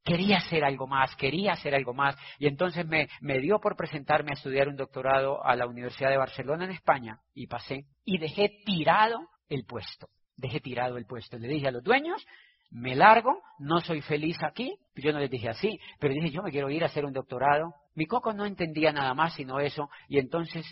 Quería 0.03 0.37
hacer 0.37 0.63
algo 0.65 0.85
más, 0.85 1.15
quería 1.15 1.53
hacer 1.53 1.73
algo 1.73 1.93
más. 1.93 2.15
Y 2.37 2.47
entonces 2.47 2.85
me, 2.85 3.07
dio 3.39 3.59
por 3.59 3.75
presentarme 3.75 4.31
a 4.31 4.33
estudiar 4.33 4.67
un 4.67 4.75
doctorado 4.75 5.43
a 5.45 5.55
la 5.55 5.65
Universidad 5.65 6.09
de 6.09 6.17
Barcelona 6.17 6.65
en 6.65 6.71
España 6.71 7.19
y 7.33 7.47
pasé. 7.47 7.85
Y 8.03 8.17
dejé 8.17 8.49
tirado 8.65 9.19
el 9.47 9.65
puesto. 9.65 10.07
Dejé 10.35 10.59
tirado 10.59 10.97
el 10.97 11.05
puesto. 11.05 11.37
Le 11.37 11.47
dije 11.47 11.67
a 11.67 11.71
los 11.71 11.83
dueños, 11.83 12.25
me 12.69 12.95
largo, 12.95 13.41
no 13.59 13.79
soy 13.79 14.01
feliz 14.01 14.37
aquí. 14.43 14.75
Yo 14.95 15.13
no 15.13 15.19
les 15.19 15.29
dije 15.29 15.49
así, 15.49 15.79
pero 15.99 16.13
dije, 16.13 16.31
yo 16.31 16.41
me 16.43 16.51
quiero 16.51 16.69
ir 16.69 16.83
a 16.83 16.87
hacer 16.87 17.05
un 17.05 17.13
doctorado. 17.13 17.73
Mi 17.95 18.05
coco 18.05 18.33
no 18.33 18.45
entendía 18.45 18.91
nada 18.91 19.13
más 19.13 19.35
sino 19.35 19.59
eso. 19.59 19.89
Y 20.09 20.19
entonces 20.19 20.65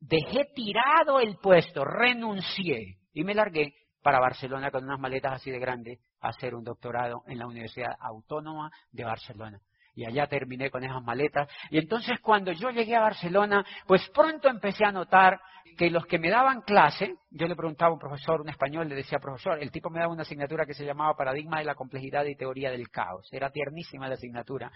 dejé 0.00 0.46
tirado 0.54 1.20
el 1.20 1.36
puesto, 1.36 1.84
renuncié 1.84 2.97
y 3.12 3.24
me 3.24 3.34
largué 3.34 3.74
para 4.02 4.20
Barcelona 4.20 4.70
con 4.70 4.84
unas 4.84 4.98
maletas 4.98 5.32
así 5.34 5.50
de 5.50 5.58
grandes 5.58 5.98
a 6.20 6.28
hacer 6.28 6.54
un 6.54 6.64
doctorado 6.64 7.22
en 7.26 7.38
la 7.38 7.46
Universidad 7.46 7.96
Autónoma 8.00 8.70
de 8.92 9.04
Barcelona. 9.04 9.60
Y 9.94 10.04
allá 10.04 10.28
terminé 10.28 10.70
con 10.70 10.84
esas 10.84 11.02
maletas. 11.02 11.48
Y 11.70 11.78
entonces 11.78 12.20
cuando 12.20 12.52
yo 12.52 12.70
llegué 12.70 12.94
a 12.94 13.00
Barcelona, 13.00 13.64
pues 13.86 14.08
pronto 14.10 14.48
empecé 14.48 14.84
a 14.84 14.92
notar 14.92 15.40
que 15.76 15.90
los 15.90 16.06
que 16.06 16.18
me 16.18 16.30
daban 16.30 16.62
clase, 16.62 17.16
yo 17.30 17.48
le 17.48 17.56
preguntaba 17.56 17.90
a 17.90 17.94
un 17.94 17.98
profesor, 17.98 18.40
un 18.40 18.48
español, 18.48 18.88
le 18.88 18.94
decía, 18.94 19.18
profesor, 19.18 19.60
el 19.60 19.72
tipo 19.72 19.90
me 19.90 19.98
daba 19.98 20.12
una 20.12 20.22
asignatura 20.22 20.64
que 20.66 20.74
se 20.74 20.84
llamaba 20.84 21.16
Paradigma 21.16 21.58
de 21.58 21.64
la 21.64 21.74
Complejidad 21.74 22.24
y 22.26 22.36
Teoría 22.36 22.70
del 22.70 22.90
Caos. 22.90 23.28
Era 23.32 23.50
tiernísima 23.50 24.08
la 24.08 24.14
asignatura. 24.14 24.70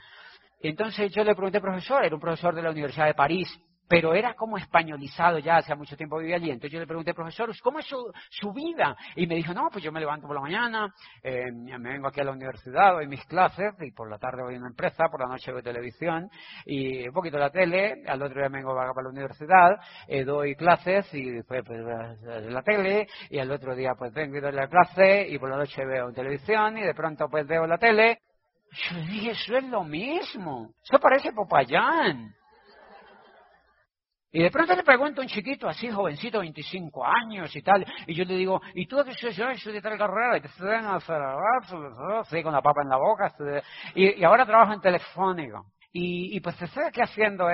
Entonces 0.60 1.12
yo 1.12 1.24
le 1.24 1.34
pregunté, 1.34 1.60
profesor, 1.60 2.04
era 2.04 2.14
un 2.14 2.20
profesor 2.20 2.54
de 2.54 2.62
la 2.62 2.70
Universidad 2.70 3.06
de 3.06 3.14
París, 3.14 3.48
pero 3.88 4.14
era 4.14 4.34
como 4.34 4.56
españolizado 4.56 5.38
ya, 5.38 5.56
hace 5.56 5.74
mucho 5.74 5.96
tiempo 5.96 6.18
vivía 6.18 6.36
allí. 6.36 6.50
Entonces 6.50 6.72
yo 6.72 6.80
le 6.80 6.86
pregunté, 6.86 7.14
profesor, 7.14 7.50
¿cómo 7.62 7.78
es 7.78 7.86
su, 7.86 8.52
vida? 8.52 8.96
Y 9.16 9.26
me 9.26 9.34
dijo, 9.34 9.52
no, 9.52 9.68
pues 9.70 9.84
yo 9.84 9.92
me 9.92 10.00
levanto 10.00 10.26
por 10.26 10.36
la 10.36 10.42
mañana, 10.42 10.92
eh, 11.22 11.50
me 11.52 11.90
vengo 11.92 12.08
aquí 12.08 12.20
a 12.20 12.24
la 12.24 12.32
universidad, 12.32 12.94
doy 12.94 13.06
mis 13.06 13.24
clases, 13.26 13.74
y 13.80 13.90
por 13.92 14.10
la 14.10 14.18
tarde 14.18 14.42
voy 14.42 14.54
a 14.54 14.58
una 14.58 14.68
empresa, 14.68 15.04
por 15.10 15.20
la 15.20 15.26
noche 15.26 15.52
voy 15.52 15.62
televisión, 15.62 16.28
y 16.64 17.06
un 17.06 17.14
poquito 17.14 17.38
la 17.38 17.50
tele, 17.50 18.02
al 18.06 18.22
otro 18.22 18.40
día 18.40 18.48
me 18.48 18.58
vengo 18.58 18.74
para 18.74 18.92
la 19.02 19.08
universidad, 19.08 19.78
eh, 20.06 20.24
doy 20.24 20.54
clases, 20.54 21.12
y 21.14 21.30
después 21.30 21.62
pues, 21.66 21.80
la 21.80 22.62
tele, 22.62 23.06
y 23.30 23.38
al 23.38 23.50
otro 23.50 23.74
día 23.74 23.92
pues 23.96 24.12
vengo 24.12 24.36
y 24.36 24.40
doy 24.40 24.52
la 24.52 24.68
clase, 24.68 25.26
y 25.28 25.38
por 25.38 25.50
la 25.50 25.56
noche 25.56 25.84
veo 25.84 26.12
televisión, 26.12 26.78
y 26.78 26.82
de 26.82 26.94
pronto 26.94 27.28
pues 27.28 27.46
veo 27.46 27.66
la 27.66 27.78
tele. 27.78 28.18
Yo 28.72 28.96
dije, 29.00 29.30
eso 29.32 29.56
es 29.56 29.64
lo 29.64 29.84
mismo, 29.84 30.70
eso 30.82 30.98
parece 30.98 31.32
Popayán. 31.32 32.34
Y 34.34 34.42
de 34.42 34.50
pronto 34.50 34.74
le 34.74 34.82
pregunto 34.82 35.20
a 35.20 35.24
un 35.24 35.28
chiquito 35.28 35.68
así, 35.68 35.90
jovencito, 35.90 36.40
25 36.40 37.04
años 37.04 37.54
y 37.54 37.60
tal, 37.60 37.84
y 38.06 38.14
yo 38.14 38.24
le 38.24 38.34
digo, 38.34 38.62
¿y 38.74 38.86
tú 38.86 38.96
qué 39.04 39.12
soy 39.12 39.32
yo? 39.32 39.44
Soy 39.58 39.74
de 39.74 39.82
tal 39.82 39.98
carrera, 39.98 40.38
y 40.38 40.40
te 40.40 40.48
estoy 40.48 42.42
con 42.42 42.52
la 42.52 42.62
papa 42.62 42.80
en 42.82 42.88
la 42.88 42.96
boca, 42.96 43.30
y, 43.94 44.24
ahora 44.24 44.46
trabajo 44.46 44.72
en 44.72 44.80
Telefónica. 44.80 45.60
Y, 45.92 46.34
y 46.34 46.40
pues 46.40 46.60
estoy 46.62 46.84
aquí 46.84 47.02
haciendo 47.02 47.50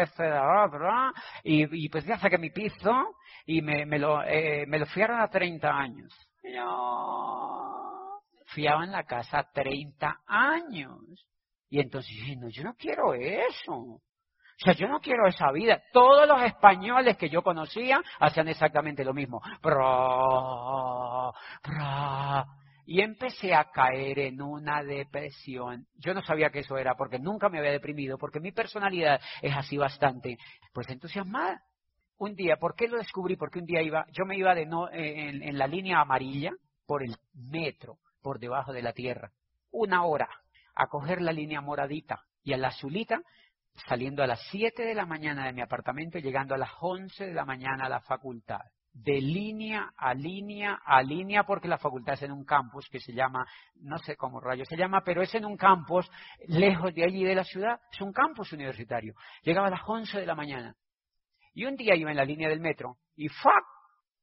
¿verdad? 0.71 1.11
Y, 1.43 1.87
y 1.87 1.89
pues 1.89 2.05
ya 2.05 2.17
saqué 2.19 2.39
mi 2.39 2.51
piso 2.51 2.93
y 3.45 3.61
me, 3.61 3.85
me, 3.85 3.99
lo, 3.99 4.23
eh, 4.23 4.65
me 4.69 4.79
lo 4.79 4.87
fiaron 4.87 5.21
a 5.21 5.29
30 5.29 5.69
años. 5.69 6.15
Yo 6.45 8.21
fiaba 8.47 8.85
en 8.85 8.93
la 8.93 9.03
casa 9.03 9.51
30 9.53 10.21
años. 10.27 11.27
Y 11.69 11.81
entonces 11.81 12.11
dije, 12.15 12.37
no, 12.37 12.49
yo 12.49 12.63
no 12.63 12.75
quiero 12.75 13.13
eso. 13.15 14.01
O 14.61 14.65
sea, 14.65 14.75
yo 14.75 14.89
no 14.89 14.99
quiero 14.99 15.27
esa 15.29 15.53
vida. 15.53 15.81
Todos 15.93 16.27
los 16.27 16.43
españoles 16.43 17.17
que 17.17 17.31
yo 17.31 17.43
conocía 17.43 18.03
hacían 18.19 18.49
exactamente 18.49 19.05
lo 19.05 19.15
mismo. 19.15 19.41
Y 22.85 23.01
empecé 23.01 23.55
a 23.55 23.71
caer 23.71 24.19
en 24.19 24.43
una 24.43 24.83
depresión. 24.83 25.87
Yo 25.95 26.13
no 26.13 26.23
sabía 26.23 26.51
que 26.51 26.61
eso 26.61 26.77
era 26.77 26.97
porque 26.97 27.21
nunca 27.21 27.49
me 27.49 27.59
había 27.59 27.71
deprimido, 27.71 28.19
porque 28.19 28.41
mi 28.41 28.51
personalidad 28.51 29.21
es 29.43 29.55
así 29.55 29.77
bastante, 29.77 30.39
pues 30.73 30.89
entusiasmada. 30.89 31.63
Un 32.17 32.35
día, 32.35 32.57
¿por 32.57 32.75
qué 32.75 32.89
lo 32.89 32.99
descubrí? 32.99 33.37
Porque 33.37 33.61
un 33.61 33.67
día 33.67 33.81
iba, 33.81 34.07
yo 34.11 34.25
me 34.25 34.37
iba 34.37 34.57
de 34.57 34.67
no, 34.67 34.91
en, 34.91 35.41
en 35.41 35.57
la 35.57 35.69
línea 35.69 36.01
amarilla 36.01 36.51
por 36.85 37.05
el 37.05 37.15
metro, 37.33 37.99
por 38.23 38.41
debajo 38.41 38.73
de 38.73 38.83
la 38.83 38.93
tierra, 38.93 39.31
una 39.71 40.05
hora, 40.05 40.29
a 40.75 40.89
coger 40.89 41.21
la 41.21 41.31
línea 41.31 41.61
moradita 41.61 42.25
y 42.43 42.55
a 42.55 42.57
la 42.57 42.69
azulita 42.69 43.23
saliendo 43.87 44.23
a 44.23 44.27
las 44.27 44.41
7 44.51 44.83
de 44.83 44.95
la 44.95 45.07
mañana 45.07 45.47
de 45.47 45.53
mi 45.53 45.61
apartamento 45.61 46.19
y 46.19 46.23
llegando 46.23 46.55
a 46.55 46.59
las 46.59 46.71
11 46.81 47.27
de 47.27 47.35
la 47.35 47.45
mañana 47.45 47.87
a 47.87 47.89
la 47.89 48.01
facultad. 48.01 48.61
De 48.93 49.21
línea 49.21 49.93
a 49.97 50.13
línea 50.15 50.81
a 50.85 51.03
línea, 51.03 51.45
porque 51.45 51.69
la 51.69 51.79
facultad 51.79 52.15
es 52.15 52.23
en 52.23 52.33
un 52.33 52.45
campus 52.45 52.89
que 52.89 52.99
se 52.99 53.13
llama, 53.13 53.47
no 53.77 53.99
sé 53.99 54.17
cómo 54.17 54.41
rayo 54.41 54.65
se 54.65 54.77
llama, 54.77 55.03
pero 55.05 55.23
es 55.23 55.33
en 55.35 55.45
un 55.45 55.57
campus 55.57 56.11
lejos 56.49 56.93
de 56.95 57.05
allí 57.05 57.23
de 57.23 57.35
la 57.35 57.45
ciudad, 57.45 57.81
es 57.93 58.01
un 58.01 58.13
campus 58.13 58.53
universitario. 58.53 59.15
Llegaba 59.43 59.69
a 59.69 59.71
las 59.71 59.83
11 59.87 60.19
de 60.19 60.27
la 60.27 60.35
mañana. 60.35 60.75
Y 61.55 61.65
un 61.65 61.77
día 61.77 61.95
iba 61.95 62.11
en 62.11 62.17
la 62.17 62.25
línea 62.25 62.49
del 62.49 62.61
metro 62.61 62.97
y 63.15 63.29
¡fuck! 63.29 63.65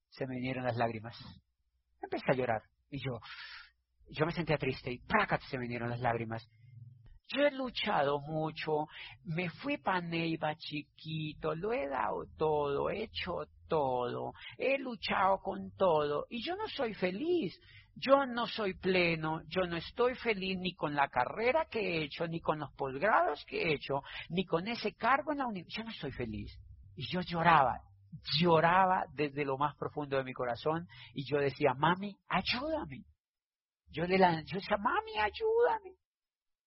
Se 0.09 0.25
me 0.25 0.35
vinieron 0.35 0.63
las 0.63 0.77
lágrimas. 0.77 1.17
Empecé 2.01 2.31
a 2.31 2.35
llorar. 2.35 2.61
Y 2.89 2.99
yo, 2.99 3.19
yo 4.09 4.25
me 4.25 4.31
sentía 4.31 4.57
triste 4.57 4.91
y 4.91 4.99
¡pracat! 4.99 5.41
se 5.41 5.57
me 5.57 5.63
vinieron 5.63 5.89
las 5.89 5.99
lágrimas. 5.99 6.47
Yo 7.27 7.41
he 7.41 7.51
luchado 7.51 8.19
mucho, 8.19 8.87
me 9.23 9.49
fui 9.49 9.77
para 9.77 10.01
Neiva 10.01 10.55
chiquito, 10.55 11.55
lo 11.55 11.73
he 11.73 11.87
dado 11.87 12.25
todo, 12.37 12.89
he 12.89 13.03
hecho 13.03 13.47
todo, 13.67 14.33
he 14.57 14.77
luchado 14.77 15.39
con 15.39 15.71
todo 15.75 16.27
y 16.29 16.45
yo 16.45 16.55
no 16.55 16.67
soy 16.67 16.93
feliz. 16.93 17.59
Yo 17.97 18.25
no 18.25 18.45
soy 18.45 18.73
pleno, 18.73 19.41
yo 19.47 19.61
no 19.67 19.77
estoy 19.77 20.15
feliz 20.15 20.57
ni 20.59 20.73
con 20.75 20.95
la 20.95 21.07
carrera 21.07 21.65
que 21.71 21.79
he 21.79 22.03
hecho, 22.03 22.27
ni 22.27 22.41
con 22.41 22.59
los 22.59 22.69
posgrados 22.73 23.45
que 23.45 23.63
he 23.63 23.73
hecho, 23.73 24.01
ni 24.27 24.43
con 24.43 24.67
ese 24.67 24.93
cargo 24.95 25.31
en 25.31 25.37
la 25.37 25.47
universidad. 25.47 25.85
Yo 25.85 25.89
no 25.89 25.93
soy 25.93 26.11
feliz. 26.11 26.59
Y 26.97 27.07
yo 27.07 27.21
lloraba, 27.21 27.79
lloraba 28.37 29.05
desde 29.13 29.45
lo 29.45 29.57
más 29.57 29.77
profundo 29.77 30.17
de 30.17 30.25
mi 30.25 30.33
corazón 30.33 30.87
y 31.13 31.23
yo 31.25 31.37
decía, 31.37 31.73
mami, 31.73 32.17
ayúdame. 32.27 33.05
Yo, 33.91 34.05
le 34.05 34.17
la, 34.17 34.41
yo 34.41 34.57
decía, 34.57 34.75
mami, 34.77 35.17
ayúdame. 35.17 35.95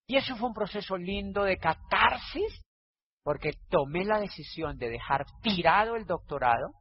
Y 0.09 0.17
eso 0.17 0.35
fue 0.37 0.49
un 0.49 0.55
proceso 0.55 0.97
lindo 0.97 1.45
de 1.45 1.59
catarsis, 1.59 2.65
porque 3.23 3.53
tomé 3.69 4.07
la 4.07 4.19
decisión 4.19 4.79
de 4.79 4.89
dejar 4.89 5.27
tirado 5.43 5.97
el 5.97 6.07
doctorado 6.07 6.73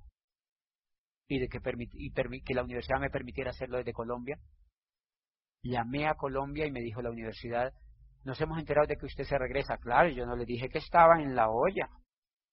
y 1.27 1.39
de 1.39 1.49
que, 1.49 1.59
que 1.59 2.53
la 2.53 2.63
universidad 2.63 3.01
me 3.01 3.09
permitiera 3.09 3.49
hacerlo 3.49 3.77
desde 3.77 3.91
Colombia. 3.91 4.37
Llamé 5.61 6.07
a 6.07 6.15
Colombia 6.15 6.65
y 6.65 6.71
me 6.71 6.79
dijo 6.79 7.01
la 7.01 7.11
universidad, 7.11 7.73
nos 8.23 8.39
hemos 8.39 8.59
enterado 8.59 8.87
de 8.87 8.95
que 8.95 9.05
usted 9.05 9.25
se 9.25 9.37
regresa. 9.37 9.77
Claro, 9.77 10.07
yo 10.07 10.25
no 10.25 10.37
le 10.37 10.45
dije 10.45 10.69
que 10.69 10.77
estaba 10.77 11.21
en 11.21 11.35
la 11.35 11.49
olla. 11.49 11.89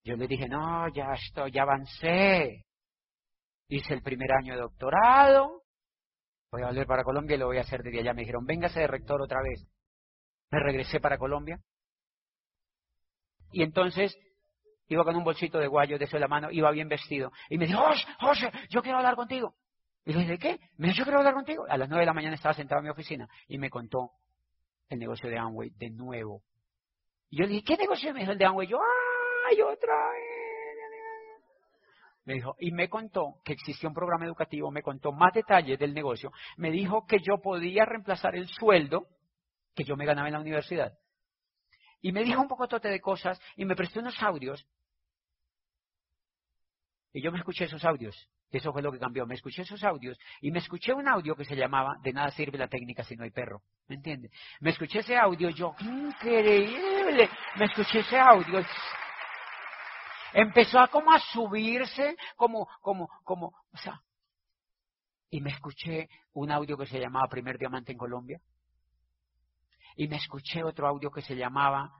Yo 0.02 0.16
le 0.16 0.26
dije, 0.26 0.48
no, 0.48 0.88
ya 0.92 1.12
estoy, 1.12 1.52
ya 1.52 1.62
avancé. 1.62 2.64
hice 3.68 3.94
el 3.94 4.02
primer 4.02 4.32
año 4.32 4.54
de 4.54 4.60
doctorado, 4.60 5.62
voy 6.50 6.62
a 6.62 6.66
volver 6.66 6.86
para 6.86 7.04
Colombia 7.04 7.36
y 7.36 7.38
lo 7.38 7.46
voy 7.46 7.58
a 7.58 7.62
hacer 7.62 7.80
desde 7.82 8.00
allá. 8.00 8.12
Me 8.12 8.22
dijeron, 8.22 8.44
véngase 8.44 8.80
de 8.80 8.86
rector 8.88 9.22
otra 9.22 9.40
vez. 9.40 9.64
Me 10.50 10.60
regresé 10.60 11.00
para 11.00 11.18
Colombia. 11.18 11.58
Y 13.52 13.62
entonces 13.62 14.16
iba 14.88 15.04
con 15.04 15.16
un 15.16 15.24
bolsito 15.24 15.58
de 15.58 15.66
guayo 15.66 15.98
de 15.98 16.04
eso 16.04 16.16
en 16.16 16.22
la 16.22 16.28
mano, 16.28 16.50
iba 16.50 16.70
bien 16.70 16.88
vestido. 16.88 17.32
Y 17.48 17.58
me 17.58 17.66
dijo, 17.66 17.80
José, 17.80 18.04
José, 18.20 18.52
yo 18.68 18.82
quiero 18.82 18.98
hablar 18.98 19.16
contigo. 19.16 19.54
Y 20.04 20.12
le 20.12 20.20
dije, 20.20 20.32
¿de 20.32 20.38
qué? 20.38 20.60
Me 20.76 20.88
dijo, 20.88 20.98
yo 20.98 21.04
quiero 21.04 21.18
hablar 21.18 21.34
contigo. 21.34 21.64
A 21.68 21.76
las 21.76 21.88
nueve 21.88 22.02
de 22.02 22.06
la 22.06 22.12
mañana 22.12 22.34
estaba 22.34 22.54
sentado 22.54 22.80
en 22.80 22.84
mi 22.84 22.90
oficina 22.90 23.28
y 23.48 23.58
me 23.58 23.70
contó 23.70 24.10
el 24.88 24.98
negocio 24.98 25.30
de 25.30 25.38
Amway 25.38 25.70
de 25.70 25.90
nuevo. 25.90 26.42
Y 27.30 27.38
yo 27.38 27.44
le 27.44 27.52
dije, 27.52 27.64
¿qué 27.64 27.76
negocio? 27.76 28.12
Me 28.12 28.20
dijo 28.20 28.32
el 28.32 28.38
de 28.38 28.44
Amway. 28.44 28.68
yo, 28.68 28.78
¡ay, 29.48 29.60
otra 29.62 29.94
vez! 30.10 30.44
Me 32.24 32.34
dijo, 32.34 32.56
y 32.58 32.72
me 32.72 32.88
contó 32.88 33.34
que 33.44 33.52
existía 33.52 33.88
un 33.88 33.94
programa 33.94 34.24
educativo, 34.24 34.70
me 34.70 34.82
contó 34.82 35.12
más 35.12 35.32
detalles 35.34 35.78
del 35.78 35.92
negocio, 35.92 36.32
me 36.56 36.70
dijo 36.70 37.06
que 37.06 37.18
yo 37.18 37.38
podía 37.42 37.84
reemplazar 37.84 38.34
el 38.34 38.48
sueldo 38.48 39.06
que 39.74 39.84
yo 39.84 39.96
me 39.96 40.06
ganaba 40.06 40.28
en 40.28 40.34
la 40.34 40.40
universidad. 40.40 40.98
Y 42.00 42.12
me 42.12 42.22
dijo 42.22 42.40
un 42.40 42.48
poco 42.48 42.66
de 42.66 43.00
cosas 43.00 43.40
y 43.56 43.64
me 43.64 43.74
prestó 43.74 44.00
unos 44.00 44.22
audios. 44.22 44.66
Y 47.12 47.22
yo 47.22 47.32
me 47.32 47.38
escuché 47.38 47.64
esos 47.64 47.84
audios. 47.84 48.28
Eso 48.50 48.72
fue 48.72 48.82
lo 48.82 48.92
que 48.92 48.98
cambió. 48.98 49.26
Me 49.26 49.34
escuché 49.34 49.62
esos 49.62 49.82
audios 49.82 50.18
y 50.40 50.50
me 50.50 50.58
escuché 50.58 50.92
un 50.92 51.08
audio 51.08 51.34
que 51.34 51.44
se 51.44 51.56
llamaba 51.56 51.96
De 52.02 52.12
nada 52.12 52.30
sirve 52.30 52.58
la 52.58 52.68
técnica 52.68 53.02
si 53.02 53.16
no 53.16 53.24
hay 53.24 53.30
perro. 53.30 53.62
¿Me 53.88 53.96
entiende? 53.96 54.30
Me 54.60 54.70
escuché 54.70 55.00
ese 55.00 55.16
audio, 55.16 55.50
yo, 55.50 55.74
increíble. 55.80 57.28
Me 57.56 57.64
escuché 57.64 58.00
ese 58.00 58.18
audio. 58.18 58.64
Empezó 60.32 60.80
a 60.80 60.88
como 60.88 61.12
a 61.12 61.18
subirse, 61.18 62.16
como, 62.36 62.68
como, 62.80 63.08
como, 63.24 63.46
o 63.46 63.76
sea. 63.76 64.00
Y 65.30 65.40
me 65.40 65.50
escuché 65.50 66.08
un 66.32 66.50
audio 66.50 66.76
que 66.76 66.86
se 66.86 67.00
llamaba 67.00 67.28
Primer 67.28 67.58
Diamante 67.58 67.92
en 67.92 67.98
Colombia. 67.98 68.40
Y 69.96 70.08
me 70.08 70.16
escuché 70.16 70.62
otro 70.64 70.88
audio 70.88 71.10
que 71.10 71.22
se 71.22 71.36
llamaba 71.36 71.92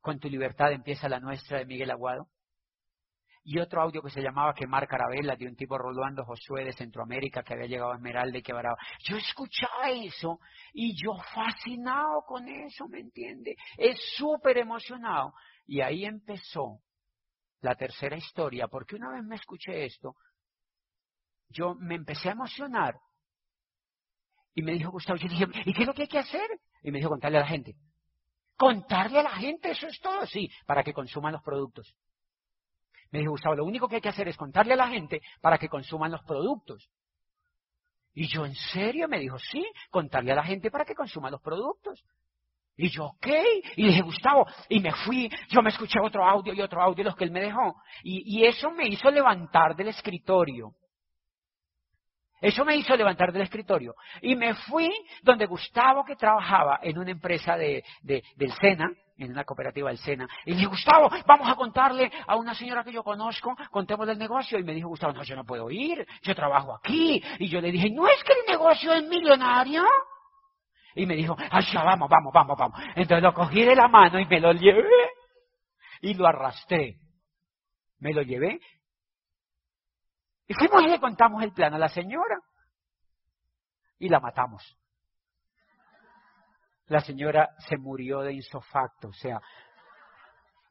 Con 0.00 0.18
tu 0.18 0.28
libertad 0.28 0.72
empieza 0.72 1.08
la 1.08 1.20
nuestra 1.20 1.58
de 1.58 1.66
Miguel 1.66 1.90
Aguado 1.90 2.28
y 3.44 3.58
otro 3.58 3.82
audio 3.82 4.02
que 4.02 4.10
se 4.10 4.22
llamaba 4.22 4.54
Quemar 4.54 4.86
Carabelas 4.86 5.38
de 5.38 5.46
un 5.46 5.56
tipo 5.56 5.76
Rolando 5.76 6.24
Josué 6.24 6.64
de 6.64 6.72
Centroamérica 6.72 7.42
que 7.42 7.54
había 7.54 7.66
llegado 7.66 7.92
a 7.92 7.96
Esmeralda 7.96 8.38
y 8.38 8.42
que 8.42 8.52
varaba. 8.52 8.76
Yo 9.00 9.16
escuchaba 9.16 9.90
eso 9.90 10.38
y 10.72 10.94
yo 10.94 11.14
fascinado 11.34 12.22
con 12.26 12.48
eso, 12.48 12.86
¿me 12.88 13.00
entiende? 13.00 13.56
Es 13.76 13.98
súper 14.16 14.58
emocionado. 14.58 15.34
Y 15.66 15.80
ahí 15.80 16.04
empezó 16.04 16.78
la 17.60 17.74
tercera 17.74 18.16
historia, 18.16 18.68
porque 18.68 18.96
una 18.96 19.10
vez 19.12 19.24
me 19.24 19.36
escuché 19.36 19.84
esto, 19.84 20.14
yo 21.48 21.74
me 21.74 21.96
empecé 21.96 22.28
a 22.28 22.32
emocionar. 22.32 22.94
Y 24.54 24.62
me 24.62 24.72
dijo 24.72 24.90
Gustavo, 24.90 25.18
yo 25.18 25.28
dije, 25.28 25.46
¿y 25.64 25.72
qué 25.72 25.82
es 25.82 25.86
lo 25.86 25.94
que 25.94 26.02
hay 26.02 26.08
que 26.08 26.18
hacer? 26.18 26.48
Y 26.82 26.90
me 26.90 26.98
dijo, 26.98 27.10
contarle 27.10 27.38
a 27.38 27.42
la 27.42 27.46
gente. 27.46 27.74
Contarle 28.56 29.20
a 29.20 29.22
la 29.22 29.36
gente, 29.36 29.70
eso 29.70 29.86
es 29.86 29.98
todo, 30.00 30.26
sí, 30.26 30.50
para 30.66 30.84
que 30.84 30.92
consuman 30.92 31.32
los 31.32 31.42
productos. 31.42 31.96
Me 33.10 33.18
dijo 33.18 33.32
Gustavo, 33.32 33.56
lo 33.56 33.64
único 33.64 33.88
que 33.88 33.96
hay 33.96 34.00
que 34.00 34.08
hacer 34.08 34.28
es 34.28 34.36
contarle 34.36 34.74
a 34.74 34.76
la 34.76 34.88
gente 34.88 35.20
para 35.40 35.58
que 35.58 35.68
consuman 35.68 36.10
los 36.10 36.22
productos. 36.24 36.88
Y 38.14 38.26
yo, 38.26 38.44
¿en 38.44 38.54
serio? 38.54 39.08
Me 39.08 39.18
dijo, 39.18 39.38
sí, 39.38 39.64
contarle 39.90 40.32
a 40.32 40.36
la 40.36 40.44
gente 40.44 40.70
para 40.70 40.84
que 40.84 40.94
consuman 40.94 41.32
los 41.32 41.40
productos. 41.40 42.04
Y 42.76 42.88
yo, 42.90 43.04
ok. 43.04 43.26
Y 43.76 43.86
dije, 43.86 44.02
Gustavo, 44.02 44.46
y 44.68 44.80
me 44.80 44.92
fui, 44.92 45.30
yo 45.48 45.62
me 45.62 45.70
escuché 45.70 45.98
otro 46.02 46.24
audio 46.24 46.52
y 46.54 46.60
otro 46.60 46.82
audio, 46.82 47.04
los 47.04 47.16
que 47.16 47.24
él 47.24 47.30
me 47.30 47.40
dejó. 47.40 47.74
Y, 48.02 48.38
y 48.38 48.46
eso 48.46 48.70
me 48.70 48.88
hizo 48.88 49.10
levantar 49.10 49.76
del 49.76 49.88
escritorio. 49.88 50.72
Eso 52.42 52.64
me 52.64 52.74
hizo 52.74 52.96
levantar 52.96 53.32
del 53.32 53.42
escritorio. 53.42 53.94
Y 54.20 54.34
me 54.34 54.54
fui 54.54 54.90
donde 55.22 55.46
Gustavo, 55.46 56.04
que 56.04 56.16
trabajaba 56.16 56.80
en 56.82 56.98
una 56.98 57.12
empresa 57.12 57.56
de, 57.56 57.84
de, 58.02 58.20
del 58.34 58.52
SENA, 58.54 58.90
en 59.16 59.30
una 59.30 59.44
cooperativa 59.44 59.90
del 59.90 59.98
SENA. 59.98 60.26
Y 60.44 60.50
le 60.50 60.56
dije, 60.56 60.68
Gustavo, 60.68 61.08
vamos 61.24 61.48
a 61.48 61.54
contarle 61.54 62.10
a 62.26 62.34
una 62.34 62.52
señora 62.54 62.82
que 62.82 62.92
yo 62.92 63.04
conozco, 63.04 63.54
contemos 63.70 64.08
del 64.08 64.18
negocio. 64.18 64.58
Y 64.58 64.64
me 64.64 64.74
dijo, 64.74 64.88
Gustavo, 64.88 65.12
no, 65.12 65.22
yo 65.22 65.36
no 65.36 65.44
puedo 65.44 65.70
ir, 65.70 66.04
yo 66.22 66.34
trabajo 66.34 66.74
aquí. 66.74 67.22
Y 67.38 67.48
yo 67.48 67.60
le 67.60 67.70
dije, 67.70 67.88
¿no 67.90 68.08
es 68.08 68.22
que 68.24 68.32
el 68.32 68.50
negocio 68.50 68.92
es 68.92 69.04
millonario? 69.04 69.84
Y 70.96 71.06
me 71.06 71.14
dijo, 71.14 71.36
ay, 71.38 71.64
ya, 71.72 71.84
vamos, 71.84 72.08
vamos, 72.10 72.32
vamos, 72.34 72.58
vamos. 72.58 72.80
Entonces 72.96 73.22
lo 73.22 73.32
cogí 73.32 73.64
de 73.64 73.76
la 73.76 73.86
mano 73.86 74.18
y 74.18 74.26
me 74.26 74.40
lo 74.40 74.52
llevé 74.52 75.10
y 76.00 76.14
lo 76.14 76.26
arrastré. 76.26 76.96
Me 78.00 78.12
lo 78.12 78.22
llevé. 78.22 78.58
Y 80.46 80.54
fuimos 80.54 80.82
y 80.82 80.88
le 80.88 81.00
contamos 81.00 81.42
el 81.42 81.52
plan 81.52 81.74
a 81.74 81.78
la 81.78 81.88
señora. 81.88 82.36
Y 83.98 84.08
la 84.08 84.20
matamos 84.20 84.76
la 86.92 87.00
señora 87.00 87.48
se 87.58 87.76
murió 87.76 88.20
de 88.20 88.34
insofacto, 88.34 89.08
o 89.08 89.12
sea. 89.12 89.40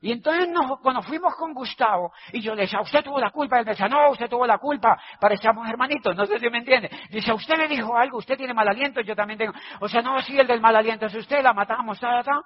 Y 0.03 0.11
entonces 0.11 0.47
cuando 0.81 1.01
fuimos 1.03 1.35
con 1.35 1.53
Gustavo, 1.53 2.11
y 2.31 2.41
yo 2.41 2.55
le 2.55 2.63
decía, 2.63 2.81
usted 2.81 3.03
tuvo 3.03 3.19
la 3.19 3.29
culpa, 3.29 3.59
él 3.59 3.65
me 3.65 3.71
decía, 3.71 3.87
no, 3.87 4.09
usted 4.09 4.29
tuvo 4.29 4.47
la 4.47 4.57
culpa, 4.57 4.99
parecíamos 5.19 5.67
hermanitos, 5.69 6.15
no 6.15 6.25
sé 6.25 6.39
si 6.39 6.49
me 6.49 6.59
entiende. 6.59 6.89
Dice, 7.11 7.31
usted 7.33 7.55
le 7.55 7.67
dijo 7.67 7.95
algo, 7.95 8.17
usted 8.17 8.35
tiene 8.35 8.53
mal 8.53 8.67
aliento, 8.67 9.01
yo 9.01 9.15
también 9.15 9.37
tengo. 9.37 9.53
O 9.79 9.87
sea, 9.87 10.01
no, 10.01 10.19
sí, 10.21 10.39
el 10.39 10.47
del 10.47 10.61
mal 10.61 10.75
aliento 10.75 11.05
es 11.05 11.15
usted, 11.15 11.43
la 11.43 11.53
matamos, 11.53 11.99
ta, 11.99 12.23
ta, 12.23 12.41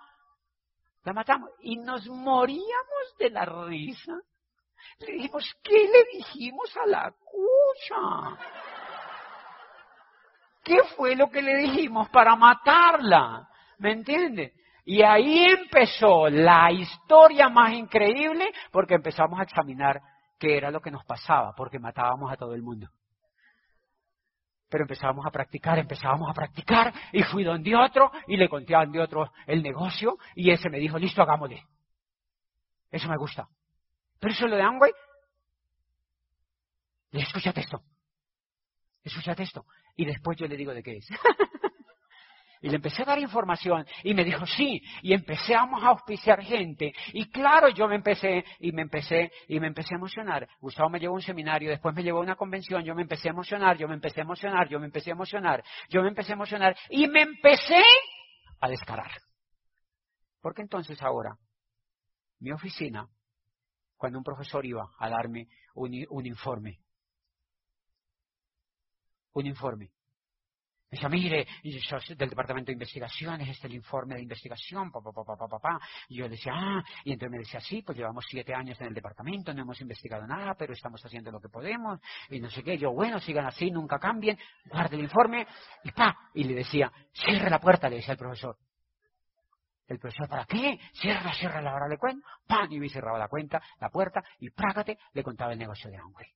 La 1.03 1.13
matamos. 1.13 1.49
Y 1.59 1.77
nos 1.77 2.05
moríamos 2.07 3.15
de 3.19 3.29
la 3.29 3.45
risa. 3.45 4.13
Le 4.99 5.13
dijimos, 5.13 5.55
¿qué 5.63 5.73
le 5.73 6.17
dijimos 6.17 6.77
a 6.77 6.87
la 6.87 7.11
cucha? 7.11 8.37
¿Qué 10.63 10.79
fue 10.95 11.15
lo 11.15 11.29
que 11.29 11.41
le 11.41 11.57
dijimos 11.57 12.09
para 12.09 12.35
matarla? 12.35 13.47
¿Me 13.77 13.91
entiende? 13.91 14.53
Y 14.85 15.01
ahí 15.01 15.45
empezó 15.45 16.29
la 16.29 16.71
historia 16.71 17.49
más 17.49 17.73
increíble 17.73 18.51
porque 18.71 18.95
empezamos 18.95 19.39
a 19.39 19.43
examinar 19.43 20.01
qué 20.39 20.57
era 20.57 20.71
lo 20.71 20.79
que 20.79 20.91
nos 20.91 21.03
pasaba, 21.05 21.53
porque 21.55 21.79
matábamos 21.79 22.31
a 22.31 22.35
todo 22.35 22.53
el 22.53 22.61
mundo. 22.61 22.87
Pero 24.69 24.83
empezábamos 24.83 25.25
a 25.25 25.31
practicar, 25.31 25.79
empezábamos 25.79 26.29
a 26.29 26.33
practicar 26.33 26.93
y 27.11 27.23
fui 27.23 27.43
donde 27.43 27.75
otro 27.75 28.11
y 28.27 28.37
le 28.37 28.49
conté 28.49 28.75
a 28.75 28.79
donde 28.79 29.01
otro 29.01 29.31
el 29.45 29.61
negocio 29.61 30.17
y 30.35 30.51
ese 30.51 30.69
me 30.69 30.79
dijo, 30.79 30.97
listo, 30.97 31.21
hagámosle. 31.21 31.63
Eso 32.91 33.07
me 33.09 33.17
gusta. 33.17 33.47
Pero 34.19 34.33
eso 34.33 34.47
lo 34.47 34.55
de 34.55 34.61
Amway, 34.61 34.91
le 37.11 37.21
escúchate 37.21 37.61
esto. 37.61 37.81
Escúchate 39.03 39.43
esto. 39.43 39.65
Y 39.95 40.05
después 40.05 40.37
yo 40.37 40.47
le 40.47 40.57
digo 40.57 40.73
de 40.73 40.83
qué 40.83 40.97
es. 40.97 41.07
Y 42.65 42.69
le 42.69 42.77
empecé 42.77 43.03
a 43.03 43.05
dar 43.05 43.19
información 43.19 43.85
y 44.03 44.15
me 44.15 44.23
dijo, 44.23 44.43
sí, 44.47 44.81
y 45.03 45.13
empezamos 45.13 45.83
a 45.83 45.89
auspiciar 45.89 46.41
gente. 46.41 46.93
Y 47.13 47.29
claro, 47.29 47.69
yo 47.69 47.87
me 47.87 47.93
empecé 47.93 48.43
y 48.59 48.71
me 48.71 48.81
empecé 48.81 49.31
y 49.47 49.59
me 49.59 49.67
empecé 49.67 49.93
a 49.93 49.97
emocionar. 49.97 50.47
Gustavo 50.59 50.89
me 50.89 50.99
llevó 50.99 51.13
a 51.13 51.17
un 51.17 51.21
seminario, 51.21 51.69
después 51.69 51.93
me 51.93 52.01
llevó 52.01 52.19
a 52.19 52.23
una 52.23 52.35
convención, 52.35 52.83
yo 52.83 52.95
me 52.95 53.03
empecé 53.03 53.29
a 53.29 53.33
emocionar, 53.33 53.77
yo 53.77 53.87
me 53.87 53.93
empecé 53.93 54.21
a 54.21 54.23
emocionar, 54.23 54.67
yo 54.67 54.79
me 54.79 54.87
empecé 54.87 55.11
a 55.11 55.13
emocionar, 55.13 55.63
yo 55.89 56.01
me 56.01 56.07
empecé 56.07 56.31
a 56.31 56.33
emocionar 56.33 56.75
y 56.89 57.07
me 57.07 57.21
empecé 57.21 57.83
a 58.59 58.67
descarar. 58.67 59.11
Porque 60.41 60.63
entonces 60.63 60.99
ahora, 61.03 61.37
mi 62.39 62.51
oficina, 62.51 63.07
cuando 63.97 64.19
un 64.19 64.23
profesor 64.23 64.65
iba 64.65 64.89
a 64.97 65.09
darme 65.09 65.47
un, 65.75 66.05
un 66.09 66.25
informe, 66.25 66.79
un 69.33 69.45
informe, 69.45 69.91
me 70.91 70.97
decía, 70.97 71.09
mire, 71.09 71.47
del 72.15 72.29
departamento 72.29 72.67
de 72.67 72.73
investigaciones, 72.73 73.49
este 73.49 73.67
es 73.67 73.71
el 73.71 73.77
informe 73.77 74.15
de 74.15 74.21
investigación, 74.21 74.91
pa, 74.91 75.01
pa, 75.01 75.11
pa, 75.11 75.35
pa, 75.35 75.59
pa, 75.59 75.79
Y 76.09 76.17
yo 76.17 76.29
decía, 76.29 76.53
ah, 76.55 76.83
y 77.03 77.11
entonces 77.11 77.31
me 77.31 77.39
decía, 77.39 77.59
sí, 77.59 77.81
pues 77.81 77.97
llevamos 77.97 78.23
siete 78.29 78.53
años 78.53 78.79
en 78.79 78.87
el 78.87 78.93
departamento, 78.93 79.51
no 79.53 79.63
hemos 79.63 79.81
investigado 79.81 80.27
nada, 80.27 80.53
pero 80.53 80.73
estamos 80.73 81.03
haciendo 81.03 81.31
lo 81.31 81.41
que 81.41 81.49
podemos, 81.49 81.99
y 82.29 82.39
no 82.39 82.51
sé 82.51 82.63
qué. 82.63 82.77
Yo, 82.77 82.91
bueno, 82.93 83.19
sigan 83.19 83.45
así, 83.47 83.71
nunca 83.71 83.97
cambien, 83.97 84.37
guarde 84.65 84.95
el 84.95 85.03
informe, 85.03 85.47
y 85.83 85.91
pa, 85.91 86.15
y 86.35 86.43
le 86.43 86.53
decía, 86.53 86.91
cierre 87.13 87.49
la 87.49 87.59
puerta, 87.59 87.89
le 87.89 87.97
decía 87.97 88.11
el 88.11 88.19
profesor. 88.19 88.55
El 89.87 89.99
profesor, 89.99 90.27
¿para 90.27 90.45
qué? 90.45 90.79
Cierra, 90.93 91.31
cierra 91.33 91.61
la 91.61 91.75
hora 91.75 91.87
de 91.87 91.97
cuenta, 91.97 92.27
pan, 92.47 92.71
y 92.71 92.79
me 92.79 92.89
cerraba 92.89 93.19
la 93.19 93.27
cuenta, 93.27 93.61
la 93.79 93.89
puerta, 93.89 94.23
y 94.39 94.49
prácate, 94.49 94.97
le 95.13 95.23
contaba 95.23 95.53
el 95.53 95.59
negocio 95.59 95.91
de 95.91 95.97
Amway. 95.97 96.27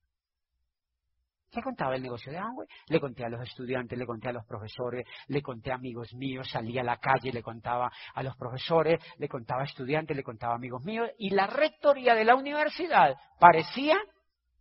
Le 1.52 1.62
contaba 1.62 1.96
el 1.96 2.02
negocio 2.02 2.30
de 2.30 2.38
Amway, 2.38 2.68
le 2.86 3.00
conté 3.00 3.24
a 3.24 3.28
los 3.28 3.42
estudiantes, 3.42 3.98
le 3.98 4.06
conté 4.06 4.28
a 4.28 4.32
los 4.32 4.46
profesores, 4.46 5.04
le 5.26 5.42
conté 5.42 5.72
a 5.72 5.74
amigos 5.74 6.14
míos, 6.14 6.48
salía 6.48 6.82
a 6.82 6.84
la 6.84 6.98
calle, 6.98 7.32
le 7.32 7.42
contaba 7.42 7.90
a 8.14 8.22
los 8.22 8.36
profesores, 8.36 9.00
le 9.18 9.28
contaba 9.28 9.62
a 9.62 9.64
estudiantes, 9.64 10.16
le 10.16 10.22
contaba 10.22 10.52
a 10.52 10.56
amigos 10.56 10.84
míos, 10.84 11.10
y 11.18 11.30
la 11.30 11.48
rectoría 11.48 12.14
de 12.14 12.24
la 12.24 12.36
universidad 12.36 13.16
parecía 13.40 13.98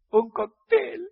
un 0.09 0.31
cóctel. 0.31 1.09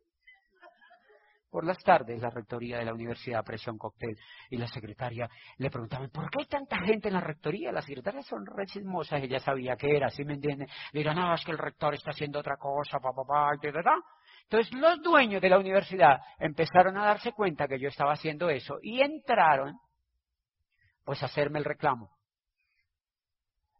Por 1.58 1.66
las 1.66 1.82
tardes 1.82 2.22
la 2.22 2.30
rectoría 2.30 2.78
de 2.78 2.86
la 2.86 2.94
universidad 2.94 3.40
apareció 3.40 3.74
un 3.74 3.80
cóctel 3.80 4.16
y 4.52 4.58
la 4.58 4.68
secretaria 4.68 5.28
le 5.58 5.72
preguntaba, 5.72 6.08
¿por 6.08 6.30
qué 6.30 6.42
hay 6.42 6.46
tanta 6.46 6.78
gente 6.82 7.08
en 7.08 7.16
la 7.16 7.20
rectoría? 7.20 7.72
Las 7.72 7.86
secretarias 7.86 8.28
son 8.28 8.46
re 8.46 8.68
chismosas, 8.68 9.24
ella 9.24 9.40
sabía 9.40 9.76
que 9.76 9.98
era, 9.98 10.08
¿sí 10.10 10.24
me 10.24 10.36
entiende? 10.36 10.68
Le 10.92 11.00
dirán, 11.00 11.16
no, 11.16 11.34
es 11.34 11.44
que 11.44 11.50
el 11.50 11.58
rector 11.58 11.96
está 11.96 12.12
haciendo 12.12 12.38
otra 12.38 12.58
cosa, 12.58 13.00
papá, 13.00 13.24
papá, 13.28 13.54
¿verdad? 13.60 13.96
Entonces 14.44 14.72
los 14.80 15.02
dueños 15.02 15.42
de 15.42 15.50
la 15.50 15.58
universidad 15.58 16.20
empezaron 16.38 16.96
a 16.96 17.06
darse 17.06 17.32
cuenta 17.32 17.68
que 17.68 17.80
yo 17.80 17.88
estaba 17.88 18.14
haciendo 18.14 18.52
eso 18.52 18.78
y 18.84 19.02
entraron 19.02 19.80
pues 21.04 21.24
a 21.24 21.26
hacerme 21.26 21.58
el 21.58 21.66
reclamo. 21.66 22.16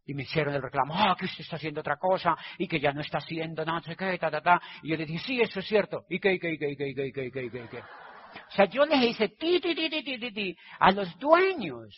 Y 0.08 0.14
me 0.14 0.22
hicieron 0.22 0.54
el 0.54 0.62
reclamo, 0.62 0.94
ah, 0.96 1.14
que 1.18 1.26
usted 1.26 1.42
está 1.42 1.56
haciendo 1.56 1.80
otra 1.80 1.98
cosa 1.98 2.34
y 2.56 2.66
que 2.66 2.80
ya 2.80 2.92
no 2.92 3.02
está 3.02 3.18
haciendo 3.18 3.62
nada, 3.62 3.82
qué, 3.82 4.18
ta, 4.18 4.30
ta, 4.30 4.40
ta. 4.40 4.60
Y 4.82 4.88
yo 4.88 4.96
le 4.96 5.04
dije, 5.04 5.22
sí, 5.22 5.38
eso 5.38 5.60
es 5.60 5.66
cierto. 5.66 6.06
¿Y 6.08 6.18
qué, 6.18 6.32
y 6.32 6.38
qué, 6.38 6.52
y 6.52 6.58
qué, 6.58 6.70
y 6.70 6.76
qué, 6.76 6.88
y 6.88 6.94
qué, 6.94 7.06
y 7.06 7.12
qué, 7.12 7.24
y 7.26 7.30
qué, 7.30 7.50
qué, 7.50 7.68
qué? 7.68 7.78
O 7.78 8.50
sea, 8.56 8.64
yo 8.64 8.86
les 8.86 9.02
hice 9.02 9.28
ti, 9.28 9.60
ti, 9.60 9.74
ti, 9.74 9.90
ti, 9.90 10.18
ti, 10.18 10.32
ti, 10.32 10.56
a 10.78 10.92
los 10.92 11.18
dueños. 11.18 11.94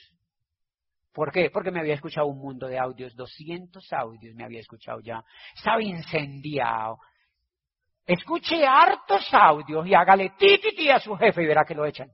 ¿Por 1.13 1.31
qué? 1.31 1.51
Porque 1.51 1.71
me 1.71 1.79
había 1.79 1.95
escuchado 1.95 2.27
un 2.27 2.39
mundo 2.39 2.67
de 2.67 2.81
audios, 2.81 3.15
200 3.15 3.93
audios 3.93 4.35
me 4.35 4.43
había 4.45 4.59
escuchado 4.59 4.99
ya. 5.01 5.23
Estaba 5.55 5.81
incendiado. 5.81 6.99
Escuche 8.05 8.67
hartos 8.67 9.33
audios 9.33 9.87
y 9.87 9.95
hágale 9.95 10.33
ti, 10.37 10.59
ti, 10.59 10.75
ti 10.77 10.91
a 10.91 10.99
su 10.99 11.15
jefe 11.17 11.45
y 11.45 11.47
verá 11.47 11.65
que 11.65 11.77
lo 11.77 11.87
echan. 11.87 12.11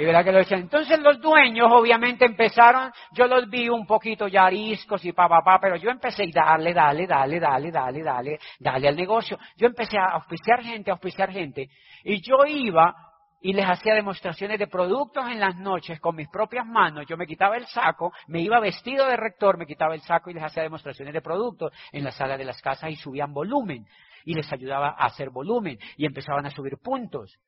Y. 0.00 0.54
Entonces 0.54 0.98
los 1.00 1.20
dueños 1.20 1.68
obviamente 1.70 2.24
empezaron, 2.24 2.90
yo 3.12 3.26
los 3.26 3.48
vi 3.48 3.68
un 3.68 3.86
poquito 3.86 4.28
ya 4.28 4.46
ariscos 4.46 5.04
y 5.04 5.12
pa, 5.12 5.28
pa, 5.28 5.42
pa, 5.42 5.58
pero 5.60 5.76
yo 5.76 5.90
empecé 5.90 6.24
a 6.24 6.46
darle, 6.46 6.72
dale, 6.72 7.06
dale, 7.06 7.38
dale, 7.38 7.70
dale, 7.70 8.02
dale, 8.02 8.38
dale 8.58 8.88
al 8.88 8.96
negocio. 8.96 9.38
Yo 9.56 9.66
empecé 9.66 9.98
a 9.98 10.14
auspiciar 10.14 10.62
gente, 10.62 10.90
a 10.90 10.94
auspiciar 10.94 11.30
gente. 11.30 11.68
Y 12.04 12.20
yo 12.22 12.44
iba 12.46 12.94
y 13.42 13.52
les 13.52 13.64
hacía 13.64 13.94
demostraciones 13.94 14.58
de 14.58 14.66
productos 14.66 15.24
en 15.30 15.40
las 15.40 15.56
noches 15.56 15.98
con 16.00 16.16
mis 16.16 16.28
propias 16.28 16.66
manos. 16.66 17.06
Yo 17.06 17.16
me 17.16 17.26
quitaba 17.26 17.56
el 17.56 17.66
saco, 17.66 18.12
me 18.28 18.40
iba 18.40 18.60
vestido 18.60 19.06
de 19.06 19.16
rector, 19.16 19.58
me 19.58 19.66
quitaba 19.66 19.94
el 19.94 20.02
saco 20.02 20.30
y 20.30 20.34
les 20.34 20.44
hacía 20.44 20.62
demostraciones 20.62 21.14
de 21.14 21.22
productos 21.22 21.72
en 21.92 22.04
la 22.04 22.10
sala 22.10 22.36
de 22.36 22.44
las 22.44 22.60
casas 22.60 22.90
y 22.90 22.96
subían 22.96 23.32
volumen. 23.32 23.86
Y 24.24 24.34
les 24.34 24.52
ayudaba 24.52 24.90
a 24.90 25.06
hacer 25.06 25.30
volumen 25.30 25.78
y 25.96 26.04
empezaban 26.04 26.44
a 26.46 26.50
subir 26.50 26.76
puntos. 26.82 27.38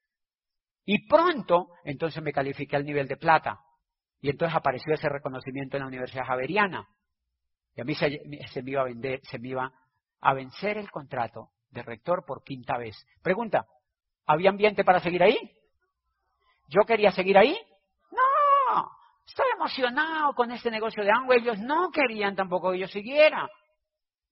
Y 0.84 1.06
pronto, 1.06 1.68
entonces 1.84 2.22
me 2.22 2.32
califiqué 2.32 2.76
al 2.76 2.84
nivel 2.84 3.06
de 3.06 3.16
plata. 3.16 3.60
Y 4.20 4.30
entonces 4.30 4.56
apareció 4.56 4.94
ese 4.94 5.08
reconocimiento 5.08 5.76
en 5.76 5.82
la 5.82 5.88
Universidad 5.88 6.26
Javeriana. 6.26 6.88
Y 7.74 7.80
a 7.80 7.84
mí 7.84 7.94
se, 7.94 8.08
me 8.62 8.70
iba 8.70 8.82
a 8.82 8.84
vender, 8.84 9.20
se 9.24 9.38
me 9.38 9.48
iba 9.48 9.72
a 10.20 10.34
vencer 10.34 10.78
el 10.78 10.90
contrato 10.90 11.50
de 11.70 11.82
rector 11.82 12.24
por 12.24 12.44
quinta 12.44 12.76
vez. 12.76 12.96
Pregunta, 13.22 13.66
¿había 14.26 14.50
ambiente 14.50 14.84
para 14.84 15.00
seguir 15.00 15.22
ahí? 15.22 15.36
¿Yo 16.68 16.82
quería 16.86 17.10
seguir 17.10 17.38
ahí? 17.38 17.56
No, 18.10 18.90
estaba 19.26 19.48
emocionado 19.56 20.34
con 20.34 20.50
este 20.50 20.70
negocio 20.70 21.02
de 21.02 21.10
Amway. 21.10 21.40
Ellos 21.40 21.58
no 21.58 21.90
querían 21.90 22.36
tampoco 22.36 22.72
que 22.72 22.80
yo 22.80 22.88
siguiera. 22.88 23.48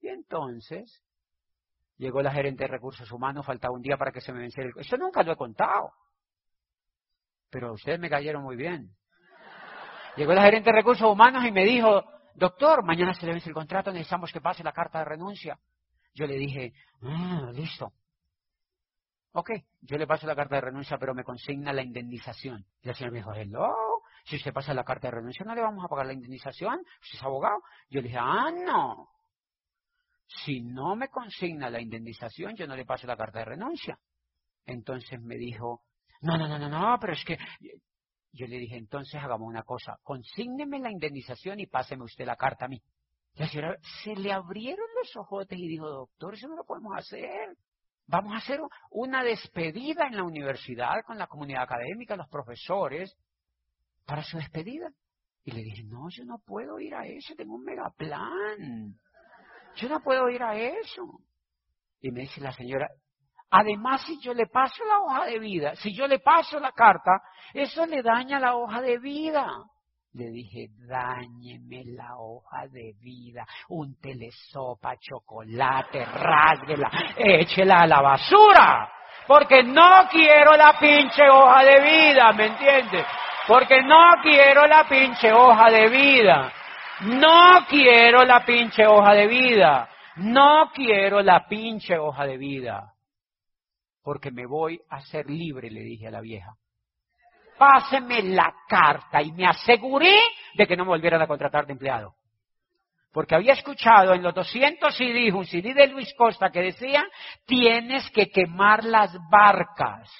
Y 0.00 0.08
entonces 0.08 1.02
llegó 1.96 2.22
la 2.22 2.32
gerente 2.32 2.64
de 2.64 2.68
recursos 2.68 3.10
humanos, 3.10 3.46
faltaba 3.46 3.74
un 3.74 3.82
día 3.82 3.96
para 3.96 4.12
que 4.12 4.20
se 4.20 4.32
me 4.32 4.40
venciera 4.40 4.70
el... 4.70 4.80
Eso 4.80 4.96
nunca 4.96 5.22
lo 5.22 5.32
he 5.32 5.36
contado. 5.36 5.92
Pero 7.50 7.72
ustedes 7.72 7.98
me 7.98 8.08
cayeron 8.08 8.42
muy 8.42 8.56
bien. 8.56 8.90
Llegó 10.16 10.32
la 10.32 10.44
gerente 10.44 10.70
de 10.70 10.76
recursos 10.76 11.10
humanos 11.10 11.44
y 11.46 11.52
me 11.52 11.64
dijo, 11.64 12.04
doctor, 12.34 12.84
mañana 12.84 13.14
se 13.14 13.26
le 13.26 13.32
vence 13.32 13.48
el 13.48 13.54
contrato, 13.54 13.92
necesitamos 13.92 14.32
que 14.32 14.40
pase 14.40 14.64
la 14.64 14.72
carta 14.72 15.00
de 15.00 15.04
renuncia. 15.04 15.58
Yo 16.14 16.26
le 16.26 16.36
dije, 16.36 16.72
ah, 17.02 17.50
listo. 17.52 17.92
Ok, 19.32 19.50
yo 19.82 19.96
le 19.96 20.06
paso 20.06 20.26
la 20.26 20.34
carta 20.34 20.56
de 20.56 20.62
renuncia, 20.62 20.98
pero 20.98 21.14
me 21.14 21.22
consigna 21.22 21.72
la 21.72 21.82
indemnización. 21.82 22.66
Y 22.82 22.88
el 22.88 22.94
señor 22.96 23.12
me 23.12 23.18
dijo, 23.18 23.32
hello, 23.32 23.72
si 24.24 24.36
usted 24.36 24.52
pasa 24.52 24.74
la 24.74 24.84
carta 24.84 25.08
de 25.08 25.12
renuncia, 25.12 25.44
¿no 25.44 25.54
le 25.54 25.62
vamos 25.62 25.84
a 25.84 25.88
pagar 25.88 26.06
la 26.06 26.12
indemnización? 26.12 26.80
Usted 26.80 27.18
es 27.18 27.22
abogado. 27.22 27.62
Yo 27.88 28.00
le 28.00 28.08
dije, 28.08 28.18
ah, 28.20 28.50
no. 28.50 29.08
Si 30.26 30.60
no 30.60 30.96
me 30.96 31.08
consigna 31.08 31.70
la 31.70 31.80
indemnización, 31.80 32.54
yo 32.56 32.66
no 32.66 32.76
le 32.76 32.84
paso 32.84 33.06
la 33.06 33.16
carta 33.16 33.40
de 33.40 33.44
renuncia. 33.44 33.98
Entonces 34.66 35.20
me 35.20 35.36
dijo, 35.36 35.82
no, 36.20 36.36
no, 36.36 36.48
no, 36.48 36.58
no, 36.58 36.68
no, 36.68 36.98
pero 37.00 37.12
es 37.12 37.24
que... 37.24 37.38
Yo 38.32 38.46
le 38.46 38.58
dije, 38.58 38.76
entonces 38.76 39.20
hagamos 39.20 39.48
una 39.48 39.64
cosa, 39.64 39.98
consígneme 40.04 40.78
la 40.78 40.92
indemnización 40.92 41.58
y 41.58 41.66
páseme 41.66 42.04
usted 42.04 42.24
la 42.24 42.36
carta 42.36 42.66
a 42.66 42.68
mí. 42.68 42.80
La 43.34 43.48
señora 43.48 43.76
se 44.04 44.14
le 44.14 44.32
abrieron 44.32 44.86
los 44.96 45.16
ojotes 45.16 45.58
y 45.58 45.66
dijo, 45.66 45.88
doctor, 45.88 46.34
eso 46.34 46.46
no 46.46 46.56
lo 46.56 46.64
podemos 46.64 46.96
hacer. 46.96 47.56
Vamos 48.06 48.34
a 48.34 48.38
hacer 48.38 48.60
una 48.90 49.24
despedida 49.24 50.06
en 50.06 50.16
la 50.16 50.22
universidad 50.22 51.02
con 51.04 51.18
la 51.18 51.26
comunidad 51.26 51.62
académica, 51.62 52.16
los 52.16 52.28
profesores, 52.28 53.16
para 54.04 54.22
su 54.22 54.36
despedida. 54.36 54.90
Y 55.44 55.52
le 55.52 55.62
dije, 55.62 55.84
no, 55.84 56.08
yo 56.10 56.24
no 56.24 56.38
puedo 56.38 56.78
ir 56.78 56.94
a 56.94 57.06
eso, 57.06 57.34
tengo 57.34 57.54
un 57.54 57.64
megaplan. 57.64 58.94
Yo 59.76 59.88
no 59.88 60.00
puedo 60.02 60.28
ir 60.28 60.42
a 60.42 60.56
eso. 60.56 61.20
Y 62.00 62.10
me 62.10 62.22
dice 62.22 62.40
la 62.40 62.52
señora, 62.52 62.88
Además, 63.50 64.02
si 64.06 64.20
yo 64.20 64.32
le 64.32 64.46
paso 64.46 64.84
la 64.84 65.00
hoja 65.00 65.26
de 65.26 65.38
vida, 65.40 65.74
si 65.74 65.92
yo 65.92 66.06
le 66.06 66.20
paso 66.20 66.60
la 66.60 66.70
carta, 66.70 67.20
eso 67.52 67.84
le 67.84 68.00
daña 68.00 68.38
la 68.38 68.54
hoja 68.54 68.80
de 68.80 68.98
vida. 68.98 69.48
Le 70.12 70.30
dije, 70.30 70.68
dañeme 70.88 71.82
la 71.96 72.16
hoja 72.16 72.66
de 72.68 72.94
vida, 73.00 73.44
un 73.68 73.96
telesopa, 74.00 74.96
chocolate, 75.00 76.04
rásguela, 76.04 76.90
échela 77.16 77.82
a 77.82 77.86
la 77.86 78.00
basura. 78.00 78.92
Porque 79.26 79.62
no 79.64 80.08
quiero 80.10 80.56
la 80.56 80.76
pinche 80.78 81.28
hoja 81.28 81.64
de 81.64 81.80
vida, 81.80 82.32
¿me 82.32 82.46
entiendes? 82.46 83.06
Porque 83.46 83.82
no 83.82 84.10
quiero 84.22 84.66
la 84.66 84.88
pinche 84.88 85.32
hoja 85.32 85.70
de 85.70 85.88
vida. 85.88 86.52
No 87.00 87.64
quiero 87.68 88.24
la 88.24 88.44
pinche 88.44 88.86
hoja 88.86 89.12
de 89.14 89.26
vida. 89.26 89.88
No 90.16 90.70
quiero 90.72 91.22
la 91.22 91.46
pinche 91.48 91.98
hoja 91.98 92.26
de 92.26 92.36
vida 92.36 92.94
porque 94.02 94.30
me 94.30 94.46
voy 94.46 94.80
a 94.88 95.00
ser 95.02 95.28
libre, 95.28 95.70
le 95.70 95.80
dije 95.80 96.08
a 96.08 96.10
la 96.10 96.20
vieja. 96.20 96.54
Páseme 97.58 98.22
la 98.22 98.54
carta 98.68 99.20
y 99.20 99.32
me 99.32 99.46
aseguré 99.46 100.16
de 100.54 100.66
que 100.66 100.76
no 100.76 100.84
me 100.84 100.90
volvieran 100.90 101.20
a 101.20 101.26
contratar 101.26 101.66
de 101.66 101.72
empleado. 101.72 102.14
Porque 103.12 103.34
había 103.34 103.54
escuchado 103.54 104.14
en 104.14 104.22
los 104.22 104.34
200 104.34 104.96
CDs 104.96 105.34
un 105.34 105.44
CD 105.44 105.74
de 105.74 105.88
Luis 105.88 106.14
Costa 106.16 106.50
que 106.50 106.60
decía, 106.60 107.04
tienes 107.44 108.08
que 108.10 108.30
quemar 108.30 108.84
las 108.84 109.12
barcas. 109.30 110.10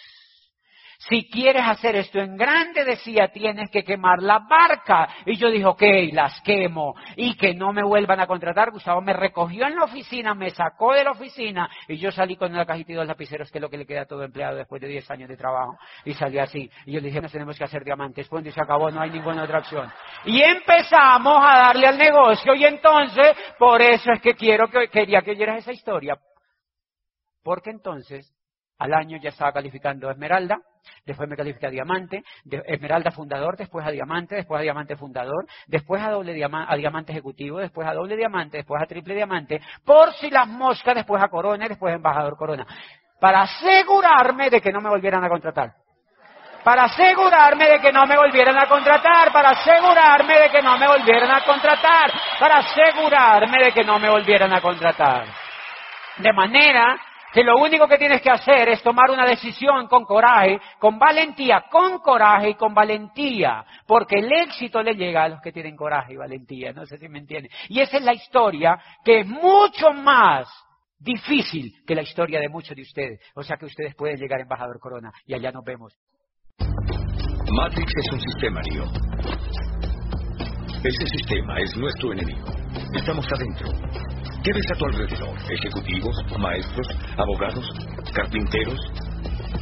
Si 1.08 1.30
quieres 1.30 1.62
hacer 1.66 1.96
esto 1.96 2.18
en 2.18 2.36
grande, 2.36 2.84
decía, 2.84 3.28
tienes 3.28 3.70
que 3.70 3.82
quemar 3.82 4.20
la 4.20 4.40
barca. 4.40 5.08
Y 5.24 5.36
yo 5.36 5.50
dije, 5.50 5.64
ok, 5.64 5.82
las 6.12 6.42
quemo. 6.42 6.94
Y 7.16 7.38
que 7.38 7.54
no 7.54 7.72
me 7.72 7.82
vuelvan 7.82 8.20
a 8.20 8.26
contratar. 8.26 8.70
Gustavo 8.70 9.00
me 9.00 9.14
recogió 9.14 9.66
en 9.66 9.76
la 9.76 9.84
oficina, 9.84 10.34
me 10.34 10.50
sacó 10.50 10.92
de 10.92 11.04
la 11.04 11.12
oficina 11.12 11.70
y 11.88 11.96
yo 11.96 12.10
salí 12.10 12.36
con 12.36 12.52
una 12.52 12.66
cajita 12.66 12.92
y 12.92 12.96
dos 12.96 13.06
lapiceros, 13.06 13.50
que 13.50 13.56
es 13.56 13.62
lo 13.62 13.70
que 13.70 13.78
le 13.78 13.86
queda 13.86 14.02
a 14.02 14.06
todo 14.06 14.22
empleado 14.24 14.56
después 14.56 14.82
de 14.82 14.88
10 14.88 15.10
años 15.10 15.30
de 15.30 15.38
trabajo. 15.38 15.78
Y 16.04 16.12
salí 16.12 16.38
así. 16.38 16.70
Y 16.84 16.92
yo 16.92 17.00
le 17.00 17.06
dije, 17.06 17.22
nos 17.22 17.32
tenemos 17.32 17.56
que 17.56 17.64
hacer 17.64 17.82
diamantes. 17.82 18.28
Cuando 18.28 18.50
se 18.50 18.60
acabó, 18.60 18.90
no 18.90 19.00
hay 19.00 19.10
ninguna 19.10 19.44
otra 19.44 19.60
opción. 19.60 19.90
Y 20.26 20.42
empezamos 20.42 21.40
a 21.42 21.60
darle 21.60 21.86
al 21.86 21.96
negocio. 21.96 22.54
Y 22.54 22.66
entonces, 22.66 23.38
por 23.58 23.80
eso 23.80 24.12
es 24.12 24.20
que 24.20 24.34
quiero 24.34 24.68
que, 24.68 24.88
quería 24.88 25.22
que 25.22 25.30
oyeras 25.30 25.60
esa 25.60 25.72
historia. 25.72 26.18
Porque 27.42 27.70
entonces, 27.70 28.30
al 28.80 28.94
año 28.94 29.18
ya 29.18 29.28
estaba 29.28 29.52
calificando 29.52 30.10
Esmeralda, 30.10 30.58
después 31.04 31.28
me 31.28 31.36
califiqué 31.36 31.66
a 31.66 31.70
diamante, 31.70 32.24
esmeralda 32.66 33.10
fundador, 33.10 33.56
después 33.56 33.86
a 33.86 33.90
diamante, 33.90 34.36
después 34.36 34.58
a 34.58 34.62
diamante 34.62 34.96
fundador, 34.96 35.46
después 35.66 36.02
a 36.02 36.10
doble 36.10 36.32
a 36.42 36.76
diamante 36.76 37.12
ejecutivo, 37.12 37.58
después 37.58 37.86
a 37.86 37.92
doble 37.92 38.16
diamante, 38.16 38.56
después 38.56 38.82
a 38.82 38.86
triple 38.86 39.14
diamante, 39.14 39.60
por 39.84 40.14
si 40.14 40.30
las 40.30 40.48
moscas, 40.48 40.94
después 40.94 41.22
a 41.22 41.28
corona 41.28 41.66
y 41.66 41.68
después 41.68 41.92
a 41.92 41.96
embajador 41.96 42.36
corona. 42.38 42.66
Para 43.20 43.42
asegurarme 43.42 44.48
de 44.48 44.62
que 44.62 44.72
no 44.72 44.80
me 44.80 44.88
volvieran 44.88 45.22
a 45.22 45.28
contratar. 45.28 45.74
Para 46.64 46.84
asegurarme 46.84 47.68
de 47.68 47.80
que 47.80 47.92
no 47.92 48.06
me 48.06 48.16
volvieran 48.16 48.58
a 48.58 48.66
contratar, 48.66 49.30
para 49.30 49.50
asegurarme 49.50 50.40
de 50.40 50.50
que 50.50 50.62
no 50.62 50.78
me 50.78 50.86
volvieran 50.88 51.30
a 51.30 51.44
contratar, 51.44 52.12
para 52.38 52.58
asegurarme 52.58 53.64
de 53.64 53.72
que 53.72 53.84
no 53.84 53.98
me 53.98 54.08
volvieran 54.08 54.52
a 54.54 54.60
contratar. 54.62 55.26
De 56.16 56.32
manera 56.32 56.96
que 57.32 57.44
lo 57.44 57.56
único 57.58 57.86
que 57.86 57.98
tienes 57.98 58.22
que 58.22 58.30
hacer 58.30 58.68
es 58.68 58.82
tomar 58.82 59.10
una 59.10 59.26
decisión 59.26 59.86
con 59.86 60.04
coraje, 60.04 60.58
con 60.78 60.98
valentía, 60.98 61.64
con 61.70 61.98
coraje 61.98 62.50
y 62.50 62.54
con 62.54 62.74
valentía, 62.74 63.64
porque 63.86 64.16
el 64.18 64.32
éxito 64.32 64.82
le 64.82 64.94
llega 64.94 65.24
a 65.24 65.28
los 65.28 65.40
que 65.40 65.52
tienen 65.52 65.76
coraje 65.76 66.14
y 66.14 66.16
valentía, 66.16 66.72
no 66.72 66.86
sé 66.86 66.98
si 66.98 67.08
me 67.08 67.18
entienden. 67.18 67.50
Y 67.68 67.80
esa 67.80 67.98
es 67.98 68.04
la 68.04 68.14
historia 68.14 68.78
que 69.04 69.20
es 69.20 69.26
mucho 69.26 69.92
más 69.92 70.48
difícil 70.98 71.72
que 71.86 71.94
la 71.94 72.02
historia 72.02 72.40
de 72.40 72.48
muchos 72.48 72.76
de 72.76 72.82
ustedes. 72.82 73.20
O 73.34 73.42
sea 73.42 73.56
que 73.56 73.66
ustedes 73.66 73.94
pueden 73.94 74.18
llegar 74.18 74.40
embajador 74.40 74.78
Corona 74.78 75.10
y 75.26 75.34
allá 75.34 75.50
nos 75.50 75.64
vemos. 75.64 75.96
Matrix 77.52 77.92
es 77.96 78.12
un 78.12 78.20
sistema, 78.20 78.60
Neo. 78.62 78.84
Ese 80.84 81.06
sistema 81.06 81.58
es 81.60 81.76
nuestro 81.76 82.12
enemigo. 82.12 82.46
Estamos 82.94 83.26
adentro. 83.32 83.68
¿Qué 84.42 84.52
ves 84.54 84.64
a 84.72 84.78
tu 84.78 84.86
alrededor? 84.86 85.36
¿Ejecutivos, 85.50 86.16
maestros, 86.38 86.88
abogados, 87.18 87.68
carpinteros? 88.14 88.78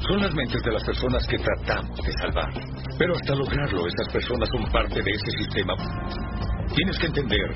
Son 0.06 0.22
las 0.22 0.32
mentes 0.32 0.62
de 0.62 0.70
las 0.70 0.84
personas 0.84 1.26
que 1.26 1.36
tratamos 1.36 1.98
de 1.98 2.12
salvar. 2.12 2.52
Pero 2.96 3.12
hasta 3.16 3.34
lograrlo, 3.34 3.88
esas 3.88 4.12
personas 4.12 4.48
son 4.50 4.70
parte 4.70 5.02
de 5.02 5.10
ese 5.10 5.30
sistema. 5.42 5.74
Tienes 6.76 6.96
que 6.96 7.06
entender 7.06 7.54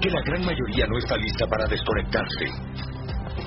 que 0.00 0.10
la 0.10 0.20
gran 0.22 0.44
mayoría 0.44 0.86
no 0.88 0.98
está 0.98 1.16
lista 1.16 1.46
para 1.46 1.68
desconectarse. 1.68 2.46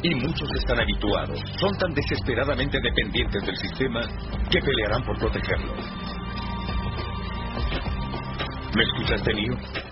Y 0.03 0.15
muchos 0.15 0.49
están 0.55 0.79
habituados, 0.79 1.41
son 1.59 1.77
tan 1.77 1.93
desesperadamente 1.93 2.79
dependientes 2.79 3.45
del 3.45 3.57
sistema 3.57 4.01
que 4.49 4.61
pelearán 4.61 5.03
por 5.03 5.17
protegerlo. 5.17 5.73
¿Me 8.73 8.83
escuchaste, 8.83 9.33
Neo? 9.33 9.86